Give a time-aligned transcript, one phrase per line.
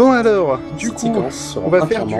[0.00, 1.12] Bon alors, du Cette coup,
[1.62, 2.14] on va faire du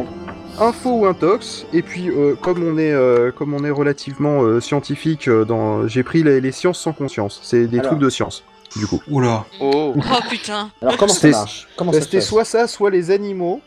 [0.58, 4.60] info ou intox, et puis euh, comme on est euh, comme on est relativement euh,
[4.60, 7.40] scientifique, euh, dans, j'ai pris les, les sciences sans conscience.
[7.42, 7.92] C'est des Alors.
[7.92, 8.44] trucs de science.
[8.76, 9.46] Du coup, Oula.
[9.62, 9.94] Oh.
[9.96, 10.68] Oh putain.
[10.82, 13.62] Alors comment ça C'était- marche c'était soit ça, soit les animaux.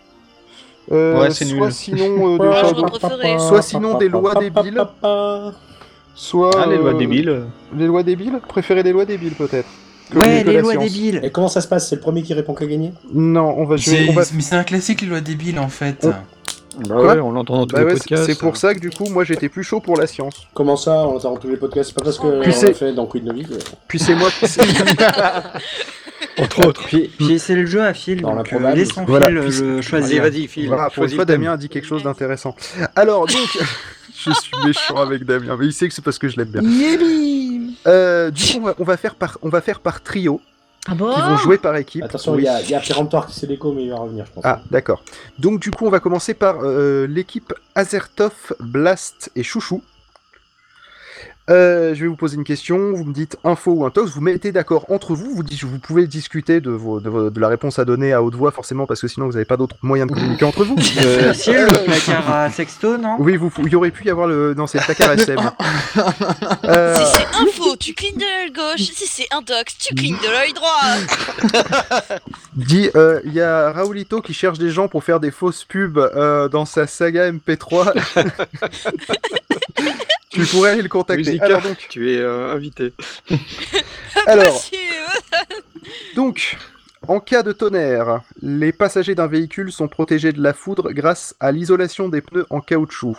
[0.92, 1.74] euh, Ouais, c'est soit nul.
[1.74, 3.40] sinon euh, de je.
[3.40, 4.86] Soit sinon des lois débiles.
[6.14, 7.46] soit Ah, les lois euh, débiles.
[7.76, 9.68] Les lois débiles Préférez les lois débiles peut-être.
[10.12, 11.20] Que- Ouais, les la lois débiles.
[11.24, 11.90] Et comment ça se passe?
[11.90, 12.94] C'est le premier qui répond qui a gagné?
[13.14, 13.76] Non, on va,
[14.10, 16.06] on va Mais c'est un classique, les lois débiles en fait.
[16.06, 16.14] On-
[16.90, 17.14] Bah Quoi?
[17.14, 18.26] ouais, on l'entend dans tous Bah les ouais, podcasts.
[18.26, 20.48] c'est pour ça que du coup, moi j'étais plus chaud pour la science.
[20.56, 21.90] Comment ça On entend tous les podcasts?
[21.92, 23.46] C'est pas parce que Puis on c'est- l'a fait dans Quid Novi
[23.88, 24.46] Puis c'est moi qui.
[26.42, 26.84] Entre autres.
[26.88, 28.78] Puis, puis c'est le jeu à fil, Dans donc euh, l'improbable.
[28.78, 30.22] laissons Voilà, fil puis- le Vas-y, choisir.
[30.24, 30.68] vas-y, Phil.
[30.68, 31.26] Voilà, pour une fois.
[31.26, 32.56] Damien a dit quelque chose d'intéressant.
[32.96, 33.38] Alors donc,
[34.18, 36.62] je suis méchant avec Damien, mais il sait que c'est parce que je l'aime bien.
[37.88, 40.40] Euh, du coup, on va, on va faire par, on va faire par trio,
[40.88, 42.04] Ah bon qui vont jouer par équipe.
[42.04, 42.46] Attention, Oui.
[42.64, 44.44] il y y a Péremptoire qui s'est l'écho, mais il va revenir, je pense.
[44.46, 45.04] Ah, d'accord.
[45.40, 49.82] Donc du coup, on va commencer par euh, l'équipe Azertov, Blast et Chouchou.
[51.50, 54.54] Euh, je vais vous poser une question, vous me dites info ou intox, vous mettez
[54.54, 57.80] d'accord entre vous, vous, dites, vous pouvez discuter de, vos- de, vos- de la réponse
[57.80, 60.16] à donner à haute voix forcément parce que sinon vous n'avez pas d'autres moyens de
[60.16, 60.76] communiquer entre vous.
[61.04, 63.18] Euh, Facile, le placard à sexto, non?
[63.20, 64.54] Oui, vous, il y aurait pu y avoir le...
[64.54, 65.38] Non, c'est le placard SM.
[66.66, 68.86] Euh, Si c'est info, tu clignes de l'œil gauche.
[68.94, 72.20] Si c'est intox, tu clignes de l'œil droit.
[72.56, 75.98] dit, euh, il y a Raoulito qui cherche des gens pour faire des fausses pubs
[75.98, 77.92] euh, dans sa saga MP3.
[80.34, 81.24] Tu pourrais aller le contacter.
[81.24, 82.94] Musica, Alors donc, tu es euh, invité.
[84.28, 84.62] alors,
[86.16, 86.58] Donc,
[87.08, 91.52] en cas de tonnerre, les passagers d'un véhicule sont protégés de la foudre grâce à
[91.52, 93.18] l'isolation des pneus en caoutchouc.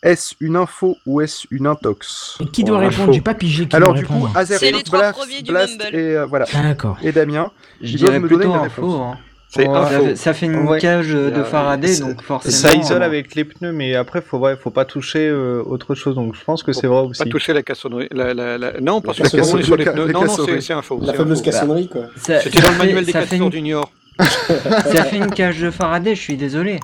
[0.00, 2.38] Est-ce une info ou est-ce une intox?
[2.40, 3.12] Et qui doit Ouais, répondre?
[3.12, 4.30] J'ai pas pigé qui Alors doit du coup, répondre.
[4.34, 5.96] C'est Azertov, les trois Blast, premiers du Blast Mumble.
[5.96, 6.98] et euh, voilà D'accord.
[7.02, 7.50] et Damien.
[7.80, 8.82] Je Ils doivent dirais me donner plutôt une info.
[8.86, 9.00] réponse.
[9.16, 9.18] Hein.
[9.50, 10.04] C'est Ça info.
[10.04, 10.78] fait- Ça fait une Ouais.
[10.78, 12.54] cage de Faraday, ça- donc forcément.
[12.54, 15.94] Ça isole euh, avec les pneus, mais après, faut, ouais, faut pas toucher euh, autre
[15.94, 16.14] chose.
[16.16, 17.22] Donc je pense que c'est vrai aussi.
[17.24, 18.08] Pas toucher la cassonnerie.
[18.10, 18.72] La, la, la...
[18.80, 20.06] Non, parce La que c'est vraiment cassonnerie, sur les pneus.
[20.06, 20.20] la Non,
[20.60, 21.00] c'est un faux.
[21.02, 21.50] La c'est fameuse un faux.
[21.50, 22.02] cassonnerie, quoi.
[22.16, 23.52] C'était dans le manuel des ça fait, castors une...
[23.52, 23.90] junior.
[24.18, 26.78] ça fait une cage de Faraday, je suis désolé.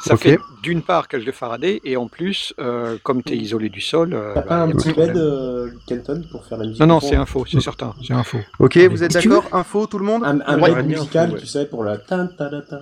[0.00, 3.68] Ça fait d'une part cage de Faraday et en plus, euh, comme tu es isolé
[3.68, 4.12] du sol.
[4.14, 6.80] euh, T'as bah, pas un y a petit bed, euh, Kenton, pour faire la musique
[6.80, 7.94] Non, non, c'est un faux, c'est certain.
[8.06, 8.38] C'est un faux.
[8.60, 10.74] Ok, Mais vous êtes d'accord Info, tout le monde Un, un Ouais.
[10.74, 11.40] bed musical, Ouais.
[11.40, 11.96] tu sais, pour la...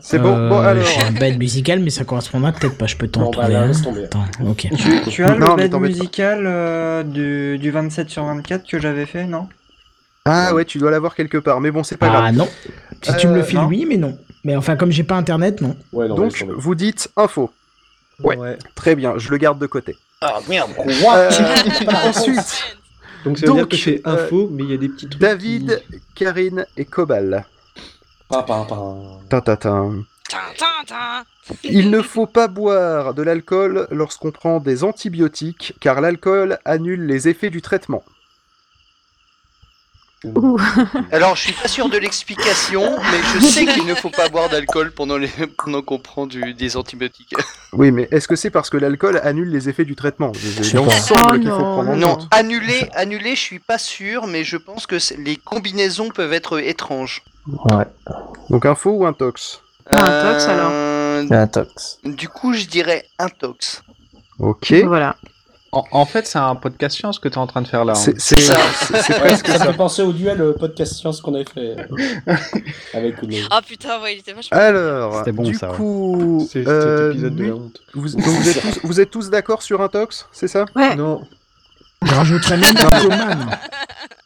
[0.01, 0.49] C'est bon.
[0.49, 0.85] Bon Euh, alors.
[0.85, 2.87] J'ai un bed musical, mais ça correspondra peut-être pas.
[2.87, 3.67] Je peux t'en Bon, bah, trouver là, un.
[3.69, 4.05] laisse tomber.
[4.05, 4.69] Attends, ok.
[4.77, 9.07] Tu, tu as Non, le bed musical euh, du, du 27 sur 24 que j'avais
[9.07, 9.49] fait, non?
[10.25, 12.35] Ah ouais, tu dois l'avoir quelque part, mais bon, c'est pas Ah grave.
[12.35, 12.49] non.
[13.03, 14.19] Si tu me le files, oui, mais non.
[14.47, 15.75] Mais enfin, comme j'ai pas internet, non.
[15.93, 17.51] Ouais, non, laisse Donc, vous dites info.
[18.23, 18.57] Ouais.
[18.77, 19.97] Très bien, je le garde de côté.
[20.21, 20.71] Ah merde.
[20.79, 21.27] Euh,
[22.05, 22.79] ensuite,
[23.25, 25.21] Donc ça veut dire que c'est euh, info, mais il y a des petits trucs.
[25.21, 25.83] David,
[26.15, 27.45] Karine et Cobal.
[28.29, 28.95] Pa, pa, pa.
[29.29, 30.05] Tintatin.
[30.29, 31.25] tin, tin, tin.
[31.65, 37.27] Il ne faut pas boire de l'alcool lorsqu'on prend des antibiotiques, car l'alcool annule les
[37.27, 38.05] effets du traitement.
[41.13, 44.49] Alors, je suis pas sûr de l'explication, mais je sais qu'il ne faut pas boire
[44.49, 45.29] d'alcool pendant, les...
[45.63, 46.55] pendant qu'on prend du...
[46.55, 47.35] des antibiotiques.
[47.73, 50.33] Oui, mais est-ce que c'est parce que l'alcool annule les effets du traitement?
[50.33, 50.91] Pas.
[50.91, 52.29] semble Oh qu'il faut non, prendre en Non, compte.
[52.31, 56.59] annuler, annuler, je suis pas sûr, mais je pense que c'est- les combinaisons peuvent être
[56.59, 57.23] étranges.
[58.49, 59.61] Donc info ou intox
[59.91, 61.99] Intox, alors Euh, Intox.
[62.05, 63.83] Du coup, je dirais intox.
[64.39, 64.73] Ok.
[64.87, 65.17] Voilà.
[65.77, 67.93] En, en fait, c'est un podcast science que tu es en train de faire là.
[67.93, 68.13] hein.
[68.19, 68.57] C'est ça.
[69.03, 69.65] c'est- presque ça me ça.
[69.67, 71.77] fait penser au duel euh, podcast science qu'on avait fait
[72.29, 72.35] euh,
[72.95, 73.35] avec une...
[73.51, 74.57] Ah putain, ouais, il était vachement.
[74.57, 75.77] Alors, C'était bon, du ça, ouais.
[75.77, 77.81] coup, C'est cet euh, épisode de mu- la honte.
[77.95, 80.65] vous, donc vous êtes tous, vous êtes tous d'accord sur intox, c'est ça?
[80.75, 80.97] Ouais.
[80.97, 81.21] Non.
[82.05, 83.51] Je rajouterais même narcoman.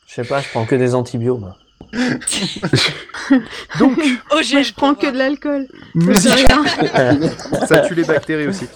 [0.07, 1.45] Je sais pas, je prends que des antibiotiques.
[3.79, 3.99] Donc,
[4.33, 5.67] Oh, je prends que de l'alcool.
[5.95, 7.27] rien.
[7.67, 8.67] ça tue les bactéries aussi.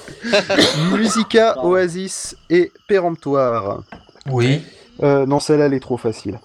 [0.92, 3.82] Musica, Oasis et Péremptoire.
[4.30, 4.62] Oui.
[5.02, 6.38] Euh, non, celle-là, elle est trop facile.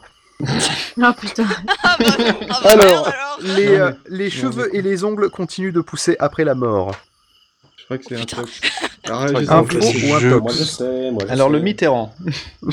[1.02, 1.46] Ah putain.
[1.84, 3.14] Ah bah, ah bah, Alors.
[3.42, 6.92] Les, euh, les cheveux et les ongles continuent de pousser après la mort.
[7.78, 8.44] Je crois que c'est un Putain.
[9.10, 9.50] Tox.
[9.50, 10.30] Alors, je sais Un faux un jeu.
[10.32, 11.54] tox Moi je sais, moi je Alors sais.
[11.54, 12.16] le Mitterrand.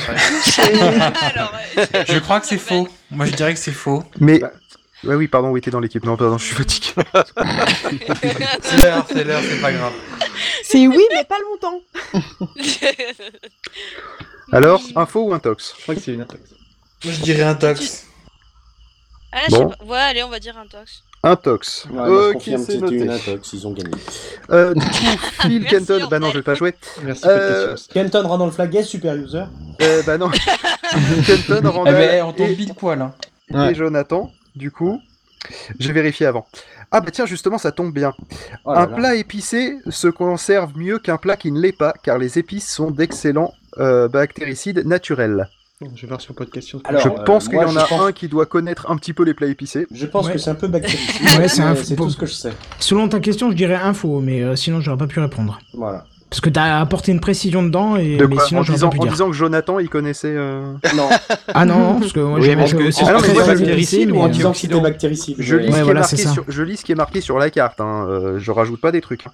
[1.22, 1.52] Alors.
[2.08, 2.88] Je crois que c'est faux.
[3.10, 4.02] Moi, je dirais que c'est faux.
[4.20, 4.40] Mais.
[5.04, 6.04] Ouais, oui, pardon, oui, t'es dans l'équipe.
[6.04, 6.88] Non, pardon, je suis fatigué.
[8.62, 9.92] C'est l'heure, c'est l'heure, c'est pas grave.
[10.64, 11.80] C'est oui, mais pas longtemps.
[14.52, 15.74] Alors, info ou intox?
[15.76, 16.40] Je crois que c'est une intox.
[17.04, 18.06] Moi, je dirais un tox.
[19.32, 19.68] Ah, je sais Bon.
[19.70, 19.84] pas.
[19.84, 21.02] Ouais, allez, on va dire intox.
[21.22, 21.86] Intox.
[21.90, 23.08] Ouais, ok, que c'est une noté.
[23.08, 23.90] intox, ils ont gagné.
[24.50, 24.74] Euh,
[25.40, 26.06] Phil Merci, Kenton.
[26.08, 26.74] Bah non, je vais pas jouer.
[27.02, 27.76] Merci Euh.
[27.92, 29.44] Kenton rend dans le flag super user.
[29.82, 30.30] Euh, bah non.
[31.26, 33.02] Kenton, Eh Randall ben, on tombe et, pile poil.
[33.02, 33.70] Hein.
[33.70, 33.74] et.
[33.74, 35.00] Jonathan, du coup.
[35.78, 36.46] J'ai vérifié avant.
[36.90, 38.12] Ah bah tiens, justement, ça tombe bien.
[38.64, 38.96] Oh là un là.
[38.96, 42.90] plat épicé se conserve mieux qu'un plat qui ne l'est pas, car les épices sont
[42.90, 45.48] d'excellents euh, bactéricides naturels.
[45.82, 46.74] Je vais voir sur podcast.
[46.84, 48.96] Alors, je euh, pense qu'il y en je a pense- un qui doit connaître un
[48.96, 49.86] petit peu les plats épicés.
[49.92, 50.32] Je pense Ouais.
[50.32, 51.06] que c'est un peu bactéricide.
[51.38, 52.52] Ouais, c'est C'est tout ce que je sais.
[52.78, 55.58] Selon ta question, je dirais info, mais euh, sinon j'aurais pas pu répondre.
[55.74, 56.06] Voilà.
[56.30, 58.94] Parce que t'as apporté une précision dedans, et, De mais sinon en, j'aurais disant, pas
[58.94, 59.12] pu en dire.
[59.12, 60.34] disant que Jonathan, il connaissait...
[60.34, 61.08] euh, Non,
[61.48, 63.12] Ah non, parce que moi Oui, je mais mange je- aussi Ah
[63.46, 65.36] bactéricide ou en euh, disant que c'était bactéricide.
[65.38, 66.96] Je lis, mais ce qui est voilà, marqué c'est sur, je lis ce qui est
[66.96, 69.26] marqué sur la carte, hein, euh, je rajoute pas des trucs.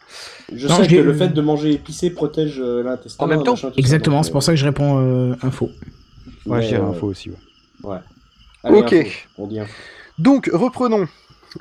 [0.53, 3.25] Je Non, sais je que le fait de manger épicé protège euh, l'intestin.
[3.25, 3.55] En même temps.
[3.77, 5.71] Exactement, c'est pour ça que je réponds euh, info.
[6.47, 7.31] Euh, mais, euh, aussi.
[8.65, 8.93] allez, Ok.
[8.93, 9.29] info.
[9.39, 9.73] On dit info.
[10.19, 11.09] Donc, reprenons.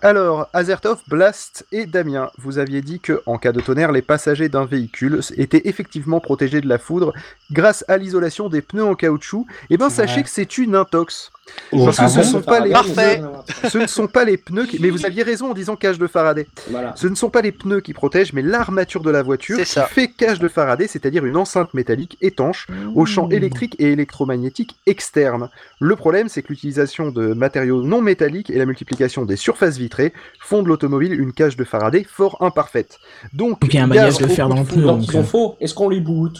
[0.01, 4.47] Alors, Azertov, Blast et Damien, vous aviez dit que, en cas de tonnerre, les passagers
[4.47, 7.11] d'un véhicule étaient effectivement protégés de la foudre
[7.51, 9.45] grâce à l'isolation des pneus en caoutchouc.
[9.69, 10.23] Et ben, sachez Ouais.
[10.23, 11.29] que c'est une intox.
[11.73, 13.21] Oh, Parce que ah ce bon sont pas les- Parfait.
[13.69, 14.79] Ce ne sont pas les pneus qui...
[14.79, 16.47] Mais vous aviez raison en disant cage de Faraday.
[16.69, 16.93] Voilà.
[16.95, 19.71] Ce ne sont pas les pneus qui protègent, mais l'armature de la voiture C'est qui
[19.71, 19.85] ça.
[19.85, 25.49] fait cage de Faraday, c'est-à-dire une enceinte métallique étanche aux champs électriques et électromagnétiques externes.
[25.79, 30.13] Le problème, c'est que l'utilisation de matériaux non métalliques et la multiplication des surfaces vitrées
[30.39, 32.99] font de l'automobile une cage de Faraday fort imparfaite.
[33.33, 34.83] Donc, il y a un gaz de fer dans le pneu.
[34.83, 35.23] Donc euh.
[35.59, 36.37] Est-ce qu'on les boot?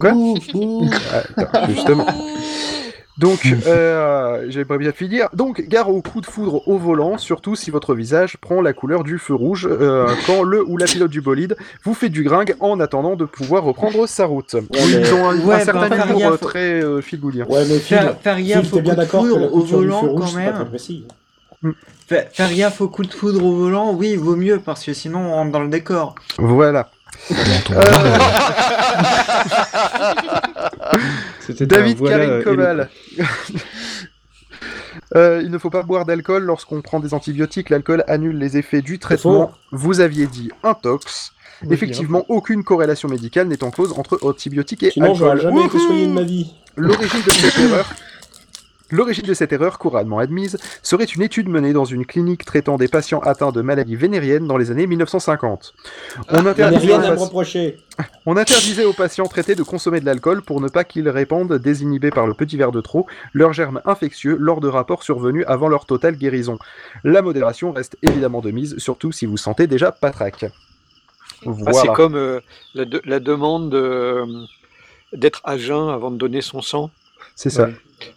[0.00, 0.12] Quoi?
[1.12, 2.06] Ah, attends, justement.
[3.18, 5.28] Donc, euh, j'avais pas bien finir.
[5.34, 9.04] Donc, gare au coup de foudre au volant, surtout si votre visage prend la couleur
[9.04, 12.54] du feu rouge euh, quand le ou la pilote du bolide vous fait du gringue
[12.60, 14.54] en attendant de pouvoir reprendre sa route.
[14.72, 17.00] mais- Ils ont un, un Ouais, certain bah, humour très euh.
[17.48, 19.84] Ouais, mais Faire, gaffe au bien coup de d'accord que la foudre au couture du
[19.84, 20.54] feu volant rouge, quand même.
[22.32, 25.20] Faire, gaffe au coup de foudre au volant, oui, il vaut mieux parce que sinon
[25.20, 26.14] on rentre dans le décor.
[26.38, 26.90] Voilà.
[27.28, 28.18] Ton- Euh,
[31.40, 32.88] C'était David voilà, Karim euh, Koval.
[35.14, 37.70] Euh, il ne faut pas boire d'alcool lorsqu'on prend des antibiotiques.
[37.70, 39.52] L'alcool annule les effets du traitement.
[39.70, 41.32] Vous aviez dit intox.
[41.70, 45.40] Effectivement, aucune corrélation médicale n'est en cause entre antibiotiques et Sinon, alcool.
[45.40, 46.54] jamais été Wouhou soigné de ma vie.
[46.76, 47.88] L'origine de cette erreur.
[48.92, 52.86] L'origine de cette erreur, couramment admise, serait une étude menée dans une clinique traitant des
[52.88, 55.72] patients atteints de maladies vénériennes dans les années 1950.
[56.28, 57.76] On Il n'y a interdisait, rien aux à me paci- reprocher.
[58.26, 62.10] on interdisait aux patients traités de consommer de l'alcool pour ne pas qu'ils répandent, désinhibés
[62.10, 65.86] par le petit verre de trop, leurs germes infectieux lors de rapports survenus avant leur
[65.86, 66.58] totale guérison.
[67.02, 70.44] La modération reste évidemment de mise, surtout si vous sentez déjà patraque.
[71.66, 72.40] Ah, c'est comme euh,
[72.74, 74.26] la, de- la demande de, euh,
[75.12, 76.90] d'être à jeun avant de donner son sang.
[77.34, 77.68] C'est ça.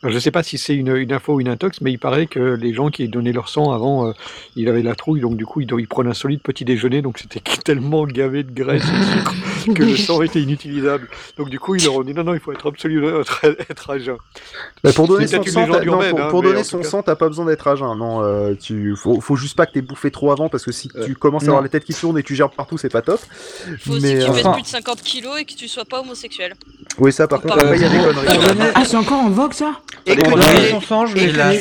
[0.04, 2.26] Je ne sais pas si c'est une, une info ou une intox, mais il paraît
[2.28, 4.12] que les gens qui donnaient leur sang avant, euh,
[4.56, 7.18] ils avaient la trouille, donc du coup ils, ils prenaient un solide petit déjeuner, donc
[7.20, 9.34] c'était tellement gavé de graisse et de sucre
[9.74, 11.08] que le sang était inutilisable.
[11.38, 13.90] Donc du coup ils leur ont dit non, non, il faut être absolument être, être
[13.90, 14.18] à jeun.
[14.84, 16.70] Bah, pour donner son sang, t'as- non, urbaine, pour, hein, pour mais donner en tout
[16.70, 17.98] son cas- sang, t'as pas besoin d'être à jeun.
[17.98, 20.90] Non, euh, tu faut, faut juste pas que t'aies bouffé trop avant parce que si
[21.06, 23.20] tu commences à avoir les têtes qui tournent et tu gères partout, c'est pas top.
[23.80, 25.68] Faut aussi Mais que tu euh, pèses enfin- plus de 50 kilos et que tu
[25.68, 26.54] sois pas homosexuel.
[27.00, 28.28] oui, ça par contre, Euh, après, il y a des conneries.
[28.75, 29.75] Ah, c'est encore en vogue ça?
[30.05, 30.15] Et a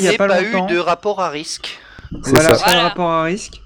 [0.03, 1.79] n'aies pas pas eu de rapport à risque.
[2.23, 2.83] C'est Voilà, un Voilà.
[2.83, 3.61] rapport à risque.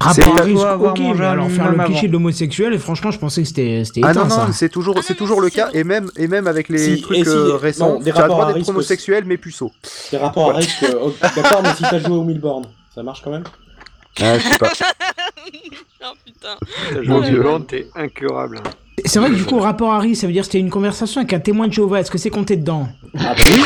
[0.00, 3.10] Rapport pas- à risque, ok, mais un alors faire le cliché de l'homosexuel, et franchement,
[3.10, 5.70] je pensais que c'était c'était Ah non, non, c'est toujours, Ah c'est toujours le cas,
[5.72, 8.28] et même, et même avec les Si, trucs euh, non, récents, des tu as le
[8.28, 9.72] droit à d'être risque homosexuel mais puceau.
[10.12, 10.84] Des rapports à risque,
[11.34, 13.44] d'accord, mais si t'as joué au Milborn, ça marche quand même
[14.20, 14.70] Ah, je sais pas.
[16.00, 16.56] Oh putain.
[16.94, 17.40] Ta Mon jolie Dieu.
[17.40, 18.60] blonde, t'es incurable.
[19.04, 21.20] C'est vrai que du coup, rapport à risque, ça veut dire que c'était une conversation
[21.20, 22.00] avec un témoin de Jéhovah.
[22.00, 22.88] Est-ce que c'est compté dedans
[23.18, 23.62] Ah bah oui,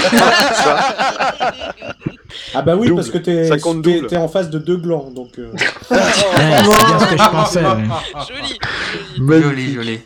[2.54, 2.96] ah bah oui Double.
[2.96, 5.38] parce que t'es Ça compte t'es- en face de deux glands, donc...
[5.38, 5.58] euh, Ouais,
[5.90, 7.60] C'est bien ce que je pensais.
[7.64, 8.58] ouais.
[9.18, 9.42] Joli.
[9.42, 10.00] Joli, joli.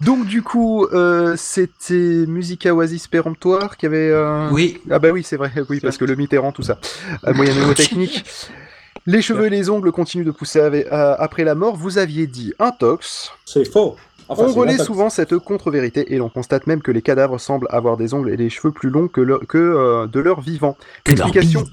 [0.00, 4.10] Donc du coup, euh, c'était Musica Oasis péremptoire qui avait...
[4.10, 4.80] euh, Oui.
[4.90, 6.78] Ah bah oui, c'est vrai, oui, parce que le Mitterrand, tout ça.
[7.26, 8.24] Euh, moyen mnémotechnique.
[9.06, 11.74] Les cheveux et les ongles continuent de pousser euh, après la mort.
[11.74, 13.32] Vous aviez dit intox.
[13.46, 13.96] C'est faux.
[14.30, 17.96] Enfin, on relaie souvent cette contre-vérité et l'on constate même que les cadavres semblent avoir
[17.96, 20.76] des ongles et des cheveux plus longs que, le- que euh, de leur vivant.
[21.06, 21.64] Leur L'explication...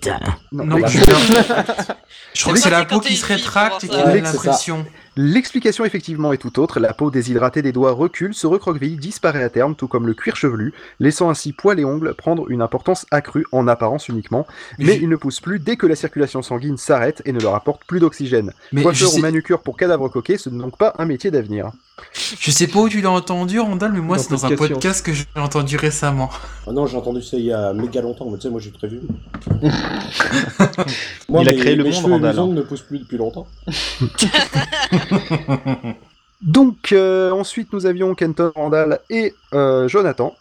[0.52, 1.14] Non, Non, putain.
[2.34, 4.32] Je crois que C'est la peau qui se rétracte et faut qui voir donne ça.
[4.34, 4.86] l'impression.
[5.20, 6.80] L'explication effectivement est tout autre.
[6.80, 10.36] La peau déshydratée des doigts recule, se recroqueville, disparaît à terme, tout comme le cuir
[10.36, 14.46] chevelu, laissant ainsi poils et ongles prendre une importance accrue en apparence uniquement.
[14.78, 17.56] Mais Je- ils ne poussent plus dès que la circulation sanguine s'arrête et ne leur
[17.56, 18.54] apporte plus d'oxygène.
[18.82, 21.72] Coiffeur ou sais, manucure pour cadavre coquet, ce n'est donc pas un métier d'avenir.
[22.14, 25.14] je sais pas où tu l'as entendu, Randall, mais moi c'est dans un Podcast que
[25.14, 26.30] j'ai entendu récemment.
[26.68, 28.72] Ah non, j'ai entendu ça il y a méga longtemps, mais tu sais, moi j'ai
[28.72, 29.02] très vu.
[31.30, 33.00] moi, Il a mes- créé le mes monde, cheveux Randall, mes ongles ne poussent plus
[33.00, 33.48] depuis longtemps.
[36.42, 40.36] Donc euh, ensuite nous avions Kenton, Randall et euh, Jonathan.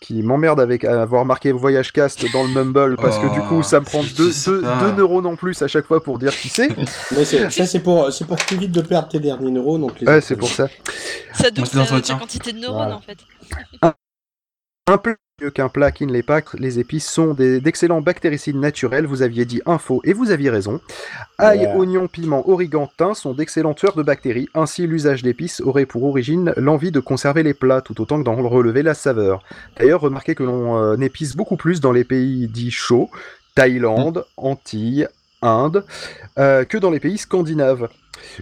[0.00, 3.80] qui m'emmerde avec avoir marqué Voyage Cast dans le Mumble parce que du coup, ça
[3.80, 4.48] me prend Oh, deux, deux, ça.
[4.80, 6.68] deux neurones en plus à chaque fois pour dire qui c'est.
[7.16, 9.80] Mais c'est- ça, c'est pour, c'est pour tu évites de perdre tes derniers neurones.
[9.82, 10.68] Donc les Ouais, autres, c'est pour ça.
[11.34, 12.96] Ça Moi, double la quantité de neurones Voilà.
[12.96, 13.18] en fait.
[14.86, 18.56] Un peu mieux qu'un plat qui ne l'est pas, les épices sont des- d'excellents bactéricides
[18.56, 19.06] naturels.
[19.06, 20.80] Vous aviez dit info et vous aviez raison.
[21.38, 21.76] Ail, Yeah.
[21.76, 24.48] oignon, piment, origan, thym sont d'excellents tueurs de bactéries.
[24.54, 28.36] Ainsi, l'usage d'épices aurait pour origine l'envie de conserver les plats tout autant que d'en
[28.48, 29.42] relever la saveur.
[29.78, 33.08] D'ailleurs, remarquez que l'on euh, épice beaucoup plus dans les pays dits chauds,
[33.54, 35.08] Thaïlande, Antilles,
[35.42, 35.84] Inde,
[36.38, 37.88] euh, que dans les pays scandinaves.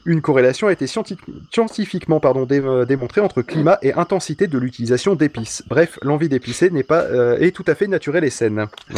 [0.05, 1.17] Une corrélation a été scienti-
[1.52, 5.62] scientifiquement pardon, dé- euh, démontrée entre climat et intensité de l'utilisation d'épices.
[5.69, 8.67] Bref, l'envie d'épicer n'est pas euh, est tout à fait naturelle et saine.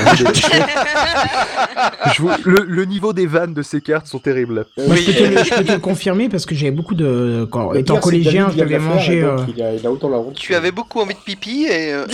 [2.15, 4.65] Je vous- le, le niveau des vannes de ces cartes sont terribles.
[4.79, 7.47] Moi, je, peux te, le- je peux te le confirmer parce que j'avais beaucoup de.
[7.51, 9.19] Quand, étant pire, collégien, David vient de j'avais la faire, mangé.
[9.19, 10.35] et donc euh, il, a, il a autant la honte.
[10.35, 11.93] Tu avais beaucoup envie de pipi et.
[11.93, 12.07] euh,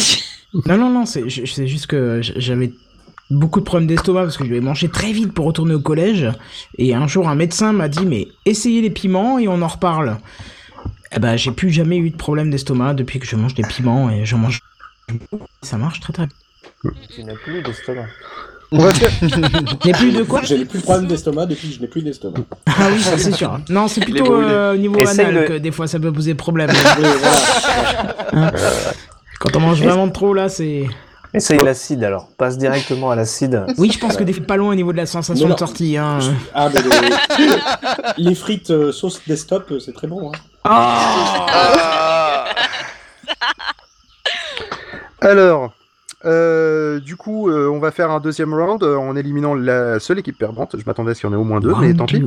[0.67, 2.73] Non, non, non, c'est je- juste que j'avais
[3.31, 6.29] beaucoup de problèmes d'estomac parce que je devais manger très vite pour retourner au collège.
[6.79, 10.19] Et un jour, un médecin m'a dit Mais essayez les piments et on en reparle.
[11.13, 14.11] Eh ben, j'ai plus jamais eu de problème d'estomac depuis que je mange des piments
[14.11, 14.61] et je mange.
[15.63, 16.91] Ça marche très très bien.
[17.15, 18.07] Tu n'as plus d'estomac.
[18.73, 19.11] On va faire-
[19.85, 20.43] J'ai plus de quoi?
[20.43, 22.41] J'ai plus de problème d'estomac depuis que je n'ai plus d'estomac.
[22.67, 23.61] Ah oui, ça c'est sûr.
[23.69, 24.49] Non, c'est plutôt brûlé.
[24.51, 26.71] euh, au niveau Essaye anal le- que des fois ça peut poser problème.
[26.99, 28.53] Oui, voilà.
[29.39, 30.87] Quand on mange vraiment trop là, c'est.
[31.37, 32.29] Essaye l'acide alors.
[32.39, 33.67] Passe directement à l'acide.
[33.79, 35.55] Oui, je pense que des fois pas loin au niveau de la sensation non.
[35.55, 35.99] de sortie.
[35.99, 36.19] Hein.
[36.55, 40.33] Ah, mais les, les frites euh, sauce desktop, euh, c'est très bon.
[40.33, 40.39] Hein.
[40.65, 42.47] Ah
[45.21, 45.73] Alors,
[46.25, 50.19] euh, du coup, euh, on va faire un deuxième round euh, en éliminant la seule
[50.19, 50.75] équipe perdante.
[50.79, 52.23] Je m'attendais à ce qu'il y en ait au moins deux, mais tant pis.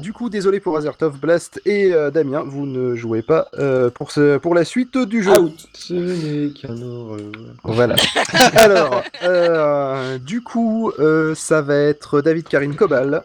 [0.00, 4.10] Du coup, désolé pour Azertov, Blast et euh, Damien, vous ne jouez pas euh, pour,
[4.10, 5.38] ce, pour la suite du jeu.
[5.38, 5.66] Out.
[5.72, 7.30] Ce n'est qu'un heureux.
[7.62, 7.96] Voilà.
[8.54, 13.22] Alors, euh, du coup, euh, ça va être David Karine Cobal.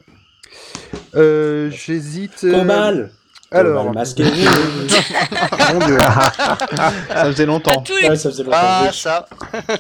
[1.15, 2.43] Euh, J'hésite.
[2.43, 3.11] euh, Combal.
[3.51, 4.23] Alors, Combal masqué.
[5.73, 5.97] mon Dieu.
[5.97, 7.83] Ça faisait longtemps.
[8.07, 8.57] Ouais, ça faisait longtemps.
[8.59, 9.25] Ah, ça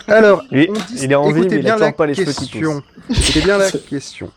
[0.07, 2.15] Alors, Lui, on dis- il est en vie, mais il bien toujours la pas les
[2.15, 2.81] question.
[3.13, 4.31] C'était bien la question.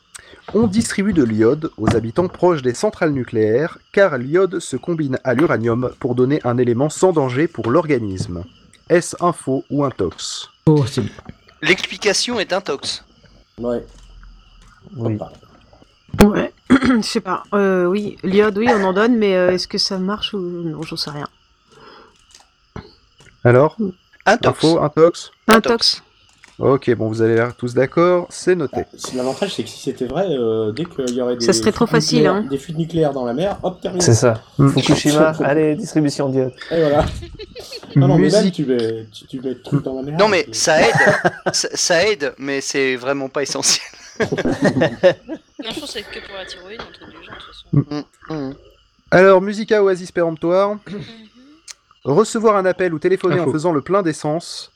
[0.54, 5.32] On distribue de l'iode aux habitants proches des centrales nucléaires, car l'iode se combine à
[5.34, 8.44] l'uranium pour donner un élément sans danger pour l'organisme.
[8.90, 10.50] Est-ce un faux ou un tox?
[10.66, 10.84] Oh,
[11.62, 13.04] L'explication est intox.
[13.58, 13.82] Ouais.
[14.96, 15.16] Oui.
[16.23, 16.52] Ouais.
[16.71, 17.42] Je sais pas.
[17.54, 20.83] Euh, oui, l'iode, oui, on en donne, mais euh, est-ce que ça marche ou non?
[20.83, 21.26] J'en sais rien.
[23.45, 23.76] Alors?
[24.25, 24.61] Un Intox.
[24.61, 25.31] faux, un tox?
[25.49, 25.97] Un Intox.
[25.97, 26.02] tox.
[26.59, 28.85] Ok, bon, vous avez l'air tous d'accord, c'est noté.
[28.97, 31.73] C'est- L'avantage, c'est que si c'était vrai, euh, dès qu'il y aurait des, Ça serait
[31.73, 32.47] trop fuites facile, nucléaires- hein.
[32.49, 34.04] des fuites nucléaires dans la mer, hop, terminé.
[34.04, 34.42] C'est ça.
[34.59, 34.69] Mm.
[34.69, 36.52] Fukushima, allez, distribution d'iode.
[36.71, 37.04] Et voilà.
[37.97, 38.54] Non, non, mais Musique.
[38.54, 40.16] tu mets, tu, tu mets le truc dans la mer.
[40.19, 40.95] Non mais ça aide,
[41.52, 43.85] ça, ça aide, mais c'est vraiment pas essentiel.
[45.62, 47.97] Non, je pense que c'est que pour la thyroïde, un truc du genre, de toute
[48.28, 48.49] façon.
[48.50, 48.54] Mm.
[49.11, 50.76] Alors, Musica Oasis péremptoire.
[52.04, 54.73] Recevoir un appel ou téléphoner en faisant le plein d'essence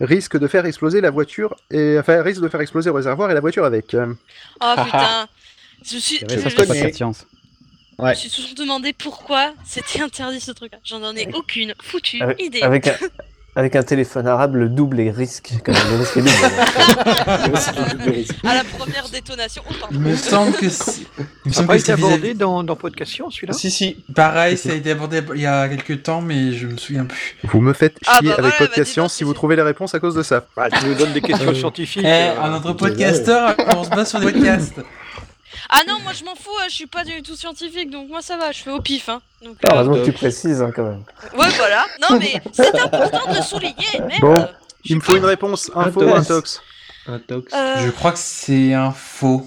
[0.00, 3.34] risque de faire exploser la voiture et enfin risque de faire exploser le réservoir et
[3.34, 3.96] la voiture avec.
[4.60, 5.28] Oh putain
[5.84, 6.18] Je suis.
[6.18, 7.26] Je pas de science.
[7.98, 10.78] je me suis toujours demandé pourquoi c'était interdit ce truc-là.
[10.84, 12.62] J'en en ai aucune foutue Avec, idée.
[12.62, 12.88] avec
[13.56, 15.52] avec un téléphone arabe, le double est risque.
[15.64, 16.30] Quand même, le risque est double.
[18.44, 19.92] À la première détonation, on.
[19.92, 21.02] Il me semble que c'est.
[21.44, 23.70] Il me semble pas que été c'est abordé vis-à-vis- dans, dans Podcast Science, celui-là Si,
[23.70, 24.04] si.
[24.14, 27.36] Pareil, ça a été abordé il y a quelques temps, mais je me souviens plus.
[27.44, 29.56] Vous me faites chier Ah bah avec ouais, Podcast bah Science donc, si vous trouvez
[29.56, 30.44] les réponses à cause de ça.
[30.56, 32.02] Bah, Tu nous donnes des questions Euh, scientifiques.
[32.04, 34.80] Eh, euh, un autre podcasteur, on se base sur des podcasts.
[35.70, 38.22] Ah non, moi je m'en fous, euh, je suis pas du tout scientifique, donc moi
[38.22, 39.08] ça va, je fais au pif.
[39.08, 39.20] Hein.
[39.42, 41.02] Donc, Ah, euh, Heureusement que tu précises hein, quand même.
[41.36, 41.84] Ouais, voilà.
[42.08, 44.20] Non, mais c'est important de souligner, merde.
[44.20, 44.48] Bon.
[44.84, 46.62] Il me faut une réponse, un faux ou un tox.
[47.08, 47.52] Un tox.
[47.54, 49.46] Euh, Je crois que c'est un faux.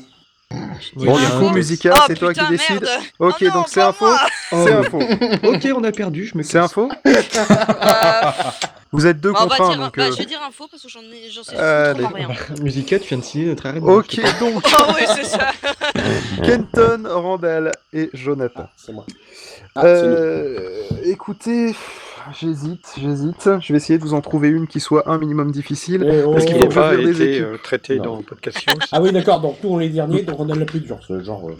[0.95, 1.49] Bon, du coup, faux.
[1.51, 2.81] Musica, Oh, c'est toi qui décides.
[2.81, 3.03] merde.
[3.19, 4.13] Ok, Oh non, donc c'est un faux.
[4.49, 4.99] C'est un faux.
[5.43, 8.21] ok, on a perdu, je me C'est un faux Euh,
[8.91, 9.97] Vous êtes deux bah, contre un, donc.
[9.97, 12.03] bah, euh, je vais dire un faux parce que j'en ai, j'en sais Allez.
[12.03, 12.29] trop rien.
[12.61, 13.79] Musica, tu viens de signer notre arrêt.
[13.79, 15.51] de Ok, donc Oh oui, c'est ça.
[16.43, 18.63] Kenton, Randall et Jonathan.
[18.65, 19.05] Ah, c'est moi.
[19.75, 20.13] Ah, c'est nous.
[20.15, 21.75] Euh, écoutez,
[22.39, 23.49] j'hésite, j'hésite.
[23.61, 26.03] Je vais essayer de vous en trouver une qui soit un minimum difficile.
[26.11, 26.31] Eh oh.
[26.33, 27.45] Parce qu'il qui faut n'a pas choisir des été équipes.
[27.45, 28.03] euh, traité Non.
[28.03, 28.89] dans Podcast Science.
[28.91, 30.97] Ah oui, d'accord, donc nous on est les derniers, donc on a la plus dure.
[31.07, 31.47] ce Genre.
[31.49, 31.55] euh,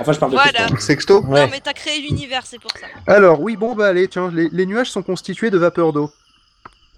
[0.00, 0.68] Enfin, je parle de Voilà.
[0.80, 2.86] Sexto Non, mais t'as créé l'univers, c'est pour ça.
[3.06, 6.10] Alors, oui, bon, bah allez, tiens, les, les nuages sont constitués de vapeur d'eau.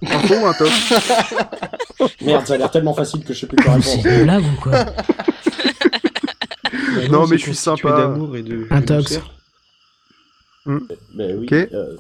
[0.03, 0.69] Un faux ou un top
[2.23, 4.15] Merde, ça a l'air tellement facile que je sais plus quoi C'est répondre.
[4.17, 4.85] une blague ou quoi
[7.11, 7.97] Non, mais c'est je suis constitué sympa.
[8.01, 8.67] d'amour et de.
[8.71, 9.03] Un de tox.
[9.03, 9.31] douceur.
[11.15, 11.47] Mais oui.
[11.47, 11.53] Ok.
[11.53, 11.97] euh,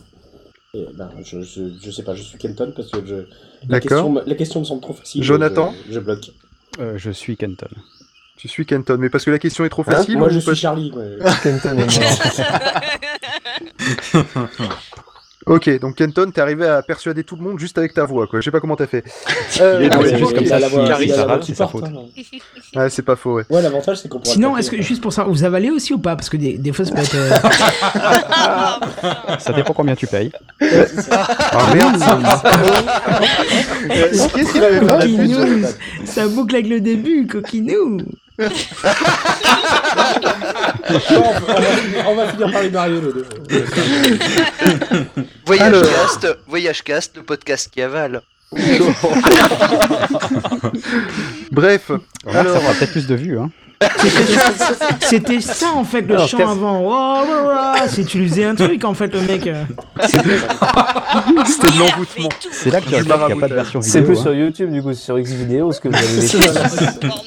[0.74, 3.14] Eh ben, je, je, je sais pas, je suis Kenton parce que je...
[3.14, 3.22] la,
[3.64, 3.80] D'accord.
[3.80, 5.22] question, me- la question me semble trop facile.
[5.22, 6.30] Jonathan Je, je bloque.
[6.80, 7.68] Euh, je suis Kenton.
[8.38, 10.34] Tu suis Kenton, mais parce que la question est trop Hein facile Moi, ou je
[10.36, 10.92] parce- suis Charlie.
[11.42, 11.86] Kenton est
[14.14, 14.72] mort.
[15.46, 18.38] Ok, donc Kenton, t'es arrivé à persuader tout le monde juste avec ta voix, quoi.
[18.40, 19.02] Je sais pas comment t'as fait.
[19.60, 20.16] Euh, Il est doué, ok.
[20.18, 20.58] juste comme ça.
[20.60, 21.84] la voix- Carrie, ça la voix qui porte, faute.
[21.84, 22.04] hein.
[22.76, 23.44] Ouais, c'est pas faux, ouais.
[23.50, 24.32] Ouais, l'avantage, c'est qu'on pourra.
[24.32, 26.14] Sinon, est-ce que, juste pour ça, vous avalez aussi ou pas?
[26.16, 27.14] Parce que des, des fois, ça peut être.
[27.16, 27.30] euh,
[29.40, 30.30] Ça dépend combien tu payes.
[30.60, 32.00] Ah merde,
[33.88, 37.98] Qu'est-ce qu'il avait fait Ça boucle avec le début, coquinou
[40.90, 41.54] Non, on, va,
[42.08, 43.26] on va finir par les marier, les deux.
[45.46, 45.82] Voyage Alors.
[45.82, 48.22] Cast, Voyage Cast, le podcast qui avale.
[51.50, 53.38] Bref, ça alors, fera peut-être plus de vues.
[53.38, 53.50] Hein.
[55.00, 56.82] C'était ça en fait le Alors, chant avant.
[56.84, 59.48] Oh, oh, oh, c'est tu lui faisais un truc en fait le mec.
[60.06, 62.28] c'était de l'envoûtement.
[62.50, 63.92] C'est là que tu n'y a pas de version vidéo.
[63.92, 64.22] C'est plus hein.
[64.22, 67.12] sur YouTube, du coup, c'est sur X vidéo, ce que vous avez.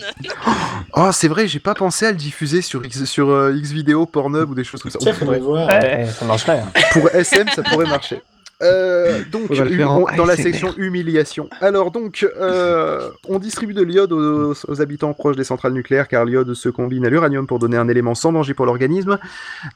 [0.98, 4.06] Oh, c'est vrai, j'ai pas pensé à le diffuser sur X, sur euh, X vidéo,
[4.06, 5.00] Pornhub ou des choses comme ça.
[5.00, 5.68] Tiens, faudrait voir.
[5.68, 6.60] Ouais, ça marcherait.
[6.60, 6.72] hein.
[6.94, 8.22] Pour SM, ça pourrait marcher.
[8.62, 11.50] Euh, donc, On dans la section humiliation.
[11.60, 16.26] Alors donc, euh, on distribue de l'iode aux, aux habitants proches des centrales nucléaires car
[16.26, 19.20] l'iode se combine à l'uranium pour donner un élément sans danger pour l'organisme.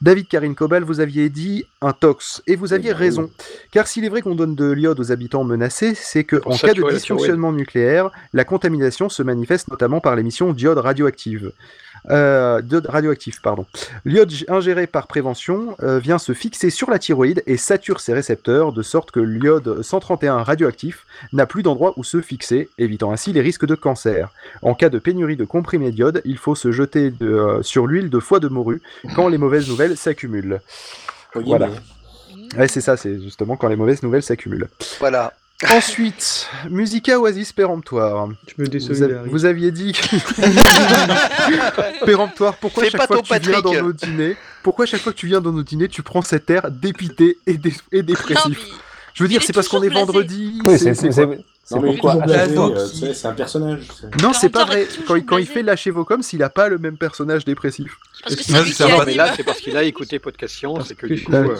[0.00, 3.30] David Karine Cobal, vous aviez dit un tox et vous aviez raison.
[3.70, 6.56] Car s'il est vrai qu'on donne de l'iode aux habitants menacés, c'est que Pour en
[6.56, 11.52] cas de dysfonctionnement nucléaire, la contamination se manifeste notamment par l'émission d'iode radioactive.
[12.08, 13.66] Euh, d'iode radioactif, pardon.
[14.04, 18.72] L'iode ingéré par prévention euh, vient se fixer sur la thyroïde et sature ses récepteurs
[18.72, 23.40] de sorte que l'iode 131 radioactif n'a plus d'endroit où se fixer, évitant ainsi les
[23.40, 24.30] risques de cancer.
[24.62, 28.10] En cas de pénurie de comprimés d'iode, il faut se jeter de, euh, sur l'huile
[28.10, 28.80] de foie de morue
[29.14, 30.60] quand les mauvaises nouvelles s'accumulent.
[31.34, 31.68] Voilà.
[32.56, 34.68] Ouais, c'est ça, c'est justement quand les mauvaises nouvelles s'accumulent.
[34.98, 35.34] Voilà.
[35.68, 38.28] Ensuite, Musica Oasis péremptoire.
[38.46, 39.30] Je me Vous, a- désolidarise.
[39.30, 40.16] vous aviez dit que...
[42.06, 45.18] péremptoire, pourquoi Fais chaque fois que tu viens dans nos dîners, pourquoi chaque fois que
[45.18, 48.58] tu viens dans nos dîners, tu prends cet air dépité et, dé- et Non, dépressif
[48.70, 48.74] mais
[49.12, 50.58] Je veux dire, c'est parce qu'on est vendredi.
[50.64, 50.94] Oui, c'est-
[51.68, 52.16] pourquoi.
[52.26, 53.86] euh, c'est un personnage.
[54.22, 54.88] Non, c'est pas vrai.
[55.06, 55.52] Quand il, quand il blasé.
[55.60, 57.96] fait lâcher vos coms, il a pas le même personnage dépressif.
[58.24, 61.32] Parce que c'est là, c'est parce qu'il a écouté Podcast Science et que du coup.
[61.32, 61.54] euh.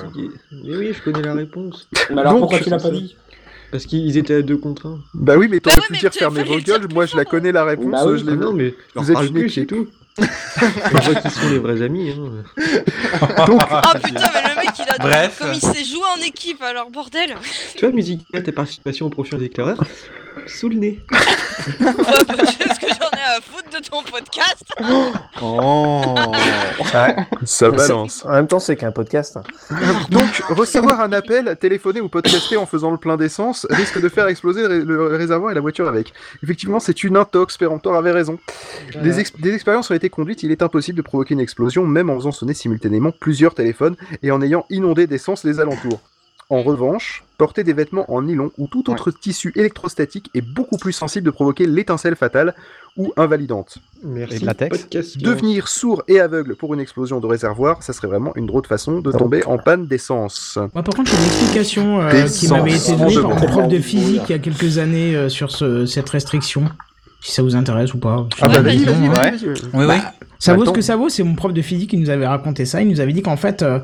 [0.65, 1.87] Mais oui, je connais la réponse.
[2.11, 3.15] Mais alors Donc, pourquoi tu l'as pas dit?
[3.71, 4.99] Parce qu'ils étaient à deux contre un.
[5.15, 6.89] Bah oui, mais t'aurais ouais, pu mais dire fermez vos gueules.
[6.93, 7.91] Moi, je la connais la réponse.
[7.91, 9.87] Bah oui, je Ah l'ai non, mais Vous êtes une c'est tout.
[10.19, 12.11] On voit qui sont les vrais amis.
[12.11, 12.43] Hein.
[13.47, 15.39] Donc, Ah putain, mais le mec il a Bref.
[15.39, 17.37] comme il sait jouer en équipe alors bordel.
[17.77, 19.83] Tu vois, Musica, ta participation au prochain éclaireur
[20.47, 21.01] Sous le nez.
[21.81, 21.93] Ouais,
[22.27, 22.35] bah,
[23.41, 24.65] À foutre de ton podcast
[25.43, 26.15] Oh
[26.93, 27.17] Ouais.
[27.47, 28.23] ça balance.
[28.27, 29.39] En même temps, c'est qu'un podcast.
[29.39, 29.43] hein.
[30.11, 34.27] Donc, recevoir un appel, téléphoner ou podcaster en faisant le plein d'essence risque de faire
[34.29, 36.13] exploser le ré- le réservoir et la voiture avec.
[36.43, 37.57] Effectivement, c'est une intox.
[37.57, 38.39] Péremptoire avait raison.
[39.03, 40.43] Des, ex- des expériences ont été conduites.
[40.43, 44.31] Il est impossible de provoquer une explosion, même en faisant sonner simultanément plusieurs téléphones et
[44.33, 46.01] en ayant inondé d'essence les alentours.
[46.51, 50.93] En revanche, porter des vêtements en nylon ou tout autre tissu électrostatique est beaucoup plus
[50.93, 52.55] sensible de provoquer l'étincelle fatale
[52.97, 53.79] ou invalidante.
[54.03, 54.37] Merci.
[54.37, 54.79] Et de latex.
[54.79, 55.17] Podcast.
[55.19, 58.67] Devenir sourd et aveugle pour une explosion de réservoir, ça serait vraiment une drôle de
[58.67, 60.59] façon de tomber en panne d'essence.
[60.75, 64.23] Moi, par contre, j'ai une explication euh, qui m'avait été donnée par prof de physique
[64.29, 66.65] il y a quelques années euh, sur ce- cette restriction.
[67.21, 68.27] Si ça vous intéresse ou pas.
[68.41, 69.49] Ah bah vas-y, vas-y, vas-y, vas-y.
[69.75, 69.97] Oui, oui.
[70.39, 72.65] Ça vaut ce que ça vaut, c'est mon prof de physique qui nous avait raconté
[72.65, 72.81] ça.
[72.81, 73.79] Il nous avait dit qu'en fait, euh,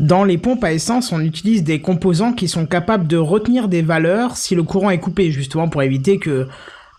[0.00, 3.82] dans les pompes à essence, on utilise des composants qui sont capables de retenir des
[3.82, 6.48] valeurs si le courant est coupé, justement pour éviter que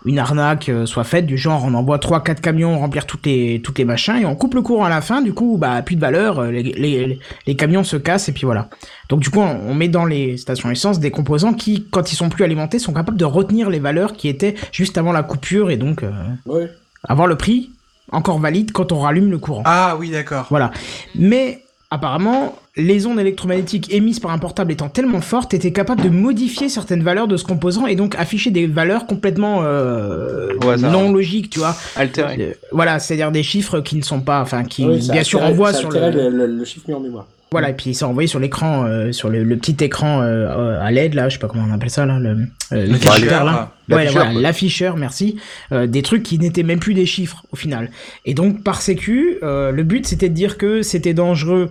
[0.06, 3.62] une arnaque euh, soit faite du genre on envoie 3 4 camions remplir toutes les
[3.64, 5.96] toutes les machins et on coupe le courant à la fin du coup bah plus
[5.96, 8.70] de valeur euh, les, les, les camions se cassent et puis voilà
[9.10, 12.16] donc du coup on, on met dans les stations essence des composants qui quand ils
[12.16, 15.70] sont plus alimentés sont capables de retenir les valeurs qui étaient juste avant la coupure
[15.70, 16.12] et donc euh,
[16.48, 16.70] Ouais.
[17.08, 17.70] avoir le prix
[18.12, 20.48] encore valide quand on rallume le courant Ah oui, d'accord.
[20.50, 20.72] voilà.
[21.16, 26.10] Mais apparemment, les ondes électromagnétiques émises par un portable étant tellement fortes, étaient capables de
[26.10, 31.50] modifier certaines valeurs de ce composant et donc afficher des valeurs complètement euh, non logiques,
[31.50, 31.76] tu vois.
[31.98, 32.38] Altéré.
[32.40, 35.74] Euh, voilà, c'est-à-dire des chiffres qui ne sont pas, enfin, qui Oui, bien sûr envoient
[35.74, 37.28] sur le, le, le- le chiffre mis en mémoire.
[37.52, 40.90] Voilà, et puis c'est envoyé sur l'écran, euh, sur le, le petit écran euh, à
[40.90, 43.74] LED là, je sais pas comment on appelle ça là, le, euh, le là.
[43.90, 44.06] Ouais,
[44.40, 45.36] L'afficheur, voilà, merci.
[45.74, 47.92] Euh, des trucs qui n'étaient même plus des chiffres au final.
[48.24, 51.70] Et donc par sécu, euh, le but c'était de dire que c'était dangereux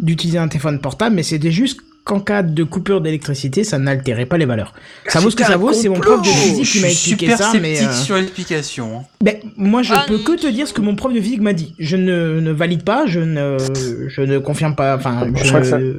[0.00, 4.38] d'utiliser un téléphone portable, mais c'était juste qu'en cas de coupure d'électricité, ça n'altérait pas
[4.38, 4.72] les valeurs.
[5.08, 7.38] Ça vaut ce que ça vaut, c'est mon prof de physique qui m'a expliqué super
[7.38, 8.98] ça, mais sceptique euh, sur l'explication.
[9.00, 9.02] hein.
[9.22, 11.52] ben, moi je Ah, peux que te dire ce que mon prof de physique m'a
[11.52, 11.74] dit.
[11.78, 13.58] Je ne, ne valide pas, je ne,
[14.08, 15.98] je ne confirme pas, enfin, je Je crois que ça- ne-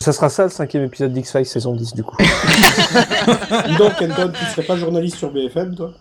[0.00, 2.16] Ça sera ça le cinquième épisode d'X-Files saison 10 du coup.
[3.68, 5.92] Dis donc, Kenton, tu serais pas journaliste sur BFM, toi?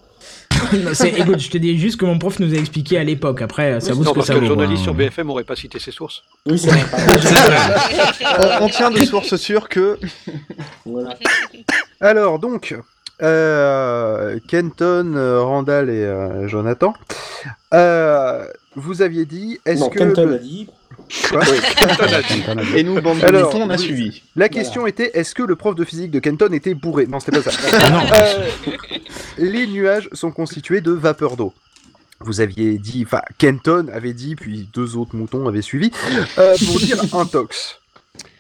[1.17, 3.41] écoute, je te dis juste que mon prof nous a expliqué à l'époque.
[3.41, 4.43] Après, ça vaut ce non, que parce ça que vaut.
[4.43, 4.84] le journaliste hein.
[4.86, 6.23] sur BFM aurait pas cité ses sources.
[6.45, 6.82] Oui, c'est vrai.
[8.62, 9.97] on, on tient de sources sûres que.
[10.86, 11.17] Voilà.
[12.02, 12.76] Alors donc,
[13.21, 16.93] euh, Kenton, Randall et euh, Jonathan,
[17.73, 18.45] euh,
[18.76, 20.67] vous aviez dit, est-ce Non, que Kenton le- a dit.
[21.29, 21.41] Quoi
[22.75, 24.23] Et nous, bande de Alors, on a suivi.
[24.35, 27.07] La question était, est-ce que le prof de physique de Kenton était bourré?
[27.07, 27.57] Non, c'était pas ça.
[27.81, 28.01] Ah non.
[28.13, 28.49] Euh,
[29.37, 31.53] les nuages sont constitués de vapeur d'eau.
[32.19, 35.91] Vous aviez dit, enfin, Kenton avait dit, puis deux autres moutons avaient suivi,
[36.37, 37.79] euh, pour dire intox.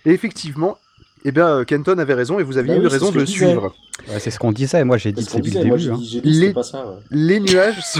[0.05, 0.77] Et effectivement,
[1.25, 3.25] eh bien, euh, Kenton avait raison et vous aviez Bah oui, eu raison de le
[3.25, 3.73] suivre.
[4.09, 5.79] Ouais, c'est ce qu'on disait, moi j'ai dit depuis le début.
[5.79, 5.97] j'ai hein.
[5.97, 6.85] dit, dit Les- c'était pas ça.
[6.87, 6.95] ouais.
[7.11, 7.99] Les nuages, sont...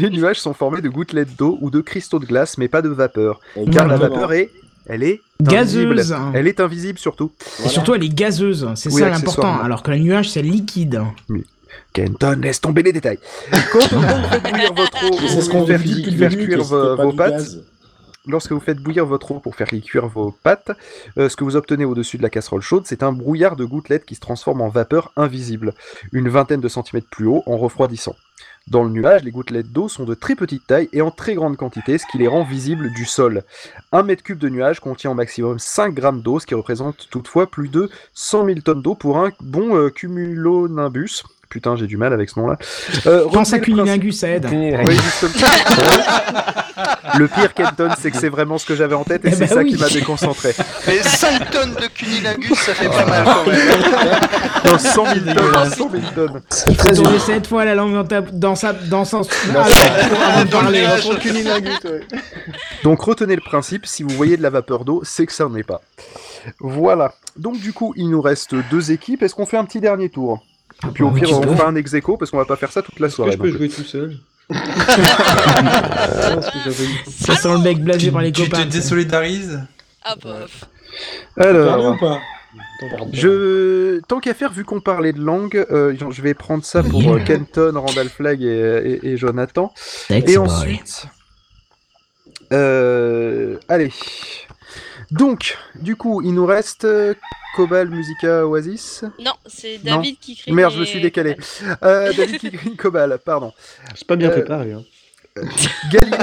[0.00, 2.88] les nuages sont formés de gouttelettes d'eau ou de cristaux de glace, mais pas de
[2.88, 3.40] vapeur.
[3.56, 4.50] Et Car la vapeur est,
[4.86, 5.84] elle est Gazeuse.
[6.12, 6.32] invisible.
[6.34, 7.30] Elle est invisible surtout.
[7.64, 8.68] Et surtout, elle est gazeuse.
[8.74, 9.60] C'est Oui, ça l'important.
[9.60, 11.00] Alors que le nuage, c'est liquide.
[11.92, 13.18] Kenton, laisse tomber les détails.
[13.72, 15.80] Quand vous faites bouillir votre eau, faire,
[16.30, 17.62] cuire vos, vos du pâtes, gaz.
[18.28, 20.72] Lorsque vous faites bouillir votre eau pour faire cuire vos pâtes,
[21.18, 24.04] euh, ce que vous obtenez au-dessus de la casserole chaude, c'est un brouillard de gouttelettes
[24.04, 25.74] qui se transforme en vapeur invisible,
[26.12, 28.14] une vingtaine de centimètres plus haut, en refroidissant.
[28.68, 31.56] Dans le nuage, les gouttelettes d'eau sont de très petite taille et en très grande
[31.56, 33.44] quantité, ce qui les rend visibles du sol.
[33.92, 37.50] Un mètre cube de nuage contient au maximum 5 grammes d'eau, ce qui représente toutefois
[37.50, 41.24] plus de 100 000 tonnes d'eau pour un bon euh, cumulonimbus.
[41.48, 42.58] Putain, j'ai du mal avec ce nom-là.
[43.06, 44.46] Euh, Pense à Cunilingus, ça aide.
[44.50, 45.46] oui, justement.
[47.18, 49.38] le pire, Kenton, c'est que c'est vraiment ce que j'avais en tête et Eh c'est
[49.40, 49.72] ben ça oui.
[49.72, 50.54] qui m'a déconcentré.
[50.86, 53.58] Mais 5 tonnes de cunilingus, ça fait pas mal quand même.
[54.64, 56.94] Non, 100 000 tonnes, 100 000 tonnes.
[56.94, 59.20] Tourner cette fois la langue dans, ta, dans, sa, dans son...
[59.20, 60.86] Dans parler.
[62.82, 65.54] Donc retenez le principe, si vous voyez de la vapeur d'eau, c'est que ça n'en
[65.56, 65.80] est pas.
[66.60, 67.14] Voilà.
[67.36, 69.22] Donc du coup, il nous reste deux équipes.
[69.22, 70.42] Est-ce qu'on fait un petit dernier tour?
[70.94, 72.82] Puis au bah, pire, on fera un ex aequo, parce qu'on va pas faire ça
[72.82, 73.32] toute la Est-ce que soirée.
[73.32, 74.16] je peux jouer tout seul
[74.50, 76.40] Ah.
[77.06, 78.66] Ça sent le mec blasé par les Tu te copains.
[78.66, 79.60] désolidarises
[80.04, 80.64] Ah bof.
[81.36, 82.20] Alors, ou pas
[83.12, 84.00] je...
[84.08, 87.20] tant qu'à faire, vu qu'on parlait de langue, euh, je vais prendre ça pour euh,
[87.20, 89.72] Kenton, Randall Flagg et, et- et Jonathan.
[90.10, 91.06] Et ensuite,
[92.52, 93.92] euh, allez.
[95.10, 97.14] Donc, du coup, il nous reste euh,
[97.56, 99.04] Cobal, Musica, Oasis.
[99.18, 99.96] Non, c'est Non.
[99.96, 100.52] David qui crie.
[100.52, 101.36] Merde, je me suis décalé.
[101.82, 103.52] Euh, David qui green Cobal, pardon.
[103.94, 104.72] C'est pas bien Euh, préparé.
[104.72, 104.82] Hein.
[105.92, 106.16] Galilée,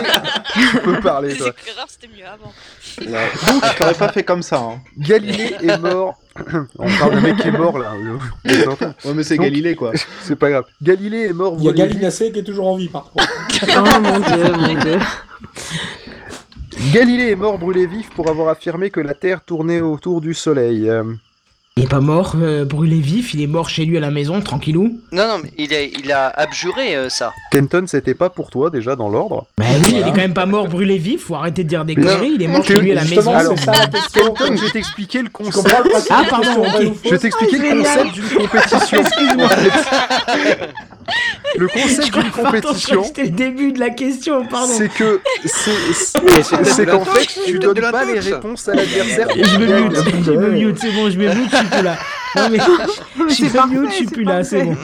[0.54, 1.54] tu peux parler, toi.
[1.88, 2.52] c'était mieux avant.
[3.00, 4.58] Je t'aurais pas fait comme ça.
[4.60, 4.82] Hein.
[4.98, 6.16] Galilée est mort.
[6.78, 7.94] On parle d'un mec qui est mort là.
[7.96, 9.94] Ouais, mais c'est Donc- Galilée quoi.
[10.24, 10.66] C'est pas grave.
[10.82, 11.56] Galilée est mort.
[11.60, 11.72] Il y a.
[11.72, 13.26] Galinacé qui est toujours en vie, par contre.
[13.78, 15.00] Oh mon dieu, mon dieu.
[16.94, 20.92] Galilée est mort brûlé vif pour avoir affirmé que la Terre tournait autour du Soleil.
[21.78, 24.40] Il est pas mort, euh, brûlé vif, il est mort chez lui à la maison,
[24.40, 24.98] tranquillou.
[25.12, 27.34] Non, non, mais il a, il a abjuré euh, ça.
[27.52, 29.46] Kenton, c'était pas pour toi déjà dans l'ordre?
[29.58, 31.96] Bah oui, il est quand même pas mort brûlé vif, faut arrêter de dire des
[31.96, 33.56] conneries, il est mort chez lui à la Justement, maison.
[33.58, 34.34] c'est ça la question.
[34.34, 35.56] Kenton, je vais t'expliquer le Tu concept.
[35.66, 36.70] comprends le principe Ah, de la pardon, question, ok.
[36.72, 39.00] vrai ou faux Je vais t'expliquer le concept d'une compétition.
[39.02, 39.50] Excuse-moi.
[41.58, 44.74] Le concept d'une Pardon, je crois compétition, que C'était le début de la question, pardon.
[44.76, 49.28] c'est que c'est- c'est qu'en fait tu donnes pas les réponses à l'adversaire.
[49.36, 51.98] Je me mute, je me mute, c'est bon, je me mute, je suis plus là.
[52.36, 52.58] Non mais,
[53.18, 54.76] Mais je suis pas parfait, je suis plus là, c'est bon.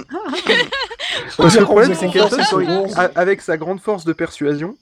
[1.37, 2.37] Parce que le problème, c'est qu'Elton,
[3.15, 4.75] avec sa grande force de persuasion,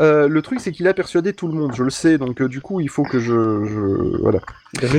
[0.00, 1.72] euh, le truc, c'est qu'il a persuadé tout le monde.
[1.74, 4.40] Je le sais, donc euh, du coup, il faut que je, je- voilà.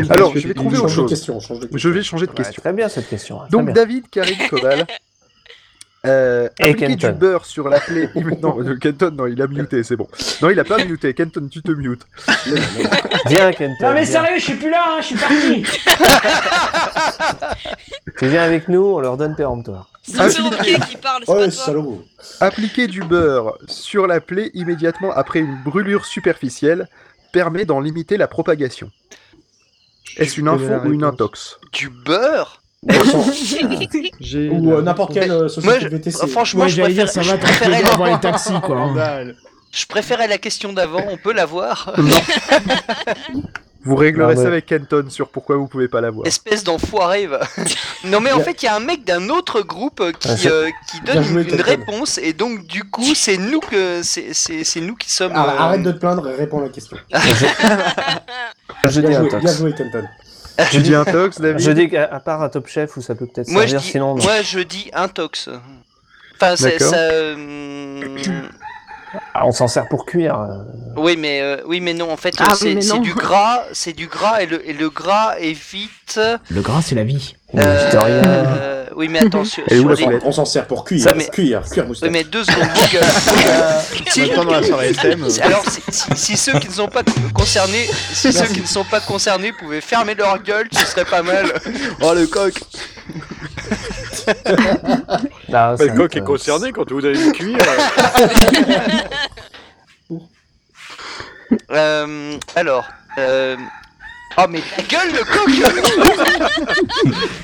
[0.10, 1.10] Alors, je vais trouver autre chose.
[1.10, 1.40] question.
[1.74, 2.62] Je vais changer de Ouais, question.
[2.62, 3.42] très bien cette question.
[3.42, 3.74] hein, Donc bien.
[3.74, 4.86] David Karim Kobal.
[6.06, 8.10] Euh, Et appliquer du beurre sur la plaie.
[8.42, 10.08] non, euh, Kenton, non, il a muté, c'est bon.
[10.42, 11.14] Non, il a pas muté.
[11.14, 12.06] Kenton, tu te mutes.
[13.28, 13.88] Viens, Kenton.
[13.88, 14.12] Non mais viens.
[14.22, 15.64] sérieux, je suis plus là, hein, je suis parti.
[18.18, 19.90] Tu viens avec nous, on leur donne péremptoire.
[20.04, 21.52] C'est qui parle, Ouais, pas toi.
[21.52, 22.04] salaud.
[22.42, 26.88] Appliquer du beurre sur la plaie immédiatement après une brûlure superficielle
[27.32, 28.92] permet d'en limiter la propagation.
[30.18, 31.60] Est-ce une info ou une intox?
[31.72, 32.62] Du beurre?
[34.52, 36.28] Ou euh, n'importe quelle euh, Moi, société je- de VTC.
[36.28, 38.16] franchement, Moi je j'allais dire, ça va, je, t'as préférais d'avoir la...
[38.16, 38.78] les taxis quoi.
[38.78, 39.26] hein.
[39.72, 41.94] je préférais la question d'avant, on peut la voir
[43.86, 46.26] Vous réglerez Non, ça avec Kenton sur pourquoi vous pouvez pas l'avoir.
[46.26, 47.42] Espèce d'enfoiré va.
[48.06, 48.46] non mais en Bien.
[48.46, 51.02] fait il y a un mec d'un autre groupe euh, Ah, qui, c'est- euh, qui
[51.02, 54.80] Bien donne joué, une, réponse et donc du coup c'est nous que c'est c'est- c'est
[54.80, 55.34] nous qui sommes.
[55.36, 56.96] Ah, euh, Arrête de te plaindre et réponds à la question.
[58.86, 60.04] Je Bien joué, bien joué, Kenton.
[60.72, 63.26] Tu dis intox, David Je dis qu'à à part un top chef où ça peut
[63.28, 64.24] peut-être Moi je servir, dis, sinon non.
[64.24, 65.50] moi je dis intox.
[66.36, 66.90] Enfin c'est D'accord.
[66.90, 66.96] ça.
[66.98, 68.18] euh,
[69.34, 70.40] Ah, on s'en sert pour cuire.
[70.40, 70.58] euh.
[70.98, 72.12] Oui, mais euh, oui, mais non.
[72.12, 73.02] En fait, Ah euh, oui, c'est mais c'est non.
[73.02, 75.90] du gras, c'est du gras et le, et le gras évite.
[76.50, 77.36] Le gras, c'est la vie.
[77.56, 81.04] euh, oui, mais attends, sur, sur les- On s'en sert pour cuire.
[81.04, 82.10] Ça, mais- Cuire, cuire Oui, moustache.
[82.12, 82.68] mais deux secondes.
[82.76, 83.06] Google.
[83.46, 83.80] Euh,
[84.12, 85.30] si- Maintenant, dans la soirée SM, euh.
[85.42, 87.02] Alors, si, si- si ceux qui ne sont pas
[87.34, 91.22] concernés, si ceux qui ne sont pas concernés pouvaient fermer leur gueule, ce serait pas
[91.24, 91.52] mal.
[92.02, 92.54] Oh le coq
[95.50, 97.58] Là, Bah, le coq est concerné quand vous allez le cuire.
[101.72, 102.86] Euh, alors.
[103.18, 103.56] Euh...
[104.38, 105.52] Oh mais ta gueule le coq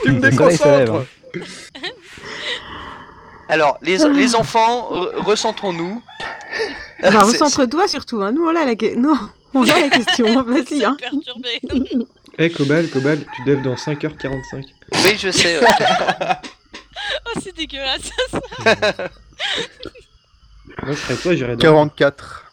[0.04, 1.06] tu me déconcentres.
[3.50, 6.02] Alors les, les enfants, re- recentrons-nous.
[7.02, 8.32] C'est- recentre-toi surtout, hein.
[8.32, 9.18] Nous, on a la, que- non,
[9.54, 10.84] on a la question, vas-y.
[10.84, 10.98] Hein.
[11.00, 11.62] Perturbé.
[12.38, 14.64] Eh, Cobal, Cobal, tu devs dans 5h45.
[15.04, 15.60] Oui je sais.
[15.60, 15.68] ouais.
[17.26, 18.12] Oh, c'est dégueulasse.
[20.84, 21.62] Moi, je serais toi, j'irais dans.
[21.62, 22.46] 44.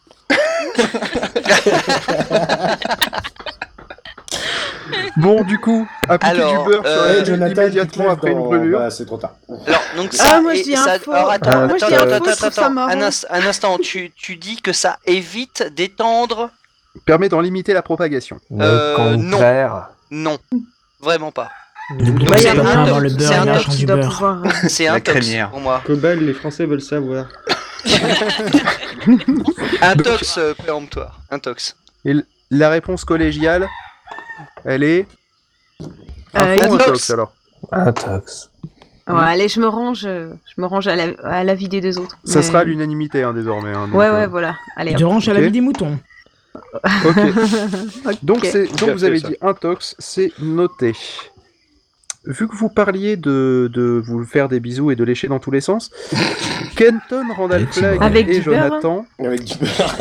[5.16, 8.79] Bon, du coup, appliquer Alors, du beurre sur euh, tête Jonathan, immédiatement après une brûlure.
[8.79, 9.35] Bah, c'est trop tard.
[9.66, 10.25] Alors donc ça.
[10.37, 13.25] Ah, moi, et- ça- alors, attends, Ah, Moi, attends, attends, info, attends, attends, un, ins-
[13.31, 13.79] un instant.
[13.79, 16.51] Tu, tu dis que ça évite d'étendre
[17.05, 18.38] Permet d'en limiter la propagation.
[18.59, 19.38] Euh, non.
[20.11, 20.38] Non,
[21.01, 21.51] vraiment pas.
[21.88, 22.59] C'est un et
[23.29, 23.44] un
[24.88, 25.83] un La tox pour moi.
[25.87, 27.27] Cobal, les Français veulent savoir.
[29.83, 31.20] Un tox euh, péremptoire.
[31.31, 31.77] Un tox.
[32.51, 33.68] La réponse collégiale,
[34.64, 35.07] elle est.
[36.35, 36.85] Un Euh, fond ou un Intox.
[36.87, 37.33] tox alors
[37.72, 38.51] Un tox.
[39.09, 41.81] Ouais, allez, je me range, euh, je me range à la, à la vie des
[41.81, 42.18] deux autres.
[42.25, 43.72] Ça Mais- sera à l'unanimité hein, désormais.
[43.72, 44.57] hein, donc, Ouais, euh, ouais, voilà.
[44.77, 45.03] Allez, hop.
[45.12, 45.99] ranges à la vie des moutons.
[48.22, 49.29] Donc, c'est, donc vous avez ça.
[49.29, 50.94] dit intox, c'est noté.
[52.27, 55.51] Vu que vous parliez de, de vous faire des bisous et de lécher dans tous
[55.51, 55.91] les sens,
[56.77, 57.67] Kenton, Randall.
[57.71, 59.97] Flagg Avec et beurre, Jonathan, Avec du beurre.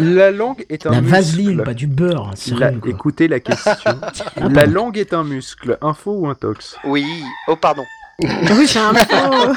[0.00, 1.14] la langue est un La muscle.
[1.14, 2.32] vaseline, pas du beurre.
[2.58, 2.90] La- quoi.
[2.90, 3.74] écoutez la question.
[4.40, 7.04] Ah, la langue est un muscle, info ou intox Oui.
[7.48, 7.84] Oh pardon.
[8.20, 9.52] Oui, c'est un peu.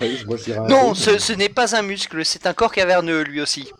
[0.00, 0.94] Ouais, moi, je dirais un Non, peu.
[0.94, 3.70] ce, ce n'est pas un muscle, c'est un corps caverneux lui aussi.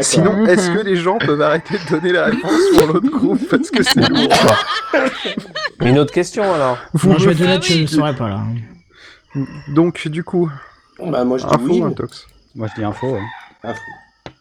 [0.00, 3.70] Sinon, est-ce que les gens peuvent arrêter de donner la réponse pour l'autre groupe Parce
[3.70, 4.56] que c'est lourd.
[5.80, 6.78] Une autre question alors.
[6.94, 8.42] Vous Moi, je vais je ne saurais pas là.
[9.68, 10.50] Donc, du coup,
[10.98, 11.80] Bah, moi, je dis info oui.
[11.80, 13.12] ou mais- intox Moi je dis info.
[13.12, 13.20] ouais.
[13.62, 13.80] Fou.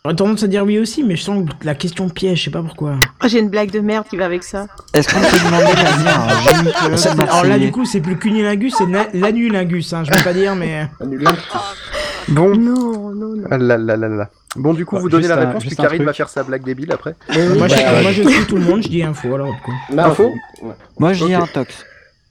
[0.06, 2.52] J'aurais tendance à dire oui aussi, mais je sens que la question piège, je sais
[2.52, 2.96] pas pourquoi.
[3.24, 4.68] Oh, J'ai une blague de merde qui va avec ça.
[4.94, 5.64] Est-ce qu'on peut demander
[6.10, 8.86] à un gynécologue Ça- Alors là, du coup, c'est plus cunilingus, c'est
[9.18, 10.90] l'anulingus, hein, je veux pas dire, mais.
[12.28, 13.44] Bon, Non, non, non.
[13.50, 14.30] ah là là là là.
[14.58, 16.44] Bon, du coup, Bah, vous donnez juste la un- réponse, puis Karine va faire sa
[16.44, 17.16] blague débile après.
[17.30, 19.54] moi, je, bah, moi, je suis tout le monde, je dis info alors.
[19.54, 19.74] du coup.
[19.94, 20.32] Bah, Info
[20.64, 20.74] ouais.
[21.00, 21.86] Moi, je dis un tox.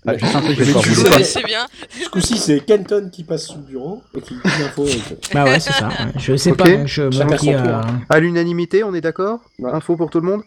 [0.05, 1.67] Ah, juste un truc, je vais vous le c'est bien.
[2.03, 4.83] Ce coup-ci, c'est Kenton qui passe sous le bureau et qui dit l'info.
[4.87, 5.89] avec- Bah ouais, c'est ça.
[5.89, 5.95] ouais.
[6.19, 6.59] Je sais Ok.
[6.59, 7.87] pas, donc je me Chacun son tour, à.
[8.09, 9.39] À l'unanimité, on est d'accord?
[9.61, 9.71] Ouais.
[9.73, 10.43] Info pour tout le monde?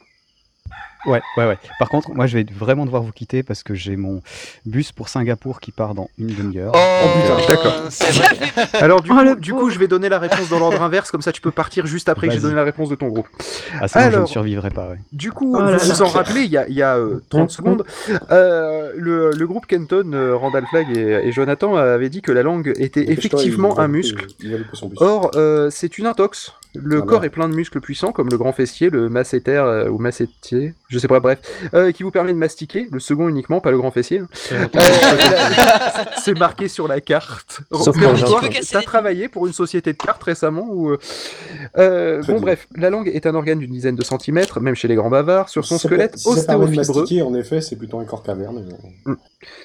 [1.05, 1.57] Ouais, ouais, ouais.
[1.79, 4.21] Par contre, moi, je vais vraiment devoir vous quitter parce que j'ai mon
[4.65, 6.71] bus pour Singapour qui part dans une demi-heure.
[6.75, 7.07] Oh,
[7.41, 7.73] putain, d'accord.
[8.81, 11.31] Alors, du, Oh, coup, du je vais donner la réponse dans l'ordre inverse, comme ça
[11.31, 13.27] tu peux partir juste après que j'ai donné la réponse de ton groupe.
[13.79, 14.97] Ah, sinon, je ne Alors- survivrai pas, ouais.
[15.11, 16.01] Du coup, Oh vous là vous là.
[16.01, 17.83] en rappelez, il y a, il y a, euh, 30 secondes,
[18.31, 22.43] euh, le, le groupe Kenton, euh, Randall Flagg et, et Jonathan avaient dit que la
[22.43, 24.25] langue était effectivement un muscle.
[24.97, 26.53] Or, euh, c'est une intox.
[26.81, 29.89] Le Ah corps est plein de muscles puissants, comme le grand fessier, le masséter euh,
[29.89, 31.39] ou massétier, je sais pas, bref,
[31.73, 32.87] euh, qui vous permet de mastiquer.
[32.91, 34.21] Le second uniquement, pas le grand fessier.
[34.51, 37.61] Euh, là, c'est marqué sur la carte.
[37.71, 37.95] Sauf.
[38.71, 40.97] T'as travaillé pour une société de cartes récemment ou euh,
[41.77, 42.41] euh, Bon, bien.
[42.41, 45.49] bref, la langue est un organe d'une dizaine de centimètres, même chez les grands bavards.
[45.49, 48.65] Sur son Si squelette si ostéofibreux, mastiquer, en effet, c'est plutôt un corps caverne.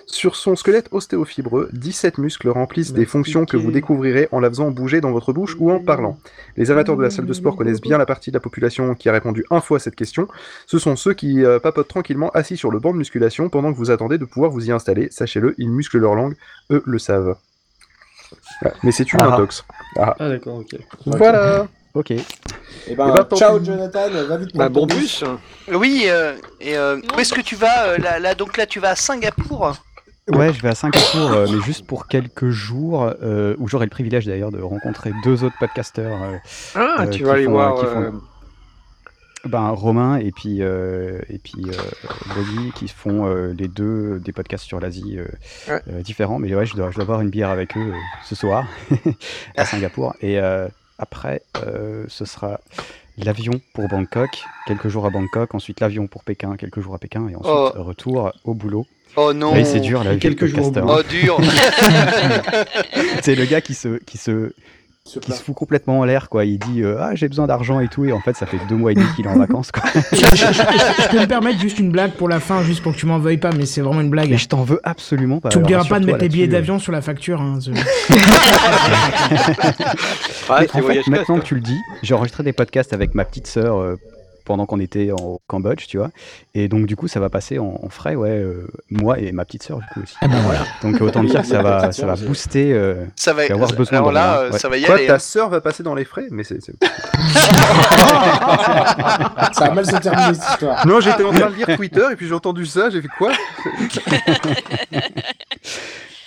[0.07, 4.71] sur son squelette ostéofibreux, 17 muscles remplissent des fonctions que vous découvrirez en la faisant
[4.71, 6.19] bouger dans votre bouche ou en parlant.
[6.57, 9.09] Les amateurs de la salle de sport connaissent bien la partie de la population qui
[9.09, 10.29] a répondu un fois à cette question.
[10.67, 13.79] Ce sont ceux qui euh, papotent tranquillement assis sur le banc de musculation pendant que
[13.79, 15.09] vous attendez de pouvoir vous y installer.
[15.11, 16.35] Sachez-le, ils musclent leur langue,
[16.71, 17.37] eux le savent.
[18.83, 19.35] Mais c'est une Ah.
[19.35, 19.65] intox.
[19.99, 20.15] Ah.
[20.19, 20.77] Ah, d'accord, ok.
[21.07, 21.67] Voilà.
[21.95, 22.13] Ok.
[22.13, 22.23] Et
[22.87, 23.65] Eh ben, ben, tant ciao.
[23.65, 25.25] Jonathan, va vite Bah, prendre bon bus.
[25.73, 28.79] Oui, euh, et euh, où est-ce que tu vas euh, là, là, donc là, tu
[28.79, 29.75] vas à Singapour
[30.33, 33.91] Ouais, je vais à Singapour, euh, mais juste pour quelques jours, euh, où j'aurai le
[33.91, 36.23] privilège d'ailleurs de rencontrer deux autres podcasteurs.
[36.23, 36.37] euh,
[36.75, 37.79] Ah, euh, tu vas aller font, voir.
[37.81, 38.21] font-
[39.47, 41.65] ben, Romain et puis, et puis
[42.35, 45.19] Bobby qui font les deux des podcasts sur l'Asie
[45.69, 45.81] Ouais.
[46.03, 46.39] différents.
[46.39, 47.93] Mais ouais, je dois, je dois boire une bière avec eux
[48.25, 48.67] ce soir
[49.57, 50.15] à Singapour.
[50.21, 50.39] Et
[50.99, 51.43] après,
[52.09, 52.61] ce sera
[53.17, 57.27] l'avion pour Bangkok, quelques jours à Bangkok, ensuite l'avion pour Pékin, quelques jours à Pékin,
[57.29, 57.73] et ensuite Oh.
[57.77, 58.87] retour au boulot.
[59.17, 59.53] Oh non.
[59.55, 60.73] Oui, c'est dur de Quelques jours.
[60.87, 61.39] Oh dur.
[63.23, 64.53] c'est le gars qui se, qui se,
[65.05, 66.45] qui se fout complètement en l'air, quoi.
[66.45, 68.77] Il dit euh, Ah, j'ai besoin d'argent et tout, et en fait, ça fait deux
[68.77, 69.83] mois et demi qu'il est en vacances, quoi.
[69.95, 73.19] Je peux me permettre juste une blague pour la fin, juste pour que tu m'en
[73.19, 74.31] veuilles pas, mais c'est vraiment une blague.
[74.31, 75.49] Mais je t'en veux absolument pas.
[75.49, 76.61] Tu oublieras pas de mettre les billets là-dessus, euh.
[76.61, 77.41] d'avion sur la facture.
[77.41, 77.71] Hein, ce-
[80.49, 83.25] Ah, c'est en fait, maintenant que tu le dis, j'ai enregistré des podcasts avec ma
[83.25, 83.97] petite sœur euh,
[84.51, 86.11] pendant qu'on était en Cambodge, tu vois.
[86.57, 89.45] Et donc, du coup, ça va passer en, en frais, ouais, euh, moi et ma
[89.45, 90.17] petite sœur, du coup aussi.
[90.21, 90.61] Ah ben voilà.
[90.83, 92.73] Donc, autant dire que ça va, ça va booster.
[92.73, 94.59] euh, Ça va avoir besoin alors là, euh, ouais.
[94.59, 95.07] ça va y Quoi, aller.
[95.07, 95.19] ta hein.
[95.21, 96.59] sœur va passer dans les frais Mais c'est.
[99.53, 100.85] Ça va mal se terminer cette histoire.
[100.87, 103.31] Non, j'étais en train de lire Twitter et puis j'ai entendu ça, j'ai fait quoi?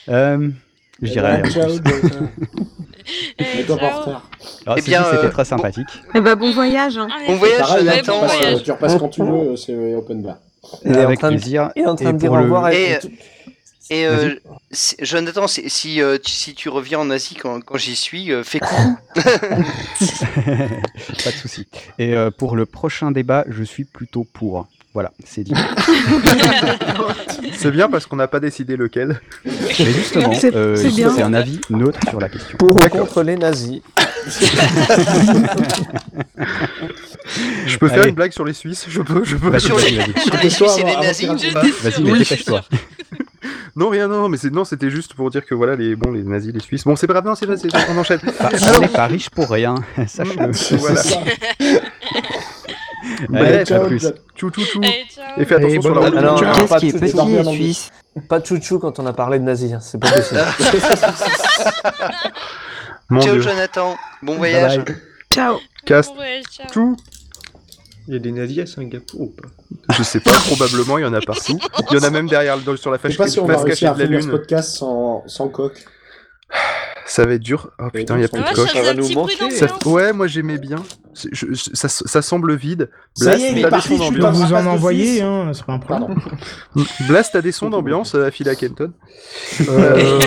[0.09, 0.49] Euh,
[1.01, 1.43] je dirais.
[3.41, 3.71] Euh, Eh.
[3.71, 4.21] Alors,
[4.67, 5.87] Eh ceci, bien, c'était euh, très sympathique.
[6.15, 6.97] Eh bah, bon voyage.
[6.97, 7.07] hein.
[7.27, 8.13] Bon voyage, Pareil, hein, tu, Jonathan.
[8.13, 8.63] bon repasses, voyage.
[8.63, 10.37] tu repasses quand tu veux, c'est open bar.
[10.85, 11.69] Est en Avec train de- plaisir.
[11.75, 12.69] Est en train Et de dire au revoir.
[12.69, 12.97] Et,
[13.89, 14.35] Et euh,
[15.01, 18.59] Jonathan, si, euh, tu, si tu reviens en Asie quand, quand j'y suis, euh, fais
[18.59, 18.97] coucou.
[19.15, 21.67] Pas de souci.
[21.99, 24.67] Et euh, pour le prochain débat, je suis plutôt pour.
[24.93, 25.53] Voilà, c'est dit.
[27.57, 29.19] C'est bien parce qu'on n'a pas décidé lequel.
[29.45, 30.77] Mais justement, C'est- euh,
[31.23, 32.57] un avis neutre sur la question.
[32.57, 33.81] Pour ou contre les nazis.
[37.65, 38.09] Je peux faire Allez.
[38.09, 39.49] une blague sur les Suisses Je peux, je peux.
[39.49, 40.21] Vas-y, sur les, vas-y, vas-y.
[40.21, 42.61] sur les Suisses et les nazis pas Vas-y, mais dépêche-toi.
[43.75, 46.21] Non, rien, non, mais c'est non, c'était juste pour dire que voilà, les bon, les
[46.21, 46.83] nazis, les Suisses.
[46.83, 48.19] Bon, c'est pas grave, non, c'est pas, c'est- on enchaîne.
[48.39, 49.73] Bah, on n'est pas riche pour rien,
[50.05, 50.51] sache-le.
[50.77, 51.01] Voilà.
[53.33, 53.99] Allez, à ciao, plus.
[54.35, 54.79] Tchou tchou tchou.
[54.83, 55.25] Allez, ciao.
[55.41, 56.17] Et fais attention sur la route.
[56.17, 57.91] Alors, Qu'est-ce qui est petit et suisse
[58.29, 60.41] Pas de chouchou quand on a parlé de nazis, hein, c'est pas possible.
[63.09, 63.41] Mon Ciao Dieu.
[63.41, 64.77] Jonathan, bon voyage.
[64.77, 64.95] Bye bye.
[65.33, 65.59] Ciao.
[65.85, 66.67] Casse Bon voyage, ciao.
[66.71, 66.97] tout.
[68.07, 69.47] Il y a des nazis à Singapour ou pas
[69.97, 71.57] Je sais pas, probablement, il y en a partout.
[71.91, 73.45] Il y en a même derrière le- sur la Je face, sais pas si on
[73.45, 74.37] va réussir à de la finir ce lune.
[74.37, 75.73] podcast sans, sans coq.
[77.05, 77.69] Ça va être dur.
[77.79, 78.67] Oh putain, il y a Ah, plus de coq.
[78.69, 79.35] ça Ça va nous manquer.
[79.51, 79.85] Ça- d'ambiance.
[79.85, 80.77] Ouais, moi j'aimais bien.
[81.31, 82.89] Je- je- ça, ça semble vide.
[83.13, 84.65] Ça Blast, y est, il est t'as des parti, sons je Je peux vous en
[84.65, 86.15] envoyer, hein, c'est pas un problème.
[87.07, 88.93] Blast, t'as des sons d'ambiance à Phil à Kenton
[89.69, 90.19] euh,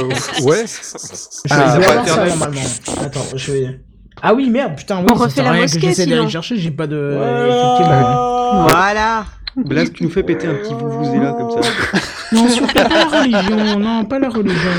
[0.42, 0.64] Ouais.
[0.66, 2.60] Je Ah, vais pas avoir ça normalement.
[3.00, 3.80] Attends, je vais.
[4.22, 6.86] Ah oui, merde, putain, oui, On ça refait la mosquée, j'essaie d'aller chercher, j'ai pas
[6.86, 7.18] de.
[8.68, 9.26] Voilà.
[9.56, 10.74] Blast, tu nous fais péter un petit
[11.18, 11.68] là comme ça.
[12.32, 14.70] Non, surtout pas la religion, non, pas la religion.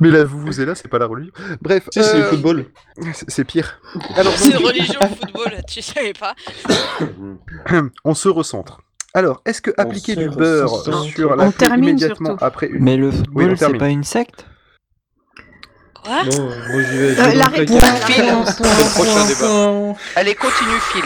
[0.00, 1.32] Mais là, vous vous là, c'est pas la religion.
[1.62, 2.64] Bref, Tu sais, c'est le euh, football.
[3.12, 3.80] c'est- c'est pire.
[4.16, 6.34] Alors, C'est donc, religion le football, tu savais pas.
[8.04, 8.80] on se recentre.
[9.14, 12.44] Alors, est-ce que appliquer du beurre sur On la immédiatement surtout.
[12.44, 12.82] après une...
[12.82, 13.78] Mais le Oui, football, c'est termine.
[13.78, 14.44] pas une secte?
[16.06, 17.20] Quoi Non, euh, moi j'y vais.
[17.20, 17.84] Euh, la réponse.
[18.06, 19.98] Phil, le prochain débat.
[20.16, 21.04] allez, continue Phil.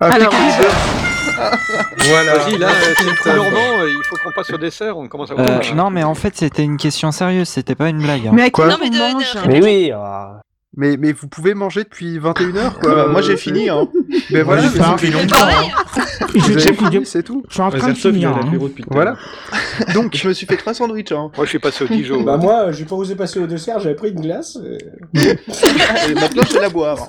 [0.00, 0.32] Alors,
[2.08, 2.38] Voilà.
[2.38, 5.34] Vas-y, là, euh, c'est normand, euh, il faut qu'on passe au dessert, on commence à
[5.34, 5.74] Euh, voir.
[5.74, 8.26] Non, mais en fait, c'était une question sérieuse, c'était pas une blague.
[8.28, 8.32] hein.
[8.34, 10.40] mais à Quoi Non, mais de- de- Mais oui, ah.
[10.76, 12.90] Mais, mais vous pouvez manger depuis 21h, quoi.
[12.90, 13.86] Ah bah, moi j'ai Euh, fini, hein.
[14.30, 14.96] Mais voilà, j'ai mais faim.
[14.98, 15.26] c'est fini.
[15.28, 15.72] Pareil.
[16.34, 17.42] Je Vous avez check, fini, je c'est tout.
[17.48, 18.30] je suis en train de finir.
[18.30, 18.40] hein.
[18.90, 19.16] Voilà.
[19.94, 21.30] Donc, Je me suis fait trois sandwichs, hein.
[21.36, 22.22] Moi, je suis passé au Dijon.
[22.22, 24.56] Bah moi, j'ai pas osé passer au dessert, j'avais pris une glace.
[24.60, 24.78] euh,
[25.14, 27.06] Et maintenant je vais la boire.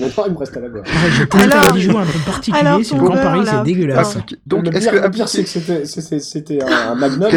[0.00, 0.84] Maintenant, il me reste à la boire.
[0.84, 4.16] Ouais, J'ai tellement Alors- Dijon un truc particulier, alors, c'est le Grand Paris, c'est dégueulasse.
[4.16, 7.22] appliquer- donc le est-ce pire, que le pire, c'est que c'était- un, un magnum.
[7.22, 7.30] Euh,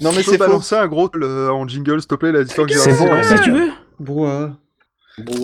[0.00, 0.38] Non mais c'est faux.
[0.38, 3.08] balancer un gros le- en jingle, s'il te plaît, la histoire que j'ai C'est bon,
[3.22, 3.68] Si tu veux,
[4.00, 4.52] Brouhaha.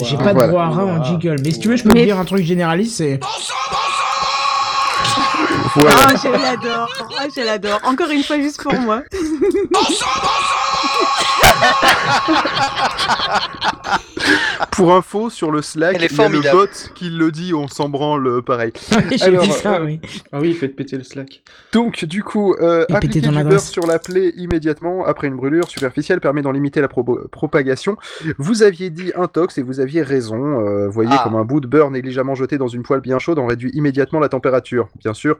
[0.04, 0.24] J'ai voilà.
[0.24, 0.46] pas de Voilà.
[0.48, 1.04] droit à rat en Voilà.
[1.04, 1.36] jingle.
[1.44, 3.20] Mais si tu veux, je peux Mais- te dire un truc généraliste, c'est.
[5.76, 5.96] Voilà.
[6.08, 6.88] Ah, je l'adore.
[7.18, 7.80] Ah, je l'adore.
[7.84, 9.02] Encore une fois, juste pour moi.
[14.76, 17.88] Pour info, sur le Slack, il y a le bot qui le dit, on s'en
[17.88, 18.72] branle euh, pareil.
[19.12, 20.00] J'ai Alors, dit ça, oui.
[20.32, 21.42] Ah oui, faites péter le Slack.
[21.72, 26.20] Donc, du coup, euh, appliquer du beurre sur la plaie immédiatement après une brûlure superficielle
[26.20, 27.96] permet d'en limiter la pro- propagation.
[28.38, 30.60] Vous aviez dit intox et vous aviez raison.
[30.66, 31.20] Euh, voyez Ah.
[31.22, 34.18] comme un bout de beurre négligemment jeté dans une poêle bien chaude en réduit immédiatement
[34.18, 35.38] la température, bien sûr.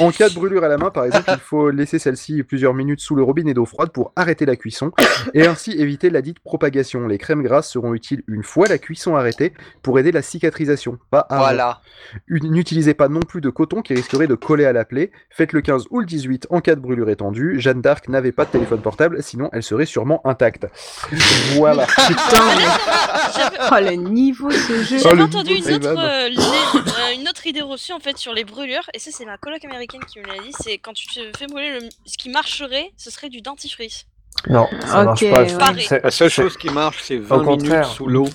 [0.00, 3.00] En cas de brûlure à la main, par exemple, il faut laisser celle-ci plusieurs minutes
[3.00, 4.92] sous le robinet d'eau froide pour arrêter la cuisson
[5.34, 7.06] et ainsi éviter la dite propagation.
[7.06, 9.52] Les crèmes grasses seront utiles une fois la cuisson arrêtée
[9.82, 11.40] pour aider la cicatrisation, pas avant.
[11.42, 11.80] Voilà.
[12.28, 15.10] N'utilisez pas non plus de coton qui risquerait de coller à la plaie.
[15.30, 17.60] Faites le 15 ou le 18 en cas de brûlure étendue.
[17.60, 20.66] Jeanne d'Arc n'avait pas de téléphone portable, sinon elle serait sûrement intacte.
[21.56, 21.86] Voilà.
[21.86, 22.64] Putain, mais...
[23.70, 24.96] Oh, le niveau de ce jeu.
[24.98, 28.16] Oh, J'avais le entendu une autre, euh, lé- euh, une autre idée reçue en fait
[28.16, 30.92] sur les brûlures, et ça c'est ma coloc américaine qui me l'a dit, c'est quand
[30.92, 31.88] tu te fais brûler, le...
[32.06, 34.06] ce qui marcherait, ce serait du dentifrice.
[34.48, 35.72] Non, ça Ok, marche pas.
[35.72, 35.80] ouais.
[35.86, 37.70] C'est- La seule chose qui marche, c'est 20 contraire.
[37.80, 38.28] minutes sous l'eau.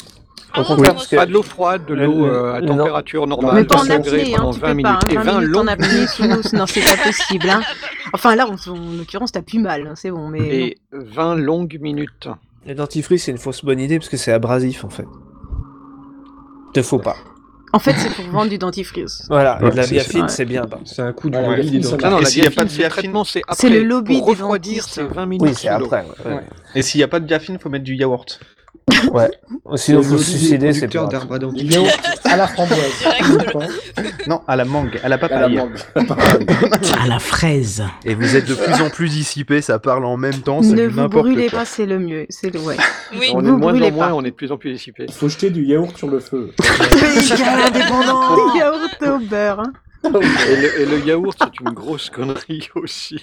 [0.53, 2.77] Ah, Au non, contraire, parce que- Pas de l'eau froide, de l'eau euh, à Non.
[2.77, 3.53] température normale.
[3.55, 4.83] Mais Mais pas en 200 degrés apnée, hein, tu 20 peux minutes.
[4.83, 4.91] pas.
[4.93, 7.49] hein, Et 20 20 minutes en longues apnée sous l'eau, non, c'est pas possible.
[7.49, 7.61] Hein.
[8.13, 10.39] Enfin, là, en, en l'occurrence, t'as plus mal, hein, c'est bon, mais.
[10.39, 12.29] Et 20 longues minutes.
[12.65, 15.05] Le dentifrice, c'est une fausse bonne idée parce que c'est abrasif en fait.
[16.73, 17.15] Te faut pas.
[17.73, 19.25] En fait, c'est pour vendre du dentifrice.
[19.29, 20.63] Voilà, Ouais, de la biafine, c'est bien.
[20.85, 21.79] C'est un coup de Voilà, lobby des.
[21.79, 23.41] Non, non, s'il y a pas de c'est biafine après.
[23.55, 25.47] C'est le lobby Pour des refroidir, c'est 20 minutes.
[25.49, 26.05] Oui, c'est après.
[26.25, 26.33] Ouais.
[26.33, 26.43] Ouais.
[26.75, 28.39] Et s'il n'y a pas de biafine, faut mettre du yaourt.
[29.11, 29.29] Ouais.
[29.75, 31.89] Sinon, faut se suicider, c'est pas à Du yaourt
[32.37, 32.79] la framboise.
[34.27, 35.55] Non, à la mangue, à la À la papaye.
[35.55, 35.77] mangue.
[37.01, 37.83] À la fraise.
[38.05, 40.87] Et vous êtes de plus en plus dissipés, ça parle en même temps, Ne du
[40.87, 41.59] vous brûlez quoi.
[41.59, 42.25] pas, c'est le mieux.
[42.29, 42.75] C'est le ouais.
[43.17, 43.31] Oui.
[43.33, 44.13] On est de moins en moins, pas.
[44.15, 45.05] on est de plus en plus dissipé.
[45.07, 46.51] Il faut jeter du yaourt sur le feu.
[46.61, 49.59] Indépendant Des yaourts au beurre.
[49.61, 49.73] hein.
[50.03, 53.19] Et le, et le yaourt, c'est une grosse connerie aussi.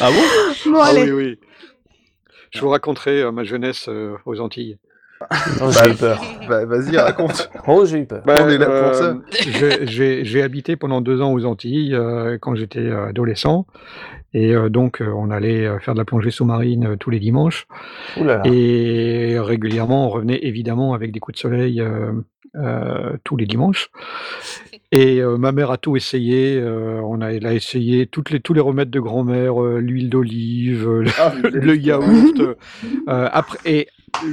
[0.00, 0.70] Ah bon?
[0.72, 1.10] Bon, Ah allez.
[1.10, 1.38] oui, oui.
[2.50, 4.78] Je vous raconterai euh, ma jeunesse euh, aux Antilles.
[5.60, 6.20] Oh, j'ai eu peur.
[6.48, 7.50] Bah, vas-y, raconte.
[7.66, 8.22] Oh, j'ai eu peur.
[8.26, 9.04] On est là pour ça.
[9.10, 13.66] euh, j'ai- J'ai j'ai habité pendant deux ans aux Antilles euh, quand j'étais adolescent.
[14.32, 17.18] Et euh, donc, euh, on allait euh, faire de la plongée sous-marine euh, tous les
[17.20, 17.66] dimanches.
[18.16, 18.42] Ouh là là.
[18.46, 22.12] Et régulièrement, on revenait évidemment avec des coups de soleil euh,
[22.56, 23.90] euh, tous les dimanches.
[24.92, 26.60] Et ma mère a tout essayé.
[26.62, 31.10] on a, elle a essayé toutes les, tous les remèdes de grand-mère, l'huile d'olive, le,
[31.18, 32.56] Ah, le yaourt.
[33.06, 33.88] après, et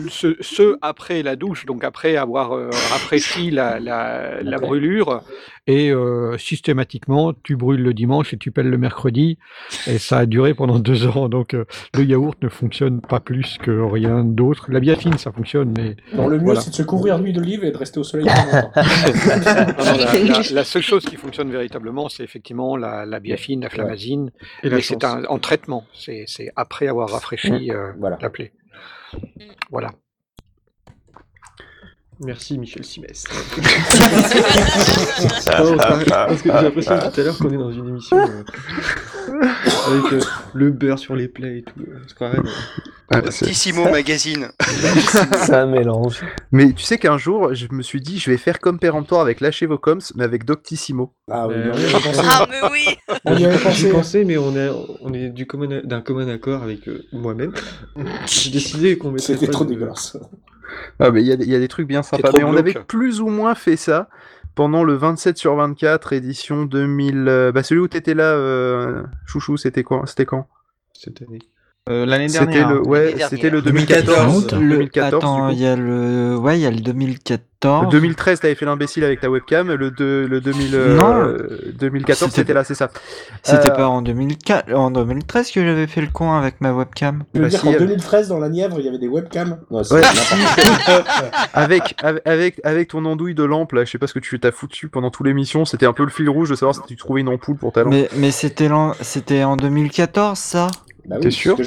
[0.10, 5.22] ce, ce après la douche, donc après avoir euh, rafraîchi la, la, la brûlure.
[5.70, 9.38] Et euh, systématiquement, tu brûles le dimanche et tu pelles le mercredi.
[9.86, 11.28] Et ça a duré pendant deux ans.
[11.30, 14.68] Donc euh, le yaourt ne fonctionne pas plus que rien d'autre.
[14.72, 16.62] La biafine, ça fonctionne, mais Non, le mieux, Voilà.
[16.62, 18.28] c'est de se couvrir d'huile d'olive et de rester au soleil.
[18.28, 18.72] longtemps.
[18.76, 24.32] La, la- la seule chose qui fonctionne véritablement, c'est effectivement la, la biafine, la flamazine.
[24.64, 25.86] Et mais c'est en traitement.
[25.94, 28.18] C'est c'est après avoir rafraîchi euh, Voilà.
[28.22, 28.52] la plaie.
[29.70, 29.94] Voilà.
[32.20, 33.26] Merci Michel Simès.
[35.60, 38.44] Non, parce que j'ai l'impression tout à l'heure qu'on est dans une émission euh,
[39.88, 40.20] avec euh,
[40.54, 41.80] le beurre sur les plaies et tout.
[41.80, 44.50] euh, On se croirait dans- Tissimo Magazine.
[45.50, 46.22] Un mélange.
[46.52, 49.40] Mais tu sais qu'un jour, je me suis dit, je vais faire comme péremptoire avec
[49.40, 51.14] Lâchez vos coms, mais avec Doctissimo.
[51.32, 52.20] Ah oui, Euh, on y avait pensé.
[52.24, 53.90] Ah, mais oui On y avait pensé.
[53.90, 54.70] pensais, mais on est,
[55.02, 57.54] on est du commun, d'un commun accord avec euh, moi-même.
[58.26, 60.18] J'ai décidé qu'on mettrait C'était trop de- dégueulasse.
[61.00, 62.30] Ah, mais il y, a des- il y a des trucs bien sympas.
[62.36, 64.10] Mais on avait plus ou moins fait ça
[64.56, 67.28] pendant le 27 sur 24, édition 2000.
[67.28, 70.48] euh, Bah, celui où t'étais là, euh, Chouchou, c'était quoi C'était quand?
[70.94, 71.40] Cette année.
[71.90, 72.70] Euh, L'année C'était dernière.
[72.74, 73.88] le, ouais, c'était le dernière.
[73.88, 74.52] 2014.
[74.54, 76.36] Le- 2014 Attends, il y a le.
[76.38, 77.48] Ouais, il y a le 2014.
[77.86, 79.72] Le 2013, t'avais fait l'imbécile avec ta webcam.
[79.74, 81.22] Le, deux- le 2000, Non.
[81.22, 82.90] euh, 2014, C'était- c'était là, c'est ça.
[83.42, 87.24] C'était Euh, pas en 2004, en 2013 que j'avais fait le con avec ma webcam.
[87.34, 89.08] Tu veux Bah, dire si, qu'en euh, 2013, dans la Nièvre, il y avait des
[89.08, 90.02] webcams Non, Ouais,
[91.54, 94.40] avec, avec, avec, avec ton andouille de lampe, là, je sais pas ce que tu
[94.40, 96.96] t'as foutu pendant toute l'émission, c'était un peu le fil rouge de savoir si tu
[96.96, 97.94] trouvais une ampoule pour ta lampe.
[97.94, 100.68] Mais, mais c'était l'an- c'était en 2014 ça?
[101.08, 101.64] Bah oui, T'es c'est sûr ce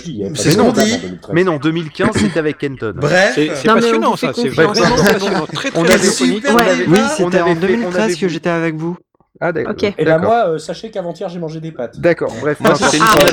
[0.68, 0.93] webcam dit.
[0.95, 1.30] en 2013.
[1.34, 2.93] Mais non, 2015, c'était avec Kenton.
[2.95, 3.47] Bref, C'est
[3.80, 4.32] passionnant ça.
[4.34, 4.78] C'est confiance.
[4.78, 5.12] vraiment Ouais.
[5.14, 5.47] passionnant.
[5.47, 6.84] Très très On super débat.
[6.88, 8.97] Oui, c'était en fait- on 2013 avait que j'étais avec vous.
[9.43, 9.74] Ah, d'accord.
[9.97, 11.99] Et là, moi, euh, sachez qu'avant-hier, j'ai mangé des pâtes.
[11.99, 12.91] D'accord, bref, Moi, importe.
[12.91, 13.24] c'était Ah, une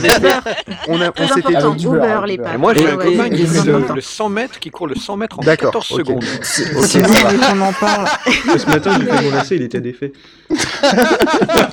[0.88, 2.54] on on, a, on Très s'était du beurre, les du pâtes.
[2.54, 4.70] Et moi, j'ai Ouais, un ouais, copain c'est qui fait le, le 100 mètres, qui
[4.72, 5.98] court le 100 mètres en D'accord, 14 ok.
[6.00, 6.24] secondes.
[6.44, 8.08] Sinon, mais qu'on en parle.
[8.58, 10.14] Ce matin, j'ai fait mon lacet, il était défait.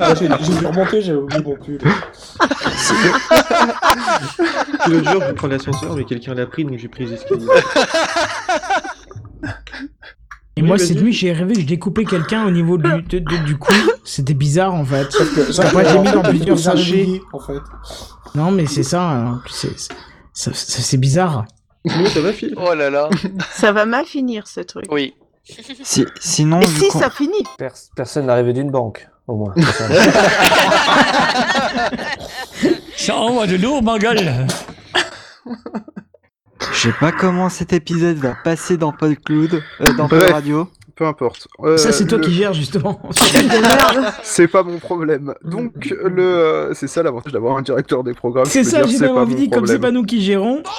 [0.01, 1.78] Ah, J'ai dû remonter, j'ai oublié mon pull.
[4.89, 7.47] L'autre jour, je prends l'ascenseur, mais quelqu'un l'a pris, donc j'ai pris les escaliers.
[10.57, 13.19] Et Oui, moi, cette nuit, j'ai rêvé que je découpais quelqu'un au niveau du, de-
[13.19, 13.73] de- du cou.
[14.05, 15.11] C'était bizarre, en fait.
[15.11, 15.53] Sauf que- que,
[15.89, 17.21] j'ai mis dans plusieurs sachets.
[17.33, 17.59] En fait.
[18.37, 19.03] Non, mais c'est ça.
[19.03, 19.43] hein.
[20.33, 21.45] C'est bizarre.
[21.87, 23.11] Sinon, ça va, Phil Oh là là.
[23.53, 24.87] Ça va mal finir, ce truc.
[24.91, 25.15] Oui.
[25.83, 29.55] Si- sinon, Et si ça finit Pers- personne n'arrivait d'une banque, au moins.
[32.97, 34.47] Ça envoie de lourd, ma gueule.
[36.73, 40.09] Je sais pas comment cet épisode va passer dans PodCloud, euh, dans.
[40.09, 40.69] Pod Radio.
[40.97, 41.49] Peu importe.
[41.65, 43.03] Euh, ça, c'est toi le- qui gères, justement.
[44.23, 45.35] C'est pas mon problème.
[45.43, 45.73] Donc,
[46.05, 48.45] le, euh, c'est ça l'avantage d'avoir un directeur des programmes.
[48.47, 50.62] C'est ça, j'ai pas envie dit, comme c'est pas nous qui gérons.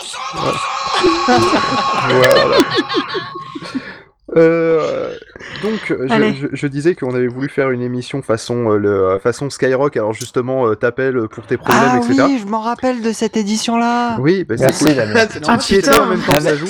[2.07, 2.57] Voilà.
[4.35, 5.13] Euh,
[5.61, 6.33] donc, je, Allez.
[6.33, 9.95] je- je disais qu'on avait voulu faire une émission façon, euh, le, euh, façon Skyrock.
[9.97, 12.23] Alors, justement, euh, t'appelles pour tes problèmes, Ah etc.
[12.27, 14.17] oui, je m'en rappelle de cette édition-là.
[14.19, 14.93] Oui, bah, c'est cool.
[14.95, 16.67] Tu Ah, y étais en même temps que ça joue.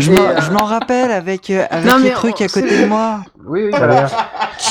[0.00, 2.76] Je m'en- euh, je m'en rappelle avec, euh, avec Non, les trucs on- à côté
[2.82, 3.20] de moi.
[3.46, 4.08] Oui, oui, voilà.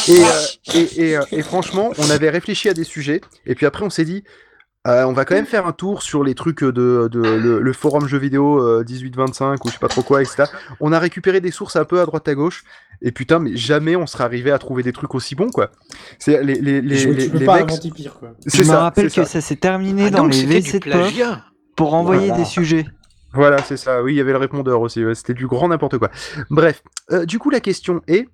[0.09, 3.65] Et, euh, et, et, euh, et franchement, on avait réfléchi à des sujets, et puis
[3.65, 4.25] après on s'est dit,
[4.87, 7.73] euh, on va quand même faire un tour sur les trucs de, de le, le
[7.73, 10.43] forum jeux vidéo euh, 1825 ou je sais pas trop quoi, etc.
[10.79, 12.63] On a récupéré des sources un peu à droite à gauche,
[13.01, 15.71] et putain, mais jamais on serait arrivé à trouver des trucs aussi bons, quoi.
[16.19, 18.31] C'est les, les, les, Je- les, les mecs- pire, quoi.
[18.45, 19.25] Je me rappelle que ça.
[19.25, 21.43] ça s'est terminé Ah, dans donc les WC de plagiat.
[21.75, 22.43] pour envoyer Voilà.
[22.43, 22.85] des sujets.
[23.33, 24.03] Voilà, c'est ça.
[24.03, 25.03] Oui, il y avait le répondeur aussi.
[25.15, 26.11] C'était du grand n'importe quoi.
[26.51, 28.27] Bref, euh, du coup, la question est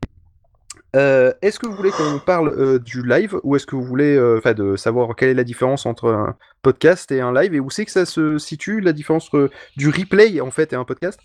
[0.96, 4.16] Euh, est-ce que vous voulez qu'on parle euh, du live ou est-ce que vous voulez
[4.16, 7.70] euh, de savoir quelle est la différence entre un podcast et un live et où
[7.70, 9.30] c'est que ça se situe la différence
[9.78, 11.20] du replay en fait et un podcast?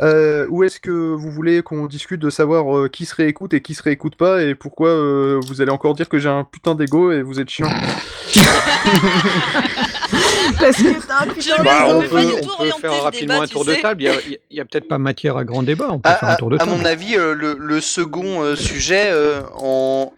[0.00, 3.82] Ou est-ce que vous voulez qu'on discute de savoir qui se réécoute et qui se
[3.82, 4.94] réécoute pas et pourquoi
[5.40, 7.68] vous allez encore dire que j'ai un putain d'ego et vous êtes chiant?
[10.60, 12.26] Parce que t'as un putain Bah, on peut,
[12.58, 14.02] on peut faire rapidement un tour de table.
[14.02, 15.88] Il y a- peut-être pas matière à grand débat.
[15.90, 16.70] On peut À, faire un à- tour de à table.
[16.72, 20.12] mon avis, euh, le, le second euh, sujet, euh, en,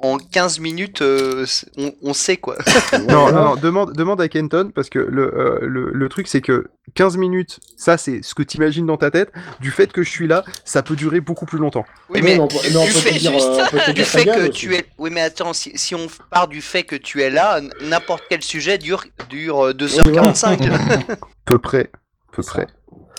[0.00, 1.44] en 15 minutes, euh,
[1.76, 2.56] on, on sait quoi.
[3.08, 6.40] non, non, non, demande, demande à Kenton, parce que le, euh, le, le truc, c'est
[6.40, 9.32] que 15 minutes, ça, c'est ce que t'imagines dans ta tête.
[9.60, 11.84] Du fait que je suis là, ça peut durer beaucoup plus longtemps.
[12.10, 13.18] Oui, mais, du, fait,
[14.04, 14.86] fait que tu es.
[14.98, 18.42] Oui, mais attends, si, si on part du fait que tu es là, n'importe quel
[18.42, 21.16] sujet dure, dure euh, 2h45.
[21.44, 21.90] peu près.
[22.30, 22.68] Peu près.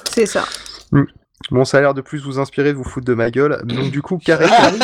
[0.09, 0.45] C'est ça.
[0.93, 1.03] Hmm.
[1.51, 3.59] Bon, ça a l'air de plus vous inspirer de vous foutre de ma gueule.
[3.63, 4.49] Donc, du coup, Karine.
[4.51, 4.79] Ah oui.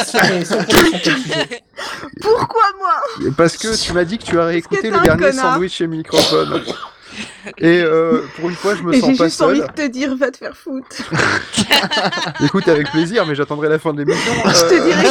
[2.21, 5.87] Pourquoi moi Parce que tu m'as dit que tu as réécouté le dernier sandwich et
[5.87, 6.61] microphone.
[7.59, 9.67] Et euh, pour une fois, je me Et sens j'ai pas juste envie seul.
[9.67, 10.87] de te dire, va te faire foutre.
[12.43, 14.33] Écoute, avec plaisir, mais j'attendrai la fin de l'émission.
[14.45, 15.07] Je te Euh, dirai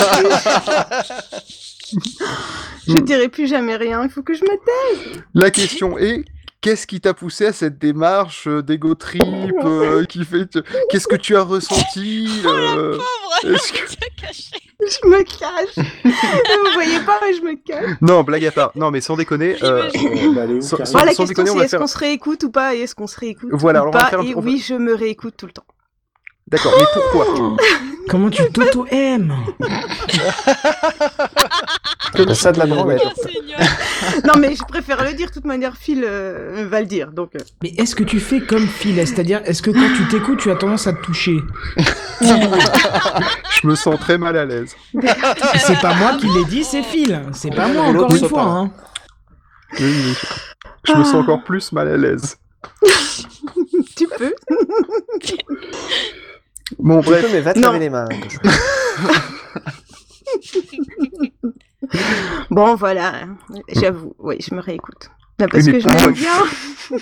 [2.88, 5.22] Je dirai plus jamais rien, il faut que je me taise.
[5.34, 6.24] La question est
[6.64, 9.22] qu'est-ce qui t'a poussé à cette démarche euh, d'ego trip
[9.64, 12.98] euh, qui fait que- qu'est-ce que tu as ressenti euh,
[13.44, 13.78] est-ce que-
[14.80, 15.76] Je me cache.
[16.04, 17.96] Vous voyez pas, mais je me cache.
[18.00, 18.72] Non, blague à part.
[18.74, 19.56] Non, mais sans déconner.
[19.62, 19.90] euh,
[20.60, 21.80] sans, la question c'est va est-ce faire.
[21.80, 24.04] qu'on se réécoute ou pas et est-ce qu'on se réécoute Voilà, ou alors on va
[24.04, 25.64] pas faire un- et oui, je me réécoute tout le temps.
[26.48, 27.56] D'accord, mais pourquoi
[28.08, 29.34] Comment tu t'auto-aimes
[32.14, 33.02] Comme ça de la branlette.
[34.24, 37.12] non mais je préfère le dire, de toute manière Phil euh, va le dire.
[37.12, 37.38] Donc euh.
[37.62, 40.56] Mais est-ce que tu fais comme Phil C'est-à-dire, est-ce que quand tu t'écoutes, tu as
[40.56, 41.38] tendance à te toucher
[42.20, 44.76] Je me sens très mal à l'aise.
[45.66, 47.22] C'est pas moi qui l'ai dit, c'est Phil.
[47.32, 48.42] C'est pas moi, encore une fois.
[48.42, 48.70] Hein.
[49.80, 50.14] Oui, oui.
[50.84, 52.36] Je me sens encore plus mal à l'aise.
[53.96, 54.34] tu peux.
[56.78, 57.26] Bon, Tu bref.
[57.26, 57.68] peux, mais va te Non.
[57.72, 58.08] laver les mains.
[62.50, 63.26] Bon voilà,
[63.68, 65.10] j'avoue, oui, je me réécoute.
[65.38, 66.44] Non, parce que mais je m'aime bien.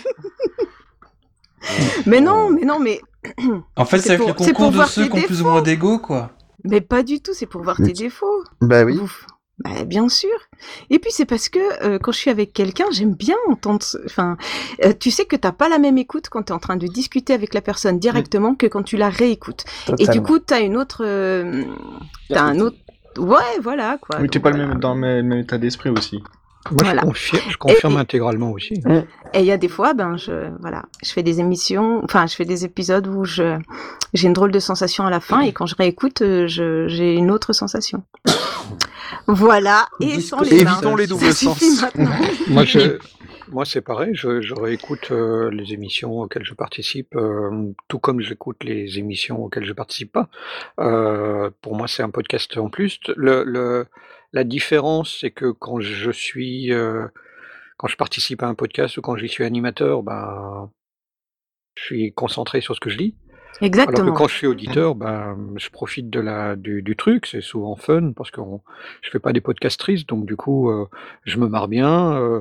[2.07, 3.01] mais non, mais non, mais.
[3.77, 5.63] En fait, c'est avec le pour- pour concours de ceux qui ont plus ou moins
[5.63, 6.31] d'ego, quoi.
[6.65, 8.43] Mais pas du tout, c'est pour voir tes défauts.
[8.61, 8.99] Bah oui.
[8.99, 9.27] Ouf.
[9.65, 10.31] Bah, bien sûr.
[10.91, 13.85] Et puis c'est parce que euh, quand je suis avec quelqu'un, j'aime bien entendre.
[14.07, 14.37] Enfin,
[14.85, 17.33] euh, tu sais que t'as pas la même écoute quand t'es en train de discuter
[17.33, 19.65] avec la personne directement que quand tu la réécoutes.
[19.99, 21.03] Et du coup, t'as une autre.
[21.05, 21.65] euh,
[22.29, 22.77] t'as un autre.
[23.19, 24.19] Ouais, voilà quoi.
[24.21, 26.23] Oui, t'es pas le même, dans le même état d'esprit aussi.
[26.71, 27.01] Moi, Voilà.
[27.03, 28.75] je confirme, je confirme Et- intégralement aussi.
[29.35, 32.35] Et il y a des fois, ben je voilà, je fais des émissions, enfin je
[32.37, 33.59] fais des épisodes où je
[34.15, 37.15] j'ai une drôle de sensation à la fin et quand je réécoute, euh, je j'ai
[37.15, 38.05] une autre sensation.
[39.27, 41.85] Voilà, et sans les Évitons les doubles sens.
[42.49, 42.99] Moi, je,
[43.51, 44.11] moi, c'est pareil.
[44.15, 47.51] Je, je réécoute euh, les émissions auxquelles je participe, euh,
[47.89, 50.29] tout comme j'écoute les émissions auxquelles je participe pas.
[50.81, 52.99] Euh, pour moi, c'est un podcast en plus.
[53.17, 53.87] Le, le,
[54.33, 57.07] la différence, c'est que quand je suis, euh,
[57.77, 60.71] quand je participe à un podcast ou quand j'y suis animateur, ben,
[61.77, 63.15] je suis concentré sur ce que je dis.
[63.61, 64.13] Alors Exactement.
[64.13, 67.77] que quand je suis auditeur, ben, je profite de la, du, du truc, c'est souvent
[67.77, 68.41] fun parce que
[69.03, 70.87] je fais pas des podcasts tristes, donc du coup, euh,
[71.25, 72.41] je me marre bien, euh,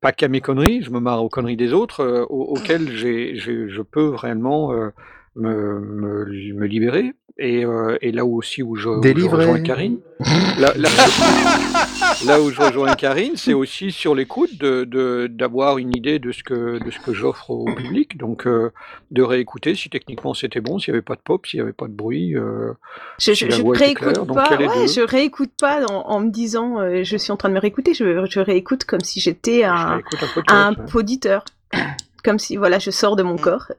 [0.00, 3.82] pas qu'à mes conneries, je me marre aux conneries des autres, au- auxquelles j'ai, je
[3.82, 4.72] peux réellement
[5.36, 6.24] me, me,
[6.54, 7.12] me libérer.
[7.36, 9.98] Et, euh, et là où aussi où je, où je rejoins Karine,
[10.60, 10.88] là, là,
[12.26, 16.30] là où je rejoins Karine, c'est aussi sur l'écoute de, de- d'avoir une idée de
[16.30, 18.70] ce que, de ce que j'offre au public, donc euh,
[19.10, 21.72] de réécouter si techniquement c'était bon, s'il n'y avait pas de pop, s'il n'y avait
[21.72, 22.36] pas de bruit.
[22.36, 22.72] euh,
[23.18, 23.44] Je, si
[24.04, 27.48] réécoute pas, ouais, je réécoute pas en, en me disant euh, je suis en train
[27.48, 30.00] de me réécouter, je, je réécoute comme si j'étais un, un
[30.48, 30.76] un ouais.
[30.94, 31.44] auditeur.
[32.24, 33.66] Comme si voilà, je sors de mon corps.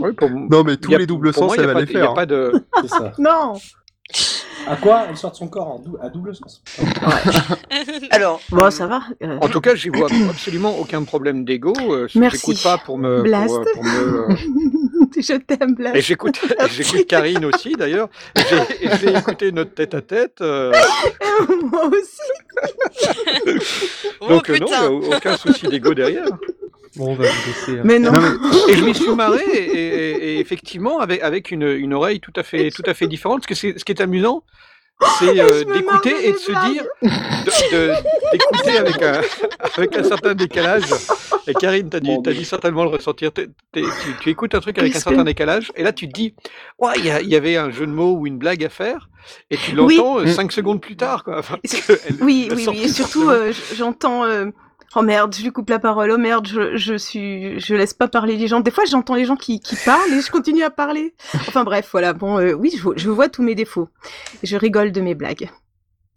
[0.00, 1.74] Oui, pour- Non, mais tous y a- les doubles sens, moi, y a elle va
[1.74, 2.14] pas les de- y a hein.
[2.14, 2.52] pas de...
[2.88, 3.12] Ça.
[3.18, 3.54] non
[4.66, 6.62] À quoi elle sort de son corps en dou- à double sens?
[8.10, 9.00] Alors, Bon, ça va.
[9.22, 11.72] euh, En tout cas, j'y vois absolument aucun problème d'ego.
[11.90, 12.38] euh, Merci.
[12.38, 13.14] J'écoute pas pour me.
[13.16, 13.54] pour, Blast.
[13.54, 14.34] euh, pour me euh,
[15.16, 15.96] je t'aime, Blast.
[15.96, 16.40] Et j'écoute,
[16.70, 18.08] j'écoute Karine aussi d'ailleurs.
[18.36, 20.40] J'ai j'ai écouté notre tête à tête.
[20.40, 20.72] euh,
[21.70, 22.20] Moi aussi.
[24.28, 24.66] donc euh, non,
[25.02, 26.26] il n'y a aucun souci d'ego derrière.
[26.96, 27.78] Bon, on va vous laisser.
[27.78, 27.82] hein.
[27.84, 28.12] Mais non.
[28.68, 32.32] Et je m'y suis marré et, et- et effectivement avec, avec une, une oreille tout
[32.36, 33.38] à fait, tout à fait différente.
[33.40, 34.44] Parce que c'est- ce qui est amusant,
[35.18, 36.84] c'est euh, d'écouter et de se dire,
[38.32, 39.20] d'écouter avec un,
[39.76, 40.84] avec un certain décalage.
[41.46, 43.30] Et Karine, t'as dû, t'as dû certainement le ressentir.
[43.32, 43.48] Tu,
[44.20, 46.34] tu écoutes un truc avec un certain décalage, et là tu te dis,
[46.78, 48.68] ouais, il y, a- il y avait un jeu de mots ou une blague à
[48.70, 49.08] faire,
[49.50, 49.96] et tu Oui.
[49.96, 50.28] l'entends euh, Mm.
[50.28, 51.38] cinq secondes plus tard, quoi.
[51.38, 52.82] Enfin, C'est- parce que elle- Oui, oui, oui.
[52.84, 54.24] Et surtout, euh, j'entends.
[54.96, 56.10] Oh merde, je lui coupe la parole.
[56.10, 58.60] Oh merde, je, je suis, je laisse pas parler les gens.
[58.60, 61.14] Des fois, j'entends les gens qui, qui parlent et je continue à parler.
[61.34, 62.12] Enfin bref, voilà.
[62.12, 63.88] Bon, euh, oui, je, je vois tous mes défauts.
[64.42, 65.50] Je rigole de mes blagues.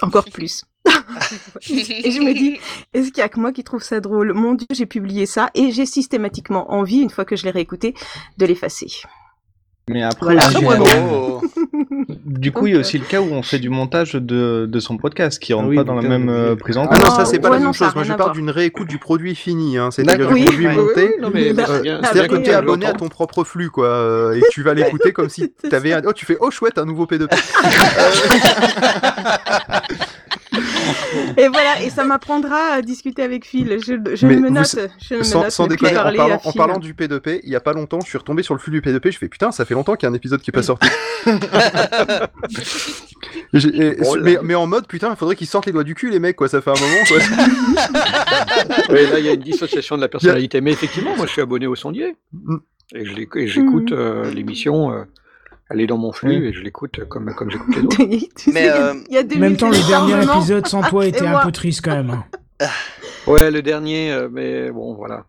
[0.01, 0.65] Encore plus.
[0.85, 2.59] et je me dis,
[2.93, 4.33] est-ce qu'il y a que moi qui trouve ça drôle?
[4.33, 7.95] Mon Dieu, j'ai publié ça et j'ai systématiquement envie, une fois que je l'ai réécouté,
[8.37, 8.87] de l'effacer.
[9.89, 10.83] Mais après, Voilà.
[10.85, 11.37] Ah, euh,
[12.25, 14.79] du coup, il y a aussi le cas où on fait du montage de, de
[14.81, 17.05] son podcast qui rentre oui, pas dans la même euh, euh, prise en Ah compte.
[17.05, 17.95] non, ça c'est pas ouais, la même chose.
[17.95, 19.89] Moi je parle d'une réécoute du produit fini, hein.
[19.91, 20.33] c'est-à-dire D'accord.
[20.33, 21.15] du Oui, produit oui, monté.
[21.33, 24.41] oui, Euh, c'est C'est-à-dire que tu es abonné à ton propre flux, quoi, euh, et
[24.41, 26.01] que tu vas l'écouter comme si tu avais un...
[26.05, 27.29] Oh, tu fais Oh chouette, un nouveau P2P.
[31.37, 33.77] Et voilà, et ça m'apprendra à discuter avec Phil.
[33.85, 34.75] Je, je me vous- note.
[35.01, 37.73] Je me sans, note déconner, en parlant, en parlant du P2P, il y a pas
[37.73, 39.95] longtemps, je suis retombé sur le flux du P2P, je fais putain, ça fait longtemps
[39.95, 40.87] qu'il y a un épisode qui est pas sorti.
[43.53, 46.09] Et Oh mais, mais en mode putain, il faudrait qu'ils sortent les doigts du cul,
[46.09, 47.03] les mecs, quoi, ça fait un moment.
[47.07, 47.17] Quoi.
[48.89, 50.61] Oui, là, il y a une dissociation de la personnalité.
[50.61, 52.15] Mais effectivement, moi, je suis abonné au sondier.
[52.93, 54.91] L'éc- et j'écoute euh, l'émission.
[54.91, 55.03] euh,
[55.69, 57.97] elle est dans mon flux et je l'écoute comme, comme j'écoute les autres.
[58.53, 61.07] Mais euh, Il y a des En même temps, le dernier épisode sans toi Ah,
[61.07, 62.09] était c'est un peu triste quand même.
[62.11, 62.25] hein.
[63.27, 65.25] Ouais, le dernier, euh, mais bon, voilà.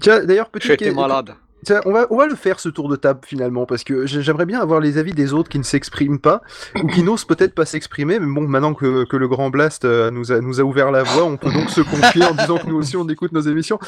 [0.00, 1.34] Tiens, d'ailleurs, été que- malade.
[1.62, 4.22] Tiens, on va, on va le faire ce tour de table finalement, parce que j'ai-
[4.22, 6.40] j'aimerais bien avoir les avis des autres qui ne s'expriment pas,
[6.82, 10.10] ou qui n'osent peut-être pas s'exprimer, mais bon, maintenant que, que le Grand Blast euh,
[10.10, 12.66] nous, a, nous a ouvert la voie, on peut donc se confier en disant que
[12.66, 13.78] nous aussi on écoute nos émissions.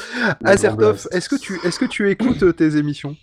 [0.43, 3.17] Azertov, est-ce que, tu, est que tu écoutes euh, tes émissions?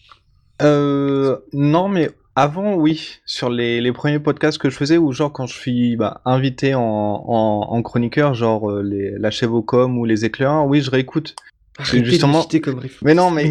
[0.62, 5.32] Euh, non, mais avant, oui, sur les, les premiers podcasts que je faisais, ou genre
[5.32, 10.04] quand je suis bah, invité en, en, en chroniqueur, genre euh, les, la Chevaucom ou
[10.04, 11.34] les éclaireurs, oui, je réécoute.
[11.78, 13.02] Arrêtez comme référence.
[13.02, 13.50] Mais non, mais,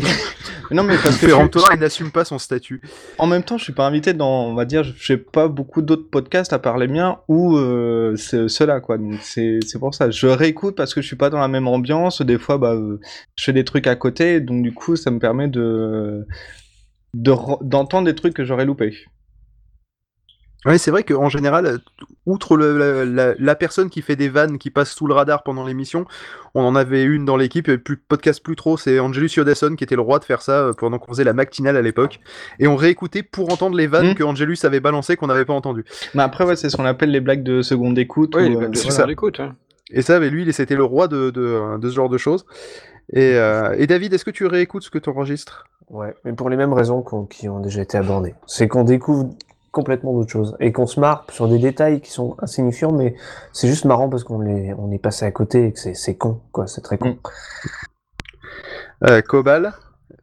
[0.70, 1.26] mais non, mais parce que
[1.74, 2.80] il n'assume pas son statut.
[3.18, 5.82] en même temps, je suis pas invité dans, on va dire, je fais pas beaucoup
[5.82, 8.97] d'autres podcasts à part les miens ou euh, c'est- ceux-là, quoi.
[8.99, 10.12] Donc c'est c'est pour ça.
[10.12, 12.22] Je réécoute parce que je suis pas dans la même ambiance.
[12.22, 12.99] Des fois, bah, euh,
[13.36, 16.28] je fais des trucs à côté, donc du coup, ça me permet de
[17.14, 18.95] de re- d'entendre des trucs que j'aurais loupés.
[20.66, 21.80] Oui, c'est vrai qu'en général,
[22.26, 25.41] outre le- la, la- la personne qui fait des vannes qui passe sous le radar
[25.43, 26.05] pendant l'émission,
[26.53, 29.95] on en avait une dans l'équipe, plus podcast plus trop, c'est Angelus Yodasson qui était
[29.95, 32.20] le roi de faire ça euh, pendant qu'on faisait la matinale à l'époque.
[32.60, 35.86] Et on réécoutait pour entendre les vannes que Angelus avait balancées qu'on n'avait pas entendues.
[36.14, 38.36] Mais après, ouais, c'est ce qu'on appelle les blagues de seconde écoute.
[38.36, 38.74] Oui, ou, euh, voilà.
[38.76, 39.39] seconde écoute,
[39.91, 42.45] Et ça, mais lui, c'était le roi de, de, de ce genre de choses.
[43.14, 45.64] Et, euh, et David, est-ce que tu réécoutes ce que tu enregistres?
[45.90, 48.36] Ouais, mais pour les mêmes raisons qui ont déjà été abordées.
[48.46, 49.30] C'est qu'on découvre
[49.72, 53.16] complètement d'autres choses et qu'on se marre sur des détails qui sont insignifiants, mais
[53.54, 56.16] c'est juste marrant parce qu'on les, on est passé à côté et que c'est, c'est
[56.16, 57.18] con, quoi, c'est très con.
[59.08, 59.74] euh, Cobal,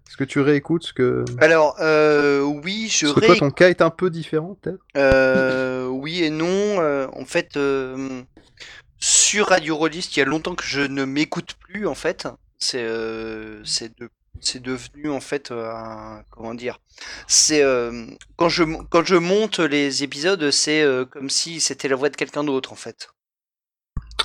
[0.08, 1.24] est-ce que tu réécoutes ce que...
[1.40, 4.78] alors, euh, oui, je Parce que toi, ton cas est un peu différent, peut-être?
[4.96, 6.46] Euh, oui et non.
[6.48, 8.22] euh, en fait, euh,
[8.98, 11.86] sur Radio Rollist, il y a longtemps que je ne m'écoute plus.
[11.86, 14.08] En fait, c'est euh, c'est de-
[14.40, 16.78] c'est devenu en fait euh, un comment dire.
[17.26, 18.06] C'est euh,
[18.36, 22.16] quand je quand je monte les épisodes, c'est euh, comme si c'était la voix de
[22.16, 23.08] quelqu'un d'autre en fait.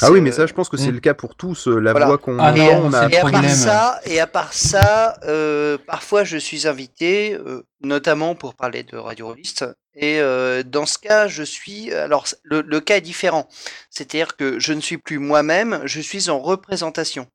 [0.03, 0.95] Ah oui, mais ça, je pense que c'est Mm.
[0.95, 1.68] le cas pour tous.
[1.68, 2.05] La Voilà.
[2.07, 5.78] voix qu'on et, entend, on a et à part ça, et à part ça, euh,
[5.86, 9.66] parfois je suis invité, euh, notamment pour parler de Radio Rollist.
[9.93, 11.93] Et euh, dans ce cas, je suis.
[11.93, 13.47] Alors, le, le cas est différent.
[13.89, 17.28] C'est-à-dire que je ne suis plus moi-même, je suis en représentation.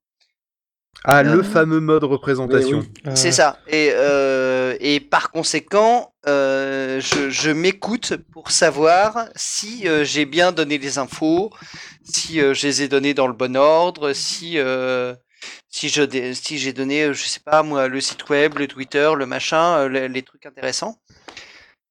[1.05, 2.85] Ah, le Euh, fameux mode représentation.
[3.15, 3.59] C'est ça.
[3.69, 10.51] Et, euh, et par conséquent, euh, je, je m'écoute pour savoir si euh, j'ai bien
[10.51, 11.51] donné les infos,
[12.03, 15.15] si euh, je les ai données dans le bon ordre, si euh,
[15.69, 16.03] si je
[16.35, 19.79] si j'ai donné, euh, je sais pas moi, le site web, le Twitter, le machin,
[19.79, 20.97] euh, les, les trucs intéressants.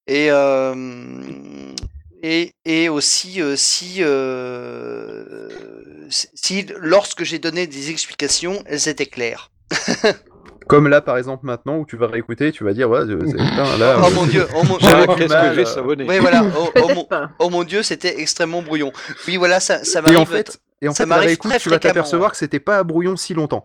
[0.08, 1.74] Et euh,
[2.22, 5.75] et, et aussi euh, si euh,
[6.10, 9.52] si lorsque j'ai donné des explications, elles étaient claires.
[10.68, 14.00] Comme là, par exemple, maintenant, où tu vas réécouter, tu vas dire, ouais, putain, là.
[14.02, 16.44] Oh euh, mon dieu, oh mon j'avais oh, du mal, euh, Oui, voilà.
[16.58, 18.92] Oh, oh mon, oh mon dieu, c'était extrêmement brouillon.
[19.28, 20.20] Oui, voilà, ça, ça Et m'arrive.
[20.20, 22.60] en fait, et en ça fait la m'arrive réécoute, très tu vas t'apercevoir que c'était
[22.60, 23.62] pas brouillon si longtemps.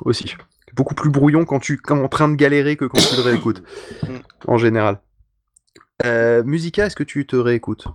[0.00, 0.36] Aussi.
[0.74, 3.62] Beaucoup plus brouillon quand tu es en train de galérer que quand tu le réécoutes.
[4.46, 5.00] En général.
[6.04, 7.88] Euh, Musica, est-ce que tu te réécoutes?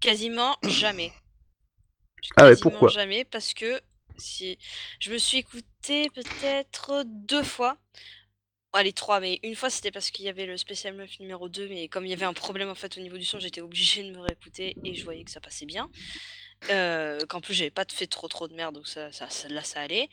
[0.00, 1.10] Quasiment jamais.
[2.36, 2.88] Ah ouais, pourquoi?
[2.88, 3.80] jamais parce que
[4.18, 4.58] si
[5.00, 7.76] je me suis écouté peut-être deux fois.
[8.82, 11.66] Les trois, mais une fois c'était parce qu'il y avait le spécial meuf numéro 2,
[11.66, 14.02] mais comme il y avait un problème en fait au niveau du son, j'étais obligée
[14.02, 15.88] de me réécouter et je voyais que ça passait bien.
[16.70, 19.62] Euh, qu'en plus j'avais pas fait trop trop de merde, donc ça, ça, ça- là
[19.62, 20.10] ça allait.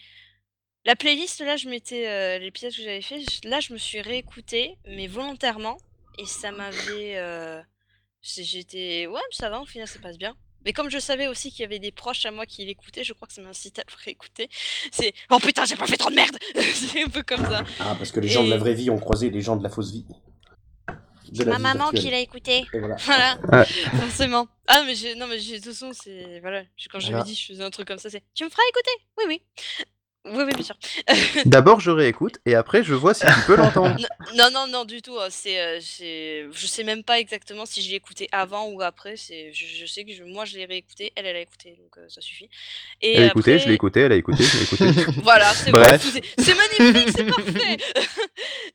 [0.86, 4.78] La playlist, là je mettais euh, l'épisode que j'avais fait, là je me suis réécoutée,
[4.88, 5.78] mais volontairement,
[6.18, 7.18] et ça m'avait.
[7.18, 7.62] euh,
[8.22, 9.08] J'étais.
[9.08, 10.38] Ouais, ça va, au final ça passe bien.
[10.66, 13.14] Mais comme je savais aussi qu'il y avait des proches à moi qui l'écoutaient, je
[13.14, 14.50] crois que ça m'a incité à le réécouter.
[14.92, 15.14] C'est.
[15.30, 16.38] Oh putain, j'ai pas fait trop de merde
[16.74, 17.64] C'est un peu comme ça.
[17.80, 19.70] Ah, parce que les gens de la vraie vie ont croisé les gens de la
[19.70, 20.06] fausse vie.
[21.32, 22.02] De la Ma vie maman virtuelle.
[22.02, 22.66] qui l'a écouté.
[22.74, 22.96] Et voilà.
[22.98, 23.40] Voilà.
[23.52, 23.66] Ouais.
[24.00, 24.48] Forcément.
[24.68, 26.40] Ah, mais j'ai- non, mais j'ai- de toute façon, c'est.
[26.42, 26.64] Voilà.
[26.92, 27.24] Quand ai Voilà.
[27.24, 28.22] dit, je faisais un truc comme ça, c'est.
[28.36, 29.06] Tu me feras écouter?
[29.18, 29.42] Oui, oui.
[30.26, 30.76] Oui, oui, bien sûr.
[31.46, 33.98] D'abord, je réécoute et après, je vois si tu peux l'entendre.
[34.36, 35.18] non, non, non, du tout.
[35.18, 38.82] euh, C'est, euh, c'est- je sais même pas exactement si je l'ai écouté avant ou
[38.82, 39.18] après.
[39.18, 41.98] C'est, je, je sais que je- moi, je l'ai réécouté, elle, elle a écouté, donc
[41.98, 42.50] euh, ça suffit.
[43.02, 45.12] Et Elle a écouté, je l'ai écouté, elle a écouté, je l'ai écouté.
[45.24, 46.06] Voilà, c'est Bref.
[46.38, 47.78] c'est magnifique, c'est parfait.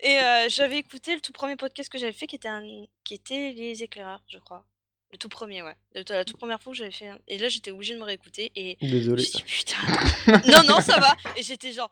[0.01, 2.63] Et euh, j'avais écouté le tout premier podcast que j'avais fait, qui était un,
[3.05, 4.65] qui était les éclaireurs, je crois.
[5.13, 5.75] Le tout premier, ouais.
[5.95, 7.09] Le- la toute première fois que j'avais fait.
[7.09, 8.53] un- Et là, j'étais obligée de me réécouter.
[8.55, 9.23] Et Désolé.
[9.23, 10.43] je me suis dit, putain.
[10.51, 11.17] non, non, ça va.
[11.37, 11.91] Et j'étais genre,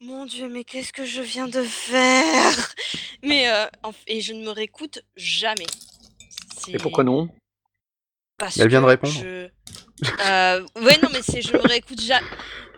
[0.00, 2.74] mon Dieu, mais qu'est-ce que je viens de faire?
[3.22, 5.66] Mais euh, en f- et je ne me réécoute jamais.
[6.68, 7.28] Et pourquoi non?
[8.36, 9.14] Parce Elle vient de que répondre.
[9.14, 9.48] je-
[10.24, 12.26] Euh, ouais, non, mais c'est je me réécoute jamais.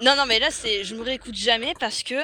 [0.00, 2.14] Non, non, mais là, c'est je me réécoute jamais parce que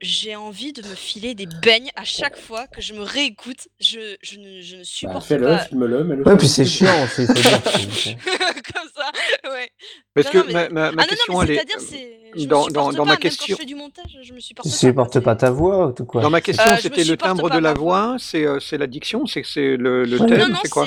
[0.00, 3.68] j'ai envie de me filer des beignes à chaque fois que je me réécoute.
[3.80, 5.58] Je, je, ne, je ne Bah, supporte fais-le, pas.
[5.58, 6.26] filme-le, mets-le.
[6.26, 6.86] Ouais, puis c'est chiant
[7.16, 7.26] dire.
[8.24, 9.70] Comme ça, ouais.
[10.14, 11.56] Parce Non, que non, mais- ma, ma- ma ah non, question, non, mais elle est.
[12.36, 13.44] me Dans, pas, ma question.
[13.48, 15.36] quand je fais du montage, je me supporte pas.
[15.36, 17.60] ta voix ou tout quoi Dans ma question, Euh, me c'était le timbre pas de
[17.60, 20.26] la voix, c'est euh, c'est la diction, c'est c'est le, le Ouais.
[20.26, 20.84] thème, Non, non, c'est quoi?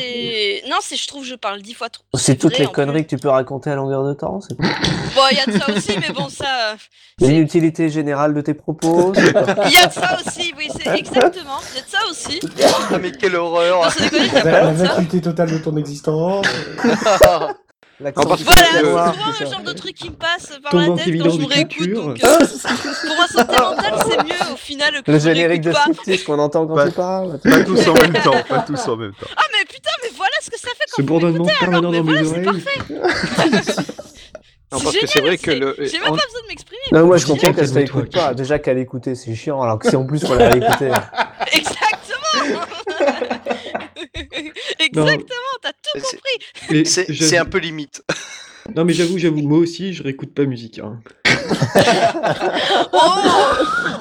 [0.69, 2.03] Non, c'est je trouve que je parle dix fois trop.
[2.15, 4.39] C'est toutes vrai, les conneries que tu peux raconter à longueur de temps.
[4.59, 6.71] Bon, il y a de ça aussi, mais bon, ça.
[6.71, 6.75] euh,
[7.19, 9.13] L'inutilité générale de tes propos.
[9.17, 11.59] Il y a de ça aussi, oui, c'est exactement.
[11.71, 12.39] Il y a de ça aussi.
[12.91, 14.71] Ah, mais quelle horreur La, ça.
[14.73, 16.45] vacuité totale de ton existence.
[17.99, 21.03] L'accent Voilà, noir, souvent tout le genre de truc qui me passe par Ton la
[21.03, 21.93] tête quand je me réécoute.
[21.93, 26.23] Donc, euh, pour ma santé mentale, c'est mieux au final que Le générique de striptease
[26.23, 27.39] qu'on entend quand Pas- tu parles.
[27.39, 29.27] Pas tous en même temps, pas tous en même temps.
[29.37, 31.81] Ah, mais putain, mais voilà ce que ça fait Ce quand vous bourdonnement m'écoutez, alors,
[31.81, 32.63] permanent mais dans mes voilà, c'est oreilles.
[33.73, 33.83] parfait.
[34.73, 35.75] Non, C'est parce que c'est vrai que le.
[35.81, 36.81] J'ai même en- pas besoin de m'exprimer.
[36.93, 38.33] Non, moi je comprends qu'elle Calme-toi, l'écoute pas.
[38.33, 39.61] Déjà qu'elle écoutait, c'est chiant.
[39.61, 40.89] Alors que si en plus on la réécouter.
[41.53, 42.59] Exactement
[44.80, 48.03] Exactement, t'as tout C'est- compris Et C'est c'est un peu limite.
[48.76, 50.80] Non, mais j'avoue, j'avoue, moi aussi, je réécoute pas musique.
[50.80, 50.99] hein.
[52.93, 52.99] Oh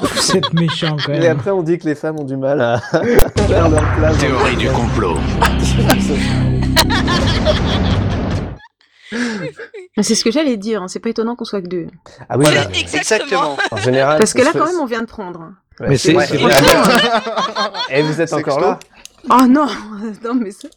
[0.03, 1.37] Vous êtes méchant quand Et même.
[1.39, 2.79] après on dit que les femmes ont du mal à
[3.49, 4.19] faire leur place.
[4.19, 5.17] Théorie du complot.
[9.97, 11.87] Mais C'est ce que j'allais dire, hein, c'est pas étonnant qu'on soit que deux.
[12.29, 13.57] Ah oui, Voilà, Exactement.
[13.71, 14.19] en général.
[14.19, 15.53] Parce que là, quand même, on vient de prendre.
[15.81, 16.27] Ouais, Mais c'est- ouais.
[16.27, 16.53] c'est Et- vrai.
[17.91, 18.79] Et vous êtes encore là
[19.31, 19.67] Oh non
[20.25, 20.69] Non, mais ça...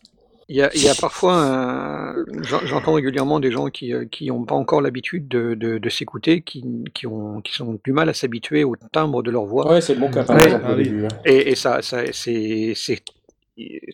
[0.48, 4.06] Il y a, il y a parfois, un- j'en- j'entends régulièrement des gens qui euh,
[4.06, 7.92] qui n'ont pas encore l'habitude de, de, de s'écouter, qui, qui, ont, qui sont du
[7.92, 9.72] mal à s'habituer au timbre de leur voix.
[9.72, 10.44] Ouais, c'est mon cas, par Ouais.
[10.46, 10.84] exemple, Ah au oui.
[10.84, 11.06] début.
[11.06, 11.08] hein.
[11.26, 13.02] Et, et ça, ça c'est c'est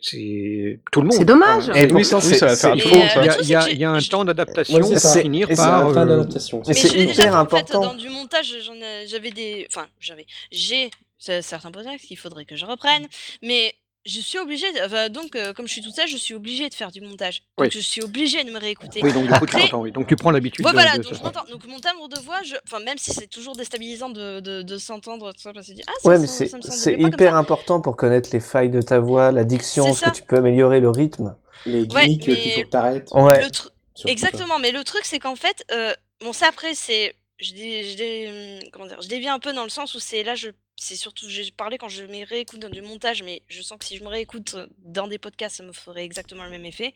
[0.02, 1.14] c'est tout le monde.
[1.18, 1.70] C'est dommage.
[1.70, 3.22] Et c'est- pourtant, oui, ça va c'est- faire il faux, euh, ça.
[3.41, 5.22] il y a, le y y un temps d'adaptation Ouais, c'est pour ça.
[5.22, 5.93] finir Et par.
[5.93, 6.62] fin euh, d'adaptation.
[6.64, 7.82] Et Mais c'est hyper fait, en important.
[7.82, 9.68] fait, dans du montage, j'en ai- j'avais des.
[9.70, 10.26] Enfin, j'avais.
[10.52, 13.08] J'ai ce- certains podcasts qu'il faudrait que je reprenne,
[13.41, 13.74] mais
[14.06, 14.72] je suis obligée.
[14.74, 17.02] de- enfin, donc, euh, comme je suis toute seule, je suis obligée de faire du
[17.02, 17.41] montage.
[17.58, 17.70] Donc, Oui.
[17.72, 19.02] je suis obligée de me réécouter.
[19.04, 19.91] Oui, donc du coup, tu Après- t'entends, oui.
[19.91, 21.20] Donc tu prends l'habitude Ouais, de, voilà, de donc ça.
[21.20, 21.43] je m'entends.
[21.49, 22.56] Donc, mon timbre de voix, je...
[22.66, 25.76] enfin, même si c'est toujours déstabilisant de, de, de s'entendre, tout ça, parce que tu
[25.78, 27.32] dis, ah, ça, Ouais, me mais semble- c'est ça me semble c'est pas comme hyper
[27.34, 27.38] ça.
[27.38, 30.38] important pour connaître les failles de ta voix, la diction, C'est ce que tu peux
[30.38, 31.36] améliorer, le rythme.
[31.68, 33.10] Les Ouais, gimmicks euh, qu'il faut que t'arrêtes.
[33.14, 33.43] Ouais.
[33.43, 34.10] Le tru- Surtout ça.
[34.10, 37.97] Exactement, mais le truc c'est qu'en fait, euh, bon ça après c'est, je, dé- je,
[37.97, 40.47] dé- hum, comment dire, je dévie un peu dans le sens où c'est là je,
[40.84, 43.86] c'est surtout, j'ai parlé quand je me réécoute dans du montage, mais je sens que
[43.86, 46.96] si je me réécoute euh, dans des podcasts, ça me ferait exactement le même effet.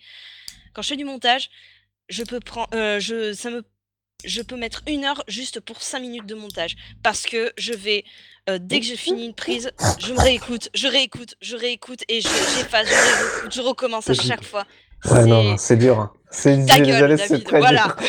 [0.73, 1.51] Quand je fais du montage,
[2.09, 3.63] je peux prendre, euh, je, ça me,
[4.23, 8.05] je peux mettre une heure juste pour cinq minutes de montage parce que je vais
[8.49, 9.69] euh, dès que j'ai fini une prise,
[9.99, 14.15] je me réécoute, je réécoute, je réécoute et je j'efface, je réécoute, je recommence à
[14.15, 14.65] chaque fois.
[15.05, 15.99] Ouais, non, C'est- non, c'est dur.
[15.99, 16.11] hein.
[16.31, 17.95] C'est j'allais- c'est très voilà.
[17.99, 18.07] dur.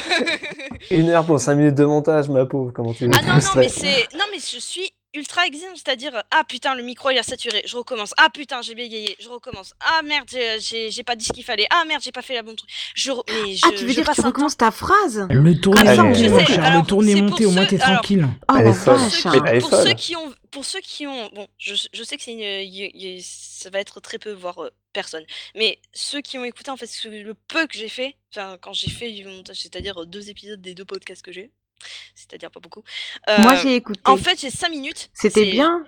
[0.91, 3.69] Une heure pour cinq minutes de montage, ma pauvre, comment tu Ah non, non, mais
[3.69, 4.09] c'est.
[4.15, 7.77] Non, mais je suis ultra exigeante, c'est-à-dire, ah putain, le micro il a saturé, je
[7.77, 8.13] recommence.
[8.19, 9.75] Ah putain, j'ai bégayé, je recommence.
[9.81, 11.67] Ah merde, j'ai- j'ai pas dit ce qu'il fallait.
[11.71, 12.71] Ah merde, j'ai pas fait la bonne truc.
[12.95, 15.81] Je, mais je, Ah, tu veux je dire que tu recommences ta phrase Le tourner
[15.87, 16.47] Ah, monté, je mon sais.
[16.47, 18.27] cher, Alors, le tourner c'est pour monté, au moins t'es alors, tranquille.
[18.51, 21.75] Oh la vache Ceux qui- pour ceux qui ont, pour ceux qui ont, bon, je,
[21.93, 25.25] je sais que c'est une, y- y- ça va être très peu, voire euh, personne,
[25.55, 28.73] mais ceux qui ont écouté en fait ce- le peu que j'ai fait, enfin quand
[28.73, 31.51] j'ai fait du montage, c'est-à-dire euh, deux épisodes des deux podcasts que j'ai,
[32.15, 32.83] c'est-à-dire pas beaucoup.
[33.29, 34.01] Moi, euh, j'ai écouté.
[34.05, 35.11] En fait, j'ai cinq minutes.
[35.15, 35.87] C'était bien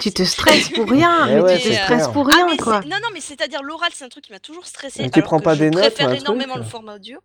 [0.00, 2.80] Tu te stresses pour rien, Eh mais ouais, tu te stresses pour Ah, rien, quoi.
[2.82, 5.02] Non, non, mais c'est-à-dire l'oral, c'est un truc qui m'a toujours stressé.
[5.02, 6.96] Mais tu alors prends que pas je des notes ou préfère truc énormément le format
[6.96, 7.18] audio.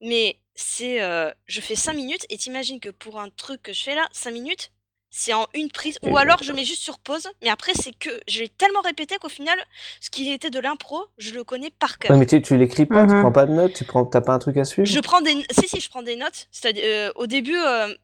[0.00, 1.02] Mais c'est.
[1.02, 4.08] euh, je fais 5 minutes et t'imagines que pour un truc que je fais là,
[4.12, 4.72] 5 minutes,
[5.14, 5.98] c'est en une prise.
[6.02, 9.28] Ou alors je mets juste sur pause, mais après, c'est que j'ai tellement répété qu'au
[9.28, 9.56] final,
[10.00, 12.10] ce qui était de l'impro, je le connais par cœur.
[12.10, 13.20] Ouais, mais tu, tu l'écris pas, tu Mhm.
[13.20, 14.88] prends pas de notes, tu prends, t'as pas un truc à suivre?
[14.88, 15.34] Je prends des.
[15.50, 16.48] Si, si, je prends des notes.
[16.50, 17.94] C'est-à-dire, euh, au début, euh,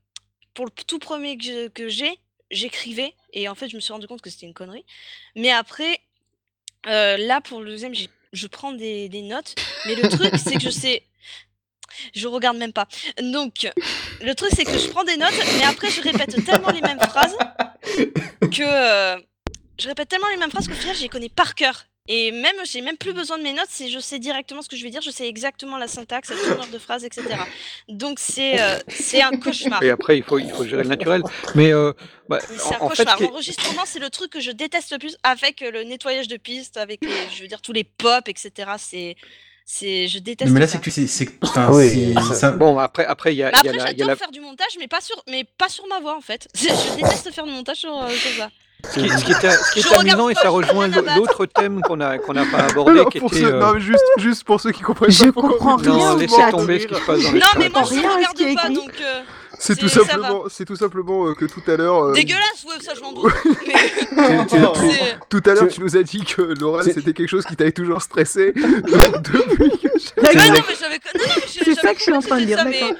[0.53, 2.19] pour le tout premier que j'ai,
[2.51, 3.15] j'écrivais.
[3.33, 4.85] Et en fait, je me suis rendu compte que c'était une connerie.
[5.35, 5.99] Mais après,
[6.87, 7.95] euh, là, pour le deuxième,
[8.35, 9.55] je prends des, des notes.
[9.87, 11.05] Mais le truc, c'est que je sais.
[12.15, 12.87] Je regarde même pas.
[13.21, 13.71] Donc,
[14.23, 17.01] le truc, c'est que je prends des notes, mais après, je répète tellement les mêmes
[17.01, 17.37] phrases
[18.41, 18.63] que.
[18.63, 19.17] euh,
[19.79, 21.85] je répète tellement les mêmes phrases qu'au final, je les connais par cœur.
[22.11, 24.77] Et même, j'ai même plus besoin de mes notes, c'est je sais directement ce que
[24.77, 27.23] je vais dire, je sais exactement la syntaxe, la tournure de phrase, etc.
[27.87, 29.83] Donc c'est euh, c'est un cauchemar.
[29.83, 31.23] Et après, il faut, il faut gérer le naturel.
[31.55, 31.93] Mais euh,
[32.27, 33.21] bah, C'est un en, cauchemar.
[33.21, 37.05] L'enregistrement, c'est le truc que je déteste le plus avec le nettoyage de pistes, avec
[37.05, 38.71] les, je veux dire tous les pop, etc.
[38.79, 39.17] C'est,
[39.71, 40.51] c'est, je déteste.
[40.51, 41.07] Mais là, c'est que tu sais.
[41.07, 43.77] c'est- enfin, Oui, c'est- ça- Bon, après, après, il y a, y après, la- il
[43.77, 46.17] y a j'adore la- faire du montage, mais pas sur, mais pas sur ma voix
[46.17, 46.49] en fait.
[46.55, 48.49] Je déteste faire du montage sur, euh, sur ça.
[48.95, 51.45] Ce qui, ce qui était, ce qui Je était regarde amusant et ça rejoint l'autre
[51.47, 53.43] thème qu'on a qu'on n'a pas abordé, Alors, qui pour était.
[53.43, 56.11] ceux, euh, non, juste, juste pour ceux qui comprennent Je pas pourquoi comprends vous- rien
[56.13, 56.51] Non, laissez chat.
[56.51, 58.69] tomber ce qui se passe dans les Non, mais moi je regarde qui est pas,
[58.71, 58.93] donc.
[59.03, 59.21] euh,
[59.59, 62.05] C'est tout simplement, c'est tout simplement euh, que tout à l'heure.
[62.05, 63.33] euh, Dégueulasse, ouais, ça je m'en doute.
[65.29, 68.01] Tout à l'heure, Tu- nous as dit que l'oral c'était quelque chose qui t'avait toujours
[68.03, 68.53] stressé.
[68.55, 69.89] Depuis que
[71.65, 72.93] C'est ça que je suis en train de dire, d'accord.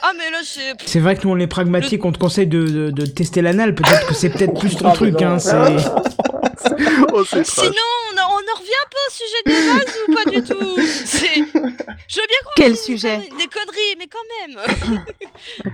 [0.00, 0.74] Ah, mais là, c'est.
[0.86, 3.74] C'est vrai que nous on est pragmatiques, on te conseille de, de, de tester l'anal,
[3.74, 5.38] peut-être que c'est peut-être plus ton Ah, truc, hein.
[7.12, 7.72] Oh, c'est Sinon,
[8.54, 11.34] en revient pas au sujet de base ou pas du tout C'est.
[12.08, 15.04] Je veux bien croire Quel sujet conneries- Des conneries, mais quand même.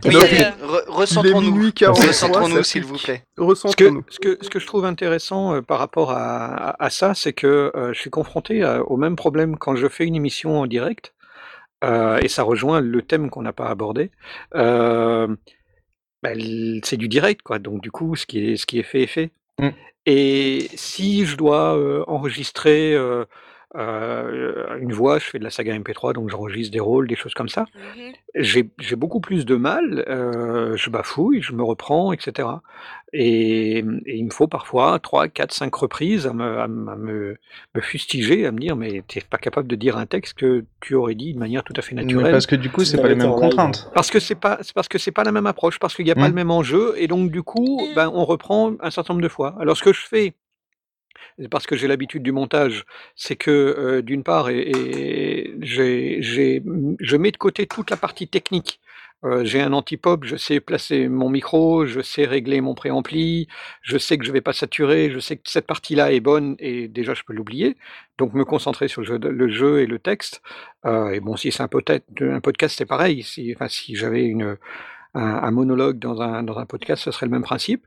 [0.04, 1.40] Oui, Donc, euh, re- recentrons-nous.
[1.40, 3.22] minuit 43, Recentrons-nous, ça s'il vous plaît.
[3.24, 4.04] Ce que, Recentrons-nous.
[4.10, 7.32] ce, que, ce que je trouve intéressant euh, par rapport à, à, à ça, c'est
[7.32, 10.66] que euh, je suis confronté à- au même problème quand je fais une émission en
[10.66, 11.14] direct,
[11.82, 14.10] euh, et ça rejoint le thème qu'on n'a pas abordé.
[14.54, 15.28] Euh,
[16.22, 16.30] bah,
[16.84, 17.58] c'est du direct, quoi.
[17.58, 19.30] Donc du coup, ce qui est, ce qui est fait est fait.
[19.58, 19.68] Mm.
[20.06, 22.94] Et si je dois enregistrer
[23.74, 27.48] une voix, je fais de la saga MP3, donc j'enregistre des rôles, des choses comme
[27.48, 27.64] ça.
[27.74, 28.12] Mhm.
[28.36, 32.62] J'ai j'ai beaucoup plus de mal, heu, je bafouille, je me reprends, et cetera.
[33.16, 37.36] Et et il me faut parfois 3, 4, 5 reprises à me à me
[37.74, 40.64] me fustiger, à me dire: «Mais tu es pas capable de dire un texte que
[40.80, 42.32] tu aurais dit de manière tout à fait Mais naturelle».
[42.32, 43.88] parce que du coup, c'est Tu pas les mêmes contraintes.
[43.94, 46.10] Parce que c'est pas c'est parce que c'est pas la même approche, parce qu'il y
[46.10, 46.28] a pas Mmh.
[46.28, 49.54] le même enjeu et donc du coup, ben, on reprend un certain nombre de fois.
[49.60, 50.34] Alors ce que je fais
[51.50, 52.84] parce que j'ai l'habitude du montage,
[53.16, 55.54] c'est que, heu, d'une part et et
[56.64, 58.80] mmh, je mets de côté toute la partie technique.
[59.42, 63.48] J'ai un anti-pop, je sais placer mon micro, je sais régler mon préampli,
[63.80, 66.88] je sais que je vais pas saturer, je sais que cette partie-là est bonne et
[66.88, 67.78] déjà je peux l'oublier.
[68.18, 70.42] Donc me concentrer sur le jeu et le texte.
[70.86, 73.22] Et bon, si c'est un podcast, c'est pareil.
[73.22, 73.56] Si
[73.94, 74.34] j'avais
[75.14, 77.86] un monologue dans un podcast, ce serait le même principe.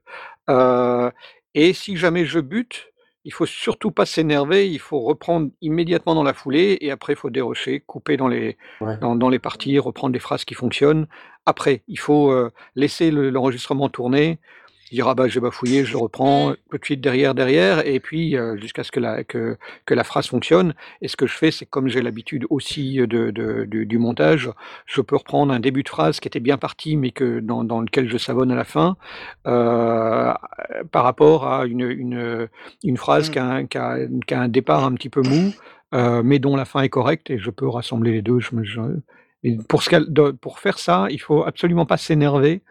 [0.50, 2.88] Et si jamais je bute,
[3.26, 7.16] il faut surtout pas s'énerver, il faut reprendre immédiatement dans la foulée et après il
[7.18, 8.98] faut dérocher, couper dans les Ouais.
[9.02, 11.08] dans dans les parties, reprendre les phrases qui fonctionnent.
[11.46, 14.40] Après, il faut, heu, laisser le l'enregistrement tourner,
[14.94, 18.36] dire: «Ah bah, j'ai bafouillé, je le reprends», tout de suite derrière, derrière et puis,
[18.38, 21.52] heu, jusqu'à ce que la que que la phrase fonctionne et ce que je fais,
[21.52, 24.50] c'est comme j'ai l'habitude aussi, de de du du montage,
[24.86, 27.82] je peux reprendre un début de phrase qui était bien parti, mais que dans dans
[27.82, 28.98] lequel je savonne à la fin,
[29.48, 30.34] heu,
[30.92, 32.48] par rapport à une une,
[32.84, 33.32] une phrase Mmh.
[33.32, 35.56] qui a un qui a qui a un départ un petit peu mou,
[35.94, 38.40] mais dont la fin est correcte et je peux rassembler les 2.
[38.40, 38.82] Je me je
[39.44, 42.62] et pour ce pour faire ça, il faut absolument pas s'énerver.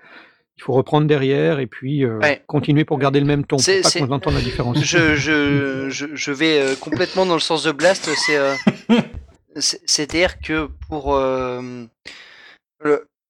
[0.58, 2.42] Il faut reprendre derrière et puis, Ouais.
[2.46, 4.78] continuer pour garder le même ton, pour C'est pas qu'on entende la différence.
[4.82, 8.38] je je je je vais, heu, complètement dans le sens de Blast, c'est,
[9.56, 11.14] c'est c'est-à-dire que pour,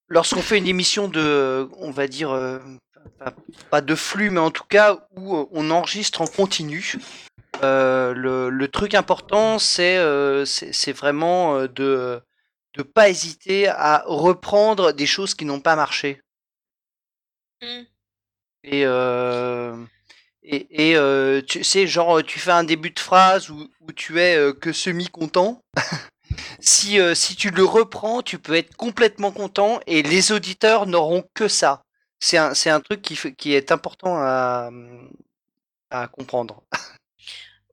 [0.08, 2.60] lorsqu'on fait une émission de, on va dire,
[3.70, 6.94] pas de flux, mais en tout cas où, on enregistre en continu,
[7.62, 9.98] le le truc important c'est,
[10.44, 12.20] c'est vraiment, de
[12.76, 16.20] de pas hésiter à reprendre des choses qui n'ont pas marché.
[17.62, 17.82] Mmh.
[18.64, 19.86] Et heu
[20.42, 24.20] et et heu, tu sais, genre, tu fais un début de phrase où où tu
[24.20, 25.60] es, heu, que semi-content.
[26.60, 31.48] Si, si tu le reprends, tu peux être complètement content et les auditeurs n'auront que
[31.48, 31.82] ça.
[32.20, 35.10] C'est un c'est un truc qui qui est important à, mmh,
[35.90, 36.62] à comprendre.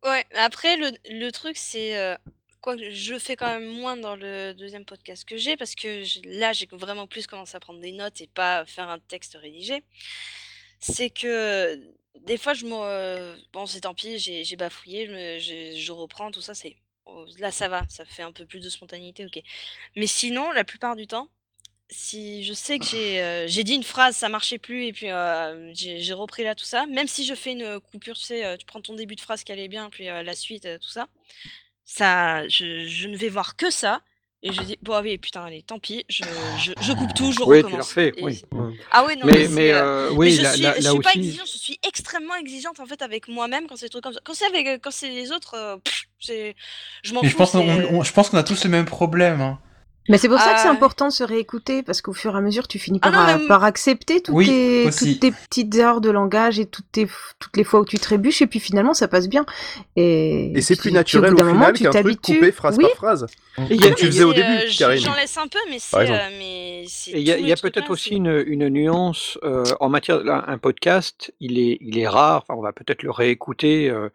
[0.04, 2.18] Ouais, après, le, le truc, c'est.
[2.64, 6.04] Quoi je fais quand même moins dans le deuxième podcast que j'ai, parce que
[6.40, 9.84] là, j'ai vraiment plus commencé à prendre des notes et pas faire un texte rédigé.
[10.80, 11.80] C'est que
[12.22, 13.36] des fois, je me.
[13.52, 15.08] Bon, c'est tant pis, j'ai bafouillé,
[15.40, 16.78] je, reprends, tout ça, c'est.
[17.06, 19.42] oh, Là, ça va, ça fait un peu plus de spontanéité, ok.
[19.96, 21.30] Mais sinon, la plupart du temps,
[21.90, 25.72] si je sais que j'ai euh, dit une phrase, ça marchait plus, et puis euh,
[25.74, 28.66] j'ai repris là tout ça, même si je fais une coupure, tu sais, euh, tu
[28.66, 31.08] prends ton début de phrase qui allait bien, puis la suite, tout ça,
[31.86, 34.02] ça, je, je ne vais voir que ça,
[34.46, 36.24] et je dis, bon, ah oui, putain, allez, tant pis, je,
[36.60, 37.88] je, je coupe tout, je Oui, tu recommence.
[37.88, 38.36] refais, Et oui.
[38.36, 38.46] c'est-
[38.92, 40.84] Ah oui, non, Mais- mais, mais, c'est, euh, mais oui, je là- suis, là- je
[40.84, 43.90] là suis pas exigeante, je suis extrêmement exigeante en fait avec moi-même quand c'est des
[43.92, 44.20] trucs comme ça.
[44.24, 46.56] Quand c'est avec, quand c'est les autres, euh, pff, c'est,
[47.04, 47.28] je m'en fous.
[47.30, 49.40] je pense qu'on c'est- on- je pense qu'on a tous le même problème.
[49.40, 49.60] hein.
[50.10, 50.72] Mais c'est pour ça que c'est Ah.
[50.72, 53.34] important de se réécouter, parce qu'au fur et à mesure, tu finis Ah par, non,
[53.34, 55.14] à- mais- par accepter toutes, Oui, tes, aussi.
[55.14, 57.08] toutes tes petites erreurs de langage et toutes, tes,
[57.40, 59.46] toutes les fois où tu trébuches, et puis finalement, ça passe bien.
[59.96, 62.34] Et, Et c'est plus naturel au d'un moment, final tu qu'un truc t'habitues.
[62.40, 62.84] coupé phrase Oui.
[62.84, 63.26] par phrase.
[63.70, 64.68] Et il y a- Comme tu faisais au début, euh.
[64.70, 66.30] J'en laisse un peu, mais c'est, euh,
[67.16, 71.58] il y a, peut-être aussi une, une nuance euh, en matière là, un podcast, il
[71.60, 72.44] est, il est rare.
[72.48, 74.10] Enfin, on va peut-être le réécouter euh, euh,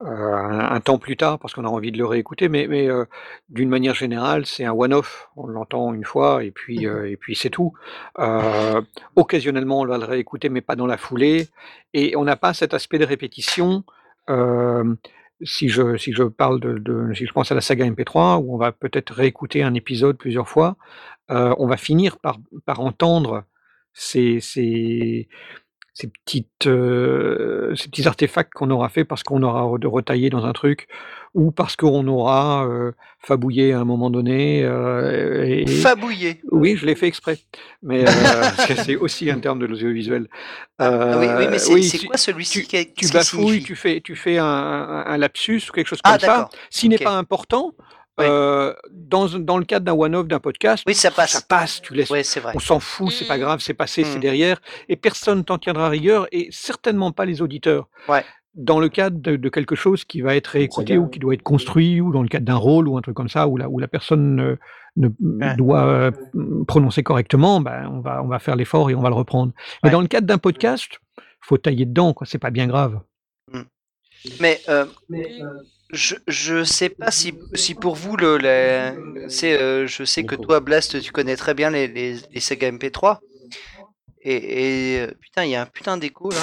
[0.00, 3.04] un, un temps plus tard parce qu'on a envie de le réécouter, mais, mais euh,
[3.48, 5.28] d'une manière générale, c'est un one-off.
[5.36, 7.72] On l'entend une fois et puis euh, et puis c'est tout.
[8.18, 8.80] Euh,
[9.16, 11.48] occasionnellement, on va le réécouter, mais pas dans la foulée.
[11.94, 13.84] Et on n'a pas cet aspect de répétition.
[15.42, 18.54] si je, si je parle de, de- si je pense à la saga MP3, où
[18.54, 20.76] on va peut-être réécouter un épisode plusieurs fois,
[21.30, 23.44] euh, on va finir par, par entendre
[23.92, 25.28] ces, ces,
[26.00, 30.46] ces, petites, euh, ces petits artefacts qu'on aura fait parce qu'on aura re- retaillé dans
[30.46, 30.86] un truc
[31.34, 34.62] ou parce qu'on aura euh, fabouillé à un moment donné.
[34.62, 36.40] euh, et- Fabouillé.
[36.52, 37.38] Oui, je l'ai fait exprès.
[37.82, 40.28] Mais euh, c'est aussi un terme de l'audiovisuel.
[40.78, 42.66] Ah oui, oui, mais Euh, c'est oui, quoi celui-ci?
[42.68, 46.48] tu, tu bafouilles, tu fais, tu fais un, lapsus ou quelque chose Ah, comme ça.
[46.70, 47.72] S'il n'est pas important,
[48.26, 51.30] euh, dans, dans le cadre d'un one-off, d'un podcast, Oui, ça passe.
[51.32, 52.10] ça passe, tu laisses.
[52.10, 52.52] Ouais, c'est vrai.
[52.54, 54.20] On s'en fout, c'est pas grave, c'est passé, c'est Mm.
[54.20, 57.88] derrière, et personne t'en tiendra rigueur, et certainement pas les auditeurs.
[58.08, 58.24] Ouais.
[58.54, 61.42] Dans le cadre de, de quelque chose qui va être réécouté ou qui doit être
[61.42, 63.78] construit, ou dans le cadre d'un rôle ou un truc comme ça, où la, où
[63.78, 64.56] la personne euh,
[64.96, 65.08] ne,
[65.56, 66.10] doit euh,
[66.66, 69.52] prononcer correctement, ben, on, va, on va faire l'effort et on va le reprendre.
[69.84, 70.98] Mais dans le cadre d'un podcast,
[71.40, 72.26] faut tailler dedans, quoi.
[72.26, 72.98] C'est pas bien grave.
[74.40, 74.84] Mais euh,
[75.90, 78.38] je je sais pas si, si pour vous le,
[79.28, 82.70] c'est euh, je sais que toi Blast tu connais très bien les, les, les sagas
[82.72, 83.18] MP3
[84.22, 84.34] et,
[84.96, 86.36] et, euh, putain il y a un putain d'écho là.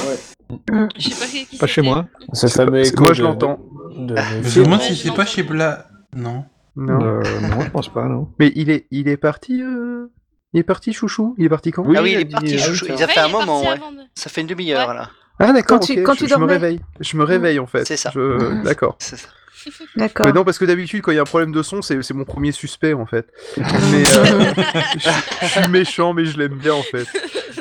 [0.98, 2.08] Je sais pas qui, qui Pas chez moi.
[2.34, 2.48] C'est-
[2.88, 3.60] écho moi, je l'entends.
[3.98, 5.88] de- je me demande si c'est pas chez Bla.
[6.16, 6.46] Non.
[6.78, 7.02] Non.
[7.02, 8.30] Euh, non, je pense pas, non.
[8.39, 9.62] Mais il est, il est parti.
[9.62, 10.08] euh,
[10.54, 11.36] Il est parti, chouchou?
[11.38, 11.84] Il est parti quand?
[11.96, 13.32] Ah oui il a est dit, parti chouchou, il a Ouais, fait un il est
[13.34, 13.78] moment ouais.
[13.78, 13.84] de-
[14.16, 15.10] Ça fait une demi-heure là.
[15.40, 15.80] Ah d'accord.
[15.80, 16.54] Quand tu- quand je, tu je me dormais.
[16.54, 16.80] réveille.
[17.00, 17.86] Je me réveille en fait.
[17.86, 18.12] C'est ça.
[18.14, 18.96] Je- D'accord.
[19.00, 19.28] C'est ça.
[19.96, 20.28] D'accord.
[20.28, 22.14] Mais non, parce que d'habitude, quand il y a un problème de son, c'est c'est
[22.14, 23.28] mon premier suspect en fait.
[23.58, 24.54] Mais euh,
[24.98, 25.10] je,
[25.42, 27.08] je suis méchant, mais je l'aime bien en fait.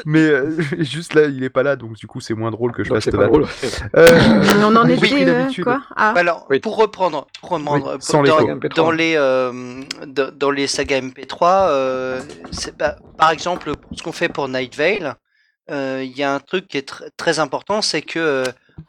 [0.04, 0.50] Mais euh,
[0.80, 3.06] juste là, il est pas là, donc du coup, c'est moins drôle que je fasse
[3.06, 3.46] pas drôle.
[3.96, 5.64] Euh, On en euh, l'habitude.
[5.64, 6.60] quoi Ah, Alors Oui.
[6.60, 8.22] pour reprendre, pour reprendre Oui, sans
[8.76, 9.80] dans, les euh,
[10.36, 12.20] dans, les sagas MP3, euh,
[12.50, 15.12] c'est pas- par exemple ce qu'on fait pour Night Vale, euh,
[15.70, 18.44] il y a un truc qui est tr- très important, c'est que euh,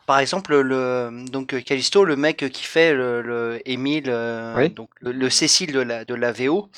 [0.05, 4.69] par exemple le donc euh, Callisto, le mec qui fait le, le Émile, euh, Oui.
[4.69, 6.69] donc le, le Cécile de la de la VO.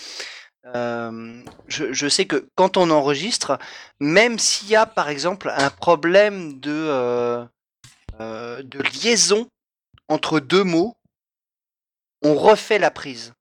[0.75, 3.57] euh, je, je sais que quand on enregistre,
[3.99, 7.45] même s'il y a par exemple un problème de euh,
[8.19, 9.47] euh, de liaison
[10.09, 10.95] entre deux mots,
[12.23, 13.33] on refait la prise.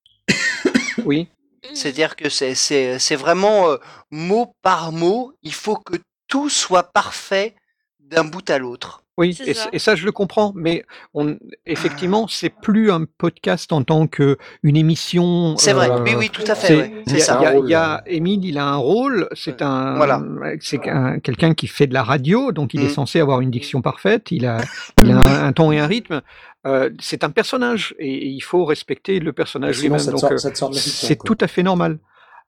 [1.05, 1.29] Oui.
[1.75, 3.77] C'est-à-dire que c'est- c'est c'est vraiment euh,
[4.11, 5.97] mot par mot, il faut que
[6.29, 7.55] tout soit parfait
[8.01, 9.03] d'un bout à l'autre.
[9.19, 9.63] Oui, et, ça.
[9.63, 14.07] c- et ça je le comprends, mais on, effectivement, c'est plus un podcast en tant
[14.07, 15.57] que une émission.
[15.57, 17.55] C'est vrai, euh, oui, oui, tout à fait, c'est- ouais, il c'est y a- ça.
[17.65, 19.27] il y a- Émile, il a un rôle.
[19.35, 20.23] C'est un, Voilà.
[20.61, 22.91] c'est un- quelqu'un qui fait de la radio, donc il est Mm.
[22.91, 24.31] censé avoir une diction parfaite.
[24.31, 24.59] Il a,
[25.03, 26.21] il a un, un ton et un rythme.
[26.67, 30.05] Euh, c'est un personnage et il faut respecter le personnage lui-même.
[30.05, 30.37] Donc euh,
[30.73, 31.99] c'est tout à fait normal.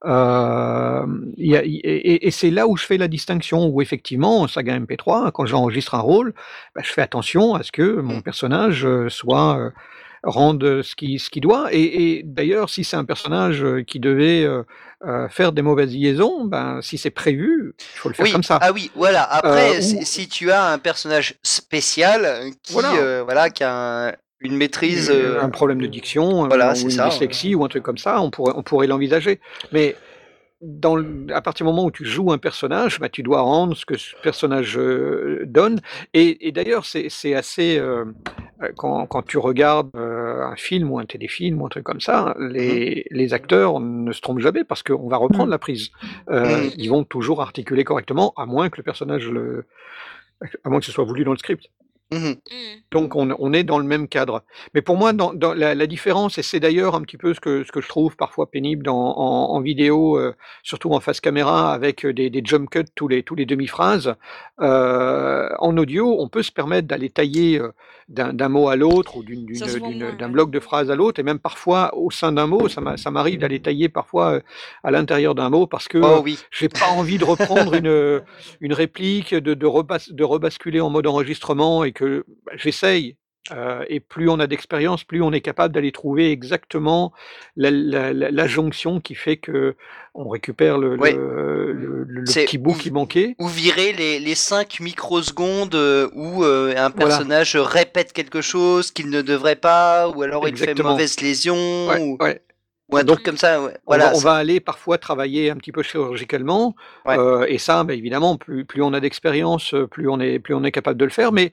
[0.04, 4.48] Euh, y a- et, et c'est là où je fais la distinction, où effectivement, en
[4.48, 6.34] saga MP3, quand j'enregistre un rôle,
[6.74, 9.70] bah, je fais attention à ce que mon personnage euh, soit euh,
[10.22, 11.68] rende ce qu'il ce qu'il doit.
[11.72, 11.82] Et,
[12.18, 16.96] et d'ailleurs, si c'est un personnage qui devait euh, faire des mauvaises liaisons, ben, si
[16.98, 18.58] c'est prévu, il faut le faire Oui, comme ça.
[18.60, 19.22] ah oui, voilà.
[19.24, 23.22] Après, si, ou- si tu as un personnage spécial qui, Voilà.
[23.24, 26.80] voilà, qui a un- une maîtrise, Euh, euh, un problème de diction, euh, voilà, ou
[26.82, 27.10] une ça, ouais.
[27.10, 29.40] dyslexie ou un truc comme ça, on pourrait, on pourrait l'envisager.
[29.72, 29.96] Mais
[30.60, 33.76] dans le- à partir du moment où tu joues un personnage, bah, tu dois rendre
[33.76, 35.80] ce que ce personnage euh, donne.
[36.14, 37.78] Et, et d'ailleurs, c'est assez.
[37.78, 38.04] euh,
[38.62, 42.00] euh, quand, quand tu regardes euh, un film ou un téléfilm ou un truc comme
[42.00, 45.90] ça, les, les acteurs ne se trompent jamais parce qu'on va reprendre la prise.
[46.28, 46.70] Euh, Mhm.
[46.76, 49.64] Ils vont toujours articuler correctement, à moins que le personnage le,
[50.64, 51.66] à moins que ce soit voulu dans le script.
[52.10, 52.32] Mmh
[52.90, 54.42] Donc on, on est dans le même cadre.
[54.72, 57.40] Mais pour moi, dans, dans la, la différence, et c'est d'ailleurs un petit peu ce
[57.40, 61.20] que, ce que je trouve parfois pénible dans, en, en vidéo, euh, surtout en face
[61.20, 64.14] caméra, avec des, des jump cuts tous les, tous les demi-phrases,
[64.60, 67.72] euh, en audio, on peut se permettre d'aller tailler euh,
[68.08, 72.10] d'un mot à l'autre ou d'un bloc de phrase à l'autre, et même parfois au
[72.10, 74.40] sein d'un mot, ça m'a- ça m'arrive d'aller tailler parfois euh,
[74.82, 76.38] à l'intérieur d'un mot parce que Oh euh, oui.
[76.50, 78.22] j'ai pas envie de reprendre une,
[78.62, 83.16] une réplique, de, de, rebas- de rebasculer en mode enregistrement et que bah, j'essaye.
[83.50, 87.12] euh, et plus on a d'expérience, plus on est capable d'aller trouver exactement
[87.56, 89.74] la, la- la- la jonction qui fait que
[90.14, 91.12] on récupère le, Ouais.
[91.14, 93.36] le, le- le C'est petit bout qui manquait.
[93.38, 96.90] Ou virer les, les 5 microsecondes euh, où euh, un Voilà.
[96.90, 102.00] personnage répète quelque chose qu'il ne devrait pas, ou alors il fait mauvaise lésion, Ouais,
[102.02, 102.42] ou, ouais.
[102.90, 103.62] Donc, comme ça.
[103.62, 103.74] ouais.
[103.86, 104.06] On, Voilà.
[104.10, 106.74] va, on va aller parfois travailler un petit peu chirurgicalement,
[107.18, 110.54] euh, et ça, bah, évidemment, plus, plus on a d'expérience, euh, plus on est plus
[110.54, 111.32] on est capable de le faire.
[111.32, 111.52] Mais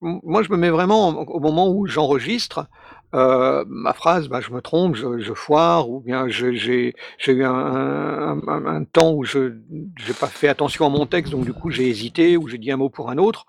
[0.00, 2.66] moi, je me mets vraiment au moment où j'enregistre
[3.14, 6.94] euh, ma phrase, bah, je me trompe, je, je foire, ou bien j'ai
[7.26, 9.54] eu un, un- un- un temps où je
[10.04, 12.70] j'ai pas fait attention à mon texte, donc du coup j'ai hésité, ou j'ai dit
[12.70, 13.46] un mot pour un autre.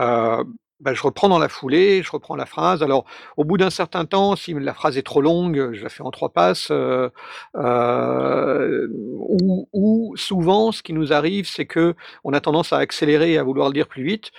[0.00, 0.42] Euh,
[0.82, 2.82] bah, je reprends dans la foulée, je reprends la phrase.
[2.82, 3.04] Alors,
[3.36, 6.10] au bout d'un certain temps, si la phrase est trop longue, je la fais en
[6.10, 6.68] trois passes.
[6.70, 7.08] euh,
[7.56, 13.32] euh, ou, ou souvent, ce qui nous arrive, c'est que on a tendance à accélérer
[13.32, 14.32] et à vouloir le dire plus vite.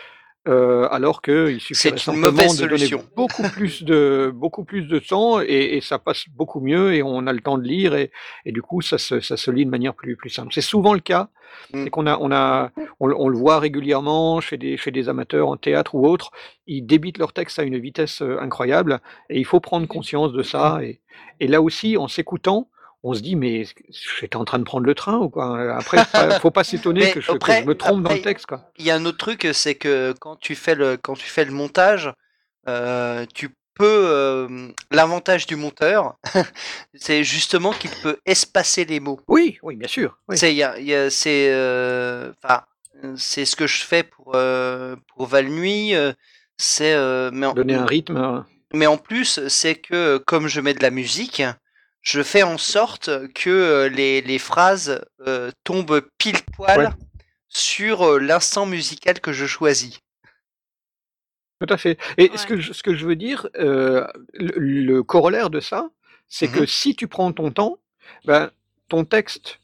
[0.48, 5.40] Euh, alors qu'il suffirait une simplement de donner beaucoup plus de beaucoup plus de temps
[5.42, 8.12] et, et ça passe beaucoup mieux et on a le temps de lire et,
[8.46, 10.54] et du coup ça se, ça se lit de manière plus plus simple.
[10.54, 11.30] C'est souvent le cas
[11.72, 11.86] Mm.
[11.86, 15.08] et qu'on a on a on, le- on le voit régulièrement chez des chez des
[15.08, 16.32] amateurs en théâtre ou autres.
[16.66, 20.42] Ils débitent leur texte à une vitesse euh, incroyable et il faut prendre conscience de
[20.42, 21.00] ça et,
[21.40, 22.70] et là aussi en s'écoutant
[23.04, 23.66] on se dit mais
[24.20, 27.12] j'étais en train de prendre le train ou quoi Après, faut pas- faut pas s'étonner
[27.12, 28.48] que, je- que après- je me trompe dans le texte.
[28.78, 31.46] Il y a un autre truc, c'est que quand tu fais le, quand tu fais
[31.46, 32.12] le montage,
[32.68, 33.56] euh, tu peux.
[33.86, 36.16] euh, L'avantage du monteur,
[36.94, 39.20] c'est justement qu'il peut espacer les mots.
[39.28, 40.18] Oui, oui, bien sûr.
[40.28, 40.38] oui.
[40.38, 42.32] C'est, il y a- il y a- c'est, euh,
[43.18, 44.96] c'est ce que je fais pour pour euh,
[46.58, 46.96] C'est
[47.34, 48.16] mais en- Donner un rythme.
[48.16, 48.40] euh,
[48.74, 51.42] mais en plus, c'est que comme je mets de la musique,
[52.04, 56.94] je fais en sorte que euh, les, les phrases euh, tombent pile poil Ouais.
[57.50, 60.00] sur euh, l'instant musical que je choisis.
[61.60, 61.98] Tout à fait.
[62.18, 65.90] Et ce, que je, ce que je veux dire, euh, le, le corollaire de ça,
[66.28, 67.80] c'est Mmh que si tu prends ton temps,
[68.26, 68.52] ben,
[68.90, 69.60] ton texte,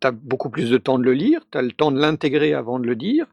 [0.00, 2.54] tu as beaucoup plus de temps de le lire, tu as le temps de l'intégrer
[2.54, 3.26] avant de le dire,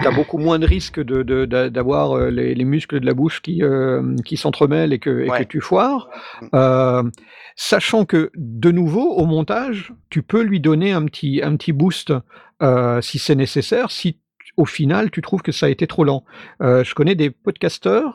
[0.00, 3.14] tu as beaucoup moins de risques de- de- d'avoir euh, les, les muscles de la
[3.14, 6.08] bouche qui, euh, qui s'entremêlent et, que, et que tu foires.
[6.54, 7.02] Euh,
[7.56, 12.12] sachant que, de nouveau, au montage, tu peux lui donner un petit, un petit boost
[12.62, 14.18] euh, si c'est nécessaire, si
[14.56, 16.24] au final tu trouves que ça a été trop lent.
[16.62, 18.12] Euh, je connais des podcasteurs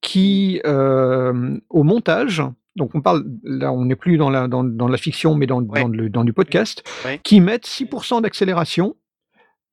[0.00, 2.42] qui, euh, au montage,
[2.76, 5.60] donc on parle, là on n'est plus dans la, dans, dans la fiction, mais dans,
[5.62, 7.20] dans, le, dans du podcast, Ouais.
[7.24, 8.94] qui mettent 6% d'accélération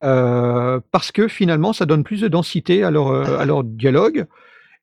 [0.04, 4.26] euh, parce que finalement ça donne plus de densité à leur, euh, à leur dialogue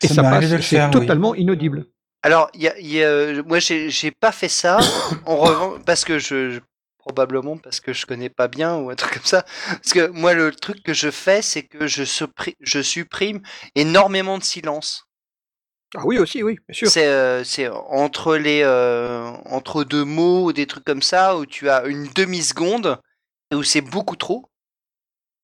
[0.02, 0.90] et Ça ça passe, c'est oui.
[0.90, 1.86] totalement inaudible.
[2.22, 4.78] Alors, il y a, y a- moi, j'ai pas fait ça,
[5.26, 6.60] en revanche, parce que je, je-
[6.98, 9.42] probablement parce que je connais pas bien ou un truc comme ça.
[9.68, 13.40] Parce que moi, le truc que je fais, c'est que je supprime
[13.74, 15.06] énormément de silence.
[15.96, 16.88] Ah oui aussi, oui, bien sûr.
[16.88, 21.46] C'est euh, c'est entre les euh, entre deux mots ou des trucs comme ça où
[21.46, 23.00] tu as une demi seconde
[23.50, 24.48] et où c'est beaucoup trop.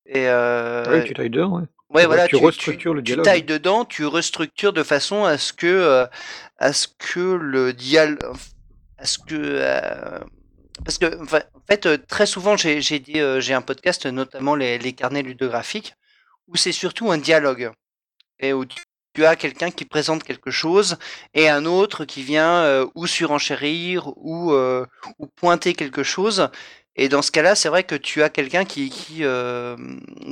[0.06, 1.64] Et euh, Oui, tu tailles dedans, ouais.
[1.90, 3.24] Ouais, Tu- voilà, tu tu, restructures tu- le tu dialogue.
[3.24, 6.06] tailles dedans, tu restructures de façon à ce que,
[6.58, 8.18] à ce que le dialogue,
[8.98, 9.60] à ce que,
[10.84, 11.26] parce que, en
[11.68, 15.94] fait, très souvent, j'ai j'ai dit, j'ai un podcast, notamment les, les carnets ludographiques,
[16.48, 17.70] où c'est surtout un dialogue
[18.40, 18.82] et où tu,
[19.16, 20.98] tu as quelqu'un qui présente quelque chose
[21.34, 24.84] et un autre qui vient euh, ou surenchérir ou, euh,
[25.18, 26.48] ou pointer quelque chose.
[26.96, 29.76] Et dans ce cas-là, c'est vrai que tu as quelqu'un qui, qui euh,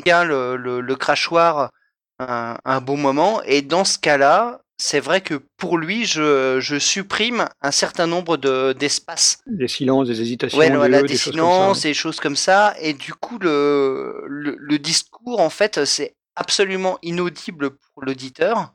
[0.05, 1.70] tient le, le, le crachoir
[2.19, 3.43] un, un bon moment.
[3.44, 8.36] Et dans ce cas-là, c'est vrai que pour lui, je, je supprime un certain nombre
[8.36, 9.39] de- d'espaces.
[9.47, 11.82] Des silences, des hésitations, Ouais, des voilà, des des choses comme ça, silences, ouais.
[11.82, 12.74] des choses comme ça.
[12.81, 18.73] Et du coup, le, le, le discours, en fait, c'est absolument inaudible pour l'auditeur.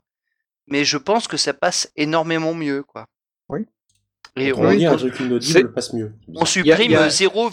[0.66, 3.06] Mais je pense que ça passe énormément mieux, quoi.
[3.48, 3.66] Oui.
[4.36, 6.12] Et on, dit, un on- truc inaudible passe mieux.
[6.28, 7.50] on Il y a- supprime il y a- 0,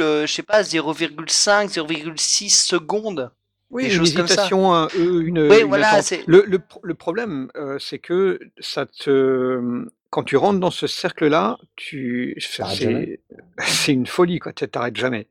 [0.00, 3.30] euh, je sais pas, 0,5, 0,6 secondes.
[3.70, 4.34] Oui, des une choses comme ça.
[4.34, 6.44] hésitation, un E, une, Oui, une voilà, Le,
[6.82, 13.92] le problème, euh, c'est que ça te, quand tu rentres dans ce cercle-là, tu, c'est,
[13.92, 14.52] une folie, quoi.
[14.52, 15.26] Tu t'arrêtes jamais.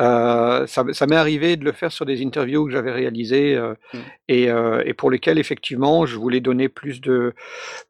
[0.00, 3.98] Euh, ça, m'est arrivé de le faire sur des interviews que j'avais réalisées euh, Mm.
[4.28, 7.34] et, euh, et pour lesquelles, effectivement, je voulais donner plus de.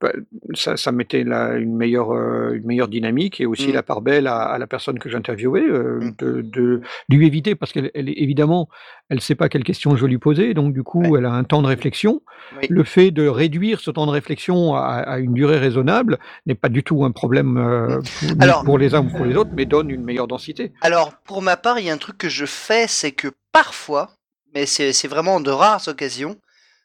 [0.01, 0.13] bah,
[0.55, 3.75] ça, ça mettait une, meilleure, une meilleure dynamique et aussi Mm.
[3.75, 6.15] la part belle à, à la personne que j'interviewais, euh, Mm.
[6.19, 6.81] de, de
[7.17, 8.69] lui éviter, parce qu'elle, évidemment,
[9.09, 11.21] elle ne sait pas quelle question je vais lui poser, donc du coup, Ouais.
[11.21, 12.21] elle a un temps de réflexion.
[12.61, 12.67] Oui.
[12.69, 16.69] Le fait de réduire ce temps de réflexion à, à une durée raisonnable n'est pas
[16.69, 19.67] du tout un problème euh, pour, Alors- pour les uns ou pour les autres, mais
[19.67, 20.73] donne une meilleure densité.
[20.81, 24.11] Alors, pour ma part, il y a un truc que je fais, c'est que parfois,
[24.55, 26.37] mais c'est vraiment de rares occasions,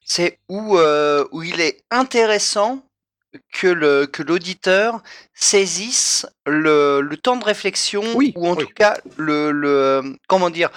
[0.06, 2.84] c'est où, euh, où il est intéressant
[3.54, 5.02] que le que l'auditeur
[5.34, 8.64] saisisse le, le temps de réflexion Oui, ou en oui.
[8.66, 10.70] tout cas le, le comment dire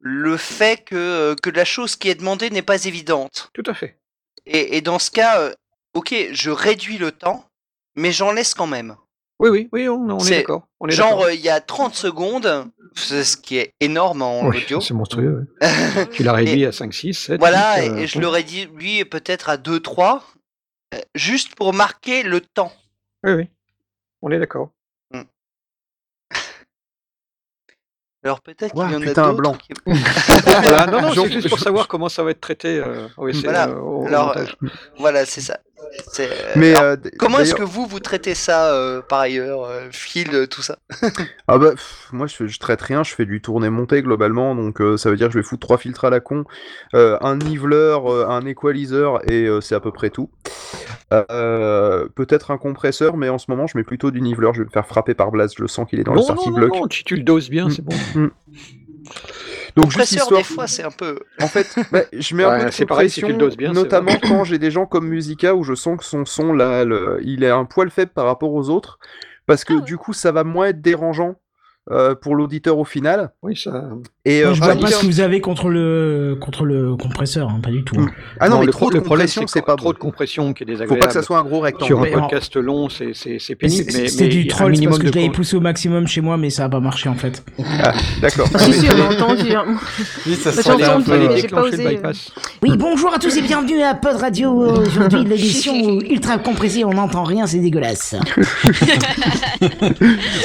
[0.00, 3.50] le fait que, que la chose qui est demandée n'est pas évidente.
[3.52, 3.98] Tout à fait.
[4.46, 5.52] Et, et dans ce cas, euh,
[5.94, 7.44] ok, je réduis le temps,
[7.98, 8.96] mais j'en laisse quand même.
[9.40, 10.66] Oui, oui, oui, on, on est, d'accord.
[10.88, 12.66] Genre, euh, il y a 30 secondes,
[12.96, 14.80] c'est ce qui est énorme en Oui, audio.
[14.80, 15.46] c'est monstrueux.
[15.60, 16.08] ouais.
[16.12, 17.38] tu l'as réduit à 5, 6, 7.
[17.38, 20.22] Voilà, 8, et, euh, et je l'aurais dit, lui, peut-être à 2-3,
[20.94, 22.72] euh, juste pour marquer le temps.
[23.24, 23.48] Oui, oui.
[24.22, 24.70] On est d'accord.
[28.24, 29.52] Alors peut-être qu'il y en putain, a un d'autres blanc.
[29.54, 29.72] qui-
[30.62, 33.68] voilà, non, non, c'est juste pour savoir comment ça va être traité euh, au, Voilà,
[33.68, 34.56] euh, au- alors, montage.
[34.64, 34.68] euh,
[34.98, 35.58] voilà, c'est ça.
[36.12, 39.00] C'est, euh, Mais alors, euh, d- comment est-ce que d'ailleurs- vous, vous traitez ça, euh,
[39.00, 40.78] par ailleurs, euh, Phil, euh, tout ça?
[41.46, 44.80] Ah bah, pff, moi je, fais- je traite rien, je fais du tourner-monter globalement, donc
[44.80, 46.44] euh, ça veut dire que je vais foutre trois filtres à la con,
[46.94, 50.28] euh, un niveleur, euh, un equalizer et euh, c'est à peu près tout.
[51.12, 54.66] Euh, Peut-être un compresseur, mais en ce moment je mets plutôt du niveleur, je vais
[54.66, 56.52] me faire frapper par Blast, je le sens qu'il est dans le Non, non, starting
[56.52, 56.74] non, block.
[56.74, 57.94] non, si tu le doses bien, c'est bon.
[58.14, 58.28] Mm.
[59.76, 60.40] Donc juste Compresseur, histoire...
[60.40, 61.20] des fois, c'est un peu...
[61.40, 63.72] En fait, bah, je mets un peu de pareil, si tu le compression, doses bien,
[63.72, 67.20] notamment quand j'ai des gens comme Musica où je sens que son son là, le-
[67.22, 68.98] il est un poil faible par rapport aux autres,
[69.46, 71.36] parce que du coup ça va moins être dérangeant
[71.90, 73.30] euh, pour l'auditeur au final.
[73.42, 73.88] Oui, ça.
[74.24, 77.48] Et Moi, euh, je vois pas ce que vous avez contre le contre le compresseur,
[77.48, 77.96] hein, pas du tout.
[77.98, 78.10] hein.
[78.40, 80.66] Ah non, mais le, trop le problème, compression, c'est pas trop de compression qui est
[80.66, 80.94] désagréable.
[80.96, 81.86] Faut pas que ça soit un gros rectangle.
[81.86, 83.90] Sur un podcast long, c'est c'est- c'est Mais pénible.
[84.08, 86.68] C'était du troll, parce que je l'avais poussé au maximum chez moi, mais ça a
[86.68, 87.42] pas marché en fait.
[87.82, 88.48] Ah, d'accord.
[88.58, 89.52] Si, si, on a entendu.
[89.52, 89.64] hein.
[90.26, 90.50] Oui, ça
[91.08, 91.88] mais j'ai pas osé.
[91.88, 92.32] bypass.
[92.62, 94.50] Oui, bonjour à tous et bienvenue à Pod Radio.
[94.52, 98.14] Aujourd'hui, l'édition ultra compressée, on n'entend rien, c'est dégueulasse.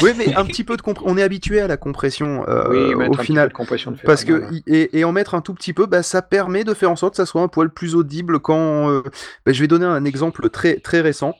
[0.02, 1.00] oui, mais un petit peu de comp...
[1.06, 3.48] on est habitué à la compression euh, Oui, au un petit final.
[3.48, 5.88] peu de compression de fer, Parce que et, et en mettre un tout petit peu,
[5.88, 8.90] bah, ça permet de faire en sorte que ça soit un poil plus audible quand.
[8.92, 9.02] euh,
[9.46, 11.34] bah, je vais donner un exemple très très récent.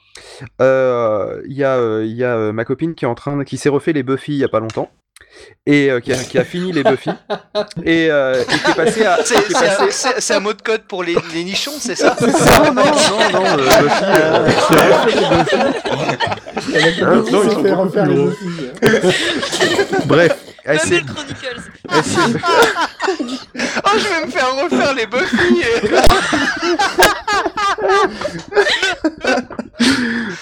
[0.62, 3.38] Euh, Il y a, euh, il y a euh, ma copine qui est en train,
[3.38, 4.90] de- qui s'est refait les Buffy il y a pas longtemps
[5.66, 7.10] et euh, qui, a, qui a fini les Buffy
[7.86, 9.18] et, euh, et qui est passé à.
[9.24, 12.16] C'est, un, mot de code pour les, les nichons, c'est ça?
[12.22, 12.28] Non,
[12.74, 12.84] non, non,
[13.32, 15.56] non, euh, Buffy, euh, qui a refait les Buffy.
[17.04, 18.28] Hein, non, ils sont fait beaucoup refaire plus les gros.
[18.28, 19.73] Buffy.
[20.06, 21.62] Bref, elle s'est- Babel Chronicles.
[21.92, 22.40] elle s'est-
[23.86, 25.64] Oh, je vais me faire refaire les Buffy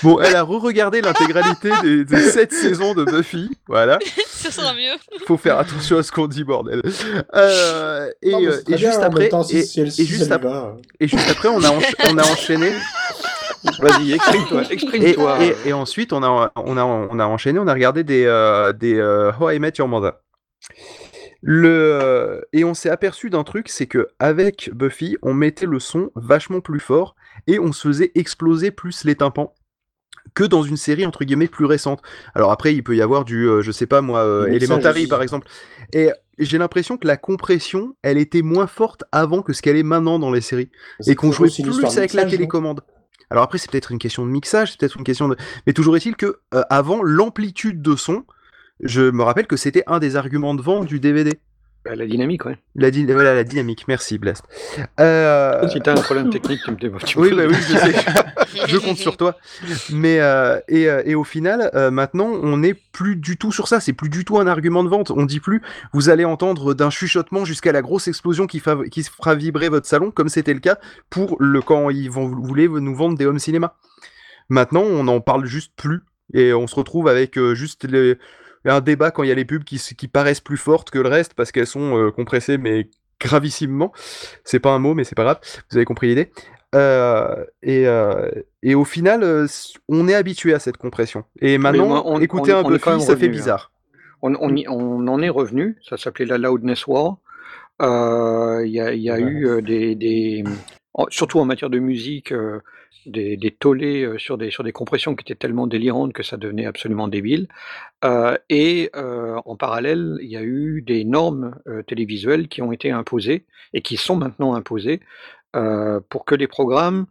[0.04, 3.98] Bon, elle a re-regardé l'intégralité des, des 7 saisons de Buffy, voilà.
[4.28, 4.94] Ça sera mieux.
[5.28, 6.82] Faut faire attention à ce qu'on dit, bordel.
[7.36, 10.06] Euh, et, Non, mais euh, et juste même après, si- et, si elle- et si
[10.06, 10.76] juste après, va.
[11.00, 12.72] et juste après, on a, encha- on a enchaîné.
[13.80, 15.44] Vas-y, exprime-toi, Et, exprime-toi.
[15.44, 18.74] et, et ensuite, on a, on, a, on a enchaîné, on a regardé des, euh,
[18.74, 20.14] des euh, How I Met Your Mother.
[21.42, 25.80] Le, euh, et on s'est aperçu d'un truc, c'est que avec Buffy, on mettait le
[25.80, 27.16] son vachement plus fort
[27.48, 29.56] et on se faisait exploser plus les tympans
[30.36, 32.02] que dans une série entre guillemets plus récente.
[32.36, 35.24] Alors après, il peut y avoir du, euh, je sais pas moi, euh, Elementary par
[35.24, 35.48] exemple.
[35.94, 39.84] Et j'ai l'impression que la compression, elle était moins forte avant que ce qu'elle est
[39.84, 40.70] maintenant dans les séries,
[41.08, 42.82] et qu'on jouait plus avec la télécommande.
[43.32, 45.38] Alors après, c'est peut-être une question de mixage, c'est peut-être une question de.
[45.66, 48.26] Mais toujours est-il que euh, avant l'amplitude de son,
[48.82, 51.40] je me rappelle que c'était un des arguments de vente du DVD.
[51.84, 52.58] Bah, la dynamique, ouais.
[52.76, 54.44] La, voilà, la dynamique, merci Blast.
[55.00, 57.96] Euh, Si t'as un problème technique, tu me me oui, bah oui, je sais.
[58.68, 59.36] je compte sur toi.
[59.92, 63.68] Mais euh, et, euh, et au final, euh, maintenant, on n'est plus du tout sur
[63.68, 63.80] ça.
[63.80, 65.10] C'est plus du tout un argument de vente.
[65.10, 69.70] On dit plus, vous allez entendre d'un chuchotement jusqu'à la grosse explosion qui, fera vibrer
[69.70, 70.78] votre salon, comme c'était le cas
[71.10, 73.76] pour le quand ils vont voulaient nous vendre des home cinéma.
[74.50, 76.02] Maintenant, on n'en parle juste plus
[76.36, 78.18] et on se retrouve avec juste les-
[78.70, 81.34] un débat quand il y a les pubs qui, paraissent plus fortes que le reste
[81.34, 82.90] parce qu'elles sont euh, compressées mais
[83.20, 83.92] gravissimement.
[84.44, 85.40] C'est pas un mot, mais c'est pas grave.
[85.70, 86.32] Vous avez compris l'idée.
[86.74, 88.30] Euh, et, euh,
[88.64, 89.48] et au final,
[89.90, 91.26] on est habitué à cette compression.
[91.40, 93.32] Et maintenant, moi, on- écouter on- un on Buffy, ça fait revenu, hein.
[93.32, 93.72] bizarre.
[94.22, 97.18] On, on, en est revenu, ça s'appelait la Loudness War.
[97.82, 100.44] Il y a, il y a eu des,
[101.10, 102.34] surtout en matière de musique,
[103.06, 106.38] des, des tollés euh, sur, des, sur des compressions qui étaient tellement délirantes que ça
[106.38, 107.48] devenait absolument débile.
[108.06, 112.72] Euh, et euh, en parallèle, il y a eu des normes euh, télévisuelles qui ont
[112.72, 115.00] été imposées et qui sont maintenant imposées
[116.10, 117.08] pour que les programmes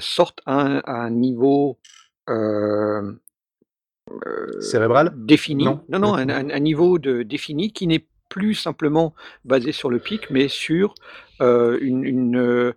[0.00, 1.78] sortent à un, à un niveau
[4.60, 5.12] Cérébral?
[5.16, 5.64] défini.
[5.64, 5.80] Non?
[5.90, 9.14] Non, un- un niveau de, défini qui n'est plus simplement
[9.44, 10.94] basé sur le pic, mais sur
[11.40, 12.72] euh, une, une, euh,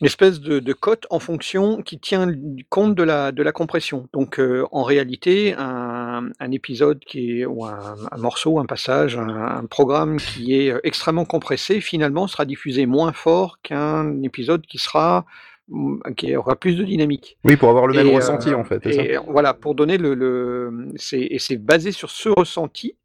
[0.00, 2.28] une espèce de, de cote en fonction qui tient
[2.70, 4.08] compte de la, de la compression.
[4.12, 9.16] Donc euh, en réalité, un, un épisode qui est, ou un, un morceau, un passage,
[9.16, 14.78] un, un programme qui est extrêmement compressé, finalement sera diffusé moins fort qu'un épisode qui
[14.78, 15.24] sera
[15.68, 17.38] mm, qui aura plus de dynamique.
[17.44, 18.92] Oui, pour avoir le même Et, ressenti, en fait.
[18.92, 19.20] ça?
[19.28, 22.96] voilà, pour donner le, le c'est et c'est basé sur ce ressenti,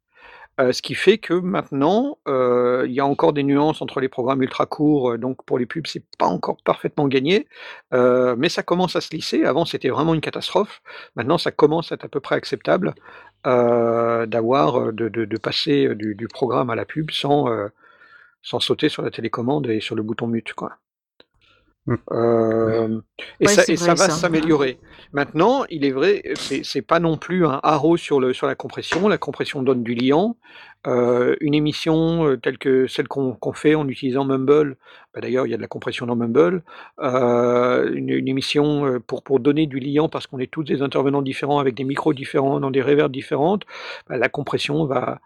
[0.62, 4.08] euh, ce qui fait que maintenant, euh, il y a encore des nuances entre les
[4.08, 7.48] programmes ultra courts, euh, donc pour les pubs, c'est pas encore parfaitement gagné,
[7.92, 9.44] mais ça commence à se lisser.
[9.44, 10.82] Avant, c'était vraiment une catastrophe.
[11.16, 12.94] Maintenant, ça commence à être à peu près acceptable
[13.44, 17.60] d'avoir de, passer du, programme à la pub sans
[18.42, 20.54] sauter sur la télécommande et sur le bouton mute.
[22.12, 23.00] Euh,
[23.40, 24.78] et Ouais, ça, et va s'améliorer.
[25.12, 29.08] Maintenant, il est vrai, c'est pas non plus un haro sur, le, sur la compression.
[29.08, 30.36] La compression donne du liant.
[30.86, 34.76] Euh, une émission euh, telle que celle qu'on fait en utilisant Mumble,
[35.14, 36.62] bah, d'ailleurs, il y a de la compression dans Mumble.
[37.00, 41.22] Euh, une, une émission pour, pour donner du liant parce qu'on est tous des intervenants
[41.22, 43.64] différents avec des micros différents, dans des reverbs différentes,
[44.08, 45.20] bah, la compression va,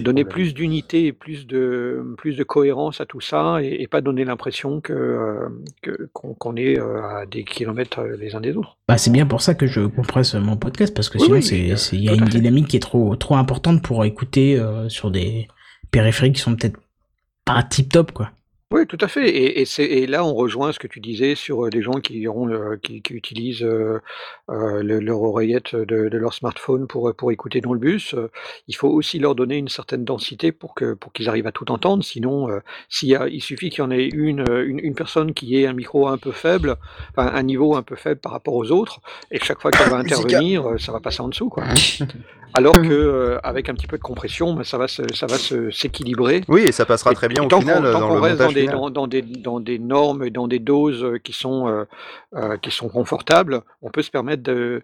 [0.00, 4.00] donner plus d'unité et plus de, plus de cohérence à tout ça et, et pas
[4.00, 5.48] donner l'impression que, euh,
[5.82, 8.76] que- qu'on qu'on est euh, à des kilomètres euh, les uns des autres.
[8.86, 11.42] Bah, c'est bien pour ça que je compresse mon podcast parce que Oui, sinon oui,
[11.42, 14.88] c'est c'est- il y a une dynamique qui est trop trop importante pour écouter euh,
[14.88, 15.48] sur des
[15.90, 16.78] périphériques qui sont peut-être
[17.44, 18.30] pas tip top quoi.
[18.70, 19.30] Oui, tout à fait.
[19.30, 22.00] Et, et, c'est- et là, on rejoint ce que tu disais sur euh, des gens
[22.00, 23.98] qui, auront, euh, qui, qui utilisent euh,
[24.50, 28.12] euh, le- leur oreillette de, de leur smartphone pour, pour écouter dans le bus.
[28.12, 28.30] Euh,
[28.66, 31.70] Il faut aussi leur donner une certaine densité pour que pour qu'ils arrivent à tout
[31.72, 32.04] entendre.
[32.04, 34.94] Sinon, euh, s'il y a, il suffit qu'il y en ait une, euh, une, une
[34.94, 36.76] personne qui ait un micro un peu faible,
[37.16, 39.00] enfin, un niveau un peu faible par rapport aux autres,
[39.30, 41.64] et chaque fois qu'elle va intervenir, euh, ça va passer en dessous, quoi.
[42.54, 45.36] Alors que euh, avec un petit peu de compression, ben, ça va se, ça va
[45.70, 46.42] s'équilibrer.
[46.48, 48.38] Oui, et ça passera très bien Et au tant final tant dans qu'on le reste
[48.38, 48.74] dans des, final.
[48.76, 51.84] dans, dans des, dans des normes et dans des doses euh, qui sont, euh,
[52.34, 54.82] euh, qui sont confortables, on peut se permettre de,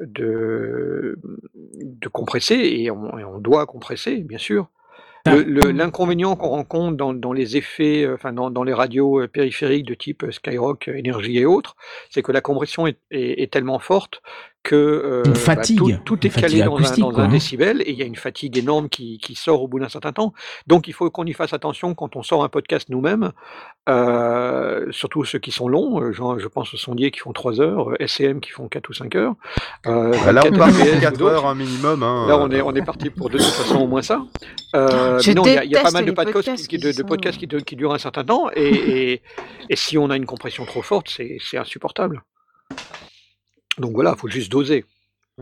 [0.00, 1.18] de,
[1.54, 4.68] de compresser et on, et on doit compresser, bien sûr.
[5.24, 10.24] L'inconvénient qu'on rencontre dans, dans les effets, enfin dans, dans les radios périphériques de type
[10.32, 11.76] Skyrock, Énergie et autres,
[12.10, 14.20] c'est que la compression est, est- est tellement forte
[14.62, 15.56] que euh, Une bah,
[16.04, 17.30] tout, est calé fatigue dans un, acoustique, dans quoi, un hein.
[17.30, 20.12] décibel et il y a une fatigue énorme qui, qui sort au bout d'un certain
[20.12, 20.32] temps.
[20.68, 23.32] Donc il faut qu'on y fasse attention quand on sort un podcast nous-mêmes,
[23.88, 27.60] euh, surtout ceux qui sont longs, euh, genre, je pense aux sondiers qui font 3
[27.60, 29.34] heures, SCM qui font 4 ou 5 heures.
[29.86, 31.32] euh, Bah, là, on 24 part pour ou 4 d'autres.
[31.32, 32.02] heures un minimum.
[32.04, 34.22] hein, Là, on est, on est parti pour de toute façon au moins ça.
[34.76, 36.78] Euh, mais non, il y a, il y a pas mal de podcasts, podcasts qui,
[36.78, 38.68] de, podcasts qui, de- qui durent un certain temps, et,
[39.14, 39.22] et,
[39.68, 42.22] et si on a une compression trop forte, c'est insupportable.
[43.78, 44.84] Donc voilà, il faut juste doser.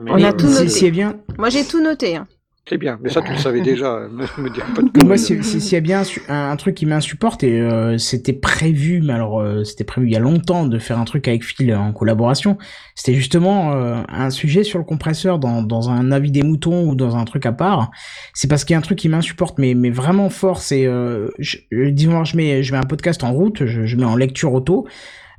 [0.00, 0.86] Mais, On a euh, tout Si- noté.
[0.86, 2.16] a bien Moi, j'ai tout noté.
[2.16, 2.26] hein.
[2.68, 4.06] C'est bien, mais ça tu le savais déjà.
[4.12, 6.50] Me, me dire pas de Moi, si- si- s'il y a bien un su- un,
[6.50, 10.16] un truc qui m'insupporte, et euh, c'était prévu, mais alors euh, c'était prévu il y
[10.16, 12.58] a longtemps de faire un truc avec Phil en collaboration,
[12.94, 16.94] c'était justement euh, un sujet sur le compresseur dans, dans un avis des moutons ou
[16.94, 17.90] dans un truc à part.
[18.34, 20.86] C'est parce qu'il y a un truc qui m'insupporte, mais, mais vraiment fort, c'est...
[20.86, 24.04] Euh, je, je- disons, je mets, je mets un podcast en route, je, je mets
[24.04, 24.86] en lecture auto,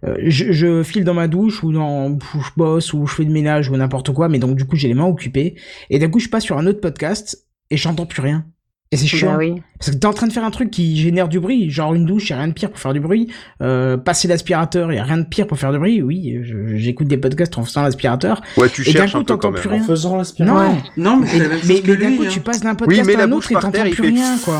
[0.03, 3.23] euh, je, je file dans ma douche ou dans où je bosse ou je fais
[3.23, 5.55] le ménage ou n'importe quoi, mais donc du coup j'ai les mains occupées
[5.89, 8.45] et d'un coup je passe sur un autre podcast et j'entends plus rien.
[8.93, 9.31] Et c'est chiant.
[9.31, 9.61] Bah oui.
[9.79, 12.05] Parce que t'es en train de faire un truc qui génère du bruit, genre une
[12.05, 13.31] douche, y a rien de pire pour faire du bruit.
[13.61, 16.01] Euh, passer l'aspirateur, y a rien de pire pour faire du bruit.
[16.01, 16.39] Oui,
[16.75, 18.41] j'écoute des podcasts en faisant l'aspirateur.
[18.57, 19.83] Ouais, tu et d'un cherches coup un peu quand plus même, rien.
[19.83, 20.73] En faisant l'aspirateur.
[20.97, 22.29] Non, Non, mais mais, mais, mais d'un coup hein.
[22.29, 24.59] tu passes d'un podcast mais à la un autre et t'entends plus fait- rien, quoi.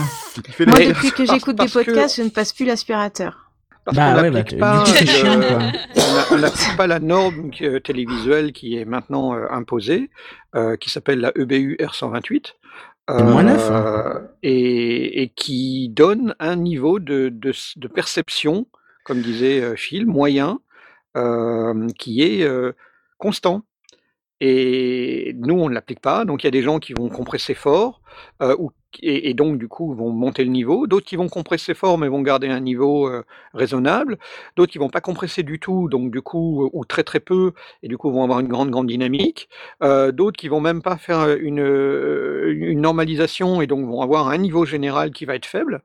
[0.65, 3.50] Moi, depuis que j'écoute des que- podcasts, je ne passe plus l'aspirateur.
[3.83, 8.77] Parce Bah qu'on ouais, bah, n'applique pas, c'est euh, pas la norme euh, télévisuelle qui
[8.77, 10.09] est maintenant euh, imposée,
[10.79, 12.53] qui s'appelle la EBU R128.
[13.09, 14.27] C'est le moins neuf, hein.
[14.43, 18.67] et, et qui donne un niveau de, de, de perception,
[19.03, 20.59] comme disait Phil, moyen,
[21.97, 22.47] qui est
[23.17, 23.63] constant.
[24.41, 26.25] Et nous, on ne l'applique pas.
[26.25, 28.01] Donc, il y a des gens qui vont compresser fort,
[28.41, 28.71] euh, ou,
[29.01, 30.87] et, donc, du coup, vont monter le niveau.
[30.87, 33.23] D'autres qui vont compresser fort, mais vont garder un niveau euh,
[33.53, 34.17] raisonnable.
[34.55, 37.53] D'autres qui vont pas compresser du tout, donc, du coup, ou très très peu,
[37.83, 39.49] et du coup, vont avoir une grande, grande dynamique.
[39.83, 44.27] Euh, D'autres qui vont même pas faire une, euh, une normalisation, et donc vont avoir
[44.29, 45.81] un niveau général qui va être faible.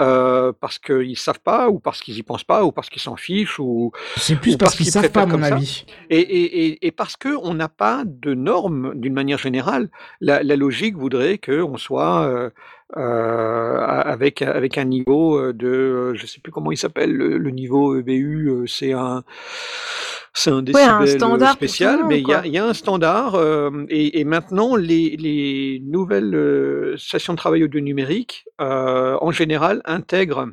[0.00, 3.16] Euh, parce qu'ils savent pas, ou parce qu'ils y pensent pas, ou parce qu'ils s'en
[3.16, 5.54] fichent, ou C'est plus ou parce qu'ils savent pas, mon comme ça.
[5.56, 5.86] avis.
[6.10, 9.90] Et, et, et, et parce qu'on n'a pas de normes d'une manière générale.
[10.20, 12.50] La, la logique voudrait qu'on soit euh,
[12.96, 17.38] euh, avec, avec un niveau euh, de, euh, je sais plus comment il s'appelle, le,
[17.38, 19.24] le niveau EBU, c'est un,
[20.32, 22.40] c'est un Ouais, un décibel standard pour tout le spécial, monde, mais il y a,
[22.40, 22.46] quoi.
[22.46, 23.36] il y a un standard.
[23.88, 30.48] et, et maintenant, les, les nouvelles stations de travail audio numérique, en général, intègrent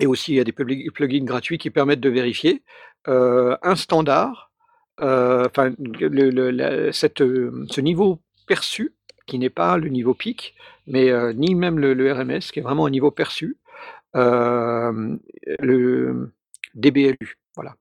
[0.00, 2.62] et aussi il y a des plugins plugins gratuits qui permettent de vérifier
[3.06, 4.52] un standard,
[4.98, 8.94] enfin le- le- la- cette, ce niveau perçu
[9.26, 10.54] qui n'est pas le niveau pic,
[10.90, 13.56] mais euh, ni même le, le RMS, qui est vraiment un niveau perçu,
[14.16, 15.16] euh,
[15.60, 16.32] le
[16.74, 17.74] DBLU, voilà.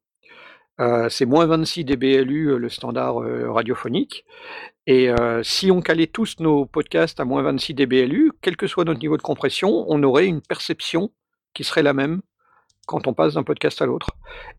[0.80, 4.24] Euh, c'est moins 26 dBLU euh, le standard euh, radiophonique.
[4.88, 8.86] Et euh, si on calait tous nos podcasts à moins 26 dBLU, quel que soit
[8.86, 11.12] notre niveau de compression, on aurait une perception
[11.54, 12.22] qui serait la même
[12.88, 14.08] quand on passe d'un podcast à l'autre.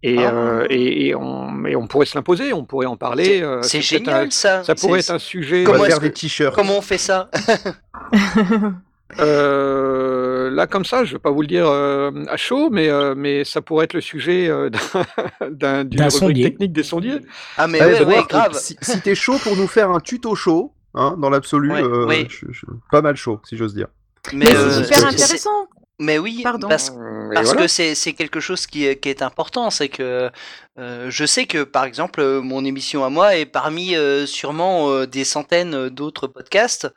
[0.05, 0.33] Et, Ah.
[0.35, 3.25] euh, et, et on, et on pourrait se l'imposer, on pourrait en parler.
[3.25, 4.63] C'est- euh, génial, un- ça.
[4.63, 5.65] Ça pourrait C'est- être un sujet.
[5.65, 7.31] Comment euh, est-ce que- Comment on fait ça?
[9.19, 12.89] Euh, là, comme ça, je ne vais pas vous le dire euh, à chaud, mais,
[12.89, 17.21] euh, mais ça pourrait être le sujet euh, d'un- d'un- d'une rubrique technique des sondiers.
[17.57, 18.55] Ah, mais Ouais, grave.
[18.55, 22.07] Si, si t'es chaud pour nous faire un tuto chaud, hein, dans l'absolu, Ouais, euh,
[22.07, 22.27] ouais.
[22.31, 23.89] je- je- pas mal chaud, si j'ose dire.
[24.33, 25.69] Mais, Mais euh, c'est super intéressant.
[25.99, 26.69] Mais oui, Pardon.
[26.69, 27.63] parce, Et parce voilà.
[27.63, 29.69] que c'est c'est quelque chose qui est, qui est important.
[29.71, 30.31] C'est que
[30.79, 35.07] euh, je sais que, par exemple, mon émission à moi est parmi euh, sûrement euh,
[35.07, 36.89] des centaines d'autres podcasts.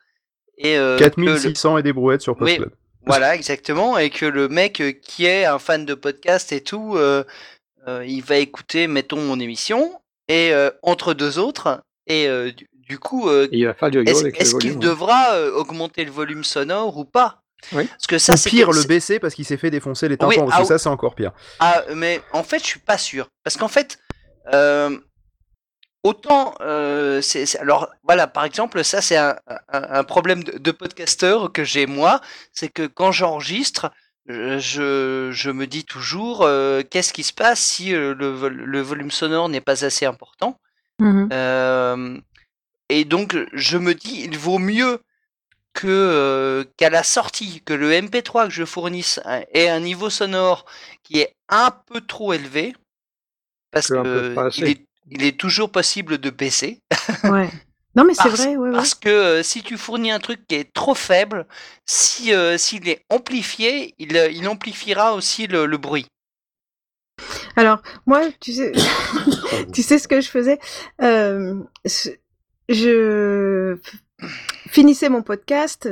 [0.58, 2.72] Et, euh, que le- 4600 et des brouettes sur Oui, PodCloud.
[3.06, 3.98] voilà, exactement.
[3.98, 7.24] Et que le mec euh, qui est un fan de podcast et tout, euh,
[7.88, 12.68] euh, il va écouter, mettons, mon émission, et euh, entre deux autres, et euh, du,
[12.88, 14.80] du coup, euh, est-ce qu'il volume, ouais.
[14.80, 17.40] devra euh, augmenter le volume sonore ou pas?
[17.74, 17.88] Oui.
[17.88, 20.30] Parce que ça, Ou pire, que- le baisser parce qu'il s'est fait défoncer les tympans,
[20.30, 20.68] Oui, parce ah que oui.
[20.68, 21.32] ça, c'est encore pire.
[21.60, 23.28] Ah, mais en fait, je suis pas sûr.
[23.44, 24.00] Parce qu'en fait,
[24.54, 24.98] euh,
[26.04, 26.56] autant.
[26.62, 29.62] euh, c'est alors, voilà, par exemple, ça, c'est un, un-
[30.00, 32.22] un problème de, de podcasteur que j'ai moi.
[32.54, 33.92] C'est que quand j'enregistre,
[34.28, 39.12] je, me dis toujours euh, qu'est-ce qui se passe si euh, le, vol- le volume
[39.12, 40.60] sonore n'est pas assez important.
[41.34, 42.20] Euh,
[42.90, 45.00] et donc, je me dis, il vaut mieux
[45.74, 49.20] que qu'à la sortie, que le MP3 que je fournisse
[49.54, 50.66] ait un niveau sonore
[51.04, 52.76] qui est un peu trop élevé,
[53.72, 56.80] parce Que il est, il est toujours possible de baisser.
[57.24, 57.50] Ouais.
[57.96, 58.72] Non, mais c'est Parce, vrai, ouais, ouais.
[58.72, 61.46] parce que euh, si tu fournis un truc qui est trop faible,
[61.86, 66.08] si euh, s'il est amplifié, il, euh, il amplifiera aussi le, le bruit.
[67.56, 68.72] Alors, moi, tu sais,
[69.74, 70.58] tu sais ce que je faisais
[71.04, 71.54] Euh,
[72.70, 73.78] Je
[74.70, 75.88] finissais mon podcast,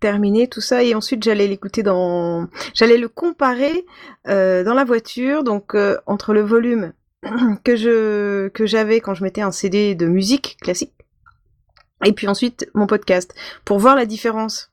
[0.00, 3.84] terminé tout ça, et ensuite j'allais l'écouter dans, j'allais le comparer
[4.24, 6.92] dans la voiture, donc entre le volume
[7.64, 10.92] que je que j'avais quand je mettais un CD de musique classique,
[12.04, 13.34] et puis ensuite mon podcast,
[13.64, 14.70] pour voir la différence.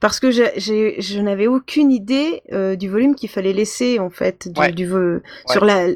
[0.00, 4.10] Parce que j'ai- j'ai- je n'avais aucune idée euh, du volume qu'il fallait laisser en
[4.10, 4.72] fait du, Ouais.
[4.72, 4.86] du
[5.48, 5.86] sur la.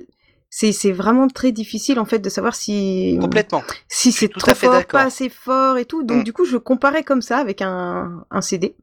[0.50, 3.62] C'est c'est vraiment très difficile en fait de savoir si Complètement.
[3.88, 6.02] si c'est trop fort, pas assez fort et tout.
[6.04, 6.24] Donc Mm.
[6.24, 8.74] du coup je comparais comme ça avec un, un CD.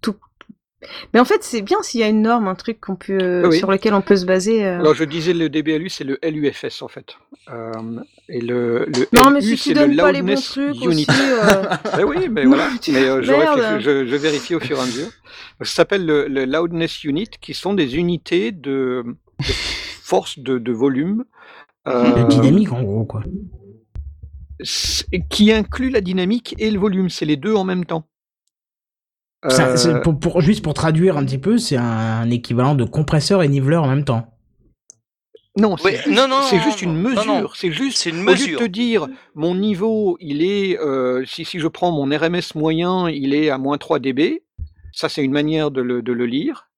[0.00, 0.16] Tout.
[1.12, 3.48] Mais en fait c'est bien s'il y a une norme, un truc qu'on peut Oui,
[3.50, 3.58] oui.
[3.58, 4.64] sur lequel on peut se baser.
[4.64, 4.80] euh.
[4.80, 7.16] Alors je disais le DBLU, c'est le LUFS en fait.
[7.50, 7.72] Euh,
[8.28, 10.44] et le, le Non, mais LU, si tu c'est le donnes pas les bons Loudness
[10.50, 11.06] trucs Unit.
[11.08, 11.62] aussi, euh.
[11.96, 12.68] Ben oui, mais voilà.
[12.88, 15.08] Mais euh, je, vérifie au fur et à mesure.
[15.60, 19.04] Ça s'appelle le, le Loudness Unit, qui sont des unités de,
[19.40, 19.44] de
[20.02, 21.24] force de, de volume.
[21.86, 23.22] De euh, dynamique, en gros, quoi.
[25.28, 27.10] qui inclut la dynamique et le volume.
[27.10, 28.06] C'est les deux en même temps.
[29.48, 32.84] Ça, c'est Euh, pour, pour- juste pour traduire un petit peu, c'est un, équivalent de
[32.84, 34.26] compresseur et niveleur en même temps.
[35.56, 37.54] Non, c'est Oui, juste, non, non, juste une mesure.
[37.54, 38.58] C'est juste C'est une au lieu de mesure.
[38.58, 39.06] te dire
[39.36, 43.58] mon niveau, il est euh, si, si je prends mon RMS moyen, il est à
[43.58, 44.42] moins 3 dB.
[44.92, 46.68] Ça, c'est une manière de le, de le lire.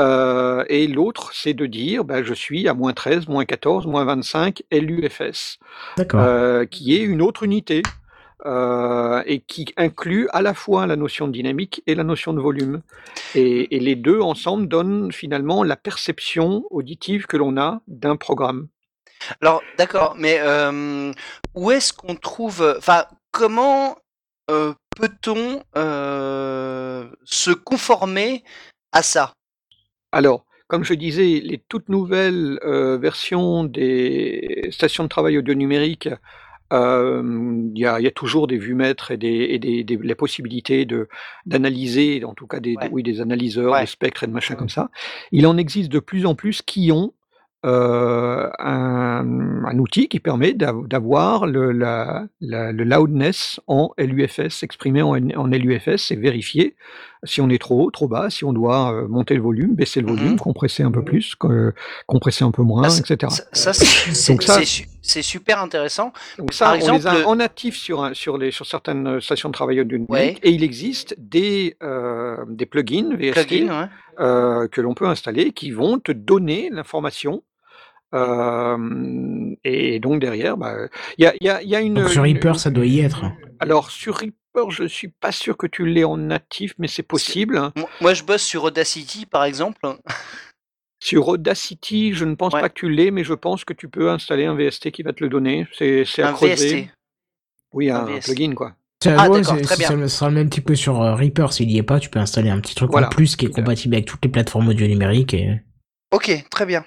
[0.00, 4.04] Euh, et l'autre, c'est de dire bah, je suis à moins 13, moins 14, moins
[4.04, 5.58] 25 LUFS,
[5.98, 6.22] D'accord.
[6.22, 7.82] euh, qui est une autre unité
[8.44, 12.40] euh, et qui inclut à la fois la notion de dynamique et la notion de
[12.40, 12.82] volume.
[13.34, 18.68] Et, et les deux ensemble donnent finalement la perception auditive que l'on a d'un programme.
[19.40, 21.12] Alors, d'accord, mais euh,
[21.54, 23.96] où est-ce qu'on trouve, enfin, comment
[24.50, 28.42] euh, peut-on se conformer
[28.90, 29.32] à ça?
[30.10, 32.58] Alors, comme je disais, les toutes nouvelles
[33.00, 36.08] versions des stations de travail audio numérique
[36.72, 37.22] Euh,
[37.74, 40.14] Il y, a, il y a toujours des vues-mètres et, des, et des, des- les
[40.14, 41.08] possibilités de
[41.46, 44.68] d'analyser, en tout cas des, des- oui, des analyseurs de spectres et de machins comme
[44.70, 44.90] ça.
[45.32, 47.12] Il en existe de plus en plus qui ont
[47.64, 54.62] euh, un, un outil qui permet d'av- d'avoir le, la, la- le loudness en LUFS,
[54.62, 56.74] exprimé en, LUFS et vérifier
[57.24, 60.00] si on est trop haut, trop bas, si on doit euh, monter le volume, baisser
[60.00, 61.50] le volume, compresser un peu plus, co-
[62.06, 63.16] compresser un peu moins, etc.
[63.52, 66.12] Ça, c'est ça, super intéressant.
[66.38, 69.20] donc ça, Par on exemple, les a en natif sur, un- sur, les, sur certaines
[69.20, 70.36] stations de travail du Ouais.
[70.42, 73.88] et il existe des, euh, des plugins VST Plugins, ouais.
[74.20, 77.42] euh, que l'on peut installer qui vont te donner l'information.
[78.14, 80.74] euh, et donc derrière, bah,
[81.18, 81.94] il y, a, il y a- y a une.
[81.94, 83.24] Donc sur une- Reaper, ça doit y être.
[83.58, 84.36] Alors sur Reaper,
[84.70, 87.60] je suis pas sûr que tu l'aies en natif, mais c'est possible.
[87.76, 89.80] Moi- Moi, je bosse sur Audacity, par exemple.
[91.02, 94.10] Sur Audacity, je ne pense pas que tu l'aies, mais je pense que tu peux
[94.10, 95.66] installer un VST qui va te le donner.
[95.76, 96.82] C'est c'est à Un creuser.
[96.84, 96.90] VST.
[97.72, 98.34] Oui, Un un, VST.
[98.34, 98.74] plugin, quoi.
[99.02, 100.08] Ça, Ah, ouais, d'accord, c'est- très c'est- bien.
[100.08, 101.52] ça sera le même type que sur euh, Reaper.
[101.52, 103.08] S'il y est pas, tu peux installer un petit truc Voilà.
[103.08, 105.34] en plus qui est compatible avec toutes les plateformes audio numériques.
[105.34, 105.60] Et...
[106.12, 106.84] Ok, très bien.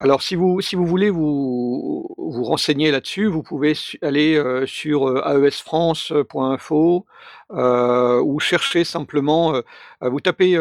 [0.00, 3.72] Alors, si vous, si vous voulez vous, vous renseigner là-dessus, vous pouvez
[4.02, 7.04] aller euh, sur euh, aesfrance.info
[7.50, 9.60] euh, ou chercher simplement,
[10.00, 10.56] vous tapez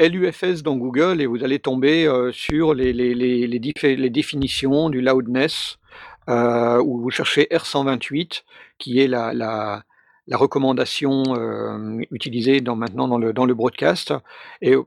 [0.00, 5.78] LUFS dans Google et vous allez tomber sur les, les, les, les, définitions du loudness,
[6.28, 8.42] ou vous cherchez R128,
[8.78, 9.82] qui est la, la,
[10.28, 14.12] la recommandation euh, utilisée maintenant dans le, broadcast.
[14.64, 14.82] Euh,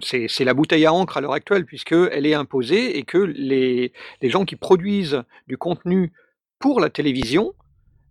[0.00, 3.92] c'est la bouteille à encre à l'heure actuelle, puisqu'elle est imposée et que les,
[4.22, 6.12] gens qui produisent du contenu
[6.58, 7.54] pour la télévision,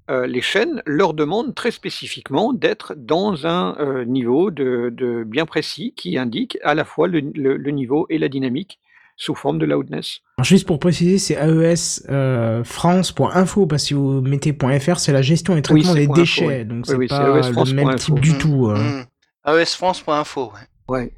[0.10, 6.18] euh, les chaînes leur demandent très spécifiquement d'être dans un niveau de, bien précis qui
[6.18, 8.80] indique à la fois le niveau et la dynamique
[9.22, 10.22] sous forme de loudness.
[10.38, 15.12] Alors, juste pour préciser, c'est AES euh, France.info parce que si vous mettez .fr, c'est
[15.12, 16.48] la gestion et traitement c'est des info, déchets.
[16.48, 16.66] oui.
[16.66, 17.74] Donc Oui, c'est oui, c'est pas le AESFrance.info.
[17.76, 18.70] même type du tout.
[18.70, 18.78] euh.
[18.78, 19.06] Mm.
[19.46, 20.52] AESFrance.info.
[20.88, 20.98] ouais.
[20.98, 21.12] Ouais.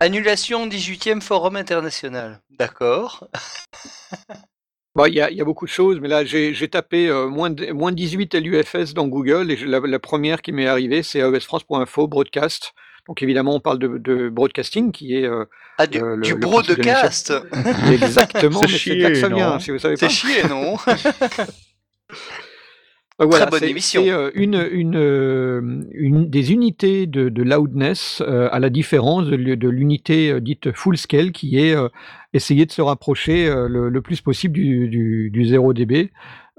[0.00, 2.40] Annulation 18e Forum international.
[2.58, 3.26] D'accord.
[4.94, 7.08] Bon, Il y, a, il y a beaucoup de choses, mais là j'ai j'ai tapé
[7.08, 10.66] euh, moins, de- moins 18 LUFS dans Google et je- la, la première qui m'est
[10.66, 12.72] arrivée c'est aesfrance.info, broadcast.
[13.08, 15.44] Donc évidemment on parle de, de broadcasting qui est euh,
[15.78, 17.02] Ah, du, euh, le, du le bro de principe l'émission.
[17.02, 17.32] cast.
[17.92, 20.12] Exactement, C'est chier, ça vient, non si vous savez C'est pas.
[20.12, 20.76] chier, non
[23.20, 24.02] voilà, Très bonne c'est- émission.
[24.04, 29.26] C'est euh, une, une, euh, une des unités de, de loudness, euh, à la différence
[29.26, 31.88] de, l'u- de l'unité euh, dite full scale, qui est euh,
[32.32, 36.10] essayer de se rapprocher euh, le, le plus possible du, du, du 0 dB.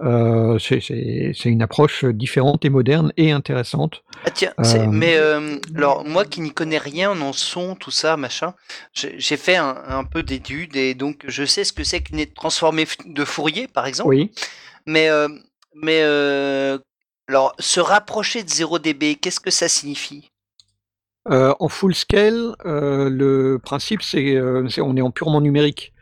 [0.01, 4.01] Euh, c'est- une approche différente et moderne et intéressante.
[4.25, 8.15] Ah tiens, Euh, mais euh, alors moi qui n'y connais rien en son, tout ça,
[8.15, 8.53] machin,
[8.93, 12.87] j'ai fait un, un peu d'études et donc je sais ce que c'est qu'une transformée
[13.07, 14.09] de Fourier, par exemple.
[14.09, 14.31] Oui.
[14.85, 15.09] Mais
[15.75, 16.01] mais
[17.27, 20.29] alors se rapprocher de 0 dB, qu'est-ce que ça signifie?
[21.29, 25.93] En full scale, le principe, c'est c'est- on est en purement numérique.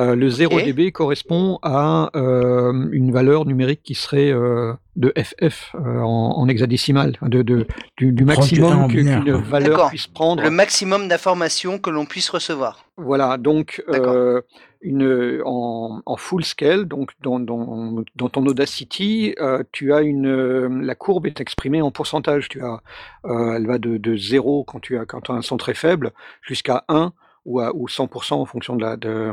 [0.00, 0.64] Euh, le 0 Ok.
[0.64, 6.48] dB correspond à euh, une valeur numérique qui serait euh, de FF euh, en, en
[6.48, 7.66] hexadécimal, de, de-
[7.98, 10.42] du, maximum qu'une valeur puisse prendre.
[10.42, 12.86] Le maximum d'informations que l'on puisse recevoir.
[12.96, 14.40] Voilà, donc euh,
[14.80, 20.82] une, en, en full scale, donc dans, dans, dans ton Audacity, euh, tu as une,
[20.82, 22.48] la courbe est exprimée en pourcentage.
[22.48, 22.80] Tu as,
[23.26, 26.12] euh, elle va de, de 0 quand tu as, quand as un son très faible
[26.40, 27.12] jusqu'à 1
[27.44, 28.96] ou, à, ou 100% en fonction de la.
[28.96, 29.32] De,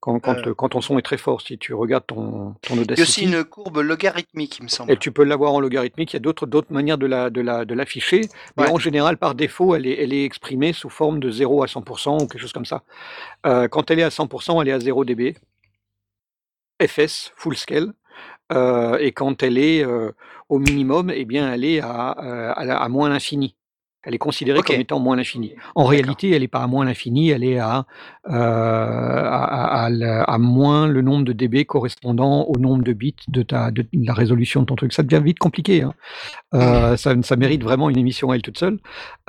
[0.00, 0.54] quand, quand, Euh.
[0.54, 3.02] quand ton son est très fort, si tu regardes ton, ton Il y a Audacity.
[3.02, 4.90] aussi une courbe logarithmique, il me semble.
[4.92, 6.12] Et tu peux l'avoir en logarithmique.
[6.12, 8.22] Il y a d'autres d'autres manières de la de la de l'afficher,
[8.56, 8.70] mais Ouais.
[8.72, 12.16] en général par défaut, elle est elle est exprimée sous forme de 0 à 100%
[12.22, 12.82] ou quelque chose comme ça.
[13.46, 15.36] Euh, quand elle est à 100%, elle est à 0 dB.
[16.82, 17.92] FS full scale.
[18.52, 19.84] Euh, et quand elle est
[20.48, 23.54] au minimum, eh bien, elle est à, à moins l'infini.
[24.02, 25.54] Elle est considérée comme étant moins l'infini.
[25.74, 27.84] En réalité, elle n'est pas à moins l'infini, elle est à,
[28.28, 28.32] euh,
[29.30, 34.14] à, moins le nombre de dB correspondant au nombre de bits de, ta, de la
[34.14, 34.92] résolution de ton truc.
[34.92, 35.82] Ça devient vite compliqué.
[35.82, 35.92] hein.
[36.54, 38.78] Euh, ça, ça mérite vraiment une émission à elle toute seule.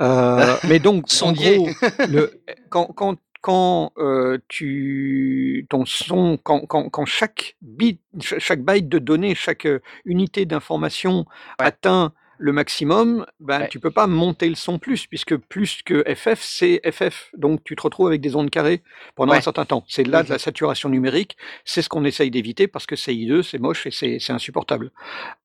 [0.00, 1.68] Euh, mais donc, en gros,
[2.08, 2.40] le,
[2.70, 8.88] quand, quand, quand euh, tu ton son, quand, quand, quand chaque bit, ch- chaque byte
[8.88, 9.68] de données, chaque
[10.04, 11.26] unité d'information
[11.58, 16.40] atteint le maximum, ben tu peux pas monter le son plus, puisque plus que FF,
[16.42, 17.30] c'est FF.
[17.36, 18.82] Donc tu te retrouves avec des ondes carrées
[19.14, 19.42] pendant un Ouais.
[19.42, 19.84] certain temps.
[19.86, 21.36] C'est là de la saturation numérique.
[21.64, 24.90] C'est ce qu'on essaye d'éviter parce que c'est hideux, c'est moche et c'est insupportable.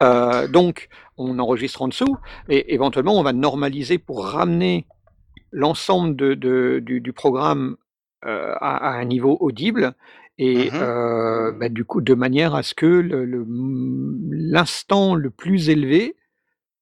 [0.02, 0.88] Euh, donc
[1.18, 2.18] on enregistre en dessous,
[2.50, 4.86] et éventuellement on va normaliser pour ramener
[5.52, 7.78] l'ensemble de, de- du, du programme
[8.26, 9.94] euh, à, à un niveau audible.
[10.40, 10.80] Et Mhm.
[10.82, 13.46] euh, bah, du coup, de manière à ce que le- le-
[14.30, 16.16] l'instant le, plus élevé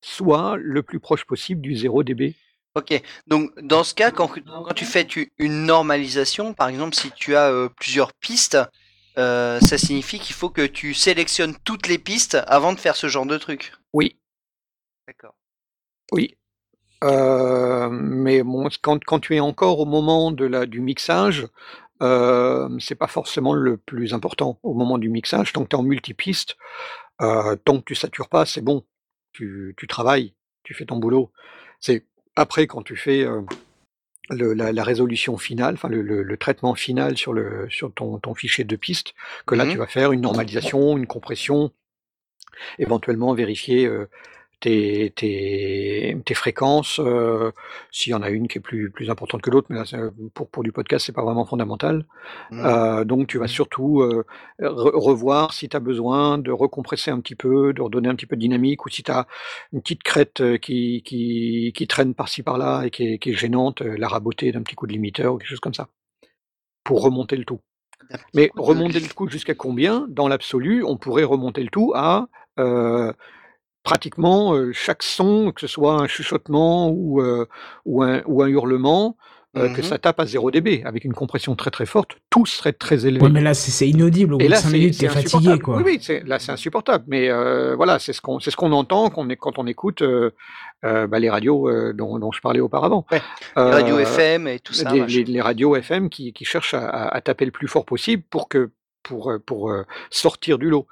[0.05, 2.35] soit le plus proche possible du 0 dB.
[2.75, 7.09] Ok, donc dans ce cas, quand, quand tu fais tu- une normalisation, par exemple, si
[7.11, 8.57] tu as euh, plusieurs pistes,
[9.17, 13.07] euh, ça signifie qu'il faut que tu sélectionnes toutes les pistes avant de faire ce
[13.07, 13.73] genre de truc.
[13.93, 14.17] Oui.
[15.07, 15.35] D'accord.
[16.11, 16.35] Oui.
[17.03, 21.47] Euh, mais bon, quand, quand tu es encore au moment de la, du mixage,
[22.01, 25.53] c'est pas forcément le plus important au moment du mixage.
[25.53, 26.57] Tant que tu es en multipiste,
[27.19, 28.83] tant que tu satures pas, c'est bon.
[29.35, 30.33] Tu, tu travailles,
[30.63, 31.29] tu fais ton boulot.
[31.81, 32.05] C'est
[32.37, 33.41] après quand tu fais euh,
[34.29, 38.17] le- la, la résolution finale, enfin le, le- le traitement final sur, le, sur ton,
[38.19, 39.13] ton fichier de piste,
[39.45, 39.71] que là Mhm.
[39.71, 41.71] tu vas faire une normalisation, une compression,
[42.79, 44.09] éventuellement vérifier euh,
[44.59, 47.51] tes, tes, tes fréquences, euh,
[47.91, 49.97] s'il y en a une qui est plus, plus importante que l'autre, mais là, c'est-
[50.33, 52.05] pour, pour du podcast, c'est pas vraiment fondamental.
[52.51, 52.65] Mhm.
[52.65, 54.25] Euh, donc tu vas surtout euh,
[54.59, 58.25] re- revoir si tu as besoin de recompresser un petit peu, de redonner un petit
[58.25, 59.27] peu de dynamique, ou si tu as
[59.73, 63.33] une petite crête euh, qui, qui, qui traîne par-ci par-là et qui est, qui est
[63.33, 65.87] gênante, euh, la raboter d'un petit coup de limiteur ou quelque chose comme ça,
[66.83, 67.59] pour remonter le tout.
[68.35, 70.05] Mais remonter le coup jusqu'à combien?
[70.09, 72.27] Dans l'absolu, on pourrait remonter le tout à
[72.59, 73.11] euh,
[73.85, 77.47] pratiquement euh, chaque son, que ce soit un chuchotement ou, euh,
[77.85, 79.15] ou, un, ou un hurlement,
[79.57, 79.83] euh, que Mhm.
[79.83, 83.23] ça tape à 0 dB, avec une compression très très forte, tout serait très élevé.
[83.23, 84.33] Ouais, mais là, c'est inaudible.
[84.33, 85.77] Au bout Et de là, 5 c'est minutes, t'es fatigué, quoi.
[85.77, 87.05] Oui, oui, là, c'est insupportable.
[87.07, 90.31] Mais euh, voilà, c'est ce qu'on ce qu'on entend est, quand on écoute euh,
[90.83, 93.05] bah, les radios dont, dont je parlais auparavant.
[93.11, 93.19] les
[93.55, 95.17] radios FM et tout ça, Les, machin.
[95.19, 98.71] les- les radios FM qui, qui cherchent à, taper le plus fort possible pour, que,
[99.03, 99.71] pour, pour
[100.09, 100.85] sortir du lot.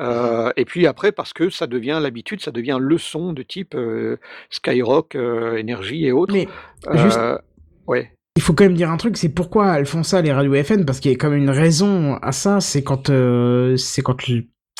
[0.00, 3.74] Euh, et puis après, parce que ça devient l'habitude, ça devient le son de type
[3.74, 4.16] euh,
[4.50, 6.32] Skyrock, Énergie et autres.
[6.32, 6.48] Mais
[6.94, 7.20] juste-
[7.86, 8.12] ouais.
[8.36, 10.86] Il faut quand même dire un truc, c'est pourquoi elles font ça les radios FM
[10.86, 13.10] parce qu'il y a quand même une raison à ça, c'est quand
[13.76, 14.16] c'est quand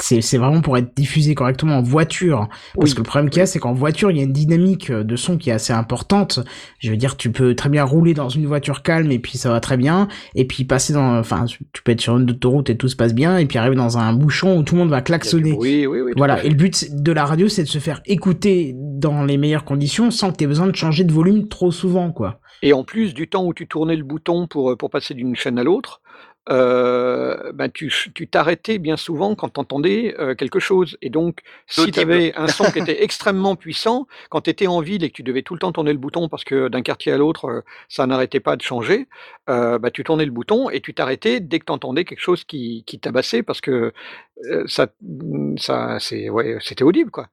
[0.02, 2.48] c'est vraiment pour être diffusé correctement en voiture.
[2.74, 2.92] Parce Oui.
[2.94, 5.16] que le problème qu'il y a, c'est qu'en voiture, il y a une dynamique de
[5.16, 6.40] son qui est assez importante.
[6.78, 9.50] Je veux dire, tu peux très bien rouler dans une voiture calme et puis ça
[9.50, 10.08] va très bien.
[10.34, 13.14] Et puis passer dans, enfin, tu peux être sur une autoroute et tout se passe
[13.14, 13.38] bien.
[13.38, 15.56] Et puis arriver dans un bouchon où tout le monde va klaxonner.
[15.58, 16.12] Oui, oui, oui.
[16.16, 16.42] Voilà.
[16.44, 20.10] Et le but de la radio, c'est de se faire écouter dans les meilleures conditions
[20.10, 22.40] sans que tu aies besoin de changer de volume trop souvent, quoi.
[22.62, 25.34] Et en plus du temps où tu tournais le bouton pour, euh, pour passer d'une
[25.34, 26.02] chaîne à l'autre,
[26.50, 27.90] euh, ben tu
[28.30, 30.96] t'arrêtais bien souvent quand tu entendais quelque chose.
[31.02, 34.80] Et donc, si tu avais un son qui était extrêmement puissant, quand tu étais en
[34.80, 37.12] ville et que tu devais tout le temps tourner le bouton parce que d'un quartier
[37.12, 39.08] à l'autre, ça n'arrêtait pas de changer,
[39.48, 42.44] euh, bah, tu tournais le bouton et tu t'arrêtais dès que tu entendais quelque chose
[42.44, 43.92] qui, qui tabassait parce que
[44.66, 44.88] ça,
[45.58, 47.10] ça, c'est, ouais, c'était audible.
[47.10, 47.28] quoi.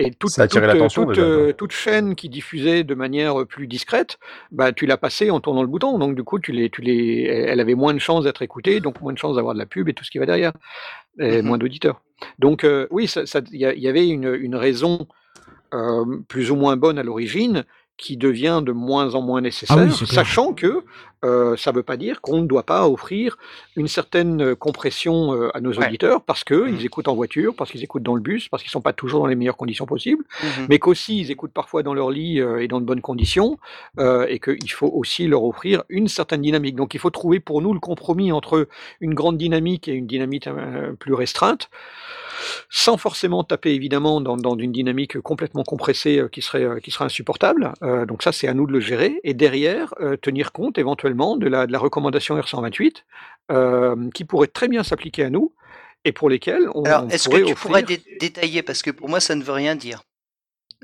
[0.00, 2.94] Et toute, Ça attirait toute, euh, l'attention, toute, déjà, euh, toute chaîne qui diffusait de
[2.94, 4.18] manière plus discrète,
[4.52, 5.98] bah, tu l'as passée en tournant le bouton.
[5.98, 9.00] Donc, du coup, tu les, tu les, elle avait moins de chances d'être écoutée, donc
[9.00, 10.52] moins de chances d'avoir de la pub et tout ce qui va derrière,
[11.18, 12.00] et moins d'auditeurs.
[12.38, 15.06] Donc, euh, oui, ça- ça- il y, il avait une, une raison
[15.74, 17.64] euh, plus ou moins bonne à l'origine
[17.98, 20.08] qui devient de moins en moins nécessaire, Ah oui, clair.
[20.08, 20.84] sachant que
[21.24, 23.36] euh, ça ne veut pas dire qu'on ne doit pas offrir
[23.74, 25.84] une certaine euh, compression euh, à nos Ouais.
[25.88, 26.80] auditeurs parce qu'ils Mmh.
[26.86, 29.18] écoutent en voiture, parce qu'ils écoutent dans le bus, parce qu'ils ne sont pas toujours
[29.22, 30.66] dans les meilleures conditions possibles, Mhm.
[30.68, 33.58] mais qu'aussi ils écoutent parfois dans leur lit euh, et dans de bonnes conditions,
[33.98, 36.76] euh, et qu'il faut aussi leur offrir une certaine dynamique.
[36.76, 38.68] Donc il faut trouver pour nous le compromis entre
[39.00, 41.68] une grande dynamique et une dynamique euh, plus restreinte,
[42.70, 46.90] sans forcément taper évidemment dans, dans une dynamique complètement compressée euh, qui, serait, euh, qui
[46.90, 47.72] serait insupportable.
[47.82, 49.20] Euh, donc ça, c'est à nous de le gérer.
[49.24, 53.04] Et derrière, tenir compte éventuellement de la, de la recommandation R128,
[53.50, 55.54] euh, qui pourrait très bien s'appliquer à nous,
[56.04, 57.68] et pour lesquelles on, Alors, est-ce pourrait que tu offrir...
[57.70, 60.02] pourrais dé- détailler Parce que pour moi, ça ne veut rien dire.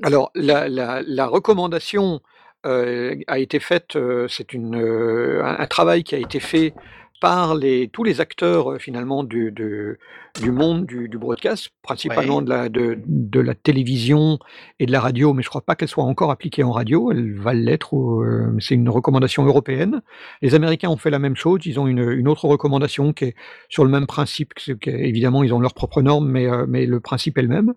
[0.03, 2.21] Alors, la, la- la recommandation
[2.65, 6.73] euh, a été faite, euh, c'est euh, un, un travail qui a été fait
[7.21, 9.97] par les, tous les acteurs euh, finalement du, de-
[10.41, 12.43] du monde du, du broadcast, principalement Ouais.
[12.43, 14.37] de, la, de, de la télévision
[14.79, 17.11] et de la radio, mais je ne crois pas qu'elle soit encore appliquée en radio,
[17.11, 20.01] elle va l'être, euh, c'est une recommandation européenne.
[20.41, 23.35] Les Américains ont fait la même chose, ils ont une, une autre recommandation qui est
[23.69, 26.99] sur le même principe, que évidemment ils ont leurs propres normes, mais, euh, mais le
[26.99, 27.73] principe est le même.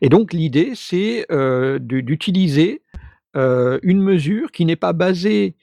[0.00, 2.82] Et donc l'idée, c'est euh, d'utiliser
[3.34, 5.54] une mesure qui n'est pas basée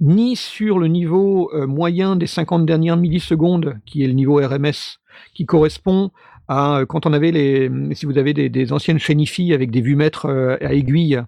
[0.00, 4.98] ni sur le niveau euh, moyen des 50 dernières millisecondes, qui est le niveau RMS,
[5.34, 6.10] qui correspond
[6.48, 9.70] à euh, quand on avait les, si vous avez des, des anciennes chaînes IFI avec
[9.70, 11.22] des vumètres euh, à aiguille,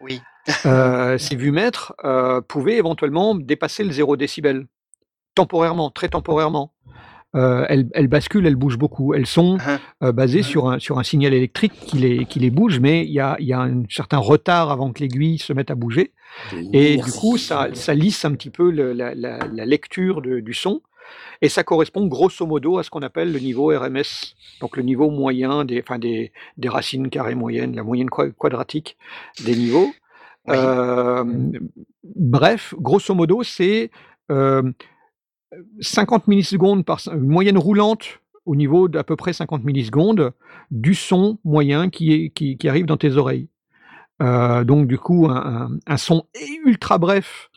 [0.00, 0.20] Oui.
[0.66, 4.66] euh, ces vumètres euh, pouvaient éventuellement dépasser le 0 décibel,
[5.34, 6.72] temporairement, très temporairement.
[7.34, 9.14] Euh, elles, elles basculent, elles bougent beaucoup.
[9.14, 9.78] Elles sont Uh-huh.
[10.04, 13.10] euh, basées sur un, sur un signal électrique qui les, qui les bouge, mais il
[13.12, 16.12] y a, il y a un certain retard avant que l'aiguille se mette à bouger.
[16.74, 20.40] Et du coup, ça, ça lisse un petit peu le- la, la- la lecture de-
[20.40, 20.82] du son.
[21.42, 25.10] et ça correspond grosso modo à ce qu'on appelle le niveau RMS, donc le niveau
[25.10, 28.96] moyen des, enfin des, des racines carrées moyennes, la moyenne qua- quadratique
[29.44, 29.90] des niveaux.
[30.48, 31.24] Euh,
[32.16, 33.90] bref, grosso modo, c'est
[34.30, 34.62] euh,
[35.80, 40.32] 50 millisecondes par une moyenne roulante au niveau d'à peu près 50 millisecondes
[40.70, 43.48] du son moyen qui, est, qui, arrive dans tes oreilles.
[44.20, 46.24] Euh, donc du coup, un, son
[46.64, 47.50] ultra bref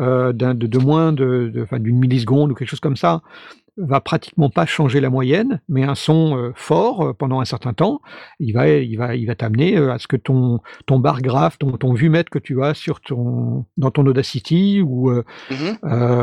[0.00, 3.22] euh, de, de moins de, de- d'une milliseconde ou quelque chose comme ça
[3.76, 7.72] va pratiquement pas changer la moyenne, mais un son euh, fort euh, pendant un certain
[7.72, 8.00] temps,
[8.38, 11.58] il va, il va, il va t'amener euh, à ce que ton, ton bar graph,
[11.58, 15.24] ton, ton vumètre que tu as sur ton, dans ton Audacity ou, euh,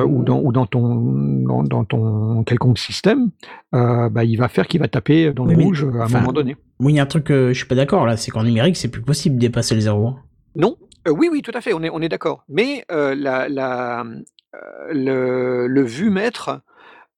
[0.05, 0.95] ou, dans, ou dans, ton,
[1.43, 3.31] dans, dans ton quelconque système,
[3.73, 6.33] euh, bah, il va faire qu'il va taper dans le Oui, rouge à un moment
[6.33, 6.55] donné.
[6.79, 8.77] Oui, il y a un truc que je suis pas d'accord là, c'est qu'en numérique,
[8.77, 10.07] c'est plus possible de dépasser le zéro.
[10.07, 10.17] hein.
[10.55, 10.77] Non,
[11.07, 12.43] euh, oui, oui, tout à fait, on est, on est d'accord.
[12.47, 14.57] Mais euh, la, la, euh,
[14.91, 16.61] le, le vumètre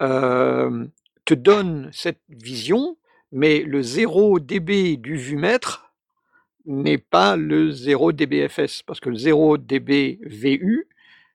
[0.02, 2.98] te donne cette vision,
[3.32, 5.94] mais le 0 dB du vumètre
[6.65, 10.88] n'est pas le 0 dBFS, parce que le 0 dB VU,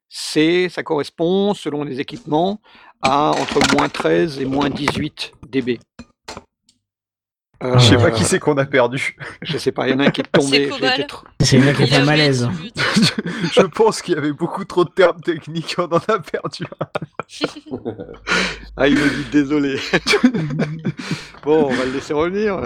[0.08, 2.60] c'est, ça correspond, selon les équipements,
[3.02, 5.78] à entre moins 13 et moins 18 dB.
[7.62, 9.16] Je sais pas Euh, qui c'est qu'on a perdu.
[9.42, 10.70] Je sais pas, il y en a un qui est tombé.
[11.40, 12.48] C'est là qui fait un malaise.
[13.52, 16.86] Je pense qu'il y avait beaucoup trop de termes techniques, on en a perdu un.
[18.76, 19.78] Ah, il me dit désolé.
[21.44, 22.60] bon, on va le laisser revenir.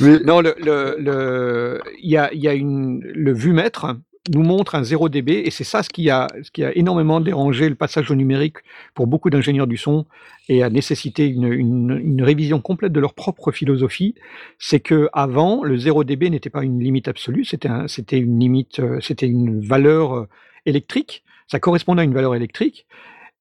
[0.00, 3.86] Non, le, le, y a, il y a une, le vumètre
[4.32, 7.20] nous montre un 0 dB et c'est ça ce qui, a, ce qui a énormément
[7.20, 8.58] dérangé le passage au numérique
[8.94, 10.06] pour beaucoup d'ingénieurs du son
[10.48, 14.14] et a nécessité une, une, révision complète de leur propre philosophie.
[14.58, 18.80] C'est que avant, le 0 dB n'était pas une limite absolue, c'était un, une limite,
[18.80, 20.28] euh, c'était une valeur euh,
[20.66, 21.22] électrique.
[21.46, 22.86] Ça correspondait à une valeur électrique.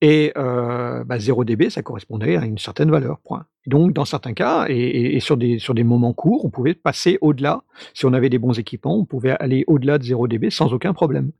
[0.01, 3.45] Et euh, bah, 0 dB, ça correspondait à une certaine valeur, point.
[3.65, 7.63] Donc, dans certains cas, et, sur, des, sur des moments courts, on pouvait passer au-delà.
[7.95, 10.93] Si on avait des bons équipements, on pouvait aller au-delà de 0 dB sans aucun
[10.93, 11.31] problème.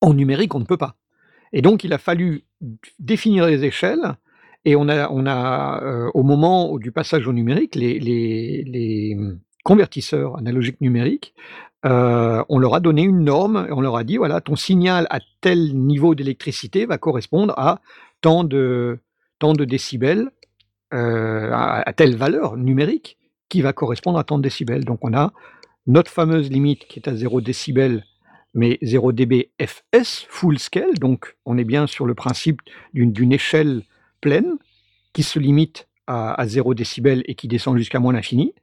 [0.00, 0.96] En numérique, on ne peut pas.
[1.52, 2.44] Et donc, il a fallu
[2.98, 4.16] définir les échelles.
[4.64, 9.16] Et on a, on a au moment du passage au numérique, les, les- les
[9.64, 11.34] convertisseurs analogiques numériques,
[11.84, 15.06] euh, on leur a donné une norme et on leur a dit voilà, ton signal
[15.10, 17.80] à tel niveau d'électricité va correspondre à
[18.20, 19.00] tant de,
[19.40, 20.30] tant décibels,
[20.94, 23.18] euh, à, telle valeur numérique
[23.48, 24.84] qui va correspondre à tant de décibels.
[24.84, 25.32] Donc on a
[25.88, 28.04] notre fameuse limite qui est à 0 décibel,
[28.54, 32.60] mais 0 dB FS, full scale, donc on est bien sur le principe
[32.94, 33.82] d'une échelle
[34.20, 34.52] pleine
[35.12, 38.54] qui se limite à, à 0 décibel et qui descend jusqu'à moins l'infini,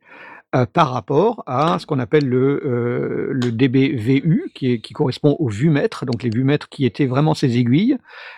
[0.56, 6.08] euh, par rapport à ce qu'on appelle le, euh, le dBVU, qui, correspond au vumètre,
[6.08, 7.98] donc les vumètres qui étaient vraiment ces aiguilles,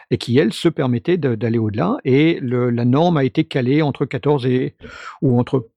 [0.09, 1.99] et qui, elles, se permettaient d'aller au-delà.
[2.03, 4.75] Et la norme a été calée entre 14 et,
[5.21, 5.69] ou entre,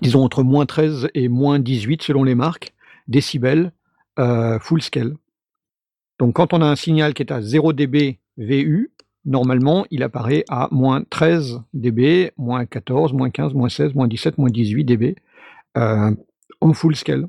[0.00, 2.72] disons, entre moins 13 et moins 18, selon les marques,
[3.06, 3.70] décibels
[4.18, 5.14] euh, full scale.
[6.18, 8.92] Donc quand on a un signal qui est à 0 dB VU,
[9.26, 14.38] normalement, il apparaît à moins 13 dB, moins 14, moins 15, moins 16, moins 17,
[14.38, 15.16] moins 18 dB
[15.76, 17.28] en full scale.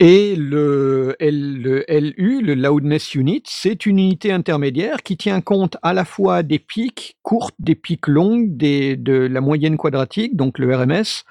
[0.00, 6.04] Et le, LU, le Loudness Unit, c'est une unité intermédiaire qui tient compte à la
[6.04, 11.24] fois des pics courtes, des pics longues, de la moyenne quadratique, donc le RMS,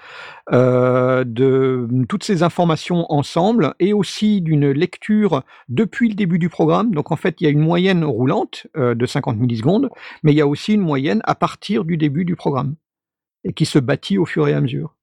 [0.54, 6.92] euh, de toutes ces informations ensemble et aussi d'une lecture depuis le début du programme.
[6.96, 9.90] Donc en fait, il y a une moyenne roulante euh, de 50 millisecondes,
[10.24, 12.76] mais il y a aussi une moyenne à partir du début du programme
[13.44, 14.96] et qui se bâtit au fur et à mesure.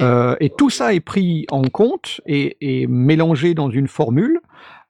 [0.00, 4.40] Euh, et tout ça est pris en compte et, mélangé dans une formule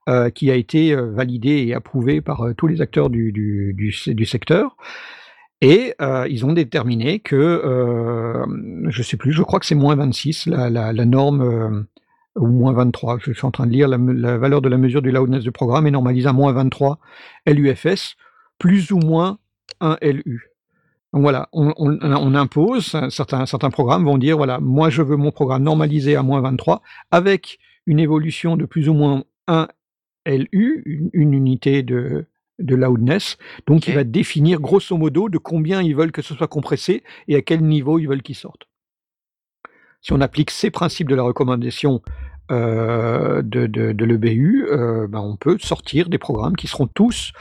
[0.09, 3.93] euh, qui a été euh, validée et approuvée par tous les acteurs du, du, du,
[3.93, 4.77] se- du secteur.
[5.63, 5.93] Et
[6.31, 8.47] ils ont déterminé que, euh,
[8.89, 11.87] je sais plus, je crois que c'est moins 26, la, la, la norme,
[12.37, 15.03] ou moins 23, je suis en train de lire la, la valeur de la mesure
[15.03, 16.99] du loudness du programme est normalisée à moins 23
[17.47, 18.17] LUFS,
[18.59, 19.39] plus ou moins
[19.83, 20.50] un LU.
[21.13, 25.17] Donc voilà, on, on- on impose, certains, certains programmes vont dire, voilà, moi je veux
[25.17, 29.67] mon programme normalisé à moins 23, avec une évolution de plus ou moins 1
[30.27, 32.27] LU, une, une unité de,
[32.61, 36.47] de loudness, donc il va définir grosso modo de combien ils veulent que ce soit
[36.47, 38.69] compressé et à quel niveau ils veulent qu'il sorte.
[40.03, 42.03] Si on applique ces principes de la recommandation
[42.51, 47.33] euh, de, de, de l'EBU, euh, ben, on peut sortir des programmes qui seront tous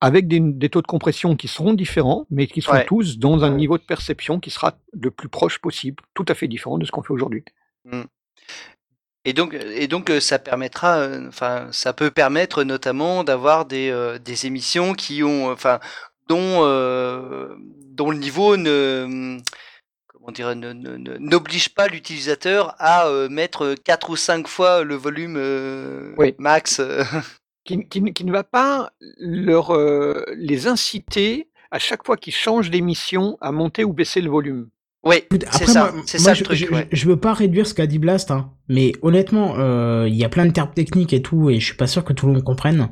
[0.00, 2.84] avec des, des taux de compression qui seront différents, mais qui seront Ouais.
[2.86, 6.48] tous dans un niveau de perception qui sera le plus proche possible, tout à fait
[6.48, 7.44] différent de ce qu'on fait aujourd'hui.
[7.84, 8.02] Mm.
[9.24, 13.90] Et donc, et donc euh, ça permettra, euh, enfin, ça peut permettre notamment d'avoir des,
[13.90, 15.80] euh, des émissions qui ont, enfin,
[16.28, 17.56] dont, euh,
[17.86, 19.38] dont le niveau ne,
[20.54, 26.14] ne- ne- n'oblige pas l'utilisateur à euh, mettre 4 ou 5 fois le volume euh,
[26.38, 26.80] max.
[27.66, 33.52] qui ne va pas leur, euh, les inciter à chaque fois qu'ils changent d'émission à
[33.52, 34.70] monter ou baisser le volume.
[35.08, 38.50] Oui, Après, moi, moi, je, je, je veux pas réduire ce qu'a dit Blast, hein,
[38.68, 41.76] mais honnêtement, euh, il y a plein de termes techniques et tout, et je suis
[41.76, 42.88] pas sûr que tout le monde comprenne.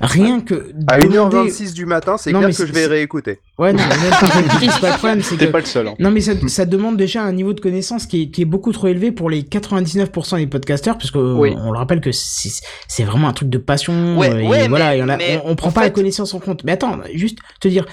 [0.00, 0.70] Rien que.
[0.86, 3.40] À demander- 1h26 du matin, c'est clair mais que je vais c'est- réécouter.
[3.58, 5.94] Ouais, non, mais c'est pas le problème, c'est T'es que- pas le seul, hein.
[5.98, 8.70] Non, mais ça, ça demande déjà un niveau de connaissance qui est, qui est beaucoup
[8.72, 11.54] trop élevé pour les 99% des podcasteurs, parce que euh, Oui.
[11.58, 12.50] on le rappelle que c'est
[12.86, 15.18] c'est vraiment un truc de passion, Ouais, euh, et ouais, voilà, mais- et on, a-
[15.46, 16.62] on, on prend en pas la fait- connaissance en compte.
[16.62, 17.86] Mais attends, juste te dire,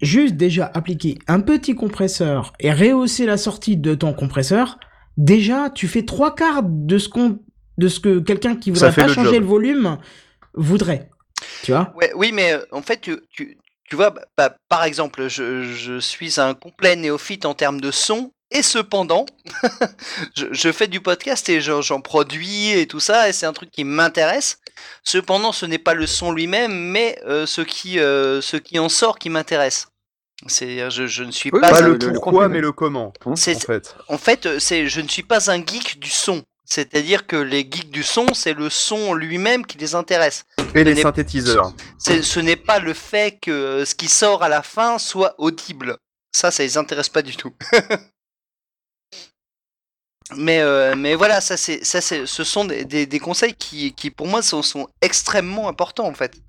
[0.00, 4.78] juste déjà appliquer un petit compresseur et rehausser la sortie de ton compresseur,
[5.16, 7.38] déjà tu fais trois quarts de ce qu'on,
[7.78, 9.40] de ce que quelqu'un qui voudrait fait pas le changer job.
[9.40, 9.98] le volume
[10.54, 11.10] voudrait.
[11.62, 11.92] Tu vois?
[11.96, 15.62] Ouais, oui, mais euh, en fait, tu, tu, tu vois, bah, bah, par exemple, je,
[15.62, 19.26] je suis un complet néophyte en termes de son, et cependant,
[20.36, 23.52] je, je fais du podcast et j'en j'en produis et tout ça, et c'est un
[23.52, 24.58] truc qui m'intéresse.
[25.02, 28.88] Cependant, ce n'est pas le son lui-même, mais euh, ce, qui, euh, ce qui en
[28.88, 29.88] sort qui m'intéresse.
[30.46, 33.12] C'est, je, je ne suis Oui, pas pas un- le pourquoi, mais le comment.
[33.24, 33.96] En fait.
[34.08, 36.42] en fait, euh, c'est, je ne suis pas un geek du son.
[36.68, 40.44] C'est-à-dire que les geeks du son, c'est le son lui-même qui les intéresse.
[40.74, 41.72] Et Ce les synthétiseurs.
[41.98, 45.96] c'est- ce n'est pas le fait que ce qui sort à la fin soit audible.
[46.32, 47.54] Ça, ça les intéresse pas du tout.
[50.34, 54.10] mais, euh, mais voilà, ça, c'est, ça, c'est, ce sont des, des, conseils qui, qui,
[54.10, 56.40] pour moi, sont, sont extrêmement importants, en fait.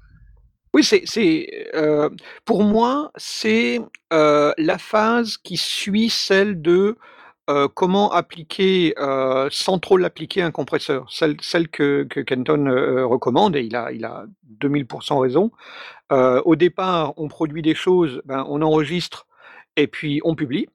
[0.74, 2.10] Oui, c'est, c'est, euh,
[2.44, 3.80] pour moi, c'est
[4.14, 6.98] euh, la phase qui suit celle de
[7.76, 8.94] comment appliquer,
[9.52, 11.10] sans trop l'appliquer, un compresseur.
[11.10, 12.66] Celle, celle que, que Kenton
[13.08, 14.26] recommande, et il a, il a
[14.60, 15.52] 2000% raison.
[16.12, 19.28] Au départ, on produit des choses, ben, on enregistre
[19.78, 20.68] et puis on publie.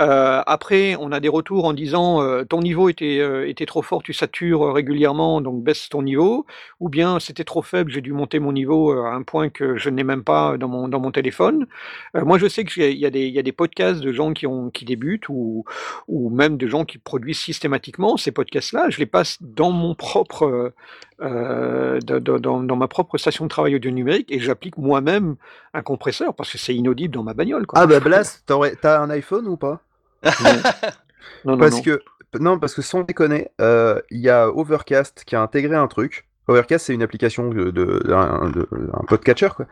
[0.00, 3.82] Euh, après, on a des retours en disant euh, ton niveau était, euh, était trop
[3.82, 6.46] fort, tu satures régulièrement, donc baisse ton niveau,
[6.80, 9.90] ou bien c'était trop faible, j'ai dû monter mon niveau à un point que je
[9.90, 11.66] n'ai même pas dans mon, dans mon téléphone.
[12.14, 15.28] Moi, je sais qu'il y, y, a des- podcasts de gens qui, ont, qui débutent
[15.28, 15.64] ou,
[16.08, 18.88] ou même de gens qui produisent systématiquement ces podcasts-là.
[18.88, 20.72] Je les passe dans mon propre,
[21.20, 25.36] dans, dans ma propre station de travail audio numérique et j'applique moi-même
[25.74, 27.66] un compresseur parce que c'est inaudible dans ma bagnole.
[27.74, 29.82] Ah bah Blast, t'as un iPhone ou pas?
[31.44, 31.82] Non, non, Parce non.
[31.82, 32.02] que
[32.38, 36.28] non, parce que sans déconner, euh, il y a Overcast qui a intégré un truc.
[36.48, 39.48] Overcast, c'est une application de, de, un, de- un podcatcher.
[39.56, 39.66] Quoi.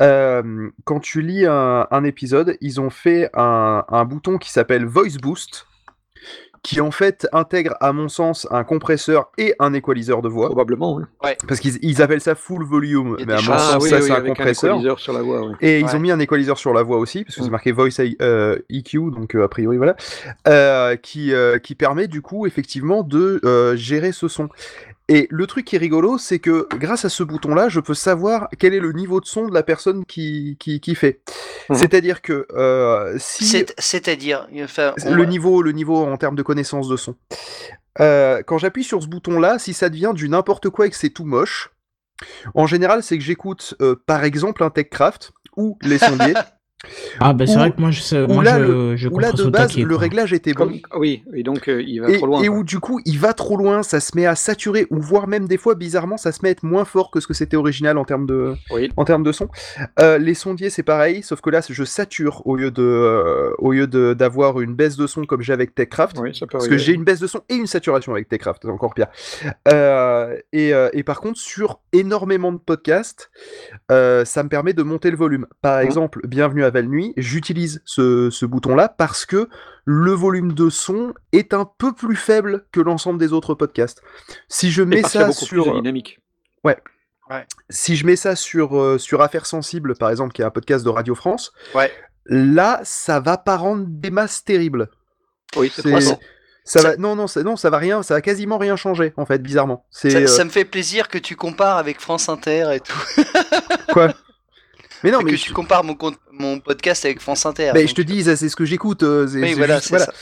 [0.00, 4.84] Euh, quand tu lis un, un épisode, ils ont fait un, un bouton qui s'appelle
[4.84, 5.66] Voice Boost,
[6.66, 10.46] qui en fait intègre, à mon sens, un compresseur et un équaliseur de voix.
[10.46, 11.04] Probablement, oui.
[11.46, 14.02] Parce qu'ils ils appellent ça full volume, mais à mon sens, Ah oui, ça oui,
[14.02, 14.70] c'est un compresseur.
[14.72, 15.54] équaliseur sur la voix, oui.
[15.60, 18.00] Et ils ont mis un équaliseur sur la voix aussi, parce que c'est marqué Voice
[18.20, 19.94] euh, EQ, donc euh, a priori voilà,
[20.48, 24.48] euh, qui, euh, qui permet du coup effectivement de euh, gérer ce son.
[25.08, 28.48] Et le truc qui est rigolo, c'est que grâce à ce bouton-là, je peux savoir
[28.58, 31.20] quel est le niveau de son de la personne qui, qui, qui fait.
[31.72, 36.34] C'est-à-dire que euh, si C'est- C'est-à-dire, enfin, on le va- niveau, le niveau en termes
[36.34, 37.14] de connaissance de son.
[38.00, 41.10] Euh, quand j'appuie sur ce bouton-là, si ça devient du n'importe quoi et que c'est
[41.10, 41.70] tout moche,
[42.54, 46.34] en général, c'est que j'écoute euh, par exemple un TechCraft ou les sondiers.
[47.20, 49.44] Ah bah c'est vrai que moi je, moi, là, je, le- je où là, de
[49.44, 49.98] base, taquet, le quoi.
[49.98, 50.66] réglage était bon.
[50.66, 52.42] Comme- oui, et donc euh, il va Et, trop loin.
[52.42, 52.56] et quoi.
[52.56, 55.46] où du coup il va trop loin, ça se met à saturer, ou voire même
[55.48, 57.98] des fois bizarrement ça se met à être moins fort que ce que c'était original
[57.98, 58.54] en termes de,
[58.96, 59.48] en termes de son.
[60.00, 63.72] Euh, les sondiers c'est pareil, sauf que là je sature au lieu de, euh, au
[63.72, 66.18] lieu de- d'avoir une baisse de son comme j'ai avec Techcraft.
[66.20, 68.62] Oui, ça peut parce que j'ai une baisse de son et une saturation avec Techcraft,
[68.64, 69.06] c'est encore pire.
[69.72, 73.30] Euh, et, euh, et par contre sur énormément de podcasts,
[73.90, 75.46] euh, ça me permet de monter le volume.
[75.62, 79.48] Par exemple, Bienvenue à Nuit, j'utilise ce, ce bouton-là parce que
[79.84, 84.02] le volume de son est un peu plus faible que l'ensemble des autres podcasts.
[84.48, 85.74] Si je Et mets ça sur...
[85.74, 86.18] dynamique.
[86.64, 86.76] Ouais.
[87.70, 90.84] Si je mets ça sur, euh, sur Affaires Sensibles, par exemple, qui est un podcast
[90.84, 91.92] de Radio France, Ouais.
[92.26, 94.88] là, ça va pas rendre des masses terribles.
[95.56, 96.18] Oui, c'est ça.
[96.68, 99.24] Ça va, non, non, ça, non, ça va rien, ça va quasiment rien changer, en
[99.24, 99.86] fait, bizarrement.
[99.92, 102.98] Ça, euh, ça me fait plaisir que tu compares avec France Inter et tout.
[103.92, 104.12] quoi?
[105.04, 107.70] Mais non, mais que je- tu compares mon, compte- mon podcast avec France Inter.
[107.74, 109.02] Mais donc- je te dis, c'est ce que j'écoute.
[109.02, 110.12] euh, Oui, voilà, juste- c'est ça.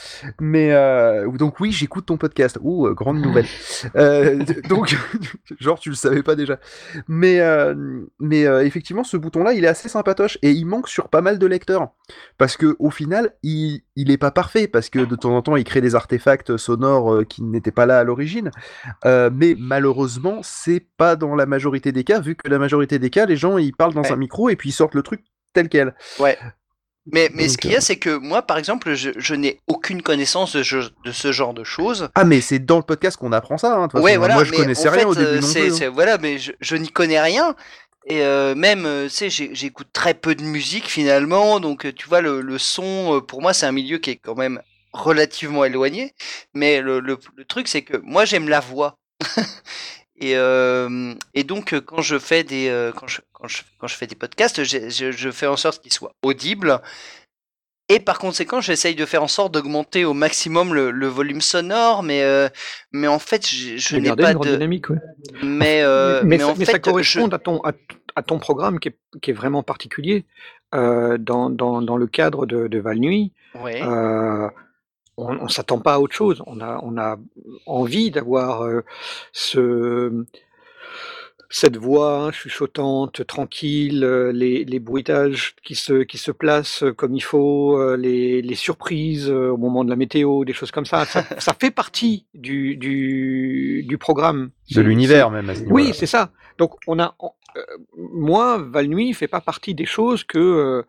[0.41, 2.59] Mais euh, donc oui, j'écoute ton podcast.
[2.65, 3.47] Euh, grande nouvelle.
[3.97, 4.97] Euh, d- donc,
[5.61, 6.59] genre, tu le savais pas déjà.
[7.09, 7.75] Mais, euh,
[8.21, 11.47] mais effectivement, ce bouton-là, il est assez sympatoche et il manque sur pas mal de
[11.47, 11.89] lecteurs.
[12.39, 15.57] Parce que au final, il, il est pas parfait parce que de temps en temps,
[15.57, 18.51] il crée des artefacts sonores qui n'étaient pas là à l'origine.
[19.05, 23.27] Mais malheureusement, c'est pas dans la majorité des cas, vu que la majorité des cas,
[23.27, 25.23] les gens ils parlent dans un micro et puis ils sortent le truc
[25.55, 25.95] tel quel.
[26.19, 26.39] Ouais.
[27.07, 30.01] Mais, mais ce qu'il y a, c'est que moi, par exemple, je, je n'ai aucune
[30.01, 32.09] connaissance de, ce- de ce genre de choses.
[32.15, 33.75] Ah, mais c'est dans le podcast qu'on apprend ça.
[33.75, 34.19] Hein, de Ouais, façon.
[34.21, 34.35] voilà.
[34.37, 35.83] Moi, je connaissais en rien fait, au début euh, non plus.
[35.83, 35.91] hein.
[35.93, 37.55] Voilà, mais je, je n'y connais rien.
[38.07, 41.61] Et euh, même, euh, tu sais, j'écoute très peu de musique finalement.
[41.61, 44.63] Donc, tu vois, le, le son, pour moi, c'est un milieu qui est quand même
[44.95, 46.15] relativement éloigné.
[46.55, 48.97] Mais le, le, le truc, c'est que moi, j'aime la voix.
[50.17, 53.97] Et, euh, et donc quand je fais des euh, quand je, quand je, quand je
[53.97, 56.81] fais des podcasts, je, je fais en sorte qu'ils soient audibles.
[57.91, 62.03] Et par conséquent, j'essaye de faire en sorte d'augmenter au maximum le, le volume sonore,
[62.03, 62.49] mais euh,
[62.93, 64.97] mais en fait, je, n'ai pas une de dynamique, ouais.
[65.43, 67.73] mais mais, mais ça, en mais fait, ça correspond à, ton, à,
[68.17, 70.25] à ton programme qui est, qui est vraiment particulier.
[70.73, 73.33] Dans, dans, dans le cadre de, de Val Nuit,
[73.63, 73.81] Ouais.
[75.19, 76.43] Euh, on ne s'attend pas à autre chose.
[76.47, 77.17] On a, on a
[77.67, 78.81] envie d'avoir euh,
[79.33, 80.25] ce,
[81.51, 87.21] cette voix chuchotante, tranquille, euh, les, les bruitages qui se, qui se placent comme il
[87.23, 91.05] faut, euh, les, les surprises euh, au moment de la météo, des choses comme ça.
[91.05, 94.51] Ça, ça fait partie du, du, du programme.
[94.75, 95.75] De l'univers, même, à ce niveau-là.
[95.85, 96.31] Oui, c'est ça.
[96.59, 97.61] Donc, on a, on- euh,
[97.97, 100.83] moi, Val Nuit fait pas partie des choses que, euh,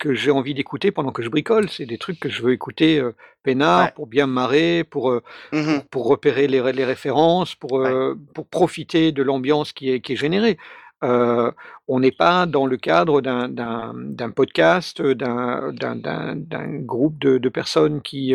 [0.00, 1.68] que j'ai envie d'écouter pendant que je bricole.
[1.70, 3.14] C'est des trucs que je veux écouter euh,
[3.44, 5.22] peinard, pour bien me marrer, pour, euh,
[5.52, 10.00] Mmh pour, pour repérer les, les références, pour, euh, pour profiter de l'ambiance qui est,
[10.00, 10.58] qui est générée.
[11.02, 11.50] Euh,
[11.88, 18.34] on n'est pas dans le cadre d'un- podcast, d'un groupe de, de personnes qui,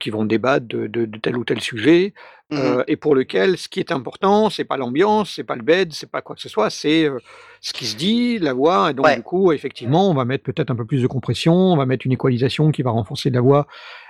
[0.00, 2.14] qui vont débattre de, de- de tel ou tel sujet,
[2.50, 5.60] Mmh euh, et pour lequel ce qui est important, c'est pas l'ambiance, c'est pas le
[5.62, 7.18] bed, c'est pas quoi que ce soit, c'est euh,
[7.60, 10.70] ce qui se dit, la voix, et donc du coup, effectivement, on va mettre peut-être
[10.70, 13.66] un peu plus de compression, on va mettre une équalisation qui va renforcer la voix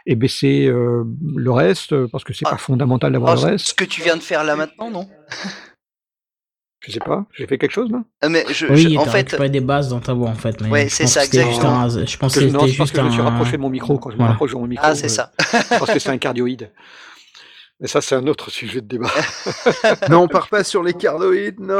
[0.06, 1.02] et baisser euh,
[1.34, 3.66] le reste, parce que c'est pas fondamental d'avoir Oh, le reste.
[3.70, 5.08] ce que tu viens de faire là maintenant, non?
[6.86, 8.04] Je sais pas, j'ai fait quelque chose là?
[8.22, 10.60] Ah, mais je, Oui, je- en fait, récupéré des bases dans ta voix en fait.
[10.60, 11.76] Mais Ouais, c'est ça, exactement.
[11.80, 13.98] un- Je pense Que que je- non, me suis rapproché de mon micro.
[13.98, 15.32] Quand je me rapproche de mon micro, Ah, c'est ça.
[15.70, 16.70] parce que c'est un cardioïde.
[17.80, 19.08] Mais ça, c'est un autre sujet de débat.
[20.10, 21.78] non, on part pas sur les cardoïdes, non.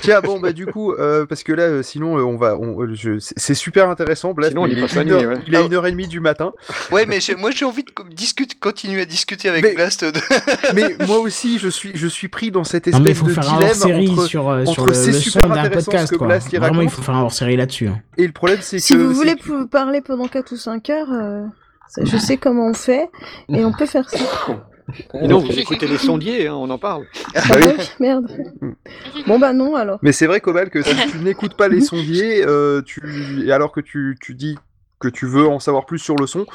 [0.00, 2.80] Tiens, bon, bah du coup, euh, parce que là, euh, sinon, euh, on va, on,
[2.80, 4.34] euh, je- c'est super intéressant.
[4.34, 5.38] Blast, Sinon, mais il, est une heure, ouais.
[5.48, 6.52] il est une heure et demie du matin.
[6.92, 10.04] ouais, mais j'ai- moi j'ai envie de co- discute, continuer à discuter avec Blast.
[10.04, 10.12] de-
[10.74, 13.56] mais moi aussi, je suis, je suis pris dans cette mais espèce de faire un
[13.56, 16.26] dilemme hors-série entre, sur, euh, entre sur le, c'est le super intéressant ce que Quoi.
[16.28, 17.88] Blast y Vraiment, il faut faire un hors série là-dessus.
[17.88, 18.00] hein.
[18.16, 21.10] Et le problème, c'est Si que vous c'est voulez parler pendant 4 ou 5 heures,
[21.10, 21.44] euh,
[22.04, 23.10] je sais comment on fait
[23.48, 24.18] et on peut faire ça.
[25.20, 27.04] Et non, vous écoutez les sondiers, hein, on en parle.
[27.34, 28.26] Bah Ah ouais, merde.
[29.26, 29.98] Bon bah non alors.
[30.02, 33.44] Mais c'est vrai, Cobal, que si tu n'écoutes pas les sondiers, euh, tu...
[33.46, 34.58] et alors que tu, tu dis
[34.98, 36.46] que tu veux en savoir plus sur le son,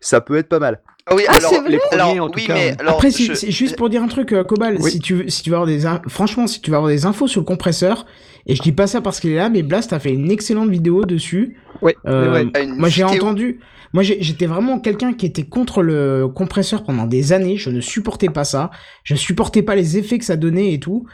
[0.00, 0.80] ça peut être pas mal.
[1.08, 2.54] Ah oui, Ah, alors, c'est vrai Les premiers, alors, en tout oui, cas.
[2.54, 2.76] mais ouais.
[2.80, 4.90] alors, Après, si- je- c'est juste pour dire un truc, euh, Cobal, Oui.
[4.90, 7.06] si tu veux, si tu veux avoir des, in- franchement, si tu veux avoir des
[7.06, 8.06] infos sur le compresseur,
[8.46, 10.70] et je dis pas ça parce qu'il est là, mais Blast a fait une excellente
[10.70, 11.56] vidéo dessus.
[11.82, 12.44] Ouais, Euh,
[12.76, 13.60] moi, j'ai entendu.
[13.92, 17.56] Moi, j'étais vraiment quelqu'un qui était contre le compresseur pendant des années.
[17.56, 18.70] Je ne supportais pas ça.
[19.04, 21.06] Je supportais pas les effets que ça donnait et tout.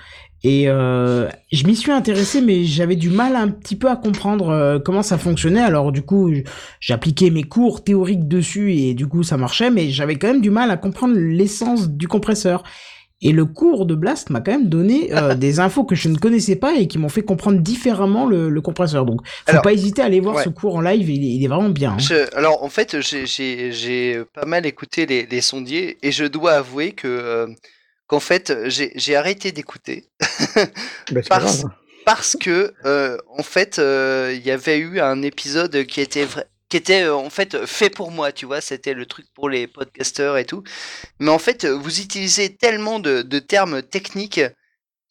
[0.45, 4.49] Et euh, je m'y suis intéressé, mais j'avais du mal un petit peu à comprendre
[4.49, 5.61] euh, comment ça fonctionnait.
[5.61, 6.33] Alors du coup,
[6.81, 10.51] j'appliquais mes cours théoriques dessus et du coup ça marchait, mais j'avais quand même du
[10.51, 12.65] mal à comprendre l'essence du compresseur.
[13.23, 16.17] Et le cours de Blast m'a quand même donné euh, des infos que je ne
[16.19, 19.07] connaissais pas et qui m'ont fait comprendre différemment le, le compresseur.
[19.07, 20.45] Donc, faut Alors, pas hésiter à aller voir ouais.
[20.45, 21.93] ce cours en live, il est, il est vraiment bien.
[21.93, 21.99] hein.
[21.99, 26.93] Je- alors en fait, j'ai- pas mal écouté les, les sondiers et je dois avouer
[26.93, 27.47] que euh,
[28.07, 30.05] qu'en fait j'ai arrêté d'écouter
[31.13, 31.65] Ben, parce,
[32.05, 36.79] parce que euh, en fait il y avait eu un épisode qui était vrai qui
[36.79, 40.39] était euh, en fait fait pour moi, tu vois, c'était le truc pour les podcasteurs
[40.39, 40.63] et tout.
[41.19, 44.41] Mais en fait, vous utilisez tellement de, de termes techniques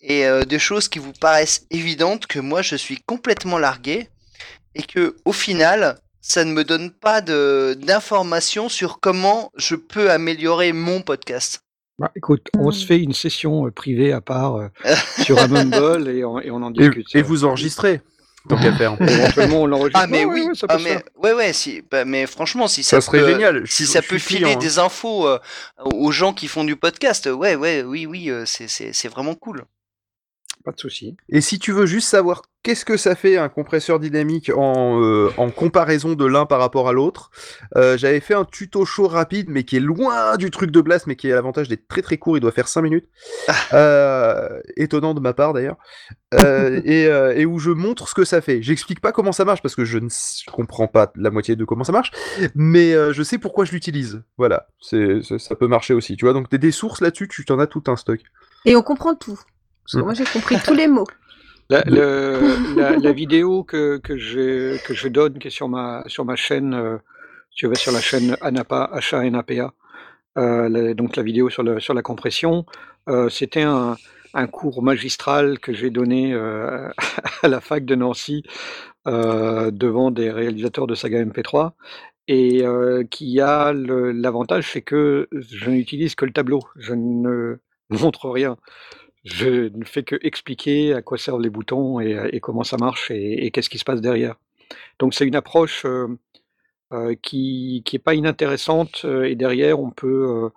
[0.01, 4.09] et euh, de choses qui vous paraissent évidentes que moi je suis complètement largué
[4.73, 10.09] et que au final ça ne me donne pas de d'informations sur comment je peux
[10.09, 11.61] améliorer mon podcast.
[11.99, 14.69] Bah, écoute, on se fait une session euh, privée à part euh,
[15.23, 17.13] sur un Mumble et on, et on en Et, discute.
[17.13, 18.01] et vous enregistrez,
[18.49, 18.95] tant qu'à faire.
[19.01, 19.99] Éventuellement, on l'enregistre.
[20.03, 22.83] Ah mais oui, ouais, ça peut ah, mais ouais ouais si bah, mais franchement si
[22.83, 24.59] ça, Ça serait peut- génial, je si suis- ça je peut suis filer client, hein.
[24.59, 25.39] des infos euh,
[25.85, 29.35] aux gens qui font du podcast ouais ouais oui oui euh, c'est c'est c'est vraiment
[29.35, 29.63] cool.
[30.63, 31.15] Pas de souci.
[31.29, 35.31] Et si tu veux juste savoir qu'est-ce que ça fait un compresseur dynamique en, euh,
[35.37, 37.31] en comparaison de l'un par rapport à l'autre,
[37.77, 41.07] euh, j'avais fait un tuto chaud rapide, mais qui est loin du truc de Blast,
[41.07, 43.07] mais qui a l'avantage d'être très très court, il doit faire 5 minutes.
[43.73, 45.77] Euh, étonnant de ma part d'ailleurs.
[46.35, 48.61] Euh, et, euh, et où je montre ce que ça fait.
[48.61, 50.09] J'explique pas comment ça marche, parce que je ne
[50.51, 52.11] comprends pas la moitié de comment ça marche,
[52.55, 54.21] mais euh, je sais pourquoi je l'utilise.
[54.37, 56.15] Voilà, c'est c'est- ça peut marcher aussi.
[56.15, 58.19] Tu vois, donc des, des sources là-dessus, tu t'en as tout un stock.
[58.65, 59.39] Et on comprend tout.
[59.85, 61.07] Parce que moi, j'ai compris tous les mots.
[61.69, 66.03] La, le- la- la vidéo que, que, je, que je donne, qui est sur ma,
[66.07, 66.97] sur ma chaîne, euh,
[67.51, 69.73] tu vas sur la chaîne ANAPA, H-A-N-A-P-A,
[70.37, 72.65] euh, la- donc la vidéo sur, le, sur la compression,
[73.09, 73.95] euh, c'était un,
[74.33, 76.89] un cours magistral que j'ai donné euh,
[77.43, 78.43] à la fac de Nancy
[79.05, 81.75] devant des réalisateurs de saga MP3
[82.27, 82.63] et
[83.09, 87.57] qui a l'avantage, c'est que je n'utilise que le tableau, je ne
[87.89, 88.57] montre rien.
[89.23, 93.11] Je ne fais que expliquer à quoi servent les boutons et, et comment ça marche
[93.11, 94.35] et, et qu'est-ce qui se passe derrière.
[94.99, 96.07] Donc c'est une approche euh,
[96.93, 100.07] euh, qui qui est pas inintéressante euh, et derrière on peut
[100.45, 100.49] euh,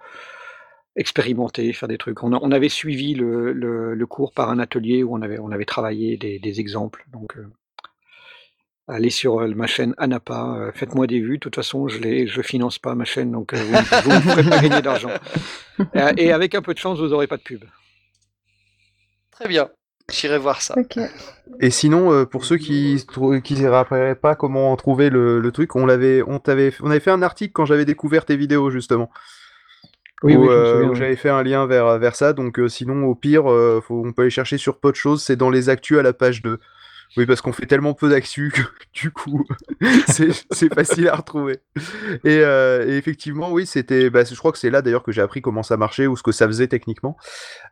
[0.96, 2.22] expérimenter, faire des trucs.
[2.22, 5.38] On, a- on avait suivi le, le- le cours par un atelier où on avait,
[5.38, 7.04] on avait travaillé des, des exemples.
[7.12, 7.46] Donc euh,
[8.88, 11.34] allez sur euh, ma chaîne Anapa, euh, faites-moi des vues.
[11.38, 13.56] De toute façon, je ne je finance pas ma chaîne, donc euh,
[14.04, 15.10] vous ne ferez pas gagner d'argent.
[16.16, 17.64] Et avec un peu de chance, vous n'aurez pas de pub.
[19.34, 19.68] Très bien.
[20.12, 20.74] J'irai voir ça.
[21.60, 23.04] Et sinon, euh, pour ceux qui
[23.42, 27.00] qui ne rappelleraient pas comment trouver le, le truc, on l'avait, on t'avait, on avait
[27.00, 29.10] fait un article quand j'avais découvert tes vidéos justement.
[30.22, 32.32] Oui, où, euh, où j'avais fait un lien vers, vers ça.
[32.34, 35.22] Donc euh, sinon, au pire, euh, faut- on peut aller chercher sur peu de choses.
[35.22, 36.58] C'est dans les actus à la page 2.
[37.16, 38.60] Oui, parce qu'on fait tellement peu d'actus que
[38.92, 39.44] du coup,
[40.08, 41.58] c'est facile à retrouver.
[42.24, 44.10] Et, euh, effectivement, oui, c'était.
[44.10, 46.22] Bah, je crois que c'est là d'ailleurs que j'ai appris comment ça marchait ou ce
[46.22, 47.16] que ça faisait techniquement.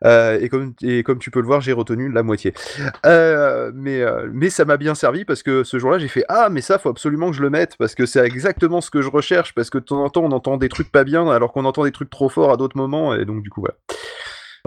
[0.05, 2.55] Euh, et, comme, tu peux le voir, j'ai retenu la moitié.
[3.05, 6.79] Euh, mais, ça m'a bien servi parce que ce jour-là, j'ai fait Ah, mais ça,
[6.79, 9.55] faut absolument que je le mette parce que c'est exactement ce que je recherche.
[9.55, 11.85] Parce que de temps en temps, on entend des trucs pas bien alors qu'on entend
[11.85, 13.15] des trucs trop forts à d'autres moments.
[13.15, 13.75] Et donc, du coup, voilà.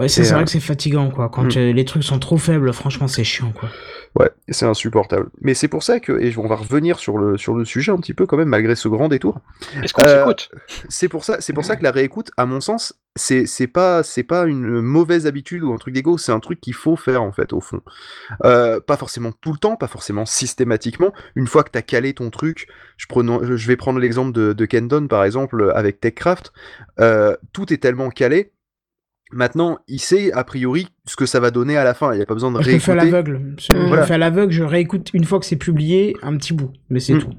[0.02, 1.30] Et, c'est euh, vrai que c'est fatigant, quoi.
[1.30, 1.58] Quand hmm.
[1.58, 3.70] euh, les trucs sont trop faibles, franchement, c'est chiant, quoi.
[4.14, 5.30] Ouais, c'est insupportable.
[5.40, 7.96] Mais c'est pour ça que, et on va revenir sur le, sur le sujet un
[7.96, 9.40] petit peu quand même, malgré ce grand détour.
[9.82, 10.50] Est-ce qu'on Euh, s'écoute?
[10.88, 14.02] C'est pour ça, c'est pour ça que la réécoute, à mon sens, c'est c'est pas
[14.02, 17.22] c'est pas une mauvaise habitude ou un truc d'ego, c'est un truc qu'il faut faire
[17.22, 17.80] en fait au fond.
[18.44, 21.12] Euh, pas forcément tout le temps, pas forcément systématiquement.
[21.34, 22.68] Une fois que t'as calé ton truc,
[22.98, 26.52] je, prenons- je je vais prendre l'exemple de, de Kendon par exemple avec TechCraft.
[27.00, 28.52] Euh, tout est tellement calé.
[29.32, 32.12] Maintenant, il sait a priori ce que ça va donner à la fin.
[32.12, 33.10] Il n'y a pas besoin de Je le fais à réécouter.
[33.10, 33.54] l'aveugle.
[33.58, 34.02] Je Voilà.
[34.02, 37.00] le fais à l'aveugle, je réécoute une fois que c'est publié un petit bout, mais
[37.00, 37.18] c'est Mm.
[37.20, 37.30] tout.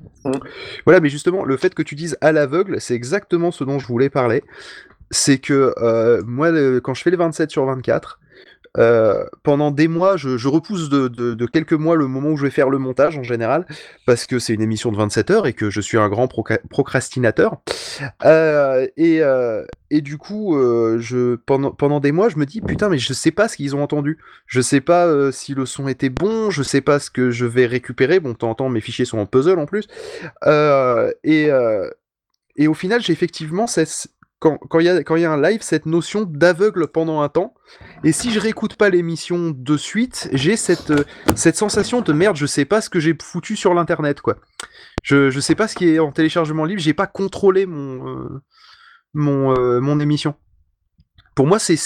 [0.86, 3.88] Voilà, mais justement, le fait que tu dises à l'aveugle, c'est exactement ce dont je
[3.88, 4.44] voulais parler.
[5.12, 8.20] C'est que euh, moi, le- quand je fais les 27 sur 24,
[8.78, 12.70] euh, pendant des mois, je, repousse de, quelques mois le moment où je vais faire
[12.70, 13.66] le montage en général,
[14.06, 17.58] parce que c'est une émission de 27 heures et que je suis un grand procrastinateur.
[18.26, 20.58] Euh, et, euh, et du coup,
[21.46, 24.18] pendant, des mois, je me dis putain, mais je sais pas ce qu'ils ont entendu.
[24.46, 27.66] Je sais pas si le son était bon, je sais pas ce que je vais
[27.66, 28.20] récupérer.
[28.20, 29.88] Bon, de temps en temps, mes fichiers sont en puzzle en plus.
[31.24, 31.50] Et,
[32.58, 34.08] et au final, j'ai effectivement cette-
[34.40, 34.90] quand il y,
[35.26, 37.54] a- un live, cette notion d'aveugle pendant un temps.
[38.04, 41.04] Et si je réécoute pas l'émission de suite, j'ai cette, euh,
[41.36, 44.38] cette sensation de merde, je sais pas ce que j'ai foutu sur l'internet, quoi.
[45.04, 48.42] Je, je sais pas ce qui est en téléchargement libre, j'ai pas contrôlé mon, euh,
[49.16, 50.36] euh, mon émission.
[51.38, 51.78] Pour moi, c'est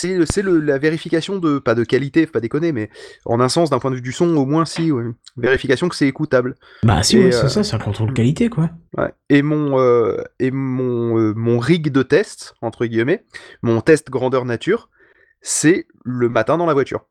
[0.43, 2.89] la vérification de, pas de qualité, pas déconner, mais
[3.25, 5.03] en un sens, d'un point de vue du son, au moins si, ouais.
[5.35, 6.55] vérification que c'est écoutable.
[6.83, 8.69] Bah si, ouais, c'est euh, ça, c'est un contrôle qualité, quoi.
[8.97, 9.11] Ouais.
[9.29, 13.25] Et mon euh, et mon euh, mon rig de test entre guillemets,
[13.61, 14.89] mon test grandeur nature,
[15.41, 17.07] c'est le matin dans la voiture.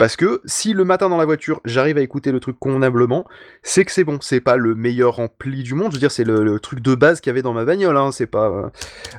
[0.00, 3.26] Parce que si le matin dans la voiture, j'arrive à écouter le truc convenablement,
[3.62, 4.18] c'est que c'est bon.
[4.22, 5.88] C'est pas le meilleur ampli du monde.
[5.90, 7.98] Je veux dire, c'est le, truc de base qu'il y avait dans ma bagnole.
[7.98, 8.10] Hein.
[8.10, 8.70] C'est pas, euh,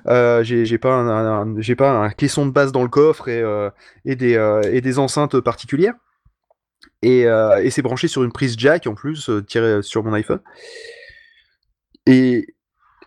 [0.08, 3.70] euh, j'ai pas un, j'ai pas un caisson de base dans le coffre et euh,
[4.06, 4.34] des
[4.72, 5.94] et des enceintes particulières.
[7.04, 7.28] Et,
[7.70, 10.40] c'est branché sur une prise jack en plus, tirée sur mon iPhone.
[12.08, 12.48] Et,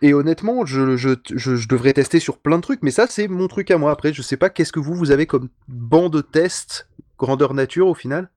[0.01, 3.77] honnêtement, je, je devrais tester sur plein de trucs, mais ça, c'est mon truc à
[3.77, 3.91] moi.
[3.91, 6.87] Après, je sais pas qu'est-ce que vous, vous avez comme banc de test
[7.17, 8.29] grandeur nature au final?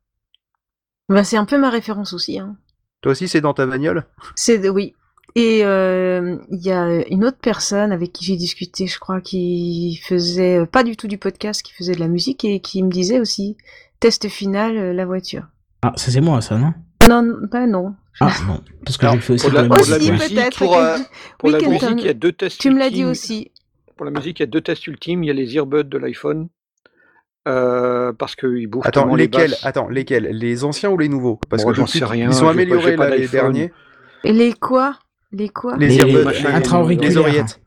[1.08, 2.38] Bah, c'est un peu ma référence aussi.
[2.38, 2.56] Hein.
[3.00, 4.04] Toi aussi, c'est dans ta bagnole?
[4.34, 4.94] C'est oui.
[5.34, 10.00] Et euh, il y a une autre personne avec qui j'ai discuté, je crois, qui
[10.02, 12.90] faisait euh, pas du tout du podcast, qui faisait de la musique et qui me
[12.90, 13.56] disait aussi
[14.00, 15.46] test final euh, la voiture.
[15.82, 16.72] Ah, ça c'est moi, ça, non?
[17.08, 17.94] Non, pas non.
[18.20, 20.58] Ah non, parce que j'ai fait aussi pour la, pour musique, peut-être.
[20.58, 20.98] pour, euh,
[21.38, 23.52] pour Oui, la musique, il y a deux tests Tu me l'as dit aussi.
[23.96, 25.22] Pour la musique, il y a deux tests ultimes.
[25.22, 26.48] Il y a les earbuds de l'iPhone
[27.46, 29.64] euh, parce qu'ils bouffent Attends, les lesquels basses.
[29.64, 30.28] Attends, lesquels?
[30.32, 31.38] Les anciens ou les nouveaux?
[31.48, 33.72] Parce Bon, que j'en depuis, sais rien, ils sont pas- améliorés pas là, les derniers.
[34.24, 34.98] Et les quoi?
[35.32, 35.76] Les quoi?
[35.76, 37.60] Les, Les- les les- les oreillettes.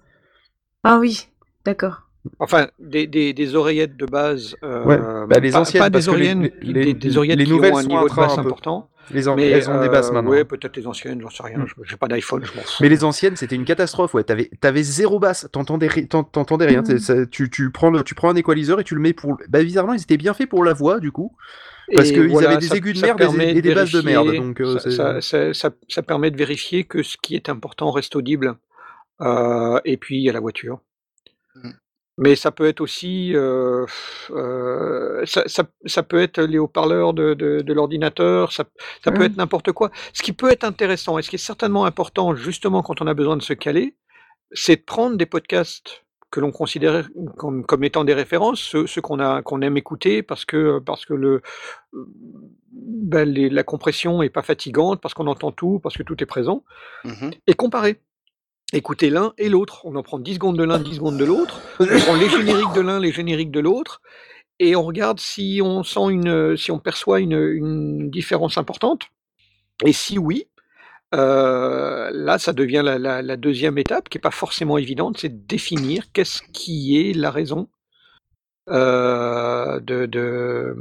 [0.83, 1.27] Ah oui,
[1.65, 2.07] d'accord.
[2.39, 4.55] Enfin, des, des, des oreillettes de base.
[4.63, 6.93] euh, Ouais, bah, les pas, anciennes, pas parce des que les- oreillettes, les- des, les-
[6.93, 8.89] des oreillettes les qui nouvelles ont un sont niveau de basse important.
[9.09, 10.29] Les an- mais, elles ont des basses euh, maintenant.
[10.29, 11.65] Ouais, peut-être les anciennes, j'en sais rien.
[11.67, 12.77] je- J'ai pas d'iPhone, je m'en fous.
[12.81, 14.13] Mais les anciennes, c'était une catastrophe.
[14.13, 15.47] Ouais, t'avais, t'avais zéro basse.
[15.51, 16.07] T'entendais, ri-
[16.67, 16.83] rien.
[16.85, 19.37] C'est- ça- tu, tu prends le, tu prends un équaliseur et tu le mets pour.
[19.49, 21.35] Bah, bizarrement, ils étaient bien faits pour la voix, du coup.
[21.93, 24.01] Parce qu'ils voilà, avaient des ça- aigus de merde et des- et des basses de
[24.01, 24.33] merde.
[24.35, 27.49] Donc, euh, ça, c'est- ça- ça- ça- ça permet de vérifier que ce qui est
[27.49, 28.55] important reste audible.
[29.21, 30.79] Euh, et puis, il y a la voiture.
[32.17, 33.33] Mais ça peut être aussi,
[35.25, 38.65] ça, ça- ça peut être les haut-parleurs de, de- de l'ordinateur, ça,
[39.03, 39.91] ça peut être n'importe quoi.
[40.13, 43.13] Ce qui peut être intéressant et ce qui est certainement important, justement quand on a
[43.13, 43.95] besoin de se caler,
[44.51, 49.01] c'est de prendre des podcasts que l'on considère comme, comme étant des références, ceux, ceux
[49.01, 51.41] qu'on a qu'on aime écouter parce que parce que le
[52.71, 56.25] ben, les- la compression est pas fatigante, parce qu'on entend tout, parce que tout est
[56.25, 56.63] présent,
[57.03, 57.31] Mhm.
[57.47, 57.99] et comparer.
[58.73, 59.81] Écouter l'un et l'autre.
[59.85, 61.59] On en prend 10 secondes de l'un, 10 secondes de l'autre.
[61.79, 64.01] On prend les génériques de l'un, les génériques de l'autre.
[64.59, 69.07] Et on regarde si on sent une, si on perçoit une, différence importante.
[69.85, 70.47] Et si oui,
[71.15, 76.11] euh, là, ça devient la, deuxième étape, qui n'est pas forcément évidente, c'est de définir
[76.13, 77.67] qu'est-ce qui est la raison
[78.69, 80.75] euh, de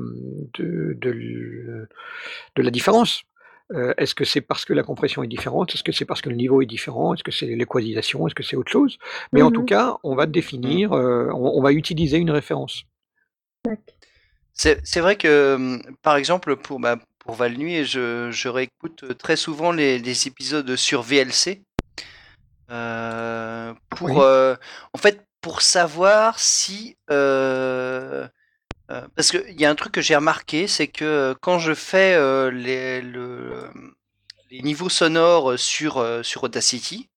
[2.56, 3.24] la différence.
[3.74, 5.74] Euh, Est-ce que c'est parce que la compression est différente?
[5.74, 7.14] Est-ce que c'est parce que le niveau est différent?
[7.14, 8.26] Est-ce que c'est l'équalisation?
[8.26, 8.98] Est-ce que c'est autre chose?
[9.32, 9.66] Mais en tout Mhm.
[9.66, 12.84] cas, on va définir, euh, on, on va utiliser une référence.
[14.52, 19.36] C'est c'est vrai que, par exemple, pour, bah, pour Val Nuit, je, je réécoute très
[19.36, 21.62] souvent les, les épisodes sur VLC.
[22.70, 24.22] euh, pour, Oui.
[24.22, 24.54] euh,
[24.94, 26.96] en fait, pour savoir si.
[27.10, 28.28] euh,
[28.90, 31.74] euh, parce qu'il y a un truc que j'ai remarqué, c'est que euh, quand je
[31.74, 33.70] fais euh, les, le-
[34.50, 37.08] les niveaux sonores sur, sur Audacity,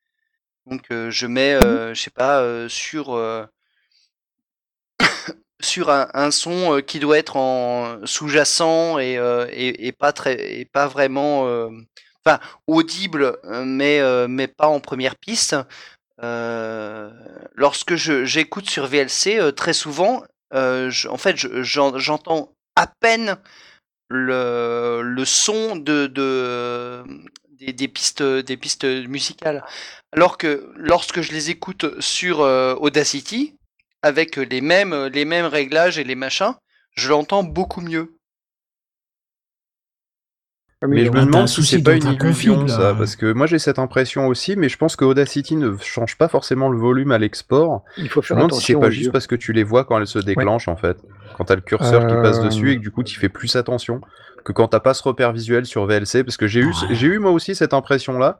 [0.67, 3.17] donc je mets, euh, je sais pas, sur.
[5.61, 9.13] sur un, un son qui doit être en sous-jacent et,
[9.51, 11.43] et, et pas très et pas vraiment
[12.25, 15.55] enfin audible mais mais pas en première piste
[16.23, 17.11] Euh,
[17.55, 20.23] lorsque je j'écoute sur VLC euh, très souvent
[20.53, 23.37] je- en fait je- j'en- j'entends à peine
[24.09, 27.03] le, son de, de
[27.59, 29.63] des, pistes musicales
[30.11, 33.55] alors que lorsque je les écoute sur euh, Audacity
[34.01, 34.93] avec les mêmes
[35.45, 36.53] réglages et les machins,
[36.95, 38.15] je l'entends beaucoup mieux.
[40.87, 43.59] Mais je me demande si c'est pas une illusion, config, ça, parce que moi j'ai
[43.59, 47.17] cette impression aussi, mais je pense que Audacity ne change pas forcément le volume à
[47.17, 47.83] l'export.
[47.97, 49.83] Il faut Je faire me demande si c'est pas juste parce que tu les vois
[49.85, 50.97] quand elles se déclenchent en fait.
[51.37, 54.01] Quand t'as le curseur qui passe dessus et que du coup tu fais plus attention
[54.43, 57.19] que quand t'as pas ce repère visuel sur VLC, parce que j'ai eu, j'ai eu
[57.19, 58.39] moi aussi cette impression là.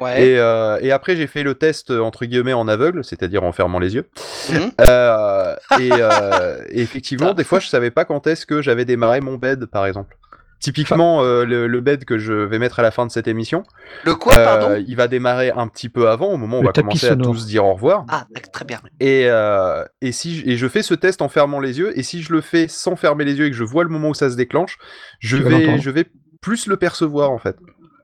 [0.00, 0.26] Ouais.
[0.26, 3.52] Et, euh, et après j'ai fait le test euh, entre guillemets en aveugle, c'est-à-dire en
[3.52, 4.08] fermant les yeux.
[4.50, 4.70] Mhm.
[4.80, 9.20] Euh, et, euh, et effectivement, des fois je savais pas quand est-ce que j'avais démarré
[9.20, 10.16] mon bed par exemple.
[10.62, 13.64] Typiquement, euh, le, le bed que je vais mettre à la fin de cette émission,
[14.04, 14.84] Le quoi, euh, pardon?
[14.86, 17.46] il va démarrer un petit peu avant, au moment où on va commencer à tous
[17.46, 18.06] dire au revoir.
[18.08, 18.80] Ah, très bien.
[19.00, 22.04] Et, euh, et, si je, et je fais ce test en fermant les yeux, et
[22.04, 24.14] si je le fais sans fermer les yeux et que je vois le moment où
[24.14, 24.78] ça se déclenche,
[25.18, 26.06] je Tu vais, je vais
[26.40, 27.56] plus le percevoir en fait.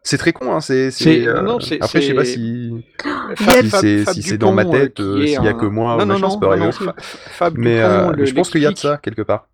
[0.03, 0.61] C'est très con, hein.
[0.61, 0.91] C'est,
[1.29, 1.47] euh,
[1.81, 2.73] après, je sais pas si,
[3.37, 6.07] si c'est, si dans ma tête, euh, s'il y a un- que moi, Non, ou
[6.07, 6.93] non, non, peut non, non,
[7.31, 9.49] Fab Mais, Dupont euh, le- mais je pense qu'il y a de ça quelque part.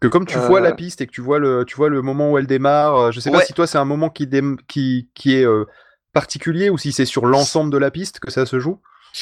[0.00, 2.02] Que comme tu vois Euh, la piste et que tu vois le, tu vois le
[2.02, 4.28] moment où elle démarre, euh, je sais pas si toi c'est un moment qui,
[4.68, 5.64] qui, qui est euh,
[6.12, 8.80] particulier ou si c'est sur l'ensemble de la piste que ça se joue?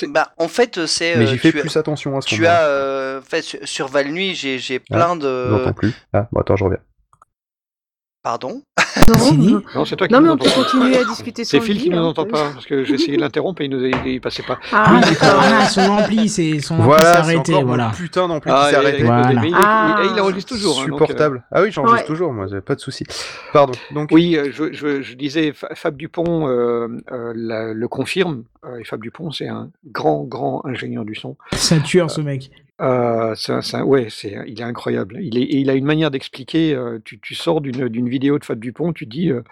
[0.08, 1.16] Bah, en fait, c'est.
[1.16, 2.66] Mais euh, j'y fais as- plus attention à ce Tu as.
[2.66, 5.70] euh, fait, sur, sur Val Nuit, j'ai Ah, plein de.
[5.72, 5.94] plus.
[6.12, 6.80] Ah, bon, attends, je reviens.
[8.26, 8.60] Pardon?
[9.08, 11.76] Non, Non, c'est toi qui non nous mais on peut continuer à discuter C'est Phil
[11.78, 12.08] qui dire, nous hein.
[12.08, 14.58] entend pas, parce que j'ai essayé de l'interrompre et il nous a- il passait pas.
[14.72, 15.40] Ah, d'accord.
[15.40, 17.92] voilà, son ampli, c'est son ampli Voilà, s'est c'est arrêté, voilà.
[17.94, 18.98] putain d'ampli Ah, qui s'est arrêté.
[18.98, 19.40] il- Voilà.
[19.40, 20.00] mais il, Ah.
[20.02, 20.80] il- il enregistre toujours.
[20.80, 21.44] hein, donc, euh, Supportable.
[21.52, 22.06] Ah oui, j'enregistre Ouais.
[22.08, 23.04] toujours, moi, pas de souci.
[23.52, 23.74] Pardon.
[23.92, 28.42] Donc, Oui, euh, je, je- je disais, Fa- Fab Dupont euh, euh, la- le confirme.
[28.64, 31.36] euh, et Fab Dupont, c'est un grand, grand ingénieur du son.
[31.52, 32.50] C'est un tueur, ce mec.
[32.82, 35.18] Euh, c'est un- c'est un- ouais, c'est, il est incroyable.
[35.22, 36.74] Il, est, et il a une manière d'expliquer.
[36.74, 39.42] euh, tu, tu sors d'une, d'une vidéo de Fab Dupont, tu te dis, euh,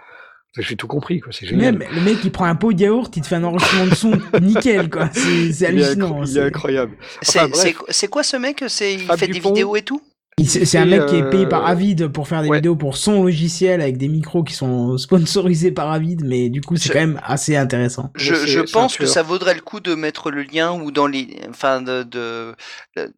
[0.59, 1.33] j'ai tout compris, quoi.
[1.33, 1.79] C'est génial.
[1.79, 3.95] Même le mec qui prend un pot de yaourt, il te fait un enregistrement de
[3.95, 4.11] son
[4.43, 5.09] nickel, quoi.
[5.13, 6.19] C'est c'est il, est hallucinant.
[6.19, 6.97] il est c'est- incroyable.
[7.23, 8.07] C'est bref.
[8.11, 8.63] quoi ce mec?
[8.69, 9.49] C'est Il Fab fait Dupont.
[9.51, 10.01] des vidéos et tout?
[10.03, 10.14] Il Il-
[10.45, 12.59] C'est un mec qui est payé par euh, Avid pour faire des ouais.
[12.59, 16.77] vidéos pour son logiciel avec des micros qui sont sponsorisés par Avid, mais du coup
[16.77, 18.11] c'est quand même assez intéressant.
[18.17, 21.39] Je, je pense que ça vaudrait le coup de mettre le lien ou dans les,
[21.49, 22.55] enfin de, de-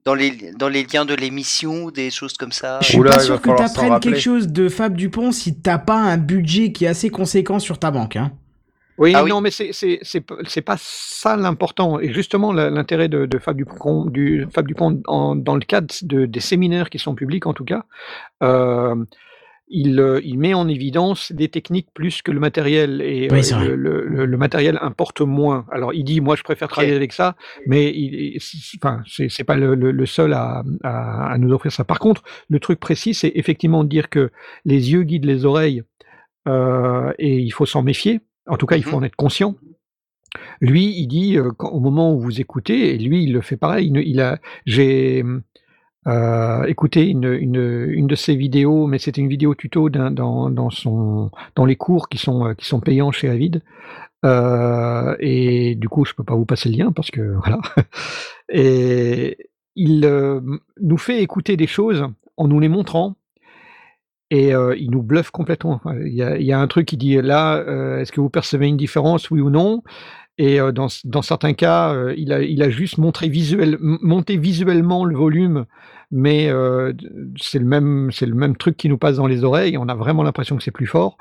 [0.04, 2.78] dans les dans les liens de l'émission ou des choses comme ça.
[2.82, 6.18] Je suis pas sûr que t'apprennes quelque chose de Fab Dupont si t'as pas un
[6.18, 8.16] budget qui est assez conséquent sur ta banque.
[8.16, 8.32] Hein.
[8.98, 9.30] Oui, Ah oui.
[9.30, 12.00] non, mais c'est pas ça l'important.
[12.00, 16.26] Et justement, l'intérêt de, de Fab Dupont, du Fab Dupont en- dans le cadre de,
[16.26, 17.84] des séminaires qui sont publics en tout cas,
[18.42, 18.94] euh,
[19.68, 23.74] il, euh, il met en évidence des techniques plus que le matériel et Oui, euh,
[23.76, 25.66] le, le- matériel importe moins.
[25.72, 27.34] Alors il dit, moi je préfère travailler avec ça,
[27.66, 28.38] mais il,
[28.80, 31.82] enfin c'est pas le, le- le seul à, à, à nous offrir ça.
[31.84, 34.30] Par contre, le truc précis, c'est effectivement de dire que
[34.64, 35.82] les yeux guident les oreilles
[36.48, 38.20] euh, et il faut s'en méfier.
[38.46, 39.54] En tout cas, il faut en être conscient.
[40.60, 43.56] Lui, il dit euh, quand- au moment où vous écoutez, et lui, il le fait
[43.56, 43.86] pareil.
[43.86, 45.24] Il, ne- il a, j'ai
[46.06, 50.70] euh, écouté une, une, une de ses vidéos, mais c'était une vidéo tuto dans, dans
[50.70, 53.62] son, dans les cours qui sont, qui sont payants chez Avid.
[54.24, 57.60] Euh, et du coup, je peux pas vous passer le lien parce que voilà.
[58.48, 60.00] Et il
[60.80, 62.04] nous fait écouter des choses
[62.36, 63.16] en nous les montrant.
[64.30, 65.80] Et euh, il nous bluffe complètement.
[66.04, 69.30] Il y a, un truc qui dit là, euh, est-ce que vous percevez une différence,
[69.30, 69.82] oui ou non?
[70.38, 70.88] Et euh, dans,
[71.22, 73.30] certains cas, il, a, juste montré
[73.80, 75.64] monté visuellement le volume,
[76.10, 76.50] mais
[77.38, 79.78] c'est le même, le même truc qui nous passe dans les oreilles.
[79.78, 81.16] On a vraiment l'impression que c'est plus fort.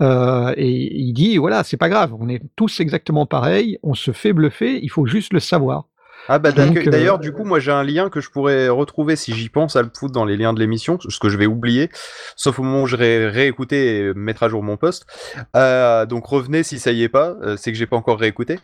[0.00, 4.32] Et il dit voilà, c'est pas grave, on est tous exactement pareils, on se fait
[4.32, 5.86] bluffer, il faut juste le savoir.
[6.28, 9.34] Ah bah euh, d'ailleurs, du coup, moi j'ai un lien que je pourrais retrouver si
[9.34, 11.90] j'y pense à le foutre dans les liens de l'émission, ce que je vais oublier,
[12.36, 15.06] sauf au moment où je vais réécouter et mettre à jour mon post.
[15.54, 18.58] Euh, donc revenez si ça y est pas, euh, c'est que j'ai pas encore réécouté.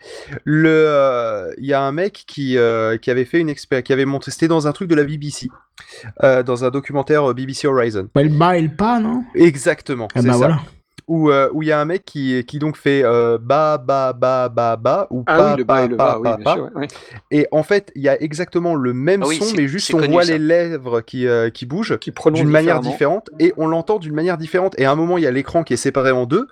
[0.45, 2.57] Le, euh, il y a un mec qui
[3.03, 5.49] qui avait fait une expérience, qui avait montré, c'était dans un truc de la BBC,
[6.23, 8.09] dans un documentaire BBC Horizon.
[8.15, 9.25] Bah, le pas, non?
[9.35, 10.09] Exactement.
[10.15, 10.59] Ah c'est bah ça.
[11.31, 14.49] Euh, où il y a un mec qui qui donc fait euh, ba ba ba
[14.49, 16.71] ba ba ou Ah pa oui, le bas pa et le oui, bien sûr, ouais,
[16.83, 16.87] ouais.
[17.31, 19.99] Et en fait, il y a exactement le même Ah oui, son, mais juste on
[19.99, 20.33] connu, voit ça.
[20.33, 21.99] les lèvres qui, euh, qui bougent
[22.33, 24.79] d'une manière différente et on l'entend d'une manière différente.
[24.79, 26.47] Et à un moment, il y a l'écran qui est séparé en deux,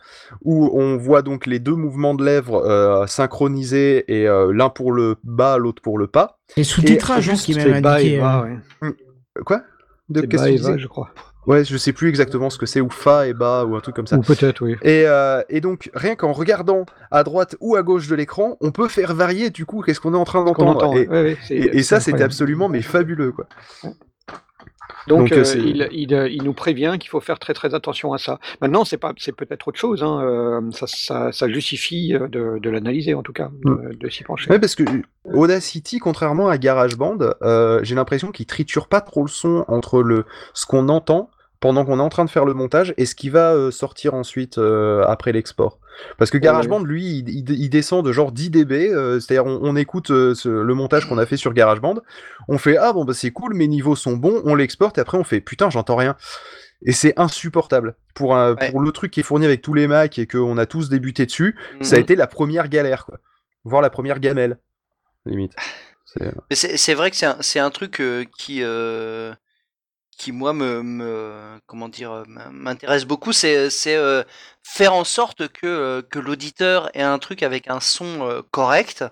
[0.44, 4.92] où on voit donc les deux mouvements de lèvres euh, synchronisés et euh, l'un pour
[4.92, 6.38] le bas, l'autre pour le pas.
[6.56, 8.90] Et sous-titrage, hein, juste- qui euh, ouais.
[9.44, 9.62] Quoi?
[10.08, 11.10] De C'est qu'est-ce que je crois.
[11.46, 13.96] Ouais, je sais plus exactement ce que c'est, ou fa et bas, ou un truc
[13.96, 14.16] comme ça.
[14.16, 14.76] Ou peut-être, oui.
[14.82, 18.70] Et, euh, et donc, rien qu'en regardant à droite ou à gauche de l'écran, on
[18.72, 20.76] peut faire varier du coup qu'est-ce qu'on est en train d'entendre.
[20.76, 23.46] entend, Et, ouais, ouais, c'est- et- ça, c'était absolument mais fabuleux, quoi.
[25.06, 28.12] Donc, Donc, euh, euh, il, il, il nous prévient qu'il faut faire très très attention
[28.12, 28.38] à ça.
[28.60, 30.02] Maintenant, c'est pas, c'est peut-être autre chose.
[30.02, 34.24] Hein, euh, ça, ça, ça justifie de, de l'analyser en tout cas, de, de s'y
[34.24, 34.50] pencher.
[34.50, 34.84] Ouais, parce que
[35.32, 40.24] Audacity, contrairement à GarageBand, euh, j'ai l'impression qu'il triture pas trop le son entre le
[40.54, 43.28] ce qu'on entend pendant qu'on est en train de faire le montage et ce qui
[43.28, 45.78] va euh, sortir ensuite euh, après l'export.
[46.16, 49.58] Parce que GarageBand, lui, il, il- il descend de genre 10 dB, euh, c'est-à-dire on,
[49.62, 51.96] on écoute ce- le montage qu'on a fait sur GarageBand,
[52.48, 55.18] on fait ah bon bah c'est cool, mes niveaux sont bons, on l'exporte et après
[55.18, 56.16] on fait putain j'entends rien.
[56.86, 57.94] Et c'est insupportable.
[58.14, 60.64] Pour, un, pour le truc qui est fourni avec tous les Macs et qu'on a
[60.64, 62.02] tous débuté dessus, ça a Mhm.
[62.04, 63.18] été la première galère, quoi.
[63.64, 64.56] Voire la première gamelle,
[65.26, 65.52] limite.
[66.06, 67.26] C'est- Mais c'est vrai que c'est
[67.58, 68.02] un, un truc
[68.38, 68.62] qui,
[70.20, 73.32] qui moi me, me comment dire euh, m'intéresse beaucoup.
[73.32, 74.22] C'est euh,
[74.62, 79.04] faire en sorte que euh, que l'auditeur ait un truc avec un son correct.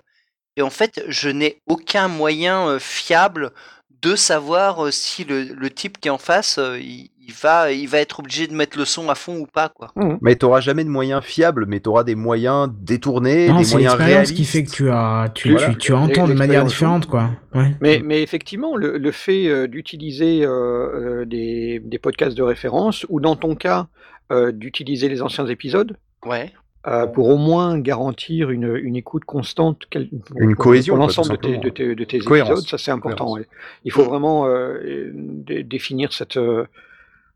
[0.55, 3.53] Et en fait, je n'ai aucun moyen fiable
[4.01, 7.71] de savoir euh, si le, le type qui est en face, euh, il, il va
[7.71, 9.91] il va être obligé de mettre le son à fond ou pas quoi.
[10.21, 13.93] Mais t'auras jamais de moyens fiables, mais t'auras des moyens détournés, Non, des c'est moyens
[13.95, 14.35] réalistes.
[14.35, 15.69] qui fait que tu as, tu, Voilà.
[15.69, 17.29] tu, tu entends de manière différente, quoi.
[17.53, 17.75] Ouais.
[17.81, 23.19] Mais, mais effectivement, le, le fait euh, d'utiliser euh, des, des podcasts de référence, ou
[23.19, 23.87] dans ton cas,
[24.31, 26.51] euh, d'utiliser les anciens épisodes, Ouais.
[26.87, 31.31] Euh, pour au moins garantir une, une écoute constante, quel- Une pour- cohésion, pour l'ensemble
[31.31, 32.51] de tout tes, de tes, de tes Cohérence.
[32.51, 33.33] épisodes, ça c'est important.
[33.33, 33.47] Ouais.
[33.83, 36.37] Il faut vraiment euh, dé- définir cette.
[36.37, 36.65] euh,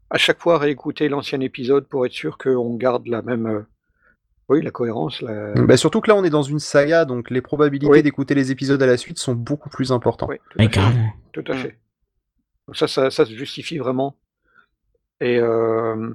[0.09, 3.47] à chaque fois réécouter l'ancien épisode pour être sûr qu'on garde la même.
[3.47, 3.59] euh,
[4.49, 5.21] oui, la cohérence.
[5.21, 5.53] La...
[5.53, 8.03] Bah, surtout que là, on est dans une saga, donc les probabilités Oui.
[8.03, 10.31] d'écouter les épisodes à la suite sont beaucoup plus importantes.
[10.71, 11.09] Carrément.
[11.31, 11.77] Tout à fait.
[12.67, 14.15] Donc ça, ça, ça se justifie vraiment.
[15.21, 16.13] Et euh,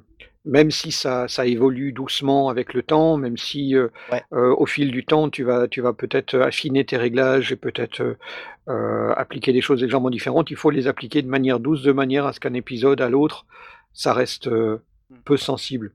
[0.49, 3.89] même si ça, ça évolue doucement avec le temps, même si euh,
[4.33, 8.01] euh, au fil du temps, tu vas, tu vas peut-être affiner tes réglages et peut-être
[8.01, 8.17] euh,
[8.69, 12.27] euh, appliquer des choses légèrement différentes, il faut les appliquer de manière douce, de manière
[12.27, 13.47] à ce qu'un épisode à l'autre,
[13.93, 14.83] ça reste euh,
[15.25, 15.93] peu sensible.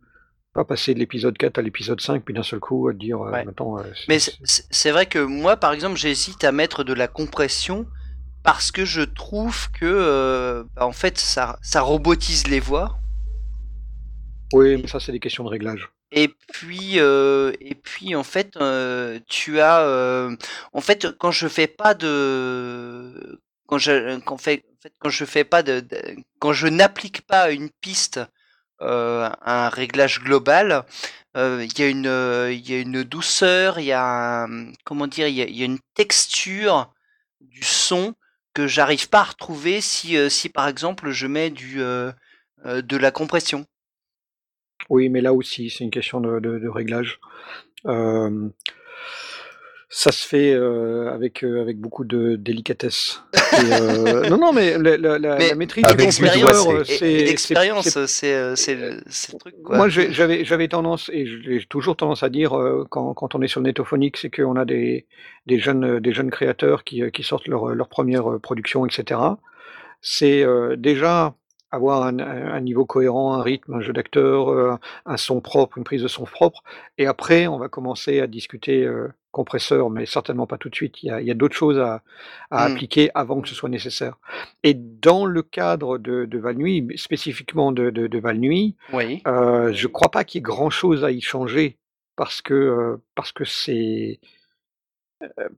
[0.53, 3.43] Pas passer de l'épisode 4 à l'épisode 5, puis d'un seul coup, dire, euh, Ouais.
[3.47, 7.87] euh, Mais c'est- vrai que moi, par exemple, j'hésite à mettre de la compression
[8.43, 12.99] parce que je trouve que euh, bah, en fait ça, ça robotise les voix.
[14.53, 15.89] Oui, mais ça, c'est des questions de réglage.
[16.11, 20.35] Et puis, euh, et puis en fait, euh, tu as, euh,
[20.73, 25.25] en fait, quand je fais pas de, quand je, quand fait, en fait, quand je
[25.25, 25.83] fais pas de,
[26.37, 28.21] quand je n'applique pas une piste
[28.79, 30.83] un réglage global,
[31.35, 34.45] il y a une, y a une douceur, il y a,
[34.83, 36.93] comment dire, il y a, une texture
[37.39, 38.13] du son
[38.53, 43.65] que j'arrive pas à retrouver si, si par exemple je mets du, de la compression.
[44.89, 47.19] Oui, mais là aussi, c'est une question de, de- de réglage.
[47.87, 48.49] Euh,
[49.95, 53.21] ça se fait euh, avec, euh, avec beaucoup de délicatesse.
[53.33, 53.37] Et,
[53.73, 56.77] euh, non, non, mais la, la- la- Mais la maîtrise avec du l'expérience, compresseur, euh,
[56.77, 59.55] et- et c'est- c'est- l'expérience, c'est- c'est euh, c'est le, c'est le truc.
[59.63, 59.77] Quoi.
[59.77, 63.41] Moi, j'ai- j'avais j'avais tendance, et j'ai toujours tendance à dire, euh, quand, quand on
[63.43, 65.05] est sur le Netophonique, c'est qu'on a des,
[65.45, 68.87] des, jeunes, euh, des jeunes créateurs qui, euh, qui sortent leur, leur première euh, production,
[68.87, 69.19] etc.
[70.01, 71.35] C'est euh, déjà
[71.73, 74.75] avoir un, un niveau cohérent, un rythme, un jeu d'acteur, euh,
[75.05, 76.63] un son propre, une prise de son propre.
[76.97, 81.01] Et après, on va commencer à discuter euh, compresseur, mais certainement pas tout de suite.
[81.03, 82.03] Il y a, d'autres choses à,
[82.51, 82.65] à Mm.
[82.67, 84.17] appliquer avant que ce soit nécessaire.
[84.63, 89.21] Et dans le cadre de, de Val Nuit, spécifiquement de, de, de Val Nuit, Oui.
[89.27, 91.77] euh, je crois pas qu'il y ait grand chose à y changer
[92.15, 94.19] parce que euh, parce que c'est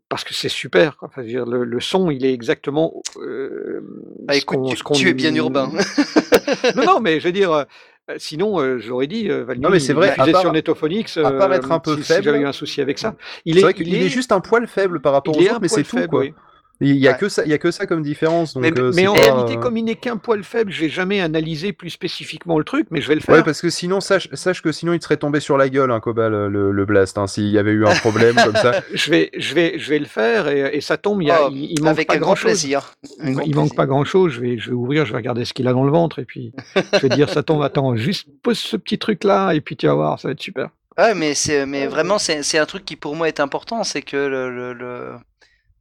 [0.10, 0.98] parce que c'est super.
[0.98, 1.08] quoi.
[1.10, 3.82] Enfin, je veux dire, le, le son, il est exactement euh,
[4.22, 5.72] Bah, ce écoute, qu'on- tu- ce qu'on- tu es bien urbain.
[6.76, 7.52] non, non, mais je veux dire.
[7.52, 7.64] euh,
[8.12, 10.54] euh, Sinon, euh, j'aurais dit, euh, Val Non, mais c'est il vrai, à part- sur
[10.54, 13.00] Netophonix, à part être euh, un peu si, si faible- j'avais eu un souci avec
[13.00, 13.16] ça.
[13.46, 14.10] Il C'est est, vrai qu'il il est...
[14.10, 16.20] juste un poil faible par rapport il aux est autres, mais c'est tout faible, quoi.
[16.20, 16.34] oui.
[16.82, 17.18] Il y a Ouais.
[17.18, 18.54] que ça, il y a que ça comme différence.
[18.54, 20.90] Donc, Mais, euh, mais en pas, réalité, euh, comme il n'est qu'un poil faible, j'ai
[20.90, 23.36] jamais analysé plus spécifiquement le truc, mais je vais le faire.
[23.36, 25.90] Ouais, parce que sinon, sache, sache que sinon il te serait tombé sur la gueule,
[25.92, 28.82] hein, Cobal, le, le Blast, hein, s'il y avait eu un problème comme ça.
[28.94, 31.22] Je vais, je vais, je vais le faire et, et ça tombe.
[31.22, 32.52] Il, y a, Oh, il, il manque avec pas un grand grand chose.
[32.52, 32.94] plaisir.
[33.22, 34.34] Un Il, grand manque pas grand chose.
[34.34, 36.26] Je vais, je vais ouvrir, je vais regarder ce qu'il a dans le ventre et
[36.26, 36.52] puis
[36.94, 37.62] je vais dire ça tombe.
[37.64, 40.42] Attends, juste pose ce petit truc là et puis tu vas voir, ça va être
[40.42, 40.70] super.
[40.98, 44.02] Ouais, mais c'est, mais vraiment, c'est, c'est un truc qui pour moi est important, c'est
[44.02, 45.12] que le, le, le-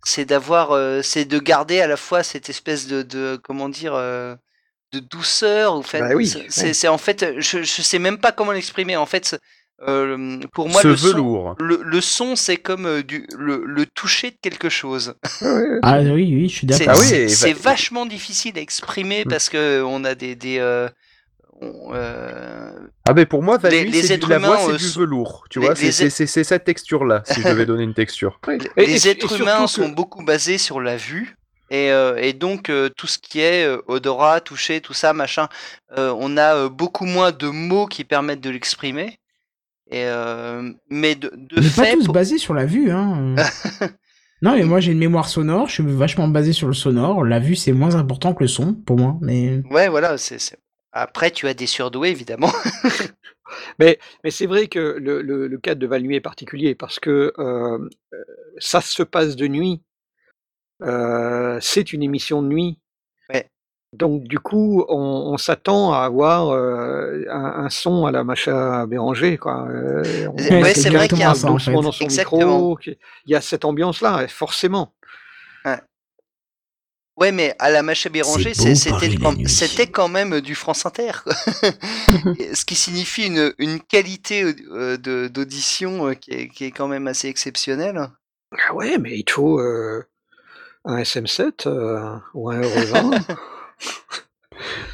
[0.05, 3.95] c'est d'avoir, euh, c'est de garder à la fois cette espèce de, de comment dire,
[3.95, 4.35] euh,
[4.93, 5.73] de douceur.
[5.75, 6.89] En fait, Bah oui, c'est, ouais.
[6.89, 8.97] en fait, je, je sais même pas comment l'exprimer.
[8.97, 9.37] En fait,
[9.89, 11.57] euh, pour moi, Ce le son, velours.
[11.59, 15.15] le, le son, c'est comme euh, du, le, le toucher de quelque chose.
[15.83, 16.95] Ah oui, oui, je suis C'est, d'accord.
[16.97, 19.29] Ah oui, c'est, et c'est va- vachement difficile à exprimer Mm.
[19.29, 20.59] parce que on a des, des
[21.93, 22.71] euh,
[23.07, 25.67] Ah ben pour moi, Les- les du, la voix, c'est euh, du velours, tu les-
[25.67, 28.41] vois, c'est- les c'est êtres- c'est- c'est cette texture-là, si je devais donner une texture.
[28.77, 31.37] Et- les et- êtres et humains que- sont beaucoup basés sur la vue.
[31.71, 35.49] Et, euh, et donc euh, tout ce qui est euh, odorat, toucher, tout ça, machin,
[35.97, 39.19] euh, on a euh, beaucoup moins de mots qui permettent de l'exprimer.
[39.91, 42.91] Et euh, mais de, de On n'est pas fait, tous pour- basés sur la vue,
[42.91, 43.35] hein.
[44.43, 47.25] non, mais moi j'ai une mémoire sonore, je suis vachement basé sur le sonore.
[47.25, 49.63] La vue c'est moins important que le son pour moi, mais.
[49.71, 50.17] ouais, voilà.
[50.19, 50.59] c'est c'est-
[50.97, 52.53] Après, tu as des surdoués évidemment.
[53.79, 56.99] Mais, mais c'est vrai que le, le, le cadre de Val Nuit est particulier parce
[56.99, 57.79] que euh,
[58.13, 58.25] euh,
[58.59, 59.83] ça se passe de nuit.
[60.83, 62.79] Euh, c'est une émission de nuit.
[63.33, 63.49] Ouais.
[63.93, 68.87] Donc du coup, on, on s'attend à avoir euh, un, un son à la Macha
[68.87, 69.37] Béranger.
[69.39, 69.69] Quoi.
[69.69, 71.73] Euh, on- Ouais, Ouais, c'est vrai qu'il y a en doucement fait.
[71.73, 72.71] dans son Exactement.
[72.71, 72.79] micro.
[73.27, 74.95] Il y a cette ambiance-là, forcément.
[77.17, 81.13] Ouais, mais à la Macha Béranger, c'était quand, même du France Inter.
[82.39, 86.73] Et Ce qui signifie une, une qualité euh, de- d'audition euh, qui est, qui est
[86.73, 88.11] quand même assez exceptionnelle.
[88.69, 90.05] Ah ouais, mais il faut euh,
[90.85, 93.11] un SM7 euh, ou un Euro 20.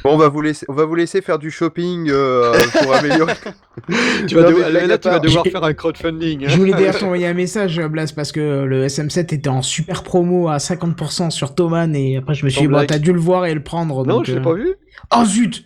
[0.03, 3.33] Bon, on va vous laisser, on va vous laisser faire du shopping euh, pour améliorer.
[4.27, 6.45] tu vas Non, devoir- là, tu vas devoir faire un crowdfunding.
[6.45, 6.47] hein.
[6.49, 10.49] Je voulais d'ailleurs t'envoyer un message, Blas, parce que le SM7 était en super promo
[10.49, 13.45] à 50% sur Thomann et après je me suis dit, bon, t'as dû le voir
[13.45, 14.05] et le prendre.
[14.05, 14.73] Non, donc, je l'ai euh, pas vu.
[15.15, 15.63] Oh zut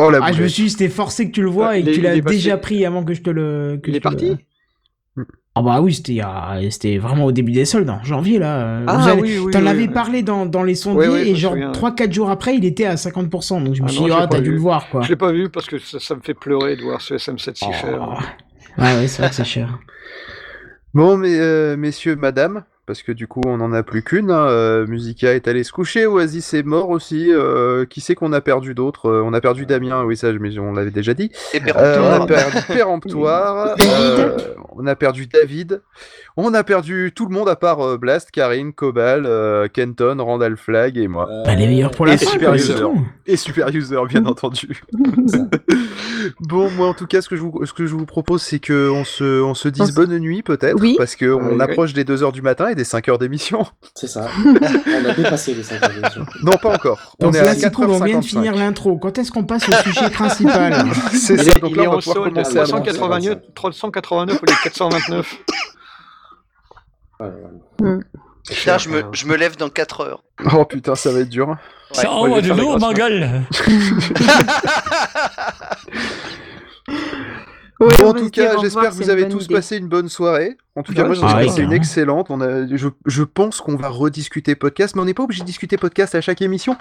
[0.00, 1.82] Oh la Ah, je me suis dit, c'était forcé que tu le vois Ah, et
[1.84, 3.80] que tu l'as déjà pris avant que je te le.
[3.82, 4.38] que Il est te le-
[5.54, 8.38] Ah bah oui, c'était il y a- c'était vraiment au début des soldes, en janvier
[8.38, 8.80] là.
[8.86, 9.88] Ah vous avez- oui, oui, T'en oui, avais oui.
[9.88, 11.72] parlé dans, dans les sondiers Oui, oui, je et genre souviens, ouais.
[11.72, 13.60] 3-4 jours après, il était à 50%.
[13.60, 15.02] Donc je me Ah suis non, dit, ah, pas t'as dû le voir quoi.
[15.02, 17.56] Je l'ai pas vu parce que ça, ça me fait pleurer de voir ce SM7
[17.56, 17.72] si Oh.
[17.72, 18.00] cher.
[18.78, 19.78] Ouais, ouais, c'est vrai que c'est cher.
[20.94, 24.30] Bon, mais, euh, messieurs, madame, parce que du coup, on n'en a plus qu'une.
[24.32, 27.30] hein, euh, Musica est allée se coucher, Oasis est mort aussi.
[27.30, 30.58] euh, qui c'est qu'on a perdu d'autres Euh, On a perdu Damien, oui, ça, mais
[30.58, 31.30] on l'avait déjà dit.
[31.52, 32.22] Et Euh, on péremptoire.
[32.22, 33.76] a perdu Péremptoire.
[33.80, 34.36] euh,
[34.72, 35.82] on a perdu David.
[36.40, 40.56] On a perdu tout le monde à part euh, Blast, Karine, Cobal, euh, Kenton, Randall
[40.56, 41.28] Flag et moi.
[41.44, 42.74] Bah, les meilleurs pour la Et fin, Super User.
[43.26, 44.80] Et Super User, bien entendu.
[46.40, 48.60] bon, moi en tout cas, ce que je vous, ce que je vous propose, c'est
[48.64, 50.94] qu'on se, on se dise On se- bonne nuit peut-être, Oui.
[50.96, 51.60] parce qu'on Oui, oui.
[51.60, 53.66] approche des 2h du matin et des 5 heures d'émission.
[53.96, 54.28] C'est ça.
[54.46, 56.24] On a dépassé les 5 heures d'émission.
[56.44, 57.16] Non, pas encore.
[57.18, 58.28] Donc on est là, à c'est cool, on vient de 4h55.
[58.28, 58.96] finir l'intro.
[58.98, 61.96] Quand est-ce qu'on passe au sujet principal C'est ça, donc il là, est on va
[61.96, 62.72] en pouvoir commencer à lancer.
[62.72, 65.38] 389, 389 au lieu de 429.
[68.48, 70.22] Putain, je me, je me lève dans 4 heures.
[70.54, 71.56] Oh putain, ça va être dur.
[71.92, 73.42] Ça Ouais, envoie vais de faire lourd, ma gueule.
[77.80, 79.54] Ouais, Bon, on en tout cas, j'espère que vous avez tous idée.
[79.54, 80.56] passé une bonne soirée.
[80.74, 82.26] En tout cas, moi, j'ai Ah, passé une excellente.
[82.28, 85.46] On a, je, je pense qu'on va rediscuter podcast, mais on n'est pas obligé de
[85.46, 86.76] discuter podcast à chaque émission,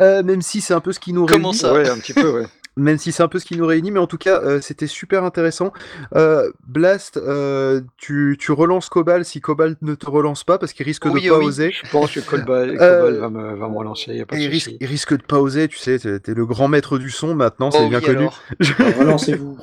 [0.00, 1.58] euh, même si c'est un peu ce qui nous Comment réunit.
[1.60, 1.72] ça?
[1.72, 2.46] Ouais, un petit peu, ouais.
[2.76, 4.86] Même si c'est un peu ce qui nous réunit, mais en tout cas, euh, c'était
[4.86, 5.72] super intéressant.
[6.16, 10.86] Euh, Blast, euh, tu, tu relances Cobal si Cobal ne te relance pas, parce qu'il
[10.86, 11.46] risque Oui, de pas oui.
[11.46, 11.70] oser.
[11.70, 14.38] Je pense que Cobal, Euh, Cobal va, me, va me relancer, y a pas Et
[14.38, 14.78] de il risque, souci.
[14.80, 17.70] il risque de pas oser, tu sais, t'es t'es le grand maître du son maintenant,
[17.70, 18.18] c'est Oh bien oui, connu.
[18.20, 18.42] alors.
[18.98, 19.58] Relancez-vous.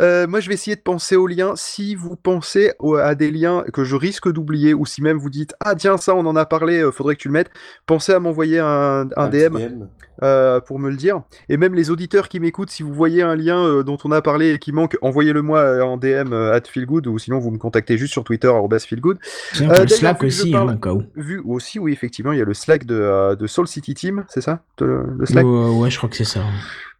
[0.00, 1.54] Euh, moi, je vais essayer de penser aux liens.
[1.56, 5.30] Si vous pensez au- à des liens que je risque d'oublier, ou si même vous
[5.30, 7.50] dites Ah, tiens, ça, on en a parlé, faudrait que tu le mettes,
[7.86, 9.84] pensez à m'envoyer un, DM DM.
[10.22, 11.22] euh, pour me le dire.
[11.48, 14.22] Et même les auditeurs qui m'écoutent, si vous voyez un lien euh, dont on a
[14.22, 17.50] parlé et qui manque, envoyez-le moi euh, en DM euh, at feelgood, ou sinon vous
[17.50, 18.50] me contactez juste sur Twitter,
[18.86, 19.18] feelgood.
[19.54, 21.02] Tiens, Euh, le Slack aussi, parle- hein, au cas où.
[21.16, 24.24] Vu aussi, oui, effectivement, il y a le Slack de, euh, de Soul City Team,
[24.28, 26.40] c'est ça le, le Slack Ouais, ouais, je crois que c'est ça.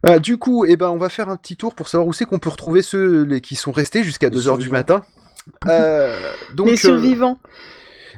[0.03, 2.25] ah, du coup, eh ben, on va faire un petit tour pour savoir où c'est
[2.25, 5.03] qu'on peut retrouver ceux les, qui sont restés jusqu'à Les 2h du matin.
[5.67, 6.15] Euh,
[6.55, 7.39] donc, Les euh, survivants.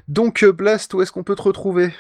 [0.08, 1.94] donc, Blast, où est-ce qu'on peut te retrouver?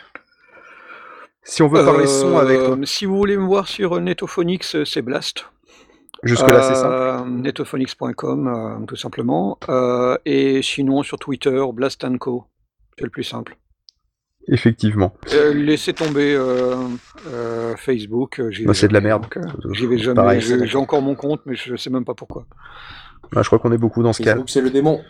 [1.43, 2.77] Si on veut parler son avec toi.
[2.77, 5.45] Euh, Si vous voulez me voir sur Netophonix, euh, c'est Blast.
[6.23, 6.93] Jusque-là, c'est simple.
[6.93, 9.57] Euh, Netophonix.com, euh, tout simplement.
[9.69, 12.45] Euh, et sinon, sur Twitter, Blast Co.
[12.97, 13.57] C'est le plus simple.
[14.47, 15.13] Effectivement.
[15.33, 16.75] Euh, laissez tomber euh,
[17.27, 18.39] euh, Facebook.
[18.39, 19.23] euh, j'y Bah, vais c'est de la jamais, merde.
[19.23, 20.15] donc, euh, Euh, J'y vais jamais.
[20.15, 20.41] pareil.
[20.41, 22.45] J'ai j'ai encore mon compte, mais je sais même pas pourquoi.
[23.35, 24.31] Ah, je crois qu'on est beaucoup dans ce cas.
[24.31, 25.01] Facebook, c'est le démon.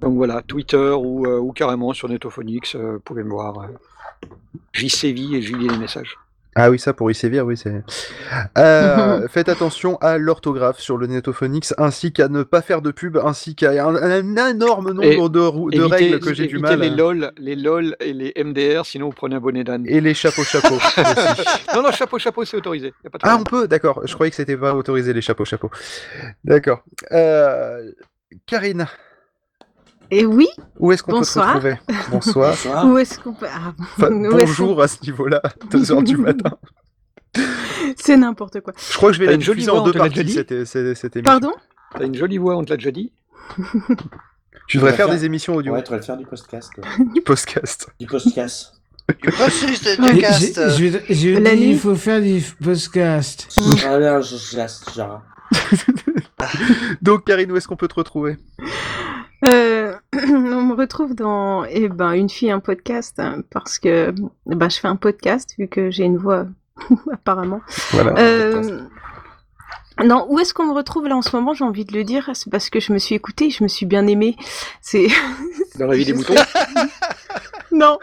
[0.00, 3.66] Donc voilà, Twitter ou, euh, ou carrément sur Netophonix, euh, vous pouvez me voir.
[4.72, 6.16] J'y sévis et j'y lis les messages.
[6.56, 7.82] Ah oui, ça pour y sévir, oui, c'est.
[8.58, 13.18] Euh, faites attention à l'orthographe sur le Netophonix, ainsi qu'à ne pas faire de pub,
[13.18, 16.80] ainsi qu'à un, un énorme nombre Et de, règles que j'ai du mal.
[16.80, 19.84] les LOL, les LOL et les MDR, sinon vous prenez un bonnet d'âne.
[19.86, 21.00] Et les chapeaux chapeaux aussi.
[21.74, 22.92] non, non, chapeau, chapeau, c'est autorisé.
[23.04, 24.02] y a pas de Ah, on peut, d'accord.
[24.04, 25.70] Je croyais que c'était pas autorisé les chapeaux chapeaux.
[26.42, 26.82] D'accord.
[27.12, 27.92] Euh,
[28.46, 28.86] Karine,
[30.10, 31.48] Et oui, où est-ce qu'on peut te Bonsoir.
[31.54, 31.78] retrouver?
[32.10, 32.50] Bonsoir.
[32.50, 32.86] Bonsoir.
[32.86, 33.46] où est-ce qu'on peut...
[33.48, 36.50] ah, Enfin, bonjour à ce niveau-là, 2h du matin.
[37.96, 38.72] C'est n'importe quoi.
[38.90, 40.96] Je crois que je vais la une jolie diffuser voix, en deux parties cette, cette,
[40.96, 41.22] cette émission.
[41.40, 41.52] Pardon?
[41.96, 43.12] T'as une jolie voix, on te l'a déjà dit?
[44.66, 46.72] Tu devrais faire faire- des émissions audio Ouais, tu le faire du podcast.
[47.14, 47.88] du podcast.
[48.00, 48.72] Du podcast.
[49.08, 50.78] Du podcast, Je, podcast.
[50.78, 51.70] je, je La dis, nuit.
[51.70, 53.48] il faut faire du podcast.
[53.86, 54.36] Ah, là, je-
[54.94, 55.22] genre.
[57.02, 58.36] Donc, Karine, où est-ce qu'on peut te retrouver?
[59.48, 59.94] Euh,
[60.28, 64.14] on me retrouve dans eh ben, Une fille, un podcast, hein, parce que
[64.46, 66.46] bah, je fais un podcast, vu que j'ai une voix,
[67.12, 67.60] apparemment.
[67.92, 68.14] Voilà.
[68.18, 68.82] Euh,
[70.04, 72.30] non, où est-ce qu'on me retrouve là en ce moment J'ai envie de le dire,
[72.34, 74.36] c'est parce que je me suis écoutée, je me suis bien aimée.
[74.80, 75.08] C'est
[75.78, 76.34] Dans la vie des moutons.
[77.72, 77.98] Non,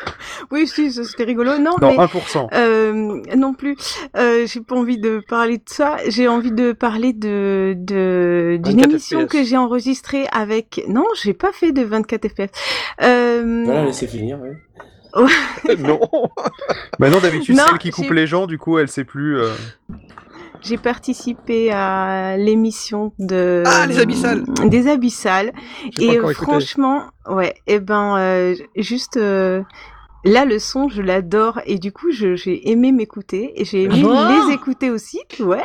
[0.51, 1.57] oui, si, c'était rigolo.
[1.57, 2.47] Non, Non, mais 1%.
[2.53, 3.75] euh, non plus.
[4.15, 5.97] Euh, j'ai pas envie de parler de ça.
[6.07, 9.31] J'ai envie de parler de de d'une 24 émission FPS.
[9.31, 10.81] que j'ai enregistrée avec.
[10.87, 12.49] Non, j'ai pas fait de 24 FPS.
[13.01, 13.63] Euh...
[13.65, 14.49] Voilà, laissez finir, oui.
[15.79, 15.99] non.
[16.99, 19.37] Bah non, d'habitude, Non, celle qui coupe j'ai- les gens, du coup, elle sait plus.
[20.67, 25.53] J'ai participé à l'émission de Ah, les Abyssales des abyssales
[25.99, 26.33] et écouté.
[26.33, 29.61] franchement, ouais, et ben euh, juste euh,
[30.25, 34.43] là le son, je l'adore et du coup j'ai aimé m'écouter et j'ai aimé Ah
[34.47, 35.63] les écouter aussi, ouais.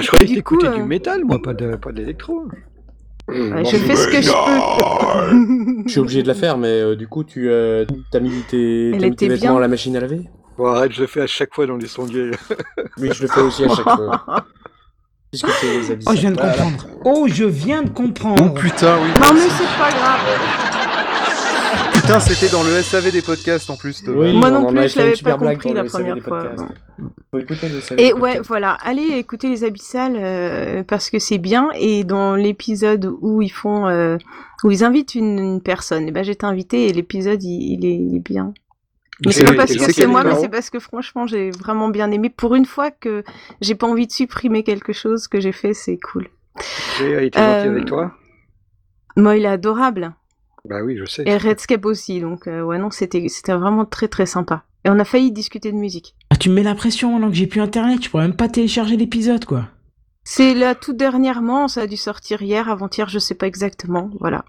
[0.00, 1.90] Je croyais que du coup, t'écoutais du euh, métal, moi, pas de, pas.
[3.26, 5.82] Ouais, je fais ce que je peux.
[5.86, 8.90] Je suis obligé de la faire, mais euh, du coup, tu euh, as mis tes,
[8.90, 9.56] Elle t'as mis tes était vêtements bien.
[9.56, 10.28] à la machine à laver?
[10.56, 12.30] Bon, arrête, je le fais à chaque fois dans les sondiers.
[12.98, 14.44] Oui, je le fais aussi à chaque fois.
[15.32, 16.02] Puisque les abyssales.
[16.06, 16.52] Oh, je viens de Voilà.
[16.52, 16.86] comprendre.
[17.04, 18.54] Oh, je viens de Oh comprendre.
[18.54, 19.08] putain, oui.
[19.20, 20.20] Non mais c'est pas grave.
[21.94, 24.04] Putain, c'était dans le SAV des podcasts en plus.
[24.06, 26.42] Oui, Moi on non plus, je l'avais pas compris la première fois.
[26.44, 26.72] podcasts.
[27.32, 28.46] Faut écouter le SAV Et des ouais, podcasts.
[28.48, 31.70] voilà, allez écouter les abyssales euh, parce que c'est bien.
[31.74, 34.18] Et dans l'épisode où ils font, euh,
[34.62, 37.96] où ils invitent une, une personne, et ben j'étais invitée et l'épisode il, il est,
[37.96, 38.52] il est bien.
[39.24, 42.10] Mais c'est pas parce que c'est moi, mais c'est parce que franchement j'ai vraiment bien
[42.10, 42.30] aimé.
[42.30, 43.22] Pour une fois que
[43.60, 46.28] j'ai pas envie de supprimer quelque chose que j'ai fait, c'est cool.
[46.98, 48.12] J'ai été gentil Euh, avec toi.
[49.16, 50.14] Moi il est adorable.
[50.68, 51.22] Bah oui, je sais.
[51.26, 54.64] Et Redscape aussi, donc euh, ouais non c'était c'était vraiment très très sympa.
[54.84, 56.14] Et on a failli discuter de musique.
[56.30, 58.48] Ah, tu me mets la pression maintenant que j'ai plus internet, je pourrais même pas
[58.48, 59.68] télécharger l'épisode, quoi.
[60.24, 64.44] C'est là tout dernièrement, ça a dû sortir hier, avant-hier, je sais pas exactement, voilà.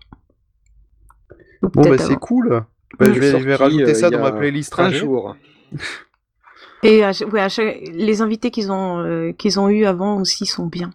[1.61, 2.63] Ou Bon, bah c'est cool.
[2.99, 4.97] Bah, je vais, je vais Sorti, rajouter euh, ça dans ma playlist un trajet.
[4.97, 5.35] jour.
[6.83, 10.19] Et à chaque- ouais, à chaque- les invités qu'ils ont, euh, qu'ils ont eu avant
[10.21, 10.91] aussi sont bien.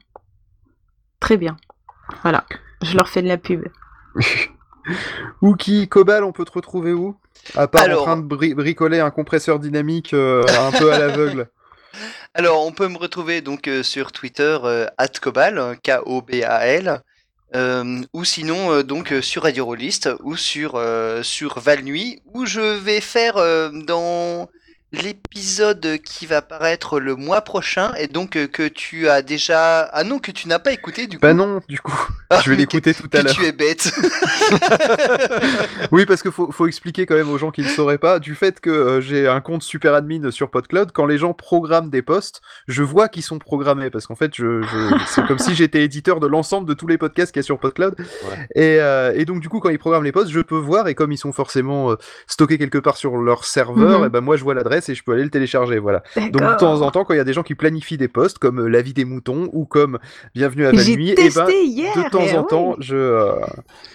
[1.18, 1.56] Très bien.
[2.22, 2.44] Voilà.
[2.82, 3.66] Je leur fais de la pub.
[5.43, 7.16] Ouki, Cobal, on peut te retrouver où?
[7.56, 10.98] À part Alors- en train de bri- bricoler un compresseur dynamique euh, un peu à
[10.98, 11.48] l'aveugle.
[12.35, 14.86] Alors, on peut me retrouver donc euh, sur Twitter euh,
[15.20, 17.02] @cobal, K-O-B-A-L,
[17.55, 22.47] euh, ou sinon euh, donc euh, sur Radio Rollist ou sur euh, sur Valnuit, où
[22.47, 23.35] je vais faire
[23.72, 24.48] dans
[24.92, 30.02] l'épisode qui va paraître le mois prochain et donc euh, que tu as déjà ah
[30.04, 31.22] non que tu n'as pas écouté du coup.
[31.22, 31.92] Bah non, du coup,
[32.44, 33.34] je vais l'écouter tout à que l'heure.
[33.34, 33.92] tu es bête.
[35.92, 38.34] Oui, parce qu'il faut, faut expliquer quand même aux gens qui ne sauraient pas, du
[38.34, 42.02] fait que euh, j'ai un compte super admin sur PodCloud, quand les gens programment des
[42.02, 45.82] posts, je vois qu'ils sont programmés, parce qu'en fait, je, je- c'est comme si j'étais
[45.82, 47.94] éditeur de l'ensemble de tous les podcasts qu'il y a sur PodCloud.
[48.54, 50.94] Et, euh, et donc, du coup, quand ils programment les posts, je peux voir, et
[50.94, 51.94] comme ils sont forcément
[52.26, 54.06] stockés quelque part sur leur serveur, Mhm.
[54.06, 56.02] et ben moi, je vois l'adresse et je peux aller le télécharger, voilà.
[56.16, 58.39] Donc, de temps en temps, quand il y a des gens qui planifient des posts,
[58.39, 59.98] comme euh, La vie des moutons, ou comme
[60.35, 63.35] Bienvenue à J'ai Valnuit, et ben, testé hier, de temps et en temps, je, euh,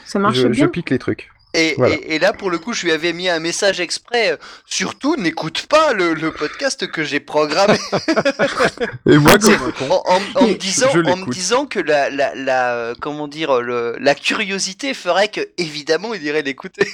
[0.06, 1.30] Ça marche je, je pique les trucs.
[1.58, 1.96] Et, Voilà.
[1.96, 4.34] et- et là, pour le coup, je lui avais mis un message exprès.
[4.34, 7.78] euh, Surtout, n'écoute pas le, le podcast que j'ai programmé.
[9.10, 9.32] Et moi,
[9.80, 13.28] con, en, en- en me disant, en me disant que la, la, la, euh, comment
[13.30, 16.88] dire, le, la curiosité ferait que, évidemment, il irait l'écouter.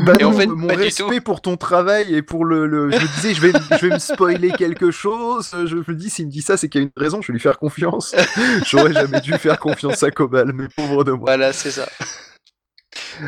[0.00, 3.14] Bah Et en fait, mon respect pour ton travail et pour le, le- je me
[3.14, 5.50] disais, je vais, je vais me spoiler quelque chose.
[5.66, 7.20] Je me dis, s'il me dit ça, c'est qu'il y a une raison.
[7.20, 8.14] Je vais lui faire confiance.
[8.66, 11.24] J'aurais jamais dû faire confiance à Cobal, mais pauvre de moi.
[11.26, 11.88] Voilà, c'est ça.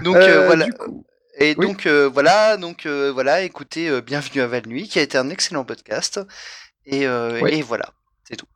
[0.02, 0.68] Donc Euh, euh, voilà.
[0.70, 1.04] coup-
[1.38, 1.66] Et Oui.
[1.66, 6.20] donc euh, voilà, donc voilà, écoutez, bienvenue à Valnuit, qui a été un excellent podcast.
[6.86, 7.06] Et,
[7.62, 7.90] voilà,
[8.28, 8.46] c'est tout.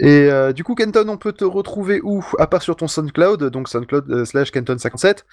[0.00, 2.24] Et euh, du coup, Kenton, on peut te retrouver où?
[2.38, 5.24] À part sur ton SoundCloud, donc SoundCloud euh, slash Kenton57.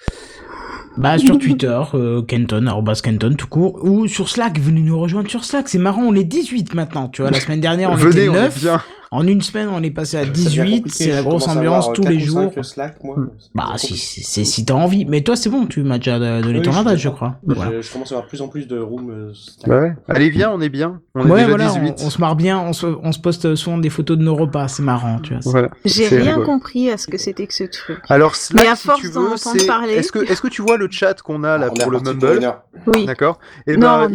[0.96, 5.28] Bah sur Twitter, euh, Kenton, arrobas Kenton tout court, ou sur Slack, venez nous rejoindre
[5.28, 8.22] sur Slack, c'est marrant, on est 18 maintenant, tu vois, la semaine dernière on Venez,
[8.22, 8.82] était on est 9, bien.
[9.10, 11.92] En une semaine on est passé à Ça devient 18, compliqué, c'est la grosse ambiance
[11.94, 12.52] tous les jours.
[12.62, 13.16] Slack, moi.
[13.54, 16.62] Bah si, c'est c'est- si t'as envie, mais toi c'est bon, tu m'as déjà donné
[16.62, 17.36] ton adresse je crois.
[17.46, 17.80] Je, Voilà.
[17.80, 19.10] je commence à avoir de plus en plus de rooms.
[19.10, 19.32] euh,
[19.70, 19.92] ouais.
[20.08, 21.00] Allez, viens, on est bien.
[21.14, 21.94] On est ouais, déjà voilà, 18.
[22.02, 24.34] on, on se marre bien, on se, on se poste souvent des photos de nos
[24.34, 25.42] repas, c'est marrant, tu vois.
[25.42, 25.68] c'est- Voilà.
[25.84, 27.98] J'ai rien compris à ce que c'était que ce truc.
[28.08, 30.48] Alors, Slack, Mais à si force tu d'en veux, entendre parler- Est-ce que, est-ce que
[30.48, 32.52] tu vois le chat qu'on a là est pour le Mumble.
[32.86, 33.06] Oui.
[33.06, 33.38] D'accord.
[33.66, 34.10] Et Non, ben,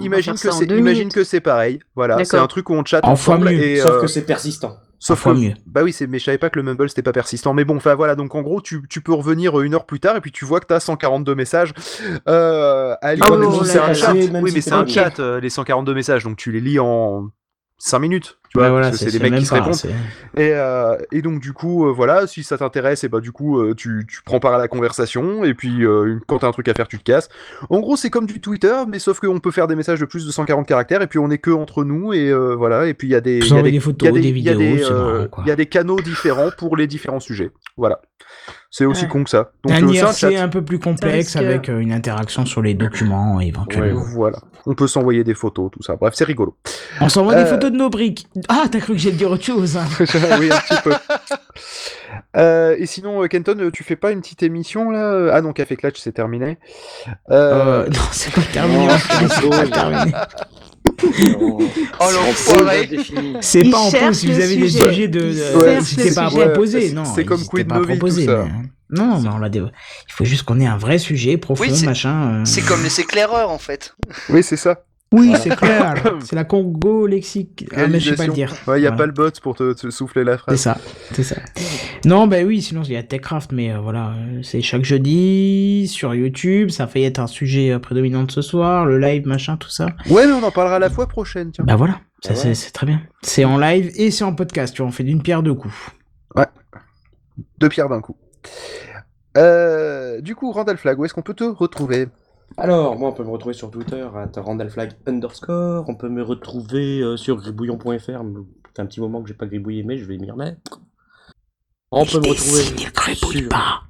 [0.00, 1.14] imagine, que c'est, deux imagine minutes.
[1.14, 1.78] que c'est pareil.
[1.94, 3.50] Voilà, c'est un truc où on chatte En fois ensemble.
[3.78, 4.78] Sauf euh, que c'est persistant.
[5.02, 5.54] Sauf que, mieux.
[5.64, 7.54] bah oui, c'est, mais je savais pas que le Mumble c'était pas persistant.
[7.54, 9.98] Mais bon, enfin voilà, donc en gros, tu, tu peux revenir euh, une heure plus
[9.98, 11.72] tard et puis tu vois que t'as 142 messages.
[12.28, 13.24] Euh, à lire.
[13.26, 14.12] Ah oui, c'est un chat.
[14.12, 17.30] Oui, mais c'est c'est un chat, euh, les 142 messages, donc tu les lis en
[17.78, 18.39] 5 minutes.
[18.50, 19.76] Tu vois, Ouais, voilà, parce que c'est des mecs qui se répondent.
[20.36, 23.60] Et, euh, et donc du coup, euh, voilà, si ça t'intéresse, et bah du coup,
[23.60, 26.66] euh, tu, tu prends part à la conversation, et puis euh, quand t'as un truc
[26.68, 27.28] à faire, tu te casses.
[27.68, 30.26] En gros, c'est comme du Twitter, mais sauf qu'on peut faire des messages de plus
[30.26, 33.06] de 140 caractères, et puis on est que entre nous, et euh, voilà, et puis
[33.06, 34.78] il y a des, y a des, des photos, il y a des vidéos, des,
[34.78, 37.52] c'est euh, il y a des canaux différents pour les différents sujets.
[37.76, 38.00] Voilà.
[38.72, 39.08] C'est aussi Ouais.
[39.08, 39.50] con que ça.
[39.64, 44.04] Donc un IRC un peu plus complexe avec euh, une interaction sur les documents éventuellement.
[44.14, 44.38] Voilà.
[44.66, 45.96] On peut s'envoyer des photos, tout ça.
[45.96, 46.56] Bref, c'est rigolo.
[47.00, 48.28] On s'envoie Euh, des photos de nos briques.
[48.48, 49.86] Ah, t'as cru que j'allais dire autre chose hein.
[50.38, 50.92] oui, un petit peu.
[52.36, 55.30] Euh, et sinon, euh, Kenton, euh, tu fais pas une petite émission là?
[55.32, 56.58] Ah non, Café Clutch, c'est terminé.
[57.30, 58.86] Euh, Euh, non, c'est pas terminé.
[58.86, 58.94] Non,
[59.30, 60.12] c'est pas terminé.
[61.98, 62.88] Oh l'enfoiré
[63.40, 64.88] C'est pas en pause si vous avez des sujet.
[64.88, 65.32] sujets de.
[65.82, 66.46] C'était pas sujet.
[66.46, 67.04] proposé, C'est- non.
[67.04, 68.44] c'est comme Quid Novi, proposé, tout ça.
[68.44, 71.62] mais- Non, mais on l'a dé- Il faut juste qu'on ait un vrai sujet profond,
[71.64, 72.42] Oui, machin.
[72.44, 73.94] C'est comme les éclaireurs en fait.
[74.28, 74.82] Oui, c'est ça.
[75.12, 75.94] Oui, c'est clair.
[76.24, 77.66] C'est la Congo lexique.
[77.74, 78.54] Ah, mais je sais pas le dire.
[78.68, 78.96] Il n'y a Voilà.
[78.96, 80.60] pas le bot pour te, te souffler la C'est phrase.
[80.60, 80.78] ça,
[81.12, 81.36] c'est ça.
[82.04, 86.14] Non, bah oui, sinon il y a Techcraft, mais euh, voilà, c'est chaque jeudi sur
[86.14, 86.70] YouTube.
[86.70, 89.68] Ça a failli être un sujet euh, prédominant de ce soir, le live, machin, tout
[89.70, 89.86] ça.
[90.08, 91.64] Ouais, mais on en parlera la fois prochaine, tiens.
[91.66, 91.94] Bah voilà,
[92.28, 92.54] Ah c'est ouais.
[92.54, 93.02] c'est très bien.
[93.22, 95.74] C'est en live et c'est en podcast, tu vois, on fait d'une pierre deux coups.
[96.36, 96.46] Ouais.
[97.58, 98.16] Deux pierres d'un coup.
[99.36, 102.06] Euh, du coup, Randall Flag, où est-ce qu'on peut te retrouver?
[102.56, 105.84] Alors, moi, on peut me retrouver sur Twitter, à randallflag underscore.
[105.88, 107.98] On peut me retrouver euh, sur gribouillon.fr.
[108.00, 108.14] Fait
[108.82, 110.80] un petit moment que j'ai pas gribouillé, mais je vais m'y remettre.
[111.90, 112.62] On peut me retrouver.
[113.14, 113.48] sur-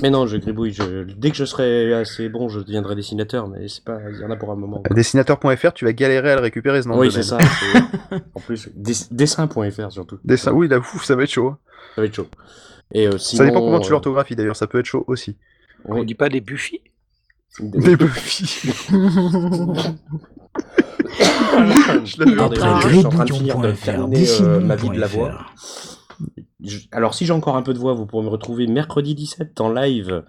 [0.00, 0.72] Mais non, je gribouille.
[0.72, 1.02] Je...
[1.04, 3.98] Dès que je serai assez bon, je deviendrai dessinateur, mais c'est pas.
[4.12, 4.82] Il y en a pour un moment.
[4.92, 7.38] Dessinateur.fr, tu vas galérer à le récupérer ce nom Oui, c'est ça.
[7.40, 10.18] c'est- en plus, dess- dessin.fr surtout.
[10.24, 11.48] Dessin, oui, là, ouf, ça va être chaud.
[11.48, 11.58] hein.
[11.96, 12.28] Ça va être chaud.
[12.94, 15.36] Et euh, Ça dépend comment tu euh, l'orthographies d'ailleurs, ça peut être chaud aussi.
[15.84, 16.80] On dit pas des Buffy
[17.60, 18.70] Des Buffy.
[22.04, 22.36] Je l'avais
[22.82, 25.38] je suis en train de finir de terminer euh, ma vie de la voix.
[26.62, 29.60] Je- Alors, si j'ai encore un peu de voix, vous pourrez me retrouver mercredi 17
[29.60, 30.24] en live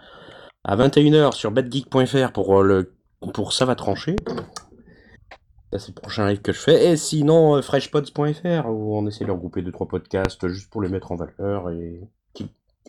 [0.64, 2.94] À 21h sur betgeek.fr pour, euh, le...
[3.34, 4.16] pour Ça va trancher.
[5.72, 6.92] Ça, c'est le prochain live que je fais.
[6.92, 11.12] Et sinon, euh, freshpods.fr où on essaie de regrouper 2-3 podcasts juste pour les mettre
[11.12, 11.70] en valeur.
[11.72, 12.02] Et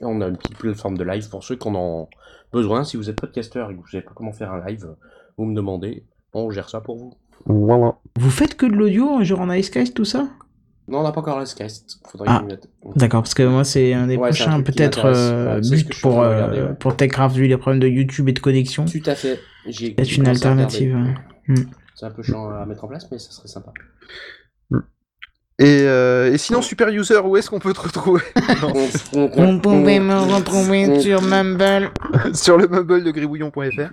[0.00, 2.08] on a une petite plateforme de live pour ceux qui en ont
[2.52, 2.84] besoin.
[2.84, 4.94] Si vous êtes podcasteur et que vous savez pas comment faire un live,
[5.36, 6.04] vous me demandez.
[6.32, 7.14] On gère ça pour vous.
[7.46, 7.96] Voilà.
[8.18, 10.28] Vous faites que de l'audio, genre en Icecast, tout ça?
[10.88, 11.42] Non, on n'a pas encore.
[12.08, 12.44] Faudrait Ah.
[12.96, 16.20] D'accord, parce que moi c'est un des Ouais, c'est un prochains peut-être euh, Ouais, pour,
[16.20, 16.74] euh, regarder, ouais.
[16.78, 18.86] pour TechCraft vu les problèmes de YouTube et de connexion.
[18.86, 19.38] Tout à fait.
[19.68, 20.96] J'ai C'est une alternative.
[21.46, 21.54] Hmm.
[21.94, 23.72] C'est un peu chiant à mettre en place, mais ça serait sympa.
[25.60, 28.22] Et, euh, et sinon, Super User, où est-ce qu'on peut te retrouver.
[29.12, 31.90] Vous pouvez me retrouver sur Mumble.
[32.32, 33.90] Sur le mumble de gribouillon.fr.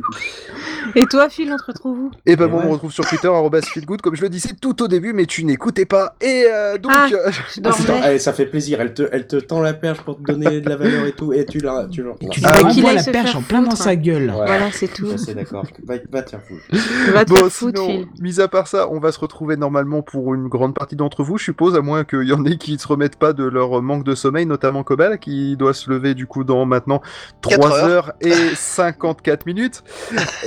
[0.95, 2.67] Et toi, Phil, on te retrouve où Et ben Et moi, on ouais.
[2.69, 3.29] me retrouve sur Twitter,
[3.73, 6.15] feelgood, comme je le disais tout au début, mais tu n'écoutais pas.
[6.21, 6.91] Et euh, donc.
[6.93, 8.15] Ah, euh, je Ah, putain, dormais.
[8.15, 10.69] eh, ça fait plaisir, elle te, elle te tend la perche pour te donner de
[10.69, 11.87] la valeur et tout, et tu la.
[11.91, 14.29] Tu, la- Tu Ah, lui la perche en plein dans sa gueule.
[14.29, 14.45] Ouais.
[14.45, 15.07] Voilà, c'est tout.
[15.09, 15.65] Ça, c'est d'accord.
[15.85, 17.11] Va, va te faire foutre.
[17.13, 18.07] Va te Bon, faire foutre, sinon, Phil.
[18.21, 21.37] mis à part ça, on va se retrouver normalement pour une grande partie d'entre vous,
[21.37, 24.03] je suppose, à moins qu'il y en ait qui se remettent pas de leur manque
[24.03, 27.01] de sommeil, notamment Cobal, qui doit se lever du coup dans maintenant
[27.41, 27.85] 4 3 heures.
[27.87, 29.83] heures et 54 minutes.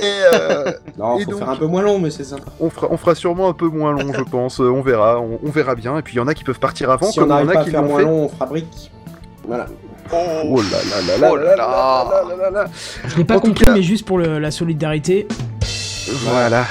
[0.01, 2.45] Et euh, Non, Et faut donc- faire un peu moins long, mais c'est sympa.
[2.59, 4.59] on, fera, on fera sûrement un peu moins long, je pense.
[4.59, 5.97] Euh, On verra, on, on verra bien.
[5.97, 7.41] Et puis il y en a qui peuvent partir avant, si on comme il y
[7.41, 8.05] en n'arrive a pas à qui faire l'ont moins fait.
[8.05, 8.91] long, on fera brique.
[9.47, 9.65] Voilà.
[10.13, 10.15] Oh
[10.61, 12.65] là là là là Oh là là là là là là là.
[13.07, 15.27] Je l'ai pas En compris, cas- mais juste pour le- la solidarité.
[16.25, 16.65] Voilà.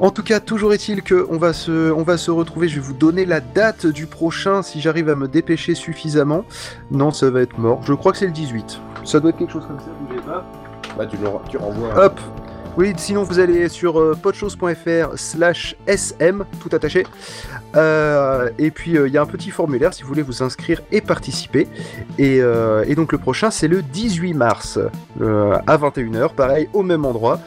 [0.00, 2.68] En tout cas, toujours est-il que on va se, on va se retrouver.
[2.68, 6.44] Je vais vous donner la date du prochain si j'arrive à me dépêcher suffisamment.
[6.92, 7.80] Non, ça va être mort.
[7.82, 8.80] Je crois que c'est le 18.
[9.04, 9.86] Ça doit être quelque chose comme ça.
[10.98, 12.04] Bah, tu, le, tu renvoies.
[12.04, 12.20] Hop.
[12.76, 17.04] Oui, sinon vous allez sur euh, podchose.fr slash sm, tout attaché.
[17.76, 20.80] Euh, et puis euh, il y a un petit formulaire si vous voulez vous inscrire
[20.92, 21.66] et participer.
[22.18, 24.78] Et, euh, et donc le prochain c'est le 18 mars
[25.20, 27.40] euh, à 21h, pareil au même endroit.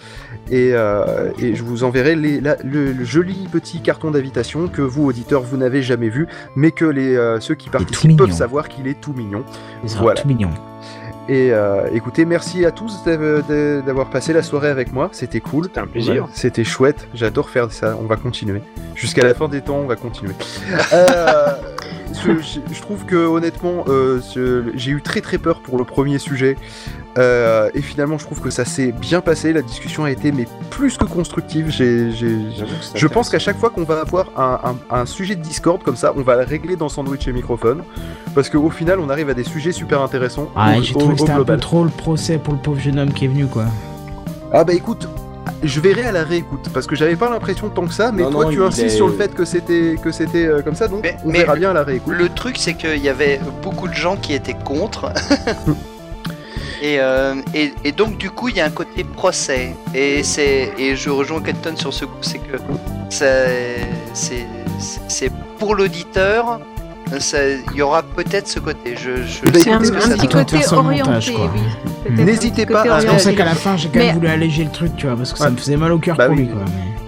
[0.49, 4.81] Et, euh, et je vous enverrai les- la- le, le joli petit carton d'invitation que
[4.81, 8.67] vous auditeurs vous n'avez jamais vu, mais que les, euh, ceux qui participent peuvent savoir
[8.67, 9.45] qu'il est tout mignon.
[9.83, 10.21] Il sera Voilà.
[10.21, 10.49] tout mignon.
[11.31, 15.39] Et euh, écoutez, merci à tous d'av- d'av- d'avoir passé la soirée avec moi, c'était
[15.39, 15.63] cool.
[15.67, 16.25] C'était un plaisir.
[16.25, 18.61] Ouais, C'était chouette, j'adore faire ça, on va continuer.
[18.95, 20.33] Jusqu'à la fin des temps, on va continuer.
[20.93, 21.53] Euh,
[22.73, 24.19] je, trouve que honnêtement, euh,
[24.75, 26.57] j'ai eu très très peur pour le premier sujet.
[27.17, 29.51] Euh, et finalement, je trouve que ça s'est bien passé.
[29.51, 31.69] La discussion a été mais plus que constructive.
[31.69, 34.59] Je pense qu'à chaque fois qu'on va avoir un,
[34.91, 37.83] un- un sujet de Discord comme ça, on va le régler dans Sandwich et Microphone.
[38.33, 40.49] Parce qu'au final, on arrive à des sujets super intéressants.
[40.55, 42.97] Ah, au- j'ai trouvé que c'était un peu trop le procès pour le pauvre jeune
[42.99, 43.65] homme qui est venu, quoi.
[44.53, 45.07] Ah bah écoute,
[45.63, 48.31] je verrai à la réécoute parce que j'avais pas l'impression tant que ça, mais Non,
[48.31, 50.87] toi non, tu insistes est- sur le fait que c'était que c'était euh, comme ça,
[50.87, 52.13] donc Mais- on mais verra bien à la réécoute.
[52.17, 55.11] Le truc, c'est qu'il y avait beaucoup de gens qui étaient contre.
[56.81, 59.75] et, euh, et, et donc, du coup, il y a un côté procès.
[59.93, 62.57] Et, c'est, et je rejoins Kenton sur ce coup, c'est que
[63.09, 63.77] c'est,
[64.13, 64.47] c'est,
[65.07, 66.59] c'est pour l'auditeur.
[67.11, 68.95] Il y aura peut-être ce côté.
[68.95, 71.33] Je, je ben, sais C'est un, écoutez, ce que un ça petit côté orienté, montage,
[71.33, 71.51] quoi.
[71.53, 71.61] oui.
[72.05, 73.35] Peut-être un N'hésitez pas à- C'est pour ça orienté.
[73.35, 75.39] qu'à la fin, j'ai quand même Mais- voulu alléger le truc, tu vois, parce que
[75.39, 76.43] ça me faisait mal au cœur Bah pour oui.
[76.43, 76.61] lui, quoi.
[76.65, 77.00] mais-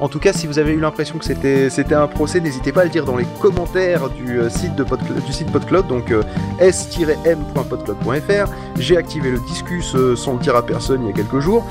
[0.00, 2.80] En tout cas, si vous avez eu l'impression que c'était c'était un procès, n'hésitez pas
[2.80, 6.10] à le dire dans les commentaires du euh, site de Podcl- du site PodCloud, donc
[6.10, 6.22] euh,
[6.58, 8.50] s-m.podcloud.fr.
[8.78, 11.66] J'ai activé le discus euh, sans le dire à personne il y a quelques jours.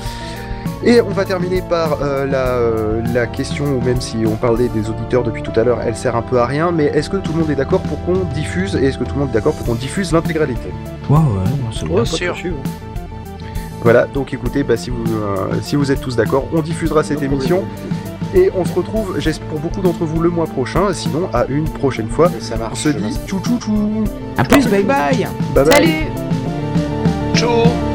[0.84, 4.68] Et on va terminer par euh, la, euh, la question, ou même si on parlait
[4.68, 7.16] des auditeurs depuis tout à l'heure, elle sert un peu à rien, mais est-ce que
[7.18, 9.34] tout le monde est d'accord pour qu'on diffuse, et est-ce que tout le monde est
[9.34, 10.70] d'accord pour qu'on diffuse l'intégralité?
[11.10, 12.04] Ouais, ouais, moi, c'est Oh, bien.
[12.34, 12.54] sûr.
[13.82, 17.22] Voilà, donc écoutez, bah, si, vous, euh, si vous êtes tous d'accord, on diffusera cette
[17.22, 17.64] émission.
[18.34, 20.92] Et on se retrouve, j'espère pour beaucoup d'entre vous, le mois prochain.
[20.92, 22.30] Sinon, à une prochaine fois.
[22.40, 22.78] Ça On marche.
[22.80, 24.04] se dit tchou tchou tchou.
[24.36, 25.72] À plus, bye bye Bye bye.
[25.72, 25.90] Salut
[27.34, 27.89] Ciao